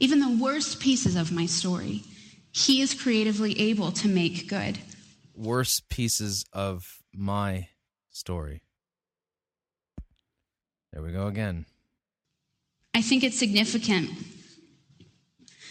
Even 0.00 0.20
the 0.20 0.42
worst 0.42 0.80
pieces 0.80 1.16
of 1.16 1.32
my 1.32 1.46
story 1.46 2.02
He 2.54 2.82
is 2.82 2.92
creatively 2.92 3.58
able 3.58 3.92
to 3.92 4.08
make 4.08 4.48
good. 4.48 4.78
Worst 5.34 5.88
pieces 5.88 6.44
of 6.52 6.84
my 7.14 7.68
story. 8.10 8.60
There 10.92 11.02
we 11.02 11.12
go 11.12 11.26
again. 11.26 11.64
I 12.94 13.00
think 13.00 13.24
it's 13.24 13.38
significant 13.38 14.10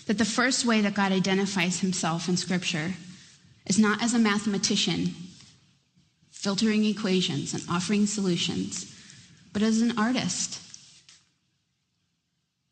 that 0.08 0.18
the 0.18 0.26
first 0.26 0.66
way 0.66 0.82
that 0.82 0.96
God 0.96 1.12
identifies 1.12 1.80
himself 1.80 2.28
in 2.28 2.36
Scripture 2.38 2.94
is 3.68 3.78
not 3.78 4.02
as 4.02 4.16
a 4.16 4.20
mathematician 4.20 5.14
filtering 6.42 6.84
equations 6.86 7.54
and 7.54 7.62
offering 7.70 8.08
solutions, 8.08 8.92
but 9.54 9.62
as 9.62 9.80
an 9.80 9.96
artist. 9.96 10.60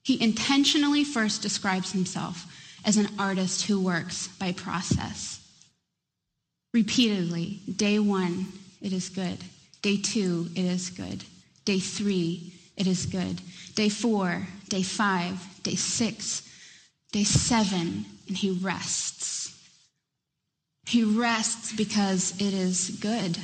He 0.02 0.22
intentionally 0.22 1.04
first 1.04 1.44
describes 1.44 1.92
himself 1.92 2.48
as 2.84 2.98
an 2.98 3.10
artist 3.20 3.68
who 3.68 3.80
works 3.80 4.28
by 4.40 4.54
process. 4.54 5.40
Repeatedly, 6.74 7.60
day 7.76 8.00
one, 8.00 8.48
it 8.82 8.92
is 8.92 9.10
good. 9.10 9.38
Day 9.84 9.98
two, 9.98 10.48
it 10.56 10.66
is 10.66 10.90
good. 10.90 11.24
Day 11.64 11.80
three, 11.80 12.52
it 12.76 12.88
is 12.88 13.06
good. 13.06 13.40
Day 13.76 13.90
four, 13.90 14.48
day 14.68 14.82
five, 14.82 15.38
day 15.62 15.76
six, 15.76 16.42
day 17.12 17.24
seven, 17.24 18.06
and 18.28 18.36
he 18.36 18.50
rests. 18.50 19.56
He 20.88 21.04
rests 21.04 21.72
because 21.72 22.34
it 22.42 22.54
is 22.56 22.98
good. 23.00 23.38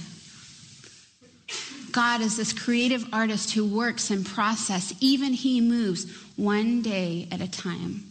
God 1.92 2.22
is 2.22 2.38
this 2.38 2.52
creative 2.52 3.06
artist 3.14 3.54
who 3.54 3.66
works 3.66 4.12
in 4.12 4.24
process. 4.24 4.94
Even 5.00 5.34
he 5.34 5.62
moves 5.62 6.12
one 6.36 6.82
day 6.82 7.28
at 7.32 7.42
a 7.42 7.50
time. 7.50 8.04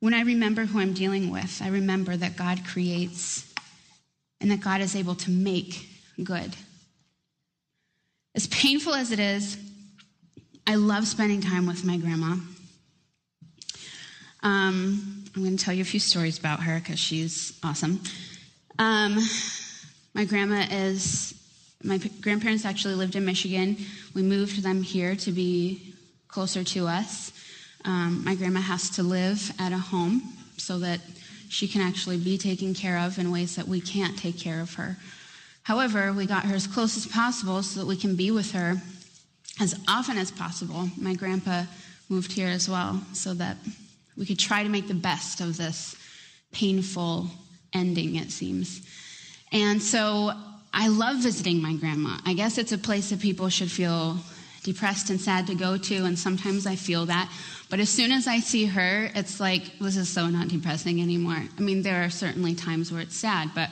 When 0.00 0.14
I 0.14 0.22
remember 0.22 0.64
who 0.64 0.80
I'm 0.80 0.94
dealing 0.94 1.30
with, 1.30 1.60
I 1.62 1.68
remember 1.68 2.16
that 2.16 2.36
God 2.36 2.64
creates 2.66 3.46
and 4.40 4.50
that 4.50 4.60
God 4.60 4.80
is 4.80 4.96
able 4.96 5.14
to 5.16 5.30
make 5.30 5.86
good. 6.24 6.56
As 8.34 8.46
painful 8.46 8.94
as 8.94 9.12
it 9.12 9.18
is, 9.18 9.58
I 10.66 10.76
love 10.76 11.06
spending 11.06 11.40
time 11.40 11.66
with 11.66 11.84
my 11.84 11.96
grandma. 11.96 12.36
Um, 14.42 15.24
I'm 15.34 15.42
going 15.42 15.56
to 15.56 15.62
tell 15.62 15.74
you 15.74 15.82
a 15.82 15.84
few 15.84 16.00
stories 16.00 16.38
about 16.38 16.62
her 16.62 16.78
because 16.78 16.98
she's 16.98 17.58
awesome. 17.62 18.00
Um, 18.78 19.18
my 20.14 20.24
grandma 20.24 20.66
is, 20.70 21.34
my 21.82 21.98
grandparents 22.20 22.64
actually 22.64 22.94
lived 22.94 23.16
in 23.16 23.24
Michigan. 23.24 23.76
We 24.14 24.22
moved 24.22 24.62
them 24.62 24.82
here 24.82 25.16
to 25.16 25.32
be 25.32 25.94
closer 26.28 26.64
to 26.64 26.86
us. 26.86 27.32
Um, 27.84 28.22
my 28.24 28.34
grandma 28.34 28.60
has 28.60 28.90
to 28.90 29.02
live 29.02 29.52
at 29.58 29.72
a 29.72 29.78
home 29.78 30.22
so 30.56 30.78
that 30.80 31.00
she 31.48 31.66
can 31.66 31.80
actually 31.80 32.18
be 32.18 32.38
taken 32.38 32.74
care 32.74 32.98
of 32.98 33.18
in 33.18 33.32
ways 33.32 33.56
that 33.56 33.66
we 33.66 33.80
can't 33.80 34.18
take 34.18 34.38
care 34.38 34.60
of 34.60 34.74
her. 34.74 34.96
However, 35.62 36.12
we 36.12 36.26
got 36.26 36.44
her 36.44 36.54
as 36.54 36.66
close 36.66 36.96
as 36.96 37.06
possible 37.06 37.62
so 37.62 37.80
that 37.80 37.86
we 37.86 37.96
can 37.96 38.16
be 38.16 38.30
with 38.30 38.52
her 38.52 38.80
as 39.60 39.78
often 39.88 40.16
as 40.16 40.30
possible. 40.30 40.88
My 40.96 41.14
grandpa 41.14 41.64
moved 42.08 42.32
here 42.32 42.48
as 42.48 42.68
well 42.68 43.02
so 43.12 43.34
that 43.34 43.56
we 44.16 44.26
could 44.26 44.38
try 44.38 44.62
to 44.62 44.68
make 44.68 44.88
the 44.88 44.94
best 44.94 45.40
of 45.40 45.56
this 45.56 45.94
painful 46.52 47.30
ending, 47.72 48.16
it 48.16 48.30
seems. 48.30 48.82
And 49.52 49.82
so 49.82 50.32
I 50.72 50.88
love 50.88 51.16
visiting 51.16 51.60
my 51.60 51.74
grandma. 51.74 52.18
I 52.24 52.34
guess 52.34 52.58
it's 52.58 52.72
a 52.72 52.78
place 52.78 53.10
that 53.10 53.20
people 53.20 53.48
should 53.48 53.70
feel 53.70 54.18
depressed 54.62 55.10
and 55.10 55.20
sad 55.20 55.46
to 55.46 55.54
go 55.54 55.76
to, 55.76 56.04
and 56.04 56.18
sometimes 56.18 56.66
I 56.66 56.76
feel 56.76 57.06
that. 57.06 57.32
But 57.70 57.80
as 57.80 57.88
soon 57.88 58.12
as 58.12 58.26
I 58.26 58.40
see 58.40 58.66
her, 58.66 59.10
it's 59.14 59.40
like, 59.40 59.78
this 59.78 59.96
is 59.96 60.08
so 60.08 60.28
not 60.28 60.48
depressing 60.48 61.00
anymore. 61.00 61.42
I 61.56 61.60
mean, 61.60 61.82
there 61.82 62.04
are 62.04 62.10
certainly 62.10 62.54
times 62.54 62.92
where 62.92 63.00
it's 63.00 63.16
sad, 63.16 63.50
but 63.54 63.70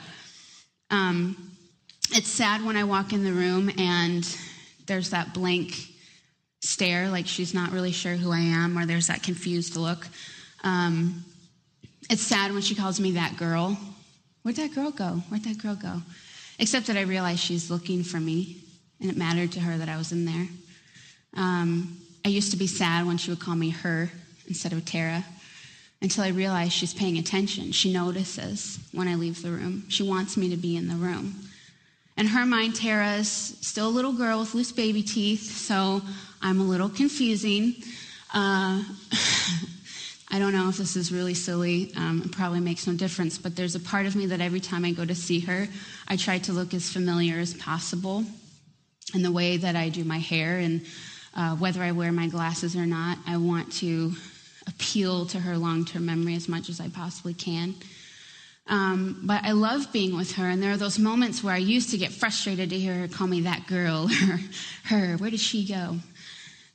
um, 0.89 1.51
it's 2.11 2.29
sad 2.29 2.65
when 2.65 2.75
I 2.75 2.83
walk 2.85 3.13
in 3.13 3.23
the 3.23 3.33
room 3.33 3.69
and 3.77 4.27
there's 4.87 5.11
that 5.11 5.33
blank 5.33 5.75
stare, 6.61 7.09
like 7.09 7.27
she's 7.27 7.53
not 7.53 7.71
really 7.71 7.91
sure 7.91 8.15
who 8.15 8.31
I 8.31 8.39
am, 8.39 8.77
or 8.77 8.85
there's 8.85 9.07
that 9.07 9.23
confused 9.23 9.75
look. 9.75 10.07
Um, 10.63 11.23
it's 12.09 12.23
sad 12.23 12.51
when 12.51 12.61
she 12.61 12.75
calls 12.75 12.99
me 12.99 13.11
that 13.11 13.37
girl. 13.37 13.77
Where'd 14.43 14.55
that 14.55 14.73
girl 14.73 14.91
go? 14.91 15.21
Where'd 15.29 15.43
that 15.43 15.57
girl 15.57 15.75
go? 15.75 16.01
Except 16.59 16.87
that 16.87 16.97
I 16.97 17.01
realize 17.01 17.39
she's 17.39 17.69
looking 17.69 18.03
for 18.03 18.19
me, 18.19 18.57
and 19.01 19.09
it 19.09 19.17
mattered 19.17 19.51
to 19.53 19.59
her 19.59 19.77
that 19.77 19.89
I 19.89 19.97
was 19.97 20.11
in 20.11 20.25
there. 20.25 20.47
Um, 21.35 21.97
I 22.25 22.29
used 22.29 22.51
to 22.51 22.57
be 22.57 22.67
sad 22.67 23.05
when 23.05 23.17
she 23.17 23.31
would 23.31 23.39
call 23.39 23.55
me 23.55 23.69
her 23.69 24.09
instead 24.47 24.73
of 24.73 24.85
Tara 24.85 25.23
until 26.01 26.23
I 26.23 26.29
realized 26.29 26.73
she's 26.73 26.93
paying 26.93 27.17
attention. 27.17 27.71
She 27.71 27.91
notices 27.91 28.79
when 28.91 29.07
I 29.07 29.15
leave 29.15 29.41
the 29.41 29.51
room. 29.51 29.83
She 29.89 30.03
wants 30.03 30.37
me 30.37 30.49
to 30.49 30.57
be 30.57 30.75
in 30.75 30.87
the 30.87 30.95
room. 30.95 31.35
In 32.17 32.27
her 32.27 32.45
mind, 32.45 32.75
Tara's 32.75 33.29
still 33.61 33.87
a 33.87 33.89
little 33.89 34.13
girl 34.13 34.39
with 34.39 34.53
loose 34.53 34.71
baby 34.71 35.03
teeth, 35.03 35.51
so 35.51 36.01
I'm 36.41 36.59
a 36.59 36.63
little 36.63 36.89
confusing. 36.89 37.75
Uh, 38.33 38.83
I 40.31 40.37
don't 40.37 40.53
know 40.53 40.69
if 40.69 40.77
this 40.77 40.95
is 40.95 41.11
really 41.11 41.33
silly. 41.33 41.91
Um, 41.95 42.21
it 42.23 42.31
probably 42.31 42.59
makes 42.59 42.85
no 42.85 42.93
difference, 42.93 43.37
but 43.37 43.55
there's 43.55 43.75
a 43.75 43.79
part 43.79 44.05
of 44.05 44.15
me 44.15 44.27
that 44.27 44.41
every 44.41 44.59
time 44.59 44.85
I 44.85 44.91
go 44.91 45.03
to 45.03 45.15
see 45.15 45.39
her, 45.41 45.67
I 46.07 46.17
try 46.17 46.37
to 46.39 46.53
look 46.53 46.73
as 46.73 46.91
familiar 46.91 47.39
as 47.39 47.53
possible 47.55 48.25
And 49.13 49.25
the 49.25 49.31
way 49.31 49.57
that 49.57 49.75
I 49.75 49.89
do 49.89 50.03
my 50.03 50.19
hair 50.19 50.59
and 50.59 50.85
uh, 51.35 51.55
whether 51.55 51.81
I 51.81 51.91
wear 51.93 52.11
my 52.11 52.27
glasses 52.27 52.75
or 52.75 52.85
not. 52.85 53.17
I 53.25 53.37
want 53.37 53.71
to 53.73 54.13
appeal 54.67 55.25
to 55.27 55.39
her 55.39 55.57
long 55.57 55.85
term 55.85 56.05
memory 56.05 56.35
as 56.35 56.47
much 56.47 56.69
as 56.69 56.79
I 56.79 56.89
possibly 56.89 57.33
can. 57.33 57.75
Um, 58.67 59.21
but 59.23 59.43
I 59.43 59.53
love 59.53 59.91
being 59.91 60.15
with 60.15 60.33
her, 60.33 60.47
and 60.47 60.61
there 60.61 60.71
are 60.71 60.77
those 60.77 60.99
moments 60.99 61.43
where 61.43 61.55
I 61.55 61.57
used 61.57 61.89
to 61.89 61.97
get 61.97 62.11
frustrated 62.11 62.69
to 62.69 62.77
hear 62.77 62.93
her 62.93 63.07
call 63.07 63.25
me 63.25 63.41
that 63.41 63.65
girl 63.65 64.07
or 64.29 64.39
her. 64.83 65.17
Where 65.17 65.31
did 65.31 65.39
she 65.39 65.65
go? 65.65 65.97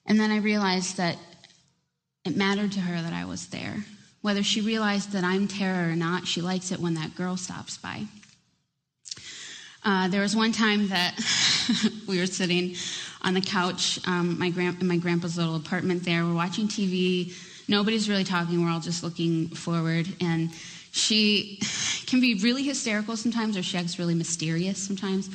And 0.06 0.18
then 0.18 0.32
I 0.32 0.38
realized 0.38 0.96
that 0.96 1.18
it 2.24 2.36
mattered 2.36 2.72
to 2.72 2.80
her 2.80 3.00
that 3.00 3.12
I 3.12 3.24
was 3.24 3.46
there. 3.48 3.84
Whether 4.22 4.42
she 4.42 4.60
realized 4.62 5.12
that 5.12 5.24
I'm 5.24 5.46
Tara 5.46 5.90
or 5.90 5.96
not, 5.96 6.26
she 6.26 6.40
likes 6.40 6.72
it 6.72 6.80
when 6.80 6.94
that 6.94 7.14
girl 7.14 7.36
stops 7.36 7.76
by. 7.76 8.04
Uh, 9.84 10.08
there 10.08 10.22
was 10.22 10.34
one 10.34 10.50
time 10.50 10.88
that 10.88 11.14
we 12.08 12.18
were 12.18 12.26
sitting 12.26 12.74
on 13.20 13.34
the 13.34 13.40
couch, 13.40 13.98
um, 14.06 14.38
my 14.38 14.48
grand- 14.48 14.80
in 14.80 14.86
my 14.86 14.96
grandpa's 14.96 15.36
little 15.36 15.56
apartment 15.56 16.04
there. 16.04 16.24
We're 16.24 16.34
watching 16.34 16.68
TV. 16.68 17.34
Nobody's 17.68 18.08
really 18.08 18.24
talking. 18.24 18.64
We're 18.64 18.70
all 18.70 18.80
just 18.80 19.02
looking 19.02 19.48
forward. 19.48 20.08
And 20.22 20.50
she 20.92 21.60
can 22.06 22.22
be 22.22 22.34
really 22.36 22.62
hysterical 22.62 23.16
sometimes, 23.16 23.58
or 23.58 23.62
she 23.62 23.76
acts 23.76 23.98
really 23.98 24.14
mysterious 24.14 24.78
sometimes. 24.78 25.28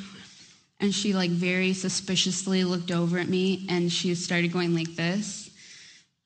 And 0.80 0.96
she, 0.96 1.14
like, 1.14 1.30
very 1.30 1.74
suspiciously 1.74 2.64
looked 2.64 2.90
over 2.90 3.20
at 3.20 3.28
me 3.28 3.68
and 3.70 3.92
she 3.92 4.16
started 4.16 4.52
going 4.52 4.74
like 4.74 4.96
this. 4.96 5.49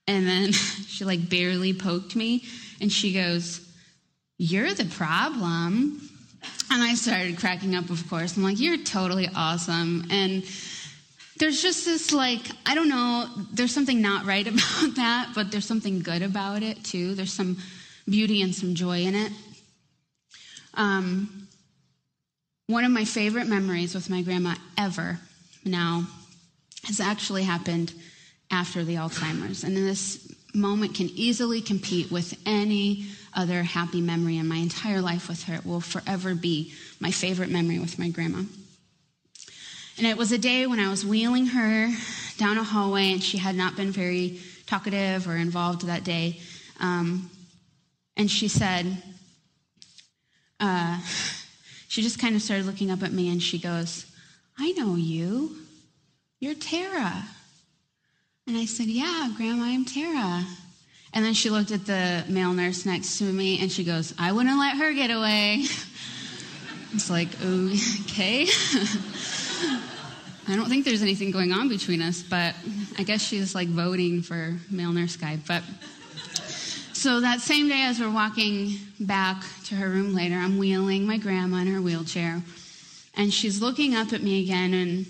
And 0.07 0.27
then 0.27 0.51
she, 0.51 1.05
like, 1.05 1.29
barely 1.29 1.73
poked 1.73 2.15
me. 2.15 2.43
And 2.81 2.91
she 2.91 3.13
goes, 3.13 3.61
You're 4.37 4.73
the 4.73 4.85
problem. 4.85 6.09
And 6.71 6.83
I 6.83 6.95
started 6.95 7.37
cracking 7.37 7.75
up, 7.75 7.89
of 7.89 8.07
course. 8.09 8.35
I'm 8.35 8.43
like, 8.43 8.59
You're 8.59 8.77
totally 8.77 9.29
awesome. 9.35 10.05
And 10.09 10.43
there's 11.37 11.61
just 11.61 11.85
this, 11.85 12.11
like, 12.11 12.41
I 12.65 12.75
don't 12.75 12.89
know, 12.89 13.27
there's 13.51 13.73
something 13.73 14.01
not 14.01 14.25
right 14.25 14.47
about 14.47 14.95
that, 14.95 15.31
but 15.35 15.51
there's 15.51 15.65
something 15.65 16.01
good 16.01 16.21
about 16.21 16.63
it, 16.63 16.83
too. 16.83 17.15
There's 17.15 17.33
some 17.33 17.57
beauty 18.07 18.41
and 18.41 18.53
some 18.53 18.75
joy 18.75 19.01
in 19.01 19.15
it. 19.15 19.31
Um, 20.75 21.47
one 22.67 22.85
of 22.85 22.91
my 22.91 23.05
favorite 23.05 23.47
memories 23.47 23.93
with 23.93 24.09
my 24.09 24.21
grandma 24.21 24.55
ever 24.77 25.19
now 25.65 26.07
has 26.85 26.99
actually 26.99 27.43
happened 27.43 27.93
after 28.51 28.83
the 28.83 28.95
Alzheimer's. 28.95 29.63
And 29.63 29.75
this 29.75 30.31
moment 30.53 30.95
can 30.95 31.09
easily 31.09 31.61
compete 31.61 32.11
with 32.11 32.37
any 32.45 33.07
other 33.33 33.63
happy 33.63 34.01
memory 34.01 34.37
in 34.37 34.47
my 34.47 34.57
entire 34.57 35.01
life 35.01 35.27
with 35.27 35.43
her. 35.43 35.55
It 35.55 35.65
will 35.65 35.81
forever 35.81 36.35
be 36.35 36.73
my 36.99 37.11
favorite 37.11 37.49
memory 37.49 37.79
with 37.79 37.97
my 37.97 38.09
grandma. 38.09 38.43
And 39.97 40.07
it 40.07 40.17
was 40.17 40.31
a 40.31 40.37
day 40.37 40.67
when 40.67 40.79
I 40.79 40.89
was 40.89 41.05
wheeling 41.05 41.47
her 41.47 41.91
down 42.37 42.57
a 42.57 42.63
hallway, 42.63 43.11
and 43.11 43.21
she 43.21 43.37
had 43.37 43.55
not 43.55 43.75
been 43.75 43.91
very 43.91 44.39
talkative 44.65 45.27
or 45.27 45.35
involved 45.35 45.85
that 45.85 46.03
day. 46.03 46.39
Um, 46.79 47.29
and 48.17 48.29
she 48.29 48.47
said, 48.47 49.01
uh, 50.59 50.99
she 51.87 52.01
just 52.01 52.19
kind 52.19 52.35
of 52.35 52.41
started 52.41 52.65
looking 52.65 52.89
up 52.89 53.03
at 53.03 53.11
me 53.11 53.31
and 53.31 53.41
she 53.41 53.59
goes, 53.59 54.05
I 54.57 54.71
know 54.71 54.95
you. 54.95 55.55
You're 56.39 56.55
Tara. 56.55 57.23
And 58.45 58.57
I 58.57 58.65
said, 58.65 58.87
Yeah, 58.87 59.31
Grandma, 59.37 59.65
I'm 59.65 59.85
Tara. 59.85 60.43
And 61.13 61.23
then 61.23 61.33
she 61.33 61.49
looked 61.49 61.71
at 61.71 61.85
the 61.85 62.25
male 62.27 62.53
nurse 62.53 62.85
next 62.85 63.19
to 63.19 63.23
me 63.23 63.59
and 63.61 63.71
she 63.71 63.83
goes, 63.83 64.13
I 64.19 64.31
wouldn't 64.31 64.59
let 64.59 64.77
her 64.77 64.93
get 64.93 65.11
away. 65.11 65.65
It's 66.95 67.09
like, 67.09 67.29
okay. 67.41 68.43
I 70.47 70.55
don't 70.55 70.69
think 70.69 70.85
there's 70.85 71.01
anything 71.01 71.31
going 71.31 71.51
on 71.51 71.67
between 71.67 72.03
us, 72.03 72.21
but 72.21 72.53
I 72.99 73.03
guess 73.03 73.19
she's 73.19 73.55
like 73.55 73.67
voting 73.67 74.21
for 74.21 74.55
male 74.69 74.91
nurse 74.91 75.15
guy. 75.15 75.39
But 75.47 75.63
So 76.93 77.21
that 77.21 77.41
same 77.41 77.67
day, 77.67 77.81
as 77.81 77.99
we're 77.99 78.11
walking 78.13 78.77
back 78.99 79.43
to 79.65 79.75
her 79.75 79.89
room 79.89 80.13
later, 80.13 80.35
I'm 80.35 80.59
wheeling 80.59 81.07
my 81.07 81.17
grandma 81.17 81.57
in 81.57 81.67
her 81.67 81.81
wheelchair, 81.81 82.43
and 83.17 83.33
she's 83.33 83.59
looking 83.59 83.95
up 83.95 84.13
at 84.13 84.21
me 84.21 84.43
again. 84.43 84.75
And 84.75 85.07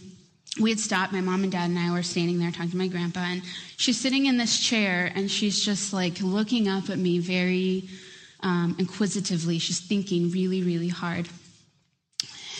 we 0.59 0.69
had 0.69 0.79
stopped. 0.79 1.13
My 1.13 1.21
mom 1.21 1.43
and 1.43 1.51
dad 1.51 1.69
and 1.69 1.79
I 1.79 1.91
were 1.91 2.03
standing 2.03 2.39
there 2.39 2.51
talking 2.51 2.71
to 2.71 2.77
my 2.77 2.87
grandpa, 2.87 3.21
and 3.21 3.41
she's 3.77 3.99
sitting 3.99 4.27
in 4.27 4.37
this 4.37 4.59
chair, 4.59 5.11
and 5.15 5.29
she's 5.29 5.63
just 5.63 5.93
like 5.93 6.21
looking 6.21 6.67
up 6.67 6.89
at 6.89 6.97
me 6.97 7.19
very 7.19 7.89
um, 8.41 8.75
inquisitively. 8.77 9.59
She's 9.59 9.79
thinking 9.79 10.31
really, 10.31 10.61
really 10.61 10.89
hard. 10.89 11.27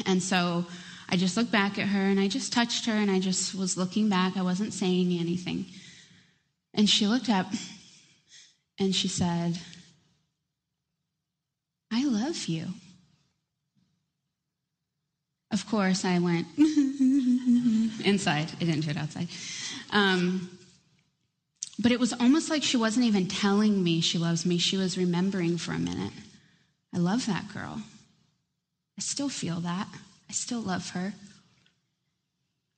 And 0.06 0.24
so 0.24 0.65
I 1.10 1.18
just 1.18 1.38
looked 1.38 1.52
back 1.52 1.78
at 1.78 1.88
her, 1.88 2.02
and 2.02 2.20
I 2.20 2.28
just 2.28 2.52
touched 2.52 2.86
her, 2.88 2.94
and 2.94 3.11
I 3.11 3.20
just 3.20 3.53
was 3.53 3.78
looking 3.78 4.10
back. 4.10 4.38
I 4.38 4.41
wasn't 4.41 4.74
saying 4.74 5.11
anything. 5.20 5.65
And 6.74 6.90
she 6.90 7.06
looked 7.06 7.30
up 7.30 7.48
and 8.80 8.95
she 8.95 9.07
said, 9.07 9.60
I 11.91 12.06
love 12.06 12.45
you. 12.45 12.68
Of 15.54 15.68
course, 15.70 16.04
I 16.04 16.18
went 16.18 16.48
inside. 16.58 18.52
I 18.60 18.64
didn't 18.64 18.82
do 18.82 18.90
it 18.90 18.98
outside. 18.98 19.28
Um, 19.92 20.50
but 21.78 21.92
it 21.92 22.00
was 22.00 22.12
almost 22.12 22.50
like 22.50 22.64
she 22.64 22.76
wasn't 22.76 23.06
even 23.06 23.28
telling 23.28 23.84
me 23.84 24.02
she 24.02 24.18
loves 24.18 24.48
me. 24.48 24.58
She 24.58 24.78
was 24.78 24.98
remembering 24.98 25.60
for 25.60 25.74
a 25.74 25.78
minute. 25.78 26.12
I 26.92 26.98
love 26.98 27.28
that 27.28 27.54
girl. 27.54 27.84
I 28.98 29.02
still 29.02 29.30
feel 29.30 29.60
that. 29.60 29.88
I 30.28 30.34
still 30.34 30.62
love 30.62 30.90
her. 30.90 31.14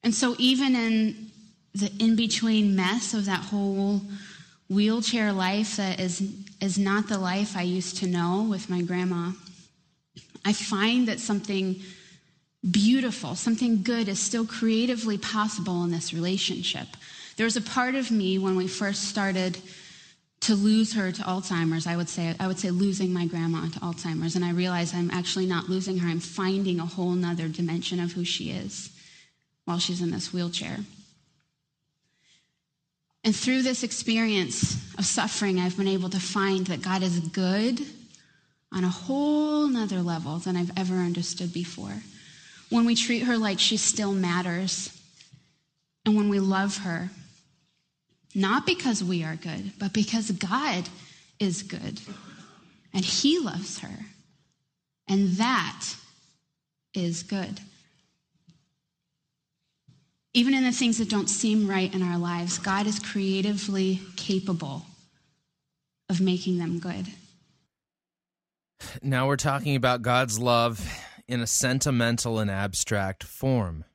And 0.04 0.14
so, 0.14 0.36
even 0.38 0.76
in 0.76 1.32
the 1.74 1.90
in 2.00 2.18
between 2.18 2.76
mess 2.76 3.14
of 3.14 3.24
that 3.26 3.40
whole 3.42 4.02
wheelchair 4.70 5.32
life 5.32 5.78
that 5.78 6.02
is, 6.02 6.22
is 6.60 6.78
not 6.78 7.08
the 7.08 7.18
life 7.18 7.56
I 7.56 7.62
used 7.62 7.98
to 7.98 8.08
know 8.08 8.46
with 8.50 8.70
my 8.70 8.82
grandma, 8.82 9.32
I 10.44 10.52
find 10.52 11.08
that 11.08 11.22
something 11.22 11.82
beautiful, 12.70 13.36
something 13.36 13.84
good 13.84 14.08
is 14.08 14.20
still 14.20 14.46
creatively 14.46 15.18
possible 15.18 15.84
in 15.84 15.92
this 15.92 16.14
relationship. 16.14 16.88
There 17.38 17.46
was 17.46 17.58
a 17.58 17.62
part 17.62 17.96
of 17.96 18.12
me 18.12 18.38
when 18.40 18.56
we 18.56 18.68
first 18.68 19.04
started 19.04 19.58
to 20.42 20.56
lose 20.56 20.94
her 20.94 21.12
to 21.12 21.22
Alzheimer's, 21.24 21.88
I 21.88 21.96
would 21.96 22.10
say, 22.10 22.36
I 22.40 22.48
would 22.48 22.60
say 22.60 22.70
losing 22.70 23.12
my 23.12 23.26
grandma 23.26 23.68
to 23.70 23.80
Alzheimer's, 23.80 24.36
and 24.36 24.46
I 24.46 24.52
realized 24.52 24.94
I'm 24.94 25.12
actually 25.12 25.46
not 25.46 25.70
losing 25.70 25.98
her, 26.00 26.08
I'm 26.08 26.20
finding 26.20 26.80
a 26.80 26.86
whole 26.86 27.12
nother 27.12 27.48
dimension 27.48 28.00
of 28.00 28.12
who 28.12 28.24
she 28.24 28.52
is 28.52 28.90
while 29.66 29.80
she's 29.80 30.02
in 30.02 30.12
this 30.12 30.34
wheelchair. 30.34 30.78
And 33.24 33.36
through 33.36 33.64
this 33.64 33.82
experience 33.82 34.76
of 35.00 35.06
suffering, 35.06 35.60
I've 35.60 35.78
been 35.78 35.88
able 35.88 36.10
to 36.10 36.20
find 36.20 36.68
that 36.68 36.84
God 36.84 37.02
is 37.02 37.20
good 37.20 37.82
on 38.72 38.84
a 38.84 38.90
whole 38.90 39.68
nother 39.68 40.02
level 40.02 40.38
than 40.38 40.56
I've 40.56 40.78
ever 40.78 40.96
understood 40.96 41.52
before. 41.52 42.04
When 42.76 42.84
we 42.84 42.96
treat 42.96 43.24
her 43.24 43.38
like 43.38 43.58
she 43.58 43.78
still 43.78 44.12
matters, 44.12 44.92
and 46.06 46.14
when 46.18 46.28
we 46.28 46.42
love 46.42 46.80
her, 46.80 47.10
not 48.36 48.66
because 48.66 49.02
we 49.02 49.24
are 49.24 49.38
good, 49.38 49.72
but 49.80 49.94
because 49.94 50.30
God 50.32 50.90
is 51.40 51.64
good, 51.64 52.02
and 52.94 53.06
He 53.06 53.40
loves 53.40 53.80
her. 53.80 54.08
And 55.08 55.38
that 55.38 55.86
is 56.94 57.24
good. 57.24 57.62
Even 60.34 60.54
in 60.54 60.66
the 60.66 60.74
things 60.74 60.98
that 60.98 61.10
don't 61.10 61.30
seem 61.30 61.70
right 61.70 61.96
in 61.96 62.02
our 62.02 62.18
lives, 62.18 62.58
God 62.58 62.88
is 62.88 63.00
creatively 63.00 64.02
capable 64.18 64.86
of 66.10 66.20
making 66.20 66.58
them 66.58 66.80
good. 66.80 67.08
Now 69.02 69.28
we're 69.28 69.38
talking 69.38 69.78
about 69.78 70.02
God's 70.02 70.38
love 70.38 70.86
in 71.28 71.42
a 71.42 71.48
sentimental 71.48 72.40
and 72.40 72.52
abstract 72.52 73.24
form. 73.24 73.86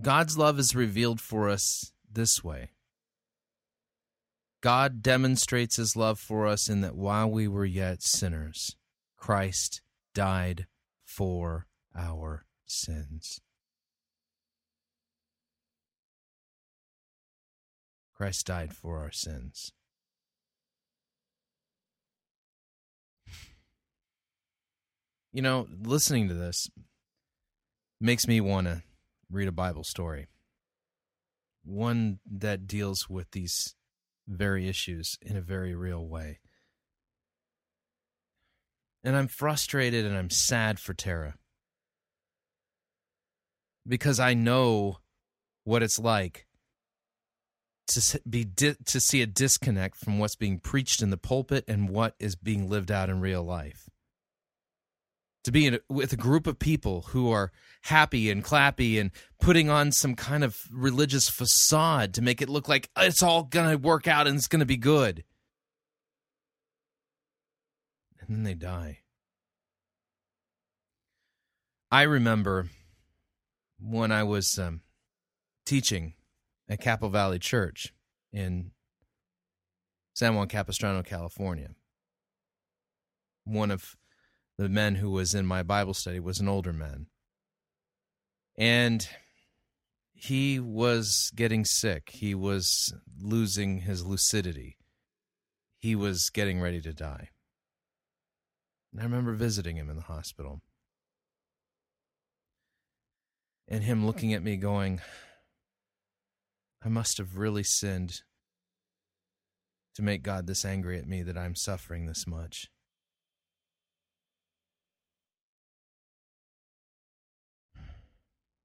God's 0.00 0.38
love 0.38 0.58
is 0.58 0.74
revealed 0.74 1.20
for 1.20 1.48
us 1.48 1.92
this 2.10 2.42
way 2.42 2.70
God 4.60 5.02
demonstrates 5.02 5.76
his 5.76 5.96
love 5.96 6.18
for 6.18 6.46
us 6.46 6.68
in 6.68 6.82
that 6.82 6.94
while 6.94 7.30
we 7.30 7.48
were 7.48 7.64
yet 7.64 8.02
sinners, 8.02 8.76
Christ 9.16 9.80
died 10.14 10.66
for 11.04 11.66
our 11.96 12.44
sins. 12.66 13.40
Christ 18.14 18.46
died 18.46 18.74
for 18.74 18.98
our 18.98 19.10
sins. 19.10 19.72
You 25.32 25.42
know, 25.42 25.68
listening 25.82 26.28
to 26.28 26.34
this 26.34 26.68
makes 28.00 28.26
me 28.26 28.40
want 28.40 28.66
to 28.66 28.82
read 29.30 29.46
a 29.46 29.52
Bible 29.52 29.84
story. 29.84 30.26
One 31.64 32.18
that 32.28 32.66
deals 32.66 33.08
with 33.08 33.30
these 33.30 33.76
very 34.26 34.68
issues 34.68 35.18
in 35.22 35.36
a 35.36 35.40
very 35.40 35.74
real 35.74 36.06
way. 36.06 36.40
And 39.04 39.16
I'm 39.16 39.28
frustrated 39.28 40.04
and 40.04 40.16
I'm 40.16 40.30
sad 40.30 40.78
for 40.78 40.94
Tara. 40.94 41.34
Because 43.86 44.18
I 44.20 44.34
know 44.34 44.98
what 45.64 45.82
it's 45.82 45.98
like 45.98 46.46
to 47.88 48.20
be 48.28 48.44
di- 48.44 48.76
to 48.84 49.00
see 49.00 49.22
a 49.22 49.26
disconnect 49.26 49.96
from 49.96 50.18
what's 50.18 50.36
being 50.36 50.58
preached 50.58 51.02
in 51.02 51.10
the 51.10 51.16
pulpit 51.16 51.64
and 51.66 51.88
what 51.88 52.14
is 52.18 52.36
being 52.36 52.68
lived 52.68 52.90
out 52.90 53.08
in 53.08 53.20
real 53.20 53.42
life. 53.42 53.88
To 55.44 55.52
be 55.52 55.78
with 55.88 56.12
a 56.12 56.16
group 56.16 56.46
of 56.46 56.58
people 56.58 57.02
who 57.08 57.30
are 57.30 57.50
happy 57.82 58.30
and 58.30 58.44
clappy 58.44 59.00
and 59.00 59.10
putting 59.40 59.70
on 59.70 59.90
some 59.90 60.14
kind 60.14 60.44
of 60.44 60.58
religious 60.70 61.30
facade 61.30 62.12
to 62.14 62.22
make 62.22 62.42
it 62.42 62.50
look 62.50 62.68
like 62.68 62.90
it's 62.98 63.22
all 63.22 63.44
going 63.44 63.70
to 63.70 63.78
work 63.78 64.06
out 64.06 64.26
and 64.26 64.36
it's 64.36 64.48
going 64.48 64.60
to 64.60 64.66
be 64.66 64.76
good. 64.76 65.24
And 68.20 68.28
then 68.28 68.42
they 68.42 68.54
die. 68.54 68.98
I 71.90 72.02
remember 72.02 72.68
when 73.80 74.12
I 74.12 74.22
was 74.22 74.58
um, 74.58 74.82
teaching 75.64 76.14
at 76.68 76.80
Capo 76.80 77.08
Valley 77.08 77.38
Church 77.38 77.92
in 78.32 78.70
San 80.14 80.34
Juan 80.34 80.48
Capistrano, 80.48 81.02
California. 81.02 81.70
One 83.44 83.70
of 83.70 83.96
the 84.60 84.68
men 84.68 84.96
who 84.96 85.10
was 85.10 85.34
in 85.34 85.46
my 85.46 85.62
Bible 85.62 85.94
study 85.94 86.20
was 86.20 86.38
an 86.38 86.46
older 86.46 86.74
man. 86.74 87.06
And 88.58 89.08
he 90.12 90.60
was 90.60 91.32
getting 91.34 91.64
sick. 91.64 92.10
He 92.10 92.34
was 92.34 92.92
losing 93.18 93.78
his 93.78 94.04
lucidity. 94.04 94.76
He 95.78 95.96
was 95.96 96.28
getting 96.28 96.60
ready 96.60 96.82
to 96.82 96.92
die. 96.92 97.30
And 98.92 99.00
I 99.00 99.04
remember 99.04 99.32
visiting 99.32 99.76
him 99.76 99.88
in 99.88 99.96
the 99.96 100.02
hospital. 100.02 100.60
And 103.66 103.82
him 103.82 104.04
looking 104.04 104.34
at 104.34 104.42
me 104.42 104.58
going, 104.58 105.00
I 106.84 106.90
must 106.90 107.16
have 107.16 107.38
really 107.38 107.64
sinned 107.64 108.20
to 109.94 110.02
make 110.02 110.22
God 110.22 110.46
this 110.46 110.66
angry 110.66 110.98
at 110.98 111.08
me 111.08 111.22
that 111.22 111.38
I'm 111.38 111.54
suffering 111.54 112.04
this 112.04 112.26
much. 112.26 112.68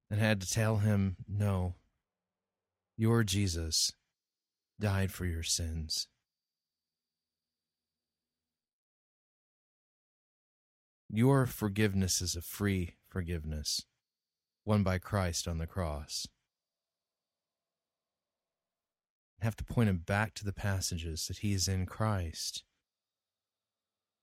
And 0.09 0.19
had 0.19 0.41
to 0.41 0.49
tell 0.49 0.77
him, 0.77 1.17
No, 1.27 1.75
your 2.97 3.23
Jesus 3.23 3.93
died 4.79 5.11
for 5.11 5.25
your 5.25 5.43
sins. 5.43 6.07
Your 11.09 11.45
forgiveness 11.45 12.21
is 12.21 12.35
a 12.35 12.41
free 12.41 12.95
forgiveness, 13.07 13.85
won 14.65 14.83
by 14.83 14.97
Christ 14.97 15.47
on 15.47 15.57
the 15.57 15.67
cross 15.67 16.27
I 19.41 19.45
have 19.45 19.55
to 19.57 19.63
point 19.63 19.89
him 19.89 19.97
back 19.97 20.33
to 20.35 20.45
the 20.45 20.53
passages 20.53 21.27
that 21.27 21.37
he 21.37 21.53
is 21.53 21.67
in 21.67 21.85
Christ, 21.85 22.63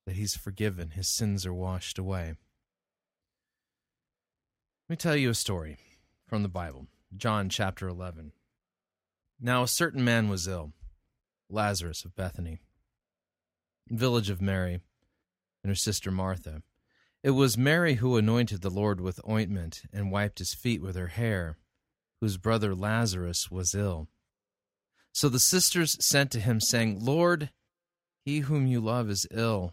that 0.07 0.17
he's 0.17 0.37
forgiven, 0.37 0.91
his 0.91 1.09
sins 1.09 1.45
are 1.45 1.55
washed 1.55 1.99
away. 1.99 2.35
Let 4.93 4.98
me 4.98 5.10
tell 5.10 5.16
you 5.16 5.31
a 5.31 5.35
story 5.35 5.78
from 6.27 6.43
the 6.43 6.51
Bible, 6.51 6.86
John 7.16 7.48
chapter 7.48 7.89
11. 7.89 8.32
Now, 9.40 9.62
a 9.62 9.66
certain 9.66 10.05
man 10.05 10.28
was 10.28 10.47
ill, 10.47 10.74
Lazarus 11.48 12.05
of 12.05 12.14
Bethany, 12.14 12.59
village 13.89 14.28
of 14.28 14.43
Mary 14.43 14.81
and 15.64 15.70
her 15.70 15.74
sister 15.74 16.10
Martha. 16.10 16.60
It 17.23 17.31
was 17.31 17.56
Mary 17.56 17.94
who 17.94 18.19
anointed 18.19 18.60
the 18.60 18.69
Lord 18.69 19.01
with 19.01 19.27
ointment 19.27 19.81
and 19.94 20.12
wiped 20.12 20.40
his 20.40 20.52
feet 20.52 20.82
with 20.82 20.94
her 20.97 21.06
hair, 21.06 21.56
whose 22.20 22.36
brother 22.36 22.74
Lazarus 22.74 23.51
was 23.51 23.74
ill. 23.74 24.09
So 25.10 25.31
the 25.31 25.39
sisters 25.39 25.97
sent 26.05 26.31
to 26.32 26.39
him, 26.39 26.60
saying, 26.60 27.02
Lord, 27.02 27.48
He 28.27 28.40
whom 28.40 28.66
you 28.66 28.82
love 28.82 29.09
is 29.09 29.27
ill. 29.31 29.73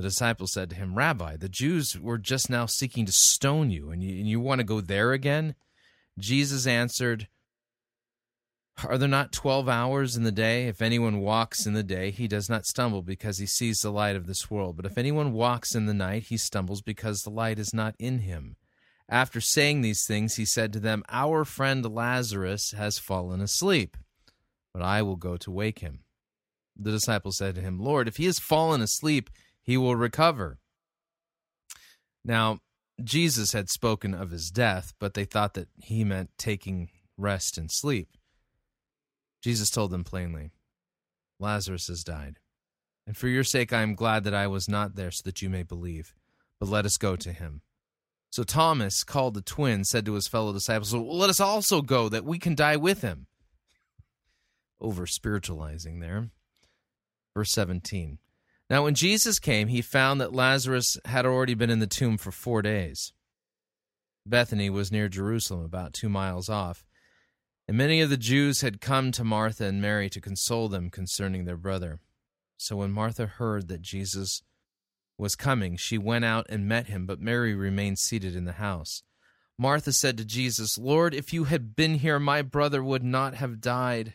The 0.00 0.08
disciples 0.08 0.54
said 0.54 0.70
to 0.70 0.76
him, 0.76 0.94
Rabbi, 0.94 1.36
the 1.36 1.50
Jews 1.50 2.00
were 2.00 2.16
just 2.16 2.48
now 2.48 2.64
seeking 2.64 3.04
to 3.04 3.12
stone 3.12 3.70
you, 3.70 3.90
and 3.90 4.02
you, 4.02 4.18
and 4.18 4.26
you 4.26 4.40
want 4.40 4.60
to 4.60 4.64
go 4.64 4.80
there 4.80 5.12
again? 5.12 5.54
Jesus 6.18 6.66
answered, 6.66 7.28
Are 8.82 8.96
there 8.96 9.06
not 9.06 9.30
twelve 9.30 9.68
hours 9.68 10.16
in 10.16 10.22
the 10.22 10.32
day? 10.32 10.68
If 10.68 10.80
anyone 10.80 11.20
walks 11.20 11.66
in 11.66 11.74
the 11.74 11.82
day, 11.82 12.12
he 12.12 12.26
does 12.26 12.48
not 12.48 12.64
stumble 12.64 13.02
because 13.02 13.36
he 13.36 13.44
sees 13.44 13.80
the 13.80 13.92
light 13.92 14.16
of 14.16 14.26
this 14.26 14.50
world. 14.50 14.74
But 14.74 14.86
if 14.86 14.96
anyone 14.96 15.34
walks 15.34 15.74
in 15.74 15.84
the 15.84 15.92
night, 15.92 16.28
he 16.28 16.38
stumbles 16.38 16.80
because 16.80 17.20
the 17.20 17.28
light 17.28 17.58
is 17.58 17.74
not 17.74 17.94
in 17.98 18.20
him. 18.20 18.56
After 19.06 19.38
saying 19.38 19.82
these 19.82 20.06
things, 20.06 20.36
he 20.36 20.46
said 20.46 20.72
to 20.72 20.80
them, 20.80 21.04
Our 21.10 21.44
friend 21.44 21.84
Lazarus 21.84 22.70
has 22.70 22.98
fallen 22.98 23.42
asleep, 23.42 23.98
but 24.72 24.82
I 24.82 25.02
will 25.02 25.16
go 25.16 25.36
to 25.36 25.50
wake 25.50 25.80
him. 25.80 26.04
The 26.74 26.90
disciples 26.90 27.36
said 27.36 27.56
to 27.56 27.60
him, 27.60 27.78
Lord, 27.78 28.08
if 28.08 28.16
he 28.16 28.24
has 28.24 28.38
fallen 28.38 28.80
asleep, 28.80 29.28
he 29.62 29.76
will 29.76 29.96
recover. 29.96 30.58
Now, 32.24 32.58
Jesus 33.02 33.52
had 33.52 33.70
spoken 33.70 34.14
of 34.14 34.30
his 34.30 34.50
death, 34.50 34.92
but 34.98 35.14
they 35.14 35.24
thought 35.24 35.54
that 35.54 35.68
he 35.76 36.04
meant 36.04 36.30
taking 36.38 36.90
rest 37.16 37.56
and 37.56 37.70
sleep. 37.70 38.08
Jesus 39.42 39.70
told 39.70 39.90
them 39.90 40.04
plainly, 40.04 40.50
Lazarus 41.38 41.88
has 41.88 42.04
died. 42.04 42.38
And 43.06 43.16
for 43.16 43.28
your 43.28 43.44
sake 43.44 43.72
I 43.72 43.82
am 43.82 43.94
glad 43.94 44.24
that 44.24 44.34
I 44.34 44.46
was 44.46 44.68
not 44.68 44.94
there 44.94 45.10
so 45.10 45.22
that 45.24 45.40
you 45.40 45.48
may 45.48 45.62
believe. 45.62 46.14
But 46.58 46.68
let 46.68 46.84
us 46.84 46.98
go 46.98 47.16
to 47.16 47.32
him. 47.32 47.62
So 48.30 48.44
Thomas, 48.44 49.02
called 49.02 49.34
the 49.34 49.42
twin, 49.42 49.84
said 49.84 50.06
to 50.06 50.14
his 50.14 50.28
fellow 50.28 50.52
disciples, 50.52 50.92
well, 50.94 51.16
Let 51.16 51.30
us 51.30 51.40
also 51.40 51.82
go, 51.82 52.08
that 52.08 52.24
we 52.24 52.38
can 52.38 52.54
die 52.54 52.76
with 52.76 53.02
him. 53.02 53.26
Over 54.80 55.06
spiritualizing 55.06 56.00
there. 56.00 56.30
Verse 57.34 57.50
17. 57.52 58.18
Now, 58.70 58.84
when 58.84 58.94
Jesus 58.94 59.40
came, 59.40 59.66
he 59.66 59.82
found 59.82 60.20
that 60.20 60.32
Lazarus 60.32 60.96
had 61.04 61.26
already 61.26 61.54
been 61.54 61.70
in 61.70 61.80
the 61.80 61.88
tomb 61.88 62.16
for 62.16 62.30
four 62.30 62.62
days. 62.62 63.12
Bethany 64.24 64.70
was 64.70 64.92
near 64.92 65.08
Jerusalem, 65.08 65.64
about 65.64 65.92
two 65.92 66.08
miles 66.08 66.48
off, 66.48 66.84
and 67.66 67.76
many 67.76 68.00
of 68.00 68.10
the 68.10 68.16
Jews 68.16 68.60
had 68.60 68.80
come 68.80 69.10
to 69.12 69.24
Martha 69.24 69.64
and 69.64 69.82
Mary 69.82 70.08
to 70.10 70.20
console 70.20 70.68
them 70.68 70.88
concerning 70.88 71.44
their 71.44 71.56
brother. 71.56 71.98
So 72.56 72.76
when 72.76 72.92
Martha 72.92 73.26
heard 73.26 73.66
that 73.68 73.82
Jesus 73.82 74.42
was 75.18 75.34
coming, 75.34 75.76
she 75.76 75.98
went 75.98 76.24
out 76.24 76.46
and 76.48 76.68
met 76.68 76.86
him, 76.86 77.06
but 77.06 77.20
Mary 77.20 77.54
remained 77.54 77.98
seated 77.98 78.36
in 78.36 78.44
the 78.44 78.52
house. 78.52 79.02
Martha 79.58 79.92
said 79.92 80.16
to 80.16 80.24
Jesus, 80.24 80.78
Lord, 80.78 81.12
if 81.12 81.32
you 81.32 81.44
had 81.44 81.74
been 81.74 81.96
here, 81.96 82.20
my 82.20 82.40
brother 82.40 82.84
would 82.84 83.02
not 83.02 83.34
have 83.34 83.60
died. 83.60 84.14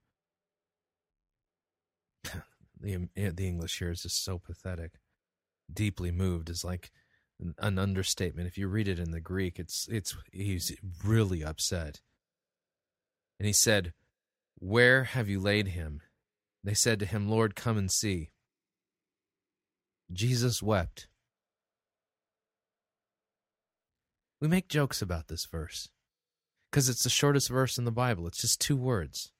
The 2.81 3.07
eh, 3.15 3.31
the 3.33 3.47
English 3.47 3.79
here 3.79 3.91
is 3.91 4.03
just 4.03 4.23
so 4.23 4.39
pathetic. 4.39 4.93
Deeply 5.71 6.11
moved 6.11 6.49
is 6.49 6.65
like 6.65 6.91
an 7.59 7.79
understatement. 7.79 8.47
If 8.47 8.57
you 8.57 8.67
read 8.67 8.87
it 8.87 8.99
in 8.99 9.11
the 9.11 9.19
Greek, 9.19 9.59
it's 9.59 9.87
it's 9.89 10.15
he's 10.31 10.75
really 11.03 11.43
upset. 11.43 12.01
And 13.39 13.47
he 13.47 13.53
said, 13.53 13.93
"Where 14.59 15.05
have 15.05 15.29
you 15.29 15.39
laid 15.39 15.69
him?" 15.69 16.01
They 16.63 16.73
said 16.73 16.99
to 16.99 17.05
him, 17.05 17.29
"Lord, 17.29 17.55
come 17.55 17.77
and 17.77 17.91
see." 17.91 18.29
Jesus 20.11 20.61
wept. 20.61 21.07
We 24.39 24.47
make 24.47 24.67
jokes 24.67 25.01
about 25.01 25.27
this 25.27 25.45
verse 25.45 25.89
because 26.69 26.89
it's 26.89 27.03
the 27.03 27.09
shortest 27.09 27.49
verse 27.49 27.77
in 27.77 27.85
the 27.85 27.91
Bible. 27.91 28.27
It's 28.27 28.41
just 28.41 28.59
two 28.59 28.75
words. 28.75 29.31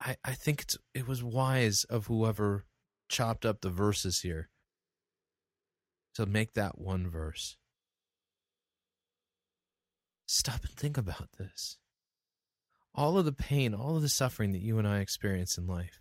I, 0.00 0.16
I 0.24 0.32
think 0.32 0.62
it's, 0.62 0.78
it 0.94 1.06
was 1.06 1.22
wise 1.22 1.84
of 1.84 2.06
whoever 2.06 2.64
chopped 3.08 3.44
up 3.44 3.60
the 3.60 3.70
verses 3.70 4.20
here 4.20 4.48
to 6.14 6.26
make 6.26 6.54
that 6.54 6.78
one 6.78 7.08
verse. 7.08 7.56
Stop 10.26 10.64
and 10.64 10.72
think 10.72 10.96
about 10.96 11.32
this. 11.38 11.78
All 12.94 13.18
of 13.18 13.24
the 13.24 13.32
pain, 13.32 13.74
all 13.74 13.96
of 13.96 14.02
the 14.02 14.08
suffering 14.08 14.52
that 14.52 14.62
you 14.62 14.78
and 14.78 14.86
I 14.86 15.00
experience 15.00 15.58
in 15.58 15.66
life. 15.66 16.00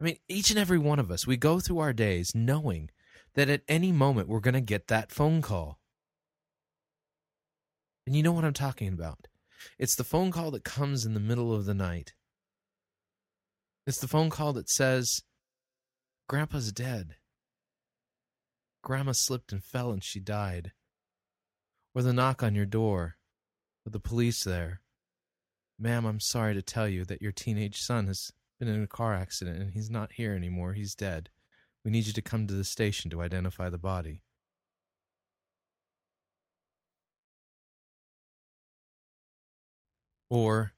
I 0.00 0.04
mean, 0.04 0.16
each 0.28 0.50
and 0.50 0.58
every 0.58 0.78
one 0.78 0.98
of 0.98 1.10
us, 1.10 1.26
we 1.26 1.36
go 1.36 1.58
through 1.58 1.78
our 1.78 1.92
days 1.92 2.34
knowing 2.34 2.90
that 3.34 3.48
at 3.48 3.62
any 3.66 3.92
moment 3.92 4.28
we're 4.28 4.40
going 4.40 4.54
to 4.54 4.60
get 4.60 4.88
that 4.88 5.10
phone 5.10 5.42
call. 5.42 5.78
And 8.06 8.14
you 8.14 8.22
know 8.22 8.32
what 8.32 8.44
I'm 8.44 8.52
talking 8.52 8.88
about. 8.88 9.26
It's 9.78 9.94
the 9.96 10.04
phone 10.04 10.30
call 10.30 10.50
that 10.52 10.64
comes 10.64 11.04
in 11.04 11.14
the 11.14 11.20
middle 11.20 11.54
of 11.54 11.64
the 11.64 11.74
night. 11.74 12.14
It's 13.86 14.00
the 14.00 14.08
phone 14.08 14.30
call 14.30 14.52
that 14.54 14.68
says, 14.68 15.22
Grandpa's 16.28 16.72
dead. 16.72 17.16
Grandma 18.82 19.12
slipped 19.12 19.52
and 19.52 19.62
fell 19.62 19.92
and 19.92 20.02
she 20.02 20.20
died. 20.20 20.72
Or 21.94 22.02
the 22.02 22.12
knock 22.12 22.42
on 22.42 22.54
your 22.54 22.66
door, 22.66 23.16
with 23.84 23.92
the 23.92 24.00
police 24.00 24.44
there. 24.44 24.80
Ma'am, 25.78 26.04
I'm 26.04 26.20
sorry 26.20 26.54
to 26.54 26.62
tell 26.62 26.88
you 26.88 27.04
that 27.04 27.22
your 27.22 27.32
teenage 27.32 27.80
son 27.80 28.06
has 28.06 28.32
been 28.58 28.68
in 28.68 28.82
a 28.82 28.88
car 28.88 29.14
accident 29.14 29.60
and 29.60 29.70
he's 29.72 29.90
not 29.90 30.12
here 30.12 30.34
anymore. 30.34 30.72
He's 30.72 30.94
dead. 30.94 31.30
We 31.84 31.90
need 31.90 32.06
you 32.06 32.12
to 32.14 32.22
come 32.22 32.46
to 32.46 32.54
the 32.54 32.64
station 32.64 33.10
to 33.12 33.22
identify 33.22 33.68
the 33.68 33.78
body. 33.78 34.22
Or 40.28 40.72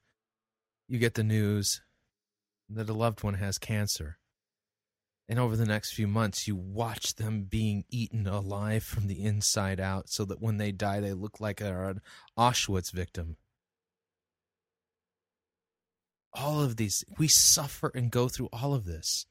you 0.89 0.99
get 0.99 1.15
the 1.15 1.25
news 1.25 1.83
that 2.69 2.89
a 2.89 2.93
loved 2.93 3.23
one 3.23 3.35
has 3.35 3.59
cancer 3.59 4.19
And 5.29 5.39
over 5.39 5.57
the 5.57 5.67
next 5.67 5.93
few 5.93 6.07
months, 6.09 6.49
you 6.49 6.57
watch 6.57 7.17
them 7.17 7.43
being 7.45 7.85
eaten 7.91 8.27
alive 8.27 8.83
from 8.83 9.09
the 9.09 9.23
inside 9.25 9.79
out 9.79 10.09
so 10.09 10.25
that 10.25 10.41
when 10.41 10.57
they 10.57 10.73
die, 10.73 11.01
they 11.01 11.13
look 11.13 11.39
like 11.41 11.61
an 11.61 12.01
Auschwitz 12.39 12.91
victim. 12.93 13.37
All 16.33 16.63
of 16.63 16.77
these, 16.77 17.05
we 17.19 17.29
suffer 17.29 17.93
and 17.95 18.11
go 18.11 18.29
through 18.29 18.49
all 18.53 18.73
of 18.75 18.85
this. 18.85 19.27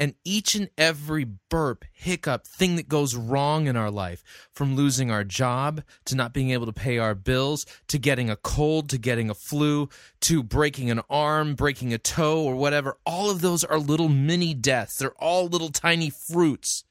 And 0.00 0.14
each 0.24 0.54
and 0.54 0.70
every 0.78 1.26
burp, 1.50 1.84
hiccup, 1.92 2.46
thing 2.46 2.76
that 2.76 2.88
goes 2.88 3.14
wrong 3.14 3.66
in 3.66 3.76
our 3.76 3.90
life, 3.90 4.24
from 4.50 4.74
losing 4.74 5.10
our 5.10 5.24
job 5.24 5.82
to 6.06 6.16
not 6.16 6.32
being 6.32 6.52
able 6.52 6.64
to 6.64 6.72
pay 6.72 6.96
our 6.96 7.14
bills, 7.14 7.66
to 7.88 7.98
getting 7.98 8.30
a 8.30 8.36
cold, 8.36 8.88
to 8.88 8.98
getting 8.98 9.28
a 9.28 9.34
flu, 9.34 9.90
to 10.22 10.42
breaking 10.42 10.90
an 10.90 11.02
arm, 11.10 11.54
breaking 11.54 11.92
a 11.92 11.98
toe, 11.98 12.42
or 12.42 12.56
whatever, 12.56 12.96
all 13.04 13.30
of 13.30 13.42
those 13.42 13.62
are 13.62 13.78
little 13.78 14.08
mini 14.08 14.54
deaths. 14.54 14.96
They're 14.96 15.12
all 15.22 15.46
little 15.48 15.68
tiny 15.68 16.08
fruits 16.08 16.84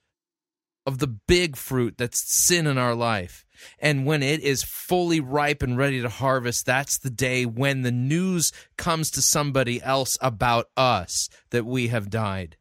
of 0.85 0.99
the 0.99 1.07
big 1.07 1.55
fruit 1.55 1.97
that's 1.97 2.45
sin 2.45 2.67
in 2.67 2.77
our 2.77 2.93
life. 2.93 3.43
And 3.79 4.05
when 4.05 4.21
it 4.21 4.41
is 4.41 4.61
fully 4.63 5.19
ripe 5.19 5.63
and 5.63 5.79
ready 5.79 5.99
to 6.01 6.09
harvest, 6.09 6.67
that's 6.67 6.99
the 6.99 7.09
day 7.09 7.47
when 7.47 7.81
the 7.81 7.91
news 7.91 8.51
comes 8.77 9.09
to 9.11 9.21
somebody 9.23 9.81
else 9.81 10.15
about 10.21 10.69
us 10.77 11.27
that 11.49 11.65
we 11.65 11.87
have 11.87 12.11
died. 12.11 12.55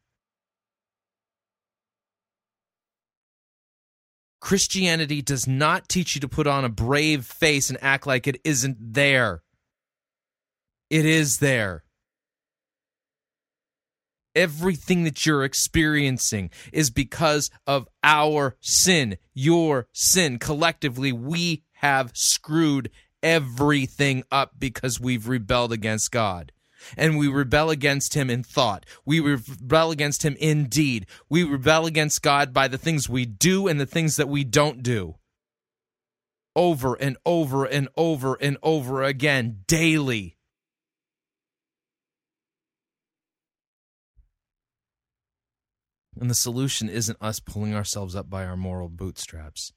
Christianity 4.48 5.20
does 5.20 5.46
not 5.46 5.90
teach 5.90 6.14
you 6.14 6.22
to 6.22 6.26
put 6.26 6.46
on 6.46 6.64
a 6.64 6.70
brave 6.70 7.26
face 7.26 7.68
and 7.68 7.76
act 7.82 8.06
like 8.06 8.26
it 8.26 8.40
isn't 8.44 8.78
there. 8.80 9.42
It 10.88 11.04
is 11.04 11.36
there. 11.36 11.84
Everything 14.34 15.04
that 15.04 15.26
you're 15.26 15.44
experiencing 15.44 16.48
is 16.72 16.88
because 16.88 17.50
of 17.66 17.88
our 18.02 18.56
sin, 18.62 19.18
your 19.34 19.86
sin. 19.92 20.38
Collectively, 20.38 21.12
we 21.12 21.64
have 21.72 22.12
screwed 22.14 22.90
everything 23.22 24.22
up 24.30 24.52
because 24.58 24.98
we've 24.98 25.28
rebelled 25.28 25.74
against 25.74 26.10
God 26.10 26.52
and 26.96 27.18
we 27.18 27.28
rebel 27.28 27.70
against 27.70 28.14
him 28.14 28.30
in 28.30 28.42
thought. 28.42 28.86
We 29.04 29.20
rebel 29.20 29.90
against 29.90 30.24
him 30.24 30.36
in 30.38 30.66
deed. 30.66 31.06
We 31.28 31.44
rebel 31.44 31.86
against 31.86 32.22
God 32.22 32.52
by 32.52 32.68
the 32.68 32.78
things 32.78 33.08
we 33.08 33.24
do 33.24 33.68
and 33.68 33.80
the 33.80 33.86
things 33.86 34.16
that 34.16 34.28
we 34.28 34.44
don't 34.44 34.82
do. 34.82 35.16
Over 36.56 36.94
and 36.94 37.16
over 37.24 37.64
and 37.64 37.88
over 37.96 38.34
and 38.34 38.58
over 38.62 39.02
again, 39.02 39.60
daily. 39.66 40.36
And 46.20 46.28
the 46.28 46.34
solution 46.34 46.88
isn't 46.88 47.18
us 47.20 47.38
pulling 47.38 47.74
ourselves 47.74 48.16
up 48.16 48.28
by 48.28 48.44
our 48.44 48.56
moral 48.56 48.88
bootstraps. 48.88 49.72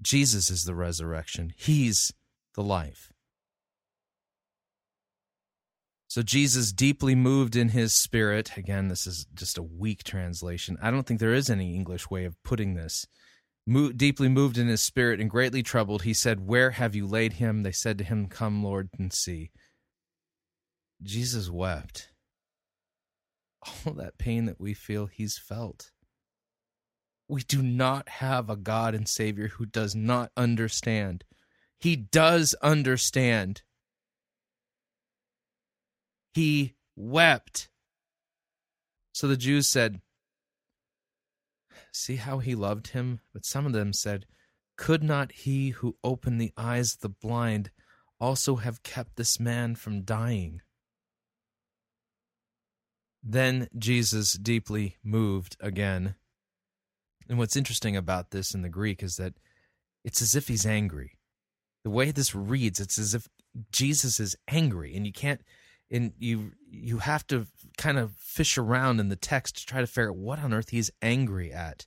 Jesus 0.00 0.50
is 0.50 0.64
the 0.64 0.74
resurrection, 0.74 1.52
He's 1.56 2.12
the 2.54 2.62
life. 2.62 3.13
So 6.14 6.22
Jesus 6.22 6.70
deeply 6.70 7.16
moved 7.16 7.56
in 7.56 7.70
his 7.70 7.92
spirit. 7.92 8.56
Again, 8.56 8.86
this 8.86 9.04
is 9.04 9.26
just 9.34 9.58
a 9.58 9.64
weak 9.64 10.04
translation. 10.04 10.78
I 10.80 10.92
don't 10.92 11.04
think 11.04 11.18
there 11.18 11.34
is 11.34 11.50
any 11.50 11.74
English 11.74 12.08
way 12.08 12.24
of 12.24 12.40
putting 12.44 12.74
this. 12.74 13.08
Mo- 13.66 13.90
deeply 13.90 14.28
moved 14.28 14.56
in 14.56 14.68
his 14.68 14.80
spirit 14.80 15.18
and 15.18 15.28
greatly 15.28 15.60
troubled, 15.60 16.02
he 16.02 16.14
said, 16.14 16.46
Where 16.46 16.70
have 16.70 16.94
you 16.94 17.04
laid 17.04 17.32
him? 17.32 17.64
They 17.64 17.72
said 17.72 17.98
to 17.98 18.04
him, 18.04 18.28
Come, 18.28 18.62
Lord, 18.62 18.90
and 18.96 19.12
see. 19.12 19.50
Jesus 21.02 21.50
wept. 21.50 22.10
All 23.84 23.94
that 23.94 24.16
pain 24.16 24.44
that 24.44 24.60
we 24.60 24.72
feel, 24.72 25.06
he's 25.06 25.36
felt. 25.36 25.90
We 27.26 27.42
do 27.42 27.60
not 27.60 28.08
have 28.08 28.48
a 28.48 28.56
God 28.56 28.94
and 28.94 29.08
Savior 29.08 29.48
who 29.48 29.66
does 29.66 29.96
not 29.96 30.30
understand. 30.36 31.24
He 31.76 31.96
does 31.96 32.54
understand. 32.62 33.62
He 36.34 36.74
wept. 36.96 37.68
So 39.12 39.28
the 39.28 39.36
Jews 39.36 39.68
said, 39.68 40.00
See 41.92 42.16
how 42.16 42.38
he 42.38 42.56
loved 42.56 42.88
him? 42.88 43.20
But 43.32 43.46
some 43.46 43.66
of 43.66 43.72
them 43.72 43.92
said, 43.92 44.26
Could 44.76 45.04
not 45.04 45.30
he 45.30 45.70
who 45.70 45.96
opened 46.02 46.40
the 46.40 46.52
eyes 46.56 46.94
of 46.94 47.00
the 47.00 47.08
blind 47.08 47.70
also 48.20 48.56
have 48.56 48.82
kept 48.82 49.14
this 49.14 49.38
man 49.38 49.76
from 49.76 50.02
dying? 50.02 50.60
Then 53.22 53.68
Jesus 53.78 54.32
deeply 54.32 54.96
moved 55.04 55.56
again. 55.60 56.16
And 57.28 57.38
what's 57.38 57.56
interesting 57.56 57.96
about 57.96 58.32
this 58.32 58.54
in 58.54 58.62
the 58.62 58.68
Greek 58.68 59.02
is 59.02 59.16
that 59.16 59.34
it's 60.04 60.20
as 60.20 60.34
if 60.34 60.48
he's 60.48 60.66
angry. 60.66 61.12
The 61.84 61.90
way 61.90 62.10
this 62.10 62.34
reads, 62.34 62.80
it's 62.80 62.98
as 62.98 63.14
if 63.14 63.28
Jesus 63.70 64.18
is 64.18 64.36
angry, 64.48 64.96
and 64.96 65.06
you 65.06 65.12
can't 65.12 65.40
and 65.94 66.12
you 66.18 66.52
you 66.68 66.98
have 66.98 67.26
to 67.28 67.46
kind 67.78 67.98
of 67.98 68.12
fish 68.18 68.58
around 68.58 68.98
in 68.98 69.08
the 69.08 69.16
text 69.16 69.56
to 69.56 69.66
try 69.66 69.80
to 69.80 69.86
figure 69.86 70.10
out 70.10 70.16
what 70.16 70.40
on 70.40 70.52
earth 70.52 70.70
he's 70.70 70.90
angry 71.00 71.52
at. 71.52 71.86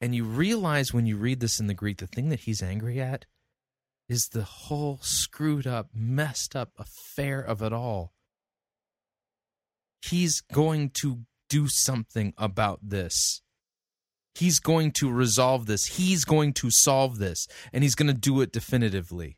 And 0.00 0.14
you 0.14 0.24
realize 0.24 0.92
when 0.94 1.06
you 1.06 1.16
read 1.16 1.40
this 1.40 1.60
in 1.60 1.66
the 1.66 1.74
Greek, 1.74 1.98
the 1.98 2.06
thing 2.06 2.28
that 2.28 2.40
he's 2.40 2.62
angry 2.62 3.00
at 3.00 3.26
is 4.08 4.28
the 4.28 4.42
whole 4.42 4.98
screwed 5.02 5.66
up, 5.66 5.90
messed 5.92 6.56
up 6.56 6.70
affair 6.78 7.40
of 7.40 7.62
it 7.62 7.72
all. 7.72 8.12
He's 10.00 10.40
going 10.40 10.90
to 11.00 11.20
do 11.50 11.68
something 11.68 12.34
about 12.38 12.80
this. 12.82 13.42
He's 14.34 14.60
going 14.60 14.92
to 14.92 15.10
resolve 15.10 15.66
this. 15.66 15.84
He's 15.86 16.24
going 16.24 16.52
to 16.54 16.70
solve 16.70 17.18
this. 17.18 17.48
And 17.72 17.82
he's 17.82 17.96
going 17.96 18.06
to 18.06 18.14
do 18.14 18.40
it 18.40 18.52
definitively. 18.52 19.37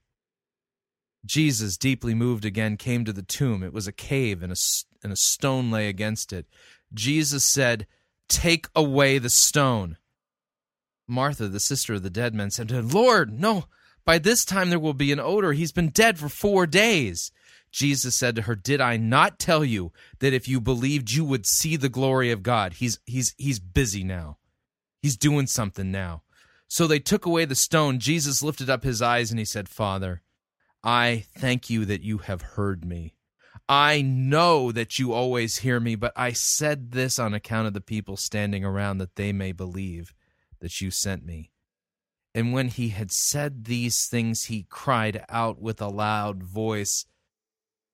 Jesus, 1.24 1.76
deeply 1.76 2.14
moved 2.14 2.44
again, 2.44 2.76
came 2.76 3.04
to 3.04 3.12
the 3.12 3.22
tomb. 3.22 3.62
It 3.62 3.72
was 3.72 3.86
a 3.86 3.92
cave, 3.92 4.42
and 4.42 4.52
a, 4.52 4.56
and 5.02 5.12
a 5.12 5.16
stone 5.16 5.70
lay 5.70 5.88
against 5.88 6.32
it. 6.32 6.46
Jesus 6.92 7.44
said, 7.44 7.86
Take 8.28 8.68
away 8.74 9.18
the 9.18 9.30
stone. 9.30 9.96
Martha, 11.06 11.48
the 11.48 11.60
sister 11.60 11.94
of 11.94 12.02
the 12.02 12.10
dead 12.10 12.34
man, 12.34 12.50
said 12.50 12.70
him, 12.70 12.88
Lord, 12.88 13.38
no, 13.38 13.64
by 14.04 14.18
this 14.18 14.44
time 14.44 14.70
there 14.70 14.78
will 14.78 14.94
be 14.94 15.12
an 15.12 15.20
odor. 15.20 15.52
He's 15.52 15.72
been 15.72 15.90
dead 15.90 16.18
for 16.18 16.28
four 16.28 16.66
days. 16.66 17.32
Jesus 17.72 18.16
said 18.16 18.36
to 18.36 18.42
her, 18.42 18.54
Did 18.54 18.80
I 18.80 18.96
not 18.96 19.38
tell 19.38 19.64
you 19.64 19.92
that 20.20 20.32
if 20.32 20.48
you 20.48 20.60
believed 20.60 21.12
you 21.12 21.24
would 21.24 21.46
see 21.46 21.76
the 21.76 21.88
glory 21.88 22.30
of 22.30 22.42
God? 22.42 22.74
He's 22.74 22.98
he's 23.06 23.34
he's 23.38 23.60
busy 23.60 24.04
now. 24.04 24.38
He's 25.02 25.16
doing 25.16 25.46
something 25.46 25.90
now. 25.90 26.22
So 26.68 26.86
they 26.86 26.98
took 27.00 27.26
away 27.26 27.44
the 27.44 27.54
stone. 27.54 27.98
Jesus 27.98 28.42
lifted 28.42 28.70
up 28.70 28.84
his 28.84 29.02
eyes 29.02 29.30
and 29.30 29.38
he 29.38 29.44
said, 29.44 29.68
Father, 29.68 30.22
I 30.82 31.26
thank 31.36 31.68
you 31.68 31.84
that 31.84 32.02
you 32.02 32.18
have 32.18 32.42
heard 32.42 32.84
me. 32.84 33.14
I 33.68 34.02
know 34.02 34.72
that 34.72 34.98
you 34.98 35.12
always 35.12 35.58
hear 35.58 35.78
me, 35.78 35.94
but 35.94 36.12
I 36.16 36.32
said 36.32 36.90
this 36.92 37.18
on 37.18 37.34
account 37.34 37.68
of 37.68 37.74
the 37.74 37.80
people 37.80 38.16
standing 38.16 38.64
around 38.64 38.98
that 38.98 39.16
they 39.16 39.32
may 39.32 39.52
believe 39.52 40.12
that 40.60 40.80
you 40.80 40.90
sent 40.90 41.24
me. 41.24 41.52
And 42.34 42.52
when 42.52 42.68
he 42.68 42.88
had 42.88 43.12
said 43.12 43.64
these 43.64 44.08
things, 44.08 44.44
he 44.44 44.66
cried 44.68 45.24
out 45.28 45.60
with 45.60 45.80
a 45.80 45.88
loud 45.88 46.42
voice, 46.42 47.04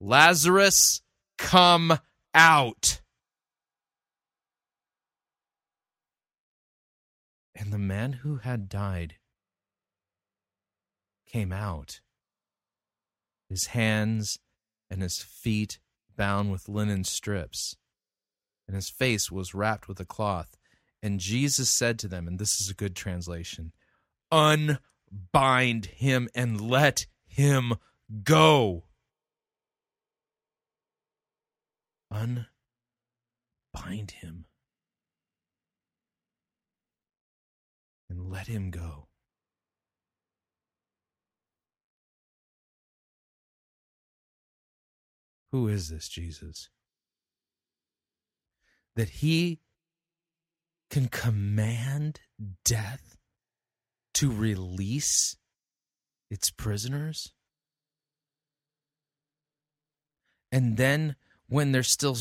Lazarus, 0.01 1.03
come 1.39 1.99
out. 2.35 3.01
And 7.55 7.73
the 7.73 7.79
man 7.79 8.15
who 8.15 8.37
had 8.37 8.69
died 8.69 9.17
came 11.27 11.53
out 11.53 12.01
his 13.49 13.67
hands 13.67 14.39
and 14.91 15.03
his 15.03 15.19
feet 15.19 15.79
bound 16.17 16.51
with 16.51 16.69
linen 16.69 17.05
strips, 17.05 17.77
and 18.67 18.75
his 18.75 18.89
face 18.89 19.31
was 19.31 19.55
wrapped 19.55 19.89
with 19.89 20.01
a 20.01 20.05
cloth. 20.05 20.57
And 21.03 21.21
Jesus 21.21 21.69
said 21.69 21.99
to 22.01 22.09
them, 22.09 22.27
and 22.27 22.39
this 22.39 22.61
is 22.61 22.69
a 22.71 22.75
good 22.75 22.97
translation 22.97 23.73
Unbind 24.33 25.87
him 25.87 26.29
and 26.35 26.61
let 26.61 27.07
him 27.27 27.75
go. 28.25 28.85
Unbind 32.11 32.47
him 34.13 34.47
and 38.09 38.31
let 38.31 38.47
him 38.47 38.71
go. 38.71 39.09
Who 45.57 45.69
is 45.69 45.89
this 45.89 46.07
Jesus? 46.07 46.69
That 48.95 49.09
he 49.09 49.61
can 50.91 51.09
command 51.09 52.21
death 52.63 53.17
to 54.13 54.31
release 54.31 55.39
its 56.31 56.51
prisoners? 56.51 57.33
And 60.53 60.77
then 60.77 61.17
when 61.49 61.73
they're 61.73 61.83
still 61.83 62.19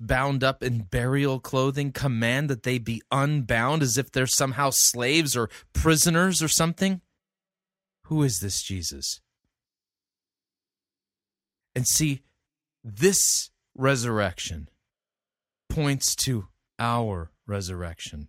bound 0.00 0.42
up 0.42 0.62
in 0.62 0.84
burial 0.84 1.40
clothing, 1.40 1.92
command 1.92 2.48
that 2.48 2.62
they 2.62 2.78
be 2.78 3.02
unbound 3.10 3.82
as 3.82 3.98
if 3.98 4.10
they're 4.10 4.26
somehow 4.26 4.70
slaves 4.70 5.36
or 5.36 5.50
prisoners 5.74 6.42
or 6.42 6.48
something? 6.48 7.02
Who 8.04 8.22
is 8.22 8.40
this 8.40 8.62
Jesus? 8.62 9.20
And 11.74 11.86
see, 11.86 12.22
this 12.82 13.50
resurrection 13.74 14.68
points 15.68 16.14
to 16.16 16.48
our 16.78 17.30
resurrection. 17.46 18.28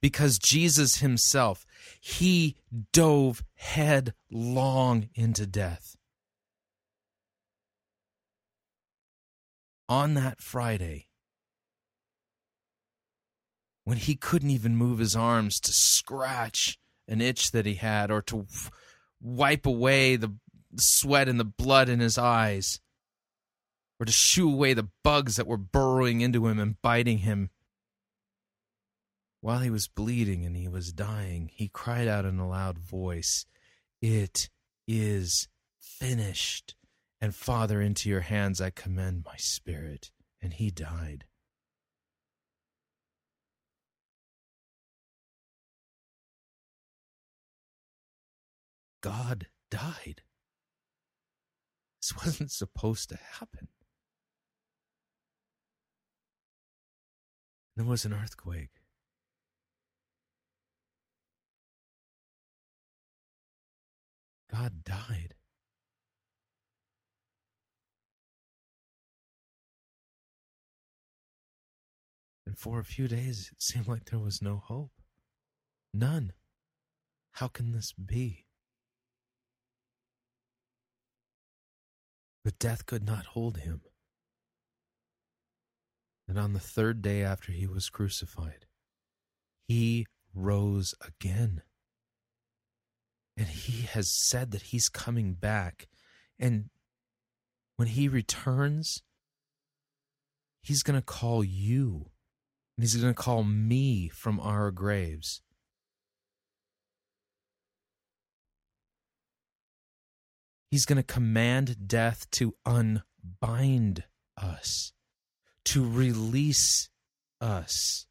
Because 0.00 0.38
Jesus 0.38 0.96
himself, 0.96 1.66
he 2.00 2.56
dove 2.92 3.42
headlong 3.56 5.08
into 5.14 5.46
death. 5.46 5.96
On 9.88 10.14
that 10.14 10.40
Friday, 10.40 11.08
when 13.84 13.96
he 13.96 14.14
couldn't 14.14 14.50
even 14.50 14.76
move 14.76 14.98
his 14.98 15.16
arms 15.16 15.58
to 15.60 15.72
scratch 15.72 16.78
an 17.06 17.22
itch 17.22 17.52
that 17.52 17.64
he 17.64 17.74
had 17.74 18.10
or 18.10 18.20
to 18.20 18.46
wipe 19.20 19.64
away 19.64 20.16
the 20.16 20.34
sweat 20.76 21.28
and 21.28 21.40
the 21.40 21.44
blood 21.44 21.88
in 21.88 22.00
his 22.00 22.18
eyes 22.18 22.80
or 24.00 24.06
to 24.06 24.12
shoo 24.12 24.52
away 24.52 24.74
the 24.74 24.88
bugs 25.02 25.36
that 25.36 25.46
were 25.46 25.56
burrowing 25.56 26.20
into 26.20 26.46
him 26.46 26.58
and 26.58 26.80
biting 26.82 27.18
him. 27.18 27.50
While 29.40 29.60
he 29.60 29.70
was 29.70 29.88
bleeding 29.88 30.44
and 30.44 30.56
he 30.56 30.68
was 30.68 30.92
dying, 30.92 31.50
he 31.52 31.68
cried 31.68 32.08
out 32.08 32.24
in 32.24 32.38
a 32.38 32.48
loud 32.48 32.78
voice, 32.78 33.44
It 34.00 34.50
is 34.86 35.48
finished. 35.78 36.74
And 37.20 37.34
Father, 37.34 37.80
into 37.80 38.08
your 38.08 38.20
hands 38.20 38.60
I 38.60 38.70
commend 38.70 39.24
my 39.24 39.36
spirit. 39.36 40.10
And 40.40 40.52
he 40.52 40.70
died. 40.70 41.24
God 49.00 49.48
died. 49.70 50.22
This 52.08 52.24
wasn't 52.24 52.50
supposed 52.50 53.10
to 53.10 53.18
happen. 53.38 53.68
There 57.76 57.84
was 57.84 58.06
an 58.06 58.14
earthquake. 58.14 58.70
God 64.50 64.84
died. 64.84 65.34
And 72.46 72.56
for 72.56 72.78
a 72.78 72.84
few 72.84 73.06
days, 73.06 73.50
it 73.52 73.60
seemed 73.60 73.86
like 73.86 74.06
there 74.06 74.18
was 74.18 74.40
no 74.40 74.56
hope. 74.56 74.92
None. 75.92 76.32
How 77.32 77.48
can 77.48 77.72
this 77.72 77.92
be? 77.92 78.47
But 82.44 82.58
death 82.58 82.86
could 82.86 83.04
not 83.04 83.26
hold 83.26 83.58
him. 83.58 83.82
And 86.28 86.38
on 86.38 86.52
the 86.52 86.60
third 86.60 87.00
day 87.00 87.22
after 87.22 87.52
he 87.52 87.66
was 87.66 87.88
crucified, 87.88 88.66
he 89.66 90.06
rose 90.34 90.94
again. 91.06 91.62
And 93.36 93.46
he 93.46 93.82
has 93.82 94.10
said 94.10 94.50
that 94.50 94.62
he's 94.62 94.88
coming 94.88 95.34
back. 95.34 95.88
And 96.38 96.70
when 97.76 97.88
he 97.88 98.08
returns, 98.08 99.02
he's 100.62 100.82
going 100.82 100.98
to 100.98 101.04
call 101.04 101.42
you. 101.42 102.10
And 102.76 102.84
he's 102.84 102.96
going 102.96 103.14
to 103.14 103.22
call 103.22 103.42
me 103.44 104.08
from 104.08 104.38
our 104.40 104.70
graves. 104.70 105.40
He's 110.70 110.84
going 110.84 110.96
to 110.96 111.02
command 111.02 111.88
death 111.88 112.30
to 112.32 112.54
unbind 112.66 114.04
us, 114.36 114.92
to 115.66 115.88
release 115.88 116.90
us, 117.40 118.06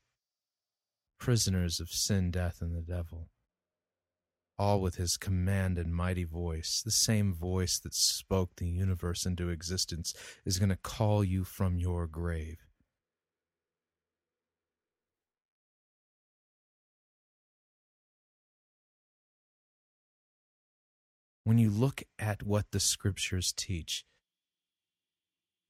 prisoners 1.20 1.80
of 1.80 1.90
sin, 1.90 2.32
death, 2.32 2.58
and 2.62 2.76
the 2.76 2.82
devil. 2.82 3.30
All 4.58 4.82
with 4.82 4.96
his 4.96 5.18
command 5.18 5.78
and 5.78 5.94
mighty 5.94 6.24
voice, 6.24 6.82
the 6.84 6.92
same 6.92 7.32
voice 7.32 7.80
that 7.84 7.94
spoke 7.94 8.56
the 8.58 8.68
universe 8.68 9.24
into 9.24 9.50
existence, 9.50 10.14
is 10.46 10.58
going 10.58 10.70
to 10.70 10.78
call 10.78 11.24
you 11.24 11.44
from 11.44 11.78
your 11.78 12.08
grave. 12.08 12.67
When 21.48 21.58
you 21.58 21.70
look 21.70 22.04
at 22.20 22.44
what 22.44 22.66
the 22.74 22.80
scriptures 22.80 23.54
teach, 23.56 24.04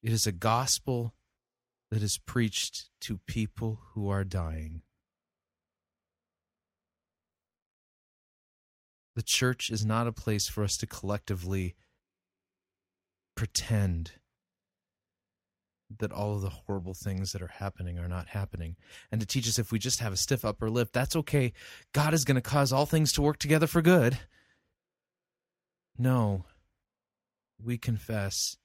it 0.02 0.12
is 0.12 0.26
a 0.26 0.32
gospel 0.32 1.14
that 1.92 2.02
is 2.02 2.18
preached 2.18 2.90
to 3.00 3.20
people 3.28 3.82
who 3.94 4.10
are 4.10 4.24
dying. 4.24 4.82
The 9.16 9.22
church 9.22 9.70
is 9.70 9.86
not 9.86 10.08
a 10.08 10.12
place 10.12 10.48
for 10.48 10.64
us 10.64 10.78
to 10.78 10.88
collectively 10.88 11.76
pretend 13.36 14.14
that 16.00 16.12
all 16.12 16.34
of 16.34 16.42
the 16.42 16.50
horrible 16.50 16.96
things 16.96 17.34
that 17.34 17.42
are 17.44 17.54
happening 17.60 18.00
are 18.00 18.08
not 18.08 18.30
happening. 18.30 18.78
And 19.12 19.22
to 19.22 19.28
teach 19.28 19.48
us 19.48 19.60
if 19.60 19.72
we 19.72 19.78
just 19.78 20.00
have 20.00 20.12
a 20.12 20.18
stiff 20.18 20.44
upper 20.44 20.72
lip, 20.72 20.90
that's 20.92 21.16
okay. 21.16 21.54
God 21.94 22.16
is 22.16 22.26
going 22.26 22.34
to 22.34 22.42
cause 22.42 22.74
all 22.74 22.88
things 22.88 23.12
to 23.12 23.22
work 23.22 23.38
together 23.38 23.68
for 23.68 23.84
good. 23.84 24.18
No, 25.98 26.46
we 27.64 27.78
confess 27.78 28.58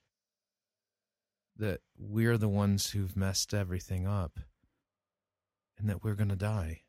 that 1.57 1.81
we're 1.99 2.39
the 2.39 2.49
ones 2.49 2.91
who've 2.91 3.17
messed 3.17 3.55
everything 3.55 4.07
up 4.07 4.39
and 5.79 5.89
that 5.89 6.05
we're 6.05 6.15
going 6.15 6.29
to 6.29 6.37
die. 6.37 6.83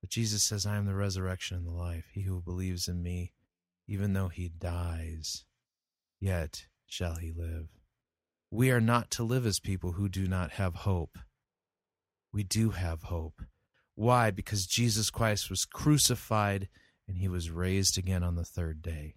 But 0.00 0.10
Jesus 0.10 0.42
says, 0.42 0.64
I 0.64 0.76
am 0.76 0.86
the 0.86 0.94
resurrection 0.94 1.56
and 1.56 1.66
the 1.66 1.72
life. 1.72 2.06
He 2.12 2.22
who 2.22 2.40
believes 2.40 2.88
in 2.88 3.02
me, 3.02 3.32
even 3.86 4.12
though 4.12 4.28
he 4.28 4.48
dies, 4.48 5.44
yet 6.20 6.66
shall 6.86 7.16
he 7.16 7.32
live. 7.32 7.68
We 8.50 8.70
are 8.70 8.80
not 8.80 9.10
to 9.12 9.22
live 9.22 9.46
as 9.46 9.60
people 9.60 9.92
who 9.92 10.08
do 10.08 10.26
not 10.26 10.52
have 10.52 10.74
hope. 10.74 11.18
We 12.32 12.42
do 12.42 12.70
have 12.70 13.04
hope. 13.04 13.42
Why? 13.94 14.30
Because 14.30 14.66
Jesus 14.66 15.10
Christ 15.10 15.50
was 15.50 15.64
crucified 15.64 16.68
and 17.10 17.18
he 17.18 17.26
was 17.26 17.50
raised 17.50 17.98
again 17.98 18.22
on 18.22 18.36
the 18.36 18.44
third 18.44 18.80
day. 18.80 19.16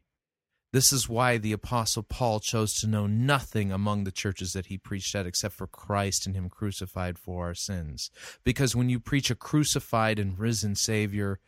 This 0.72 0.92
is 0.92 1.08
why 1.08 1.38
the 1.38 1.52
Apostle 1.52 2.02
Paul 2.02 2.40
chose 2.40 2.74
to 2.74 2.88
know 2.88 3.06
nothing 3.06 3.72
among 3.72 4.04
the 4.04 4.12
churches 4.12 4.54
that 4.54 4.66
he 4.66 4.80
preached 4.80 5.14
at 5.14 5.28
except 5.28 5.54
for 5.54 5.68
Christ 5.68 6.26
and 6.26 6.36
him 6.36 6.50
crucified 6.50 7.20
for 7.20 7.46
our 7.46 7.54
sins. 7.54 8.10
Because 8.44 8.76
when 8.76 8.90
you 8.90 9.00
preach 9.00 9.30
a 9.30 9.36
crucified 9.36 10.18
and 10.18 10.40
risen 10.40 10.74
Savior, 10.74 11.40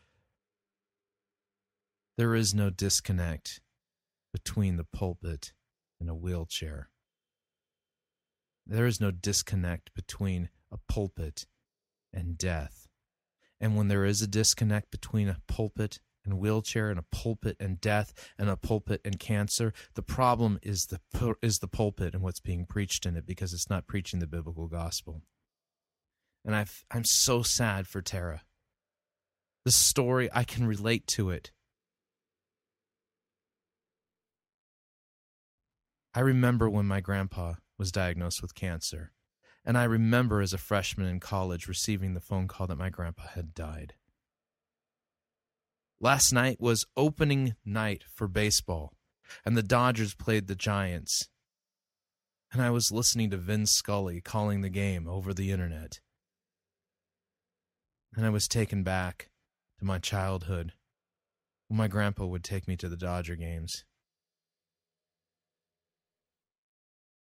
there 2.15 2.35
is 2.35 2.53
no 2.53 2.69
disconnect 2.69 3.59
between 4.31 4.77
the 4.77 4.85
pulpit 4.85 5.51
and 5.99 6.11
a 6.11 6.13
wheelchair. 6.13 6.89
There 8.67 8.85
is 8.85 9.01
no 9.01 9.09
disconnect 9.09 9.95
between 9.95 10.49
a 10.71 10.77
pulpit 10.87 11.47
and 12.13 12.37
death. 12.37 12.87
And 13.59 13.75
when 13.75 13.87
there 13.87 14.05
is 14.05 14.21
a 14.21 14.27
disconnect 14.27 14.91
between 14.91 15.27
a 15.27 15.39
pulpit 15.47 15.99
and 16.25 16.39
wheelchair 16.39 16.89
and 16.89 16.99
a 16.99 17.03
pulpit 17.03 17.55
and 17.59 17.79
death 17.79 18.13
and 18.37 18.49
a 18.49 18.57
pulpit 18.57 19.01
and 19.05 19.19
cancer. 19.19 19.73
The 19.93 20.01
problem 20.01 20.59
is 20.61 20.87
the 20.87 21.35
is 21.41 21.59
the 21.59 21.67
pulpit 21.67 22.13
and 22.13 22.23
what's 22.23 22.39
being 22.39 22.65
preached 22.65 23.05
in 23.05 23.15
it 23.15 23.25
because 23.25 23.53
it's 23.53 23.69
not 23.69 23.87
preaching 23.87 24.19
the 24.19 24.27
biblical 24.27 24.67
gospel. 24.67 25.21
And 26.43 26.55
i 26.55 26.65
I'm 26.91 27.05
so 27.05 27.41
sad 27.41 27.87
for 27.87 28.01
Tara. 28.01 28.43
The 29.63 29.71
story 29.71 30.29
I 30.33 30.43
can 30.43 30.67
relate 30.67 31.07
to 31.07 31.31
it. 31.31 31.51
I 36.13 36.21
remember 36.21 36.69
when 36.69 36.85
my 36.85 37.01
grandpa 37.01 37.55
was 37.77 37.91
diagnosed 37.91 38.41
with 38.41 38.55
cancer. 38.55 39.11
And 39.65 39.77
I 39.77 39.83
remember 39.83 40.41
as 40.41 40.53
a 40.53 40.59
freshman 40.59 41.07
in 41.07 41.19
college 41.19 41.67
receiving 41.67 42.13
the 42.13 42.21
phone 42.21 42.47
call 42.47 42.67
that 42.67 42.77
my 42.77 42.89
grandpa 42.89 43.23
had 43.33 43.55
died. 43.55 43.95
Last 46.05 46.31
night 46.31 46.61
was 46.61 46.85
opening 46.95 47.55
night 47.65 48.03
for 48.13 48.27
baseball, 48.27 48.93
and 49.43 49.57
the 49.57 49.63
Dodgers 49.63 50.13
played 50.13 50.45
the 50.45 50.53
Giants. 50.53 51.29
And 52.53 52.61
I 52.61 52.69
was 52.69 52.91
listening 52.91 53.31
to 53.31 53.37
Vin 53.37 53.65
Scully 53.65 54.21
calling 54.21 54.61
the 54.61 54.69
game 54.69 55.07
over 55.07 55.33
the 55.33 55.49
internet. 55.49 56.01
And 58.15 58.23
I 58.23 58.29
was 58.29 58.47
taken 58.47 58.83
back 58.83 59.31
to 59.79 59.85
my 59.85 59.97
childhood 59.97 60.73
when 61.69 61.79
my 61.79 61.87
grandpa 61.87 62.27
would 62.27 62.43
take 62.43 62.67
me 62.67 62.77
to 62.77 62.87
the 62.87 62.97
Dodger 62.97 63.35
games. 63.35 63.83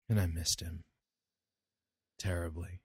And 0.07 0.17
I 0.17 0.27
missed 0.27 0.61
him 0.61 0.85
terribly. 2.17 2.79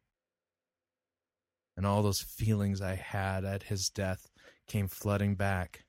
And 1.76 1.86
all 1.86 2.02
those 2.02 2.22
feelings 2.22 2.82
I 2.82 2.96
had 2.96 3.44
at 3.44 3.62
his 3.62 3.88
death 3.88 4.26
came 4.66 4.88
flooding 4.88 5.34
back. 5.34 5.84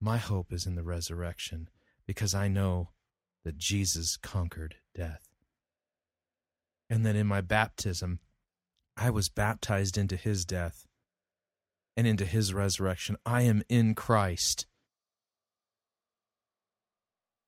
My 0.00 0.18
hope 0.18 0.52
is 0.52 0.66
in 0.66 0.74
the 0.74 0.82
resurrection 0.82 1.68
because 2.06 2.34
I 2.34 2.48
know 2.48 2.90
that 3.44 3.58
Jesus 3.58 4.16
conquered 4.16 4.76
death. 4.94 5.28
And 6.88 7.04
that 7.04 7.16
in 7.16 7.26
my 7.26 7.40
baptism, 7.40 8.20
I 8.96 9.10
was 9.10 9.28
baptized 9.28 9.98
into 9.98 10.16
his 10.16 10.44
death 10.44 10.86
and 11.96 12.06
into 12.06 12.24
his 12.24 12.54
resurrection. 12.54 13.16
I 13.24 13.42
am 13.42 13.62
in 13.68 13.94
Christ. 13.94 14.66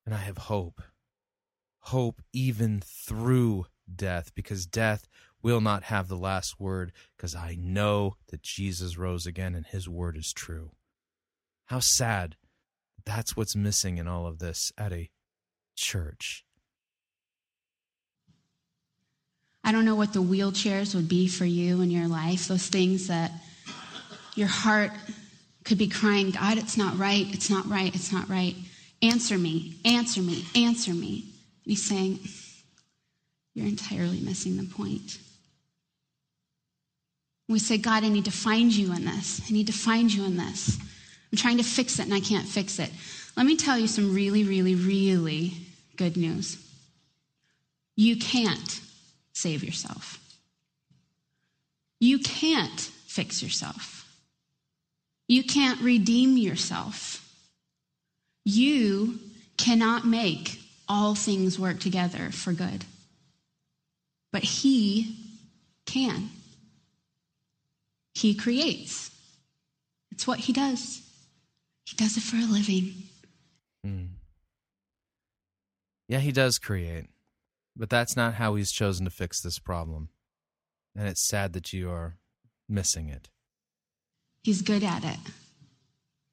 And 0.05 0.15
I 0.15 0.19
have 0.19 0.39
hope. 0.39 0.81
Hope 1.81 2.23
even 2.33 2.81
through 2.81 3.67
death, 3.95 4.35
because 4.35 4.67
death 4.67 5.07
will 5.43 5.61
not 5.61 5.85
have 5.85 6.09
the 6.09 6.17
last 6.17 6.59
word, 6.59 6.93
because 7.17 7.35
I 7.35 7.57
know 7.59 8.17
that 8.31 8.43
Jesus 8.43 8.99
rose 8.99 9.27
again 9.27 9.55
and 9.55 9.67
his 9.67 9.89
word 9.89 10.17
is 10.17 10.33
true. 10.33 10.73
How 11.67 11.81
sad. 11.81 12.37
That's 13.05 13.37
what's 13.37 13.57
missing 13.57 13.99
in 13.99 14.09
all 14.09 14.27
of 14.27 14.39
this 14.39 14.73
at 14.77 14.93
a 14.93 15.11
church. 15.77 16.45
I 19.65 19.73
don't 19.73 19.85
know 19.85 19.97
what 19.97 20.13
the 20.13 20.23
wheelchairs 20.23 20.95
would 20.95 21.09
be 21.09 21.29
for 21.29 21.45
you 21.45 21.83
in 21.83 21.91
your 21.91 22.09
life, 22.09 22.49
those 22.49 22.69
things 22.69 23.09
that 23.09 23.31
your 24.35 24.49
heart 24.49 24.93
could 25.65 25.79
be 25.79 25.89
crying, 25.89 26.31
God, 26.31 26.57
it's 26.57 26.79
not 26.79 26.99
right, 26.99 27.27
it's 27.35 27.51
not 27.51 27.69
right, 27.69 27.95
it's 27.95 28.13
not 28.13 28.29
right. 28.29 28.55
Answer 29.03 29.37
me, 29.37 29.77
answer 29.85 30.23
me, 30.23 30.45
answer 30.55 30.95
me. 30.95 31.25
And 31.65 31.71
he's 31.71 31.85
saying, 31.85 32.19
You're 33.55 33.67
entirely 33.67 34.21
missing 34.21 34.57
the 34.57 34.65
point. 34.65 35.19
We 37.49 37.59
say, 37.59 37.79
God, 37.79 38.05
I 38.05 38.09
need 38.09 38.27
to 38.27 38.31
find 38.31 38.75
you 38.75 38.93
in 38.93 39.05
this. 39.05 39.41
I 39.49 39.53
need 39.53 39.69
to 39.69 39.73
find 39.73 40.13
you 40.13 40.25
in 40.25 40.37
this. 40.37 40.79
I'm 41.33 41.39
trying 41.39 41.57
to 41.59 41.65
fix 41.65 41.99
it 41.99 42.05
and 42.05 42.15
I 42.15 42.21
can't 42.21 42.47
fix 42.47 42.79
it. 42.79 42.91
Let 43.37 43.47
me 43.47 43.57
tell 43.57 43.79
you 43.79 43.87
some 43.87 44.15
really, 44.15 44.45
really, 44.45 44.75
really 44.75 45.53
good 45.97 46.17
news. 46.17 46.59
You 47.97 48.17
can't 48.17 48.81
save 49.33 49.65
yourself. 49.65 50.19
You 52.01 52.19
can't 52.19 52.81
fix 53.07 53.43
yourself. 53.43 54.07
You 55.27 55.43
can't 55.43 55.81
redeem 55.81 56.37
yourself. 56.37 57.25
You 58.45 59.19
cannot 59.57 60.07
make 60.07 60.61
all 60.89 61.15
things 61.15 61.59
work 61.59 61.81
together 61.81 62.31
for 62.31 62.53
good. 62.53 62.85
But 64.33 64.43
He 64.43 65.17
can. 65.85 66.31
He 68.19 68.35
creates. 68.35 69.11
It's 70.11 70.27
what 70.27 70.41
He 70.41 70.53
does. 70.53 71.03
He 71.89 71.97
does 71.97 72.17
it 72.17 72.23
for 72.23 72.37
a 72.37 72.41
living. 72.41 72.93
Hmm. 73.83 74.05
Yeah, 76.09 76.19
he 76.19 76.33
does 76.33 76.59
create, 76.59 77.07
but 77.77 77.91
that's 77.91 78.17
not 78.17 78.35
how 78.35 78.55
he's 78.55 78.73
chosen 78.73 79.05
to 79.05 79.11
fix 79.11 79.41
this 79.41 79.59
problem. 79.59 80.09
And 80.97 81.07
it's 81.07 81.27
sad 81.27 81.53
that 81.53 81.73
you 81.73 81.91
are 81.91 82.17
missing 82.69 83.09
it. 83.09 83.29
He's 84.43 84.63
good 84.63 84.83
at 84.83 85.05
it. 85.05 85.19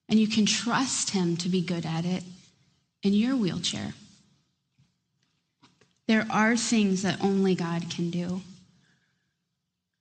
And 0.08 0.20
you 0.20 0.28
can 0.28 0.46
trust 0.46 1.12
him 1.12 1.36
to 1.38 1.50
be 1.50 1.62
good 1.62 1.86
at 1.86 2.06
it 2.06 2.24
in 3.04 3.14
your 3.14 3.36
wheelchair. 3.36 3.94
There 6.08 6.26
are 6.30 6.56
things 6.56 7.02
that 7.04 7.22
only 7.22 7.56
God 7.56 7.90
can 7.90 8.10
do. 8.12 8.42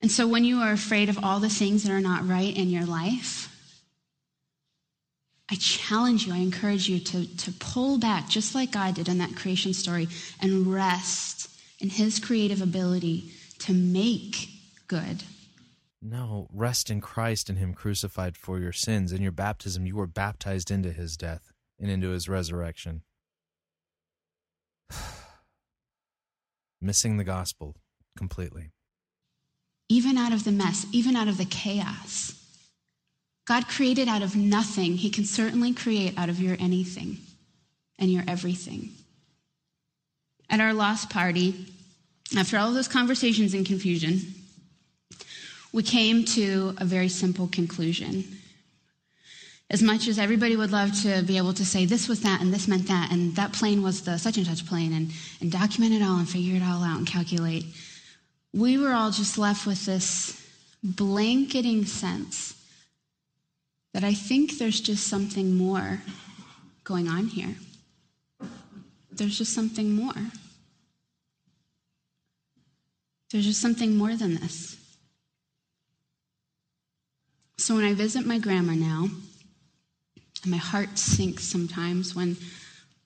And 0.04 0.12
so 0.12 0.26
when 0.26 0.44
you 0.44 0.60
are 0.60 0.70
afraid 0.70 1.08
of 1.08 1.24
all 1.24 1.40
the 1.40 1.48
things 1.48 1.82
that 1.82 1.90
are 1.90 1.98
not 1.98 2.28
right 2.28 2.54
in 2.54 2.68
your 2.68 2.84
life, 2.84 3.48
I 5.50 5.54
challenge 5.54 6.26
you, 6.26 6.34
I 6.34 6.40
encourage 6.40 6.90
you 6.90 6.98
to, 6.98 7.36
to 7.38 7.52
pull 7.52 7.96
back, 7.96 8.28
just 8.28 8.54
like 8.54 8.70
God 8.72 8.96
did 8.96 9.08
in 9.08 9.16
that 9.16 9.34
creation 9.34 9.72
story, 9.72 10.08
and 10.42 10.66
rest 10.66 11.48
in 11.80 11.88
his 11.88 12.18
creative 12.18 12.60
ability 12.60 13.30
to 13.60 13.72
make 13.72 14.50
good. 14.88 15.22
No, 16.02 16.48
rest 16.52 16.90
in 16.90 17.00
Christ 17.00 17.48
and 17.48 17.56
Him 17.56 17.72
crucified 17.72 18.36
for 18.36 18.58
your 18.58 18.72
sins. 18.72 19.10
In 19.10 19.22
your 19.22 19.32
baptism, 19.32 19.86
you 19.86 19.96
were 19.96 20.06
baptized 20.06 20.70
into 20.70 20.92
His 20.92 21.16
death 21.16 21.50
and 21.80 21.90
into 21.90 22.10
His 22.10 22.28
resurrection. 22.28 23.04
Missing 26.82 27.16
the 27.16 27.24
gospel 27.24 27.76
completely. 28.18 28.72
Even 29.88 30.16
out 30.16 30.32
of 30.32 30.44
the 30.44 30.52
mess, 30.52 30.86
even 30.92 31.16
out 31.16 31.28
of 31.28 31.38
the 31.38 31.44
chaos. 31.44 32.32
God 33.46 33.68
created 33.68 34.08
out 34.08 34.22
of 34.22 34.34
nothing. 34.34 34.96
He 34.96 35.10
can 35.10 35.24
certainly 35.24 35.74
create 35.74 36.16
out 36.16 36.30
of 36.30 36.40
your 36.40 36.56
anything 36.58 37.18
and 37.98 38.10
your 38.10 38.24
everything. 38.26 38.90
At 40.48 40.60
our 40.60 40.72
lost 40.72 41.10
party, 41.10 41.66
after 42.36 42.56
all 42.56 42.72
those 42.72 42.88
conversations 42.88 43.54
and 43.54 43.66
confusion, 43.66 44.20
we 45.72 45.82
came 45.82 46.24
to 46.24 46.74
a 46.78 46.84
very 46.84 47.08
simple 47.08 47.48
conclusion. 47.48 48.24
As 49.70 49.82
much 49.82 50.08
as 50.08 50.18
everybody 50.18 50.56
would 50.56 50.70
love 50.70 50.92
to 51.02 51.22
be 51.22 51.36
able 51.36 51.54
to 51.54 51.64
say 51.64 51.84
this 51.84 52.08
was 52.08 52.20
that 52.20 52.40
and 52.40 52.52
this 52.52 52.68
meant 52.68 52.86
that, 52.88 53.10
and 53.10 53.34
that 53.36 53.52
plane 53.52 53.82
was 53.82 54.02
the 54.02 54.18
such 54.18 54.36
and 54.36 54.46
such 54.46 54.66
plane, 54.66 54.92
and, 54.92 55.10
and 55.40 55.50
document 55.50 55.94
it 55.94 56.02
all 56.02 56.18
and 56.18 56.28
figure 56.28 56.56
it 56.56 56.62
all 56.62 56.82
out 56.82 56.98
and 56.98 57.06
calculate, 57.06 57.64
we 58.54 58.78
were 58.78 58.92
all 58.92 59.10
just 59.10 59.36
left 59.36 59.66
with 59.66 59.84
this 59.84 60.40
blanketing 60.80 61.84
sense 61.84 62.54
that 63.92 64.04
I 64.04 64.14
think 64.14 64.58
there's 64.58 64.80
just 64.80 65.08
something 65.08 65.56
more 65.56 66.00
going 66.84 67.08
on 67.08 67.26
here. 67.26 67.56
There's 69.10 69.38
just 69.38 69.52
something 69.52 69.92
more. 69.92 70.30
There's 73.32 73.44
just 73.44 73.60
something 73.60 73.96
more 73.96 74.14
than 74.14 74.36
this. 74.36 74.76
So 77.58 77.74
when 77.74 77.84
I 77.84 77.94
visit 77.94 78.24
my 78.24 78.38
grandma 78.38 78.74
now, 78.74 79.08
and 80.42 80.50
my 80.50 80.58
heart 80.58 80.96
sinks 80.96 81.42
sometimes 81.42 82.14
when 82.14 82.36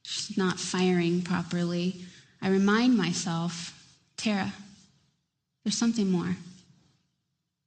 she's 0.03 0.37
not 0.37 0.61
firing 0.61 1.23
properly, 1.23 2.05
I 2.43 2.49
remind 2.49 2.99
myself, 2.99 3.75
Tara, 4.17 4.53
there's 5.69 5.77
something 5.77 6.11
more. 6.11 6.35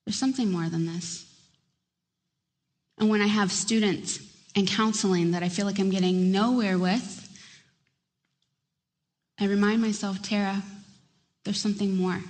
There's 0.05 0.17
something 0.17 0.51
more 0.51 0.67
than 0.69 0.87
this. 0.87 1.23
And 2.97 3.09
when 3.11 3.21
I 3.21 3.27
have 3.27 3.51
students 3.51 4.19
and 4.55 4.67
counseling 4.67 5.29
that 5.31 5.43
I 5.43 5.49
feel 5.49 5.67
like 5.67 5.77
I'm 5.77 5.91
getting 5.91 6.31
nowhere 6.31 6.79
with, 6.79 7.29
I 9.39 9.45
remind 9.45 9.83
myself, 9.83 10.19
Tara, 10.23 10.63
there's 11.43 11.61
something 11.61 11.95
more. 11.95 12.23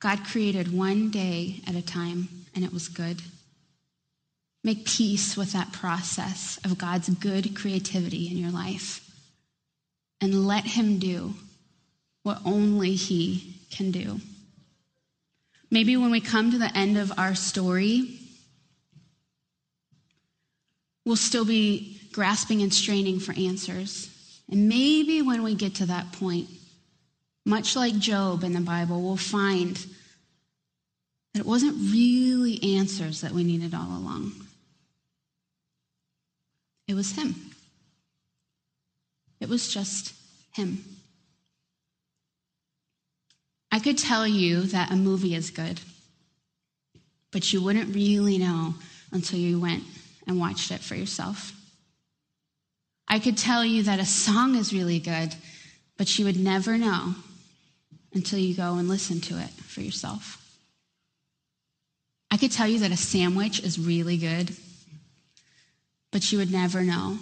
God 0.00 0.22
created 0.26 0.70
one 0.70 1.08
day 1.10 1.62
at 1.66 1.74
a 1.74 1.80
time, 1.80 2.28
and 2.54 2.62
it 2.62 2.74
was 2.74 2.88
good. 2.88 3.22
Make 4.62 4.84
peace 4.84 5.34
with 5.34 5.52
that 5.54 5.72
process 5.72 6.60
of 6.62 6.76
God's 6.76 7.08
good 7.08 7.56
creativity 7.56 8.28
in 8.30 8.36
your 8.36 8.50
life. 8.50 9.00
And 10.20 10.46
let 10.46 10.66
Him 10.66 10.98
do 10.98 11.32
what 12.22 12.42
only 12.44 12.96
He 12.96 13.55
can 13.70 13.90
do. 13.90 14.20
Maybe 15.70 15.96
when 15.96 16.10
we 16.10 16.20
come 16.20 16.50
to 16.52 16.58
the 16.58 16.76
end 16.76 16.96
of 16.96 17.18
our 17.18 17.34
story, 17.34 18.18
we'll 21.04 21.16
still 21.16 21.44
be 21.44 22.00
grasping 22.12 22.62
and 22.62 22.72
straining 22.72 23.18
for 23.18 23.32
answers. 23.32 24.12
And 24.50 24.68
maybe 24.68 25.22
when 25.22 25.42
we 25.42 25.54
get 25.54 25.76
to 25.76 25.86
that 25.86 26.12
point, 26.12 26.48
much 27.44 27.76
like 27.76 27.98
Job 27.98 28.44
in 28.44 28.52
the 28.52 28.60
Bible, 28.60 29.02
we'll 29.02 29.16
find 29.16 29.76
that 31.34 31.40
it 31.40 31.46
wasn't 31.46 31.92
really 31.92 32.76
answers 32.76 33.20
that 33.20 33.32
we 33.32 33.44
needed 33.44 33.74
all 33.74 33.98
along. 33.98 34.32
It 36.88 36.94
was 36.94 37.12
Him. 37.12 37.34
It 39.40 39.48
was 39.48 39.72
just 39.72 40.14
Him. 40.52 40.82
I 43.70 43.78
could 43.78 43.98
tell 43.98 44.26
you 44.26 44.62
that 44.62 44.90
a 44.90 44.96
movie 44.96 45.34
is 45.34 45.50
good, 45.50 45.80
but 47.30 47.52
you 47.52 47.62
wouldn't 47.62 47.94
really 47.94 48.38
know 48.38 48.74
until 49.12 49.38
you 49.38 49.60
went 49.60 49.84
and 50.26 50.38
watched 50.38 50.70
it 50.70 50.80
for 50.80 50.94
yourself. 50.94 51.52
I 53.08 53.18
could 53.18 53.36
tell 53.36 53.64
you 53.64 53.84
that 53.84 54.00
a 54.00 54.04
song 54.04 54.56
is 54.56 54.72
really 54.72 54.98
good, 54.98 55.34
but 55.96 56.18
you 56.18 56.24
would 56.24 56.38
never 56.38 56.76
know 56.76 57.14
until 58.12 58.38
you 58.38 58.54
go 58.54 58.74
and 58.74 58.88
listen 58.88 59.20
to 59.20 59.38
it 59.38 59.50
for 59.50 59.80
yourself. 59.80 60.42
I 62.30 62.36
could 62.36 62.50
tell 62.50 62.66
you 62.66 62.80
that 62.80 62.90
a 62.90 62.96
sandwich 62.96 63.62
is 63.62 63.78
really 63.78 64.16
good, 64.16 64.56
but 66.10 66.32
you 66.32 66.38
would 66.38 66.50
never 66.50 66.82
know 66.82 67.18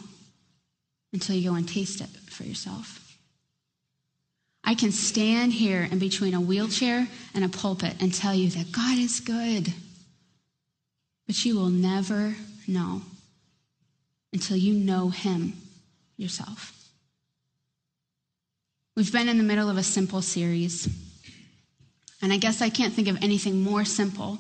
until 1.12 1.36
you 1.36 1.50
go 1.50 1.56
and 1.56 1.68
taste 1.68 2.00
it 2.00 2.08
for 2.31 2.44
yourself. 2.44 3.03
I 4.64 4.74
can 4.74 4.92
stand 4.92 5.52
here 5.52 5.82
in 5.90 5.98
between 5.98 6.32
a 6.32 6.40
wheelchair 6.40 7.06
and 7.34 7.44
a 7.44 7.48
pulpit 7.48 7.96
and 8.00 8.12
tell 8.12 8.34
you 8.34 8.48
that 8.50 8.72
God 8.72 8.98
is 8.98 9.20
good. 9.20 9.72
But 11.26 11.44
you 11.44 11.56
will 11.56 11.68
never 11.68 12.34
know 12.66 13.02
until 14.32 14.56
you 14.56 14.72
know 14.72 15.10
Him 15.10 15.52
yourself. 16.16 16.72
We've 18.96 19.12
been 19.12 19.28
in 19.28 19.38
the 19.38 19.44
middle 19.44 19.68
of 19.68 19.76
a 19.76 19.82
simple 19.82 20.22
series, 20.22 20.88
and 22.22 22.32
I 22.32 22.38
guess 22.38 22.62
I 22.62 22.70
can't 22.70 22.94
think 22.94 23.08
of 23.08 23.22
anything 23.22 23.60
more 23.60 23.84
simple 23.84 24.38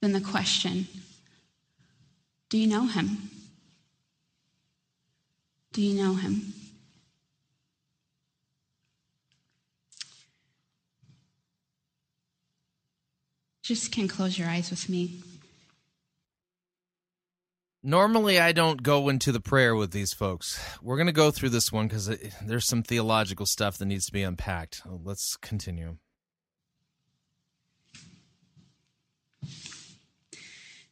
than 0.00 0.12
the 0.12 0.20
question 0.20 0.86
Do 2.48 2.58
you 2.58 2.66
know 2.66 2.86
Him? 2.86 3.30
Do 5.72 5.82
you 5.82 6.00
know 6.00 6.14
Him? 6.14 6.52
Just 13.62 13.92
can 13.92 14.08
close 14.08 14.38
your 14.38 14.48
eyes 14.48 14.70
with 14.70 14.88
me. 14.88 15.20
Normally, 17.84 18.38
I 18.38 18.52
don't 18.52 18.82
go 18.82 19.08
into 19.08 19.32
the 19.32 19.40
prayer 19.40 19.74
with 19.74 19.90
these 19.90 20.12
folks. 20.12 20.60
We're 20.80 20.96
going 20.96 21.08
to 21.08 21.12
go 21.12 21.32
through 21.32 21.48
this 21.48 21.72
one 21.72 21.88
because 21.88 22.08
eh, 22.08 22.30
there's 22.40 22.66
some 22.66 22.82
theological 22.82 23.44
stuff 23.44 23.78
that 23.78 23.86
needs 23.86 24.06
to 24.06 24.12
be 24.12 24.22
unpacked. 24.22 24.82
Let's 24.86 25.36
continue. 25.36 25.96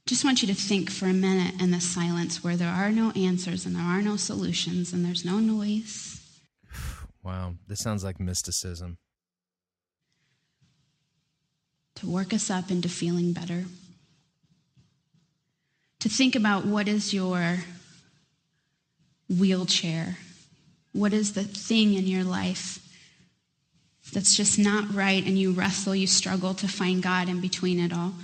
Just 0.06 0.24
want 0.24 0.42
you 0.42 0.48
to 0.48 0.54
think 0.54 0.90
for 0.90 1.06
a 1.06 1.12
minute 1.12 1.60
in 1.62 1.70
the 1.70 1.80
silence 1.80 2.42
where 2.42 2.56
there 2.56 2.68
are 2.68 2.90
no 2.90 3.12
answers 3.12 3.64
and 3.64 3.76
there 3.76 3.84
are 3.84 4.02
no 4.02 4.16
solutions 4.16 4.92
and 4.92 5.04
there's 5.04 5.24
no 5.24 5.38
noise. 5.38 6.20
Wow, 7.22 7.56
this 7.68 7.80
sounds 7.80 8.02
like 8.02 8.18
mysticism. 8.18 8.96
To 12.00 12.06
work 12.06 12.32
us 12.32 12.50
up 12.50 12.70
into 12.70 12.88
feeling 12.88 13.32
better 13.32 13.64
to 16.00 16.08
think 16.08 16.34
about 16.34 16.64
what 16.64 16.88
is 16.88 17.14
your 17.14 17.58
wheelchair? 19.28 20.16
What 20.92 21.12
is 21.12 21.34
the 21.34 21.44
thing 21.44 21.94
in 21.94 22.06
your 22.06 22.24
life 22.24 22.78
that's 24.12 24.34
just 24.34 24.58
not 24.58 24.92
right 24.92 25.24
and 25.24 25.38
you 25.38 25.52
wrestle, 25.52 25.94
you 25.94 26.06
struggle 26.06 26.54
to 26.54 26.66
find 26.66 27.02
God 27.02 27.28
in 27.28 27.40
between 27.40 27.78
it 27.78 27.92
all? 27.92 28.14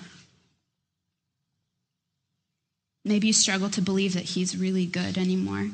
Maybe 3.05 3.29
you 3.29 3.33
struggle 3.33 3.71
to 3.71 3.83
believe 3.83 4.15
that 4.15 4.25
He's 4.25 4.57
really 4.57 4.87
good 4.87 5.17
anymore. 5.17 5.69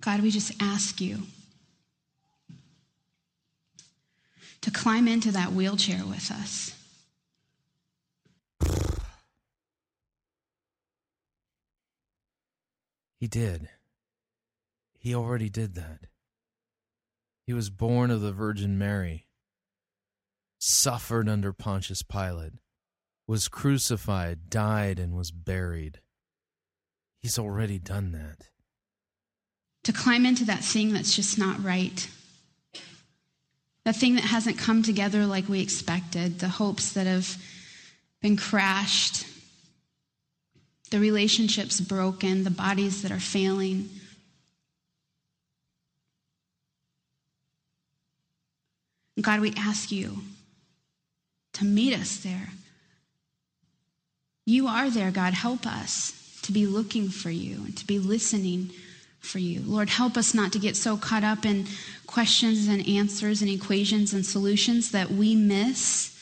God, 0.00 0.22
we 0.22 0.30
just 0.30 0.52
ask 0.60 1.00
you 1.00 1.18
to 4.62 4.70
climb 4.70 5.06
into 5.06 5.30
that 5.32 5.52
wheelchair 5.52 6.04
with 6.06 6.30
us. 6.30 6.74
He 13.18 13.26
did. 13.26 13.68
He 14.98 15.14
already 15.14 15.50
did 15.50 15.74
that. 15.74 16.06
He 17.46 17.52
was 17.52 17.68
born 17.68 18.10
of 18.10 18.22
the 18.22 18.32
Virgin 18.32 18.78
Mary, 18.78 19.26
suffered 20.58 21.28
under 21.28 21.52
Pontius 21.52 22.02
Pilate, 22.02 22.54
was 23.26 23.48
crucified, 23.48 24.48
died, 24.48 24.98
and 24.98 25.14
was 25.14 25.30
buried. 25.30 26.00
He's 27.18 27.38
already 27.38 27.78
done 27.78 28.12
that 28.12 28.48
to 29.84 29.92
climb 29.92 30.26
into 30.26 30.44
that 30.44 30.62
thing 30.62 30.92
that's 30.92 31.14
just 31.14 31.38
not 31.38 31.62
right. 31.64 32.08
That 33.84 33.96
thing 33.96 34.14
that 34.16 34.24
hasn't 34.24 34.58
come 34.58 34.82
together 34.82 35.24
like 35.26 35.48
we 35.48 35.60
expected, 35.60 36.38
the 36.38 36.48
hopes 36.48 36.92
that 36.92 37.06
have 37.06 37.36
been 38.20 38.36
crashed, 38.36 39.26
the 40.90 41.00
relationships 41.00 41.80
broken, 41.80 42.44
the 42.44 42.50
bodies 42.50 43.02
that 43.02 43.12
are 43.12 43.20
failing. 43.20 43.88
God, 49.20 49.40
we 49.40 49.54
ask 49.56 49.90
you 49.90 50.18
to 51.54 51.64
meet 51.64 51.94
us 51.94 52.18
there. 52.18 52.48
You 54.44 54.66
are 54.66 54.90
there, 54.90 55.10
God. 55.10 55.32
Help 55.32 55.66
us 55.66 56.38
to 56.42 56.52
be 56.52 56.66
looking 56.66 57.08
for 57.08 57.30
you 57.30 57.56
and 57.64 57.76
to 57.76 57.86
be 57.86 57.98
listening 57.98 58.70
for 59.20 59.38
you. 59.38 59.60
Lord, 59.64 59.90
help 59.90 60.16
us 60.16 60.34
not 60.34 60.52
to 60.52 60.58
get 60.58 60.76
so 60.76 60.96
caught 60.96 61.24
up 61.24 61.44
in 61.44 61.66
questions 62.06 62.66
and 62.66 62.86
answers 62.88 63.42
and 63.42 63.50
equations 63.50 64.12
and 64.12 64.24
solutions 64.24 64.90
that 64.90 65.10
we 65.10 65.34
miss 65.34 66.18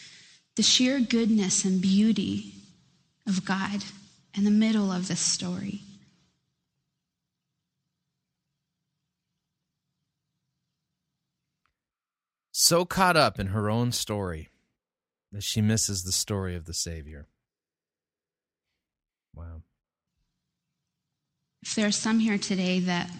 the 0.56 0.62
sheer 0.62 1.00
goodness 1.00 1.64
and 1.64 1.80
beauty 1.80 2.52
of 3.26 3.44
God 3.44 3.84
in 4.34 4.44
the 4.44 4.50
middle 4.50 4.90
of 4.90 5.08
this 5.08 5.20
story. 5.20 5.80
So 12.52 12.84
caught 12.84 13.16
up 13.16 13.38
in 13.38 13.48
her 13.48 13.70
own 13.70 13.92
story 13.92 14.48
that 15.30 15.44
she 15.44 15.60
misses 15.60 16.02
the 16.02 16.12
story 16.12 16.56
of 16.56 16.64
the 16.64 16.74
Savior. 16.74 17.28
Wow. 19.34 19.62
If 21.68 21.74
there 21.74 21.86
are 21.86 21.92
some 21.92 22.18
here 22.18 22.38
today 22.38 22.80
that 22.80 23.10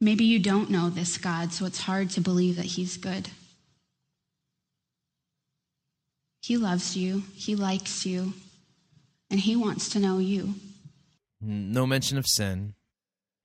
maybe 0.00 0.24
you 0.24 0.38
don't 0.38 0.70
know 0.70 0.88
this 0.88 1.18
God, 1.18 1.52
so 1.52 1.66
it's 1.66 1.82
hard 1.82 2.08
to 2.12 2.22
believe 2.22 2.56
that 2.56 2.64
He's 2.64 2.96
good. 2.96 3.28
He 6.40 6.56
loves 6.56 6.96
you, 6.96 7.24
He 7.34 7.54
likes 7.54 8.06
you, 8.06 8.32
and 9.30 9.40
He 9.40 9.56
wants 9.56 9.90
to 9.90 9.98
know 9.98 10.16
you. 10.16 10.54
No 11.42 11.86
mention 11.86 12.16
of 12.16 12.26
sin, 12.26 12.72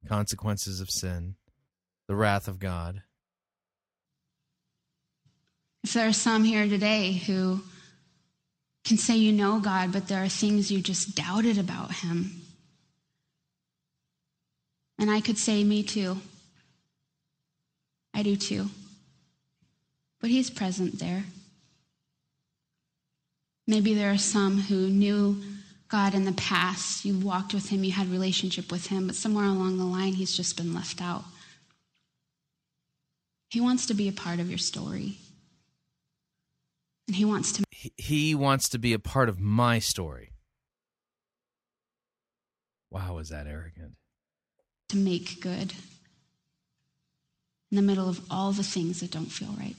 consequences 0.07 0.79
of 0.79 0.89
sin, 0.89 1.35
the 2.07 2.15
wrath 2.15 2.47
of 2.47 2.57
God. 2.57 3.01
If 5.83 5.91
there 5.91 6.07
are 6.07 6.13
some 6.13 6.45
here 6.45 6.69
today 6.69 7.11
who 7.11 7.63
can 8.85 8.97
say 8.97 9.17
you 9.17 9.33
know 9.33 9.59
God, 9.59 9.91
but 9.91 10.07
there 10.07 10.23
are 10.23 10.29
things 10.29 10.71
you 10.71 10.79
just 10.79 11.17
doubted 11.17 11.57
about 11.57 11.95
Him, 11.95 12.37
and 15.01 15.09
I 15.09 15.19
could 15.19 15.37
say, 15.37 15.63
Me 15.63 15.81
too. 15.81 16.17
I 18.13 18.21
do 18.23 18.35
too. 18.35 18.67
But 20.21 20.29
He's 20.29 20.49
present 20.51 20.99
there. 20.99 21.23
Maybe 23.67 23.93
there 23.95 24.11
are 24.11 24.17
some 24.17 24.59
who 24.59 24.87
knew 24.89 25.41
God 25.89 26.13
in 26.13 26.25
the 26.25 26.33
past. 26.33 27.03
You 27.03 27.17
walked 27.17 27.53
with 27.53 27.69
Him, 27.69 27.83
you 27.83 27.91
had 27.91 28.09
relationship 28.09 28.71
with 28.71 28.87
Him, 28.87 29.07
but 29.07 29.15
somewhere 29.15 29.45
along 29.45 29.79
the 29.79 29.85
line, 29.85 30.13
He's 30.13 30.37
just 30.37 30.55
been 30.55 30.73
left 30.73 31.01
out. 31.01 31.23
He 33.49 33.59
wants 33.59 33.87
to 33.87 33.93
be 33.93 34.07
a 34.07 34.13
part 34.13 34.39
of 34.39 34.49
your 34.49 34.59
story. 34.59 35.17
And 37.07 37.15
He 37.15 37.25
wants 37.25 37.51
to. 37.53 37.63
He 37.97 38.35
wants 38.35 38.69
to 38.69 38.77
be 38.77 38.93
a 38.93 38.99
part 38.99 39.29
of 39.29 39.39
my 39.39 39.79
story. 39.79 40.31
Wow, 42.91 43.17
is 43.17 43.29
that 43.29 43.47
arrogant? 43.47 43.95
To 44.91 44.97
make 44.97 45.41
good 45.41 45.73
in 47.71 47.75
the 47.77 47.81
middle 47.81 48.09
of 48.09 48.19
all 48.29 48.51
the 48.51 48.63
things 48.63 48.99
that 48.99 49.11
don't 49.11 49.31
feel 49.31 49.53
right. 49.57 49.75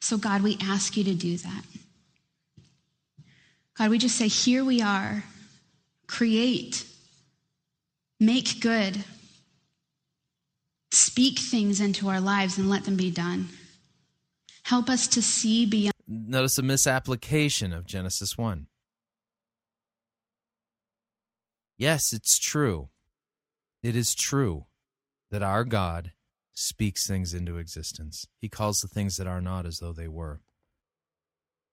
So, 0.00 0.16
God, 0.16 0.42
we 0.42 0.56
ask 0.62 0.96
you 0.96 1.04
to 1.04 1.14
do 1.14 1.36
that. 1.36 1.64
God, 3.76 3.90
we 3.90 3.98
just 3.98 4.16
say, 4.16 4.28
here 4.28 4.64
we 4.64 4.80
are. 4.80 5.24
Create, 6.06 6.84
make 8.20 8.60
good, 8.60 9.04
speak 10.92 11.38
things 11.38 11.80
into 11.80 12.08
our 12.08 12.20
lives 12.20 12.58
and 12.58 12.68
let 12.68 12.84
them 12.84 12.96
be 12.96 13.10
done. 13.10 13.48
Help 14.64 14.88
us 14.88 15.08
to 15.08 15.22
see 15.22 15.66
beyond. 15.66 15.92
Notice 16.06 16.58
a 16.58 16.62
misapplication 16.62 17.72
of 17.72 17.86
Genesis 17.86 18.38
1. 18.38 18.66
Yes, 21.78 22.12
it's 22.12 22.38
true. 22.38 22.90
It 23.82 23.96
is 23.96 24.14
true 24.14 24.66
that 25.30 25.42
our 25.42 25.64
God 25.64 26.12
speaks 26.54 27.06
things 27.06 27.34
into 27.34 27.56
existence. 27.56 28.26
He 28.38 28.48
calls 28.48 28.80
the 28.80 28.88
things 28.88 29.16
that 29.16 29.26
are 29.26 29.40
not 29.40 29.66
as 29.66 29.78
though 29.78 29.92
they 29.92 30.08
were. 30.08 30.40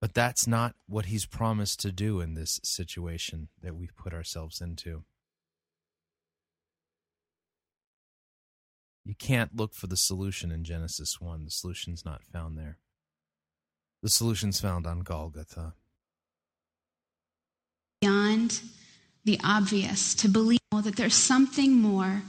But 0.01 0.13
that's 0.13 0.47
not 0.47 0.75
what 0.87 1.07
he's 1.07 1.25
promised 1.25 1.81
to 1.81 1.91
do 1.91 2.21
in 2.21 2.33
this 2.33 2.59
situation 2.63 3.49
that 3.61 3.75
we've 3.75 3.95
put 3.95 4.13
ourselves 4.13 4.61
into. 4.61 5.03
You 9.03 9.15
can't 9.15 9.55
look 9.55 9.73
for 9.73 9.87
the 9.87 9.97
solution 9.97 10.51
in 10.51 10.63
Genesis 10.63 11.19
1. 11.19 11.43
The 11.43 11.51
solution's 11.51 12.05
not 12.05 12.23
found 12.23 12.57
there. 12.57 12.77
The 14.01 14.09
solution's 14.09 14.61
found 14.61 14.87
on 14.87 14.99
Golgotha. 14.99 15.73
Beyond 17.99 18.61
the 19.25 19.39
obvious, 19.43 20.15
to 20.15 20.27
believe 20.27 20.59
that 20.71 20.95
there's 20.95 21.15
something 21.15 21.73
more 21.73 22.21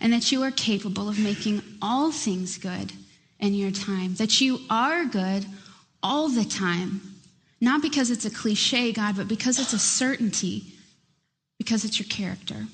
and 0.00 0.12
that 0.12 0.30
you 0.32 0.42
are 0.42 0.50
capable 0.50 1.08
of 1.08 1.18
making 1.18 1.62
all 1.82 2.12
things 2.12 2.58
good 2.58 2.92
in 3.38 3.54
your 3.54 3.70
time, 3.70 4.14
that 4.14 4.40
you 4.40 4.60
are 4.70 5.04
good 5.04 5.44
all 6.02 6.28
the 6.28 6.44
time. 6.44 7.00
Not 7.60 7.82
because 7.82 8.10
it's 8.10 8.24
a 8.24 8.30
cliche, 8.30 8.92
God, 8.92 9.16
but 9.16 9.28
because 9.28 9.58
it's 9.58 9.72
a 9.72 9.78
certainty, 9.78 10.64
because 11.58 11.84
it's 11.84 11.98
your 11.98 12.08
character. 12.08 12.66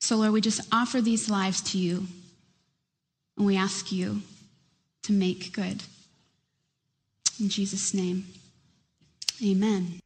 So, 0.00 0.16
Lord, 0.16 0.32
we 0.32 0.40
just 0.40 0.66
offer 0.72 1.00
these 1.00 1.30
lives 1.30 1.60
to 1.72 1.78
you, 1.78 2.06
and 3.36 3.46
we 3.46 3.56
ask 3.56 3.92
you 3.92 4.22
to 5.02 5.12
make 5.12 5.52
good. 5.52 5.82
In 7.40 7.48
Jesus' 7.48 7.94
name, 7.94 8.26
amen. 9.44 10.00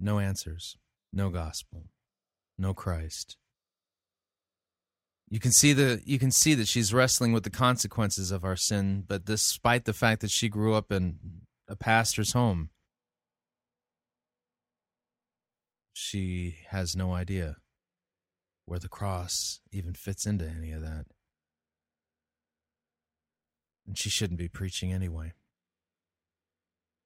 No 0.00 0.18
answers, 0.18 0.78
no 1.12 1.28
gospel, 1.28 1.90
no 2.56 2.72
Christ. 2.72 3.36
You 5.28 5.38
can 5.38 5.52
see 5.52 5.74
the 5.74 6.00
you 6.04 6.18
can 6.18 6.30
see 6.30 6.54
that 6.54 6.66
she's 6.66 6.94
wrestling 6.94 7.32
with 7.32 7.44
the 7.44 7.50
consequences 7.50 8.30
of 8.30 8.42
our 8.42 8.56
sin, 8.56 9.04
but 9.06 9.26
despite 9.26 9.84
the 9.84 9.92
fact 9.92 10.22
that 10.22 10.30
she 10.30 10.48
grew 10.48 10.74
up 10.74 10.90
in 10.90 11.18
a 11.68 11.76
pastor's 11.76 12.32
home, 12.32 12.70
she 15.92 16.56
has 16.70 16.96
no 16.96 17.12
idea 17.12 17.58
where 18.64 18.78
the 18.78 18.88
cross 18.88 19.60
even 19.70 19.92
fits 19.92 20.26
into 20.26 20.48
any 20.48 20.72
of 20.72 20.80
that. 20.80 21.06
And 23.86 23.98
she 23.98 24.08
shouldn't 24.08 24.38
be 24.38 24.48
preaching 24.48 24.92
anyway. 24.92 25.34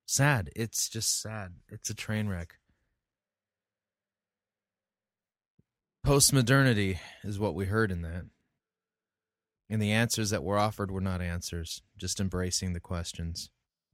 Sad. 0.07 0.51
It's 0.55 0.89
just 0.89 1.21
sad. 1.21 1.55
It's 1.69 1.91
a 1.91 1.95
train 1.95 2.29
wreck. 2.29 2.57
Postmodernity 6.05 6.99
is 7.23 7.39
what 7.39 7.55
we 7.55 7.65
heard 7.65 7.91
in 7.91 8.03
that. 8.03 8.27
And 9.71 9.81
the 9.81 9.93
answers 9.93 10.29
that 10.29 10.45
were 10.45 10.59
offered 10.59 10.91
were 10.91 11.01
not 11.01 11.23
answers, 11.23 11.81
just 11.97 12.21
embracing 12.21 12.75
the 12.75 12.81
questions, 12.81 13.49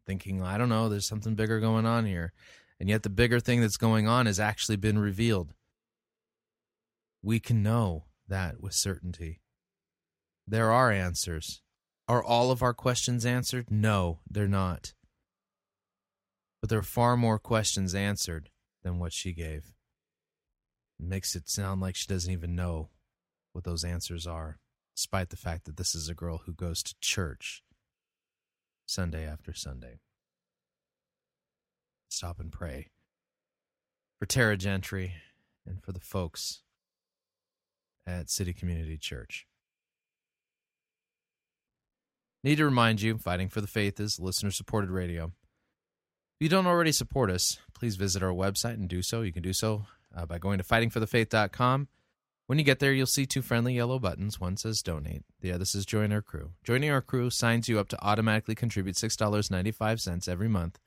thinking, 0.08 0.42
I 0.42 0.58
don't 0.58 0.68
know, 0.68 0.88
there's 0.88 1.06
something 1.06 1.36
bigger 1.36 1.60
going 1.60 1.86
on 1.86 2.06
here. 2.06 2.32
And 2.80 2.88
yet 2.88 3.04
the 3.04 3.10
bigger 3.10 3.38
thing 3.38 3.60
that's 3.60 3.76
going 3.76 4.08
on 4.08 4.26
has 4.26 4.40
actually 4.40 4.74
been 4.74 4.98
revealed. 4.98 5.54
We 7.22 7.38
can 7.38 7.62
know 7.62 8.06
that 8.26 8.60
with 8.60 8.74
certainty. 8.74 9.40
There 10.48 10.72
are 10.72 10.90
answers. 10.90 11.62
Are 12.08 12.24
all 12.24 12.50
of 12.50 12.60
our 12.60 12.74
questions 12.74 13.24
answered? 13.24 13.70
No, 13.70 14.18
they're 14.28 14.48
not. 14.48 14.94
But 16.60 16.70
there 16.70 16.80
are 16.80 16.82
far 16.82 17.16
more 17.16 17.38
questions 17.38 17.94
answered 17.94 18.50
than 18.82 18.98
what 18.98 19.12
she 19.12 19.32
gave 19.32 19.74
makes 21.02 21.34
it 21.34 21.48
sound 21.48 21.80
like 21.80 21.96
she 21.96 22.06
doesn't 22.06 22.32
even 22.32 22.54
know 22.54 22.90
what 23.52 23.64
those 23.64 23.84
answers 23.84 24.26
are, 24.26 24.58
despite 24.94 25.30
the 25.30 25.36
fact 25.36 25.64
that 25.64 25.76
this 25.76 25.94
is 25.94 26.08
a 26.08 26.14
girl 26.14 26.42
who 26.44 26.52
goes 26.52 26.82
to 26.82 26.94
church 27.00 27.62
Sunday 28.86 29.24
after 29.26 29.54
Sunday. 29.54 30.00
Stop 32.08 32.40
and 32.40 32.52
pray 32.52 32.88
for 34.18 34.26
Tara 34.26 34.56
Gentry 34.56 35.14
and 35.66 35.82
for 35.82 35.92
the 35.92 36.00
folks 36.00 36.62
at 38.06 38.28
City 38.28 38.52
Community 38.52 38.98
Church. 38.98 39.46
Need 42.42 42.56
to 42.56 42.64
remind 42.64 43.02
you, 43.02 43.18
Fighting 43.18 43.48
for 43.48 43.60
the 43.60 43.66
Faith 43.66 44.00
is 44.00 44.18
listener 44.18 44.50
supported 44.50 44.90
radio. 44.90 45.26
If 45.26 46.44
you 46.44 46.48
don't 46.48 46.66
already 46.66 46.92
support 46.92 47.30
us, 47.30 47.58
please 47.74 47.96
visit 47.96 48.22
our 48.22 48.32
website 48.32 48.74
and 48.74 48.88
do 48.88 49.02
so. 49.02 49.20
You 49.20 49.32
can 49.32 49.42
do 49.42 49.52
so 49.52 49.86
uh, 50.16 50.26
by 50.26 50.38
going 50.38 50.58
to 50.58 50.64
fightingforthefaith.com. 50.64 51.88
When 52.46 52.58
you 52.58 52.64
get 52.64 52.80
there, 52.80 52.92
you'll 52.92 53.06
see 53.06 53.26
two 53.26 53.42
friendly 53.42 53.74
yellow 53.74 54.00
buttons. 54.00 54.40
One 54.40 54.56
says 54.56 54.82
donate, 54.82 55.22
the 55.40 55.52
other 55.52 55.64
says 55.64 55.86
join 55.86 56.12
our 56.12 56.22
crew. 56.22 56.50
Joining 56.64 56.90
our 56.90 57.00
crew 57.00 57.30
signs 57.30 57.68
you 57.68 57.78
up 57.78 57.88
to 57.90 58.04
automatically 58.04 58.56
contribute 58.56 58.96
$6.95 58.96 60.28
every 60.28 60.48
month 60.48 60.78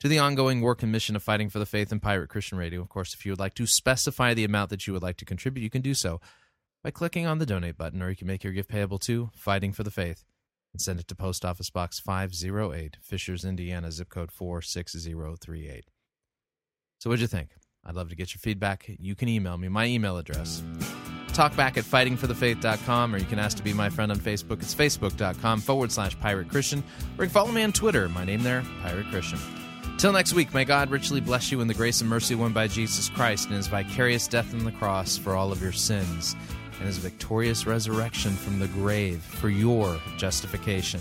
to 0.00 0.08
the 0.08 0.18
ongoing 0.18 0.60
work 0.60 0.82
and 0.82 0.90
mission 0.90 1.14
of 1.14 1.22
fighting 1.22 1.48
for 1.48 1.60
the 1.60 1.66
faith 1.66 1.92
and 1.92 2.02
pirate 2.02 2.28
Christian 2.28 2.58
radio. 2.58 2.80
Of 2.80 2.88
course, 2.88 3.14
if 3.14 3.24
you 3.24 3.30
would 3.30 3.38
like 3.38 3.54
to 3.54 3.66
specify 3.66 4.34
the 4.34 4.42
amount 4.42 4.70
that 4.70 4.88
you 4.88 4.92
would 4.92 5.02
like 5.02 5.16
to 5.18 5.24
contribute, 5.24 5.62
you 5.62 5.70
can 5.70 5.82
do 5.82 5.94
so 5.94 6.20
by 6.82 6.90
clicking 6.90 7.26
on 7.26 7.38
the 7.38 7.46
donate 7.46 7.78
button, 7.78 8.02
or 8.02 8.10
you 8.10 8.16
can 8.16 8.26
make 8.26 8.42
your 8.42 8.52
gift 8.52 8.68
payable 8.68 8.98
to 8.98 9.30
Fighting 9.36 9.72
for 9.72 9.84
the 9.84 9.92
Faith 9.92 10.24
and 10.72 10.80
send 10.82 10.98
it 10.98 11.06
to 11.06 11.14
Post 11.14 11.44
Office 11.44 11.70
Box 11.70 12.00
508, 12.00 12.96
Fishers, 13.00 13.44
Indiana, 13.44 13.92
zip 13.92 14.08
code 14.08 14.32
46038. 14.32 15.84
So, 16.98 17.08
what'd 17.08 17.20
you 17.20 17.28
think? 17.28 17.50
I'd 17.84 17.94
love 17.94 18.10
to 18.10 18.16
get 18.16 18.34
your 18.34 18.38
feedback. 18.38 18.86
You 18.98 19.14
can 19.14 19.28
email 19.28 19.56
me. 19.58 19.68
My 19.68 19.86
email 19.86 20.16
address, 20.16 20.62
talkback 21.28 21.76
at 21.76 21.84
fightingforthefaith.com, 21.84 23.14
or 23.14 23.18
you 23.18 23.24
can 23.24 23.38
ask 23.38 23.56
to 23.56 23.62
be 23.62 23.72
my 23.72 23.90
friend 23.90 24.12
on 24.12 24.18
Facebook. 24.18 24.62
It's 24.62 24.74
facebook.com 24.74 25.60
forward 25.60 25.90
slash 25.90 26.18
pirate 26.20 26.48
Christian, 26.48 26.82
or 27.18 27.24
you 27.24 27.28
can 27.28 27.30
follow 27.30 27.50
me 27.50 27.62
on 27.62 27.72
Twitter. 27.72 28.08
My 28.08 28.24
name 28.24 28.42
there, 28.42 28.62
Pirate 28.82 29.06
Christian. 29.10 29.38
Till 29.98 30.12
next 30.12 30.32
week, 30.32 30.52
may 30.54 30.64
God 30.64 30.90
richly 30.90 31.20
bless 31.20 31.52
you 31.52 31.60
in 31.60 31.68
the 31.68 31.74
grace 31.74 32.00
and 32.00 32.10
mercy 32.10 32.34
won 32.34 32.52
by 32.52 32.66
Jesus 32.66 33.08
Christ 33.08 33.46
and 33.46 33.56
his 33.56 33.68
vicarious 33.68 34.26
death 34.26 34.52
on 34.54 34.64
the 34.64 34.72
cross 34.72 35.16
for 35.16 35.34
all 35.34 35.52
of 35.52 35.62
your 35.62 35.72
sins, 35.72 36.34
and 36.78 36.86
his 36.86 36.98
victorious 36.98 37.66
resurrection 37.66 38.32
from 38.32 38.58
the 38.58 38.68
grave 38.68 39.22
for 39.22 39.48
your 39.48 40.00
justification. 40.16 41.00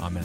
Amen. 0.00 0.24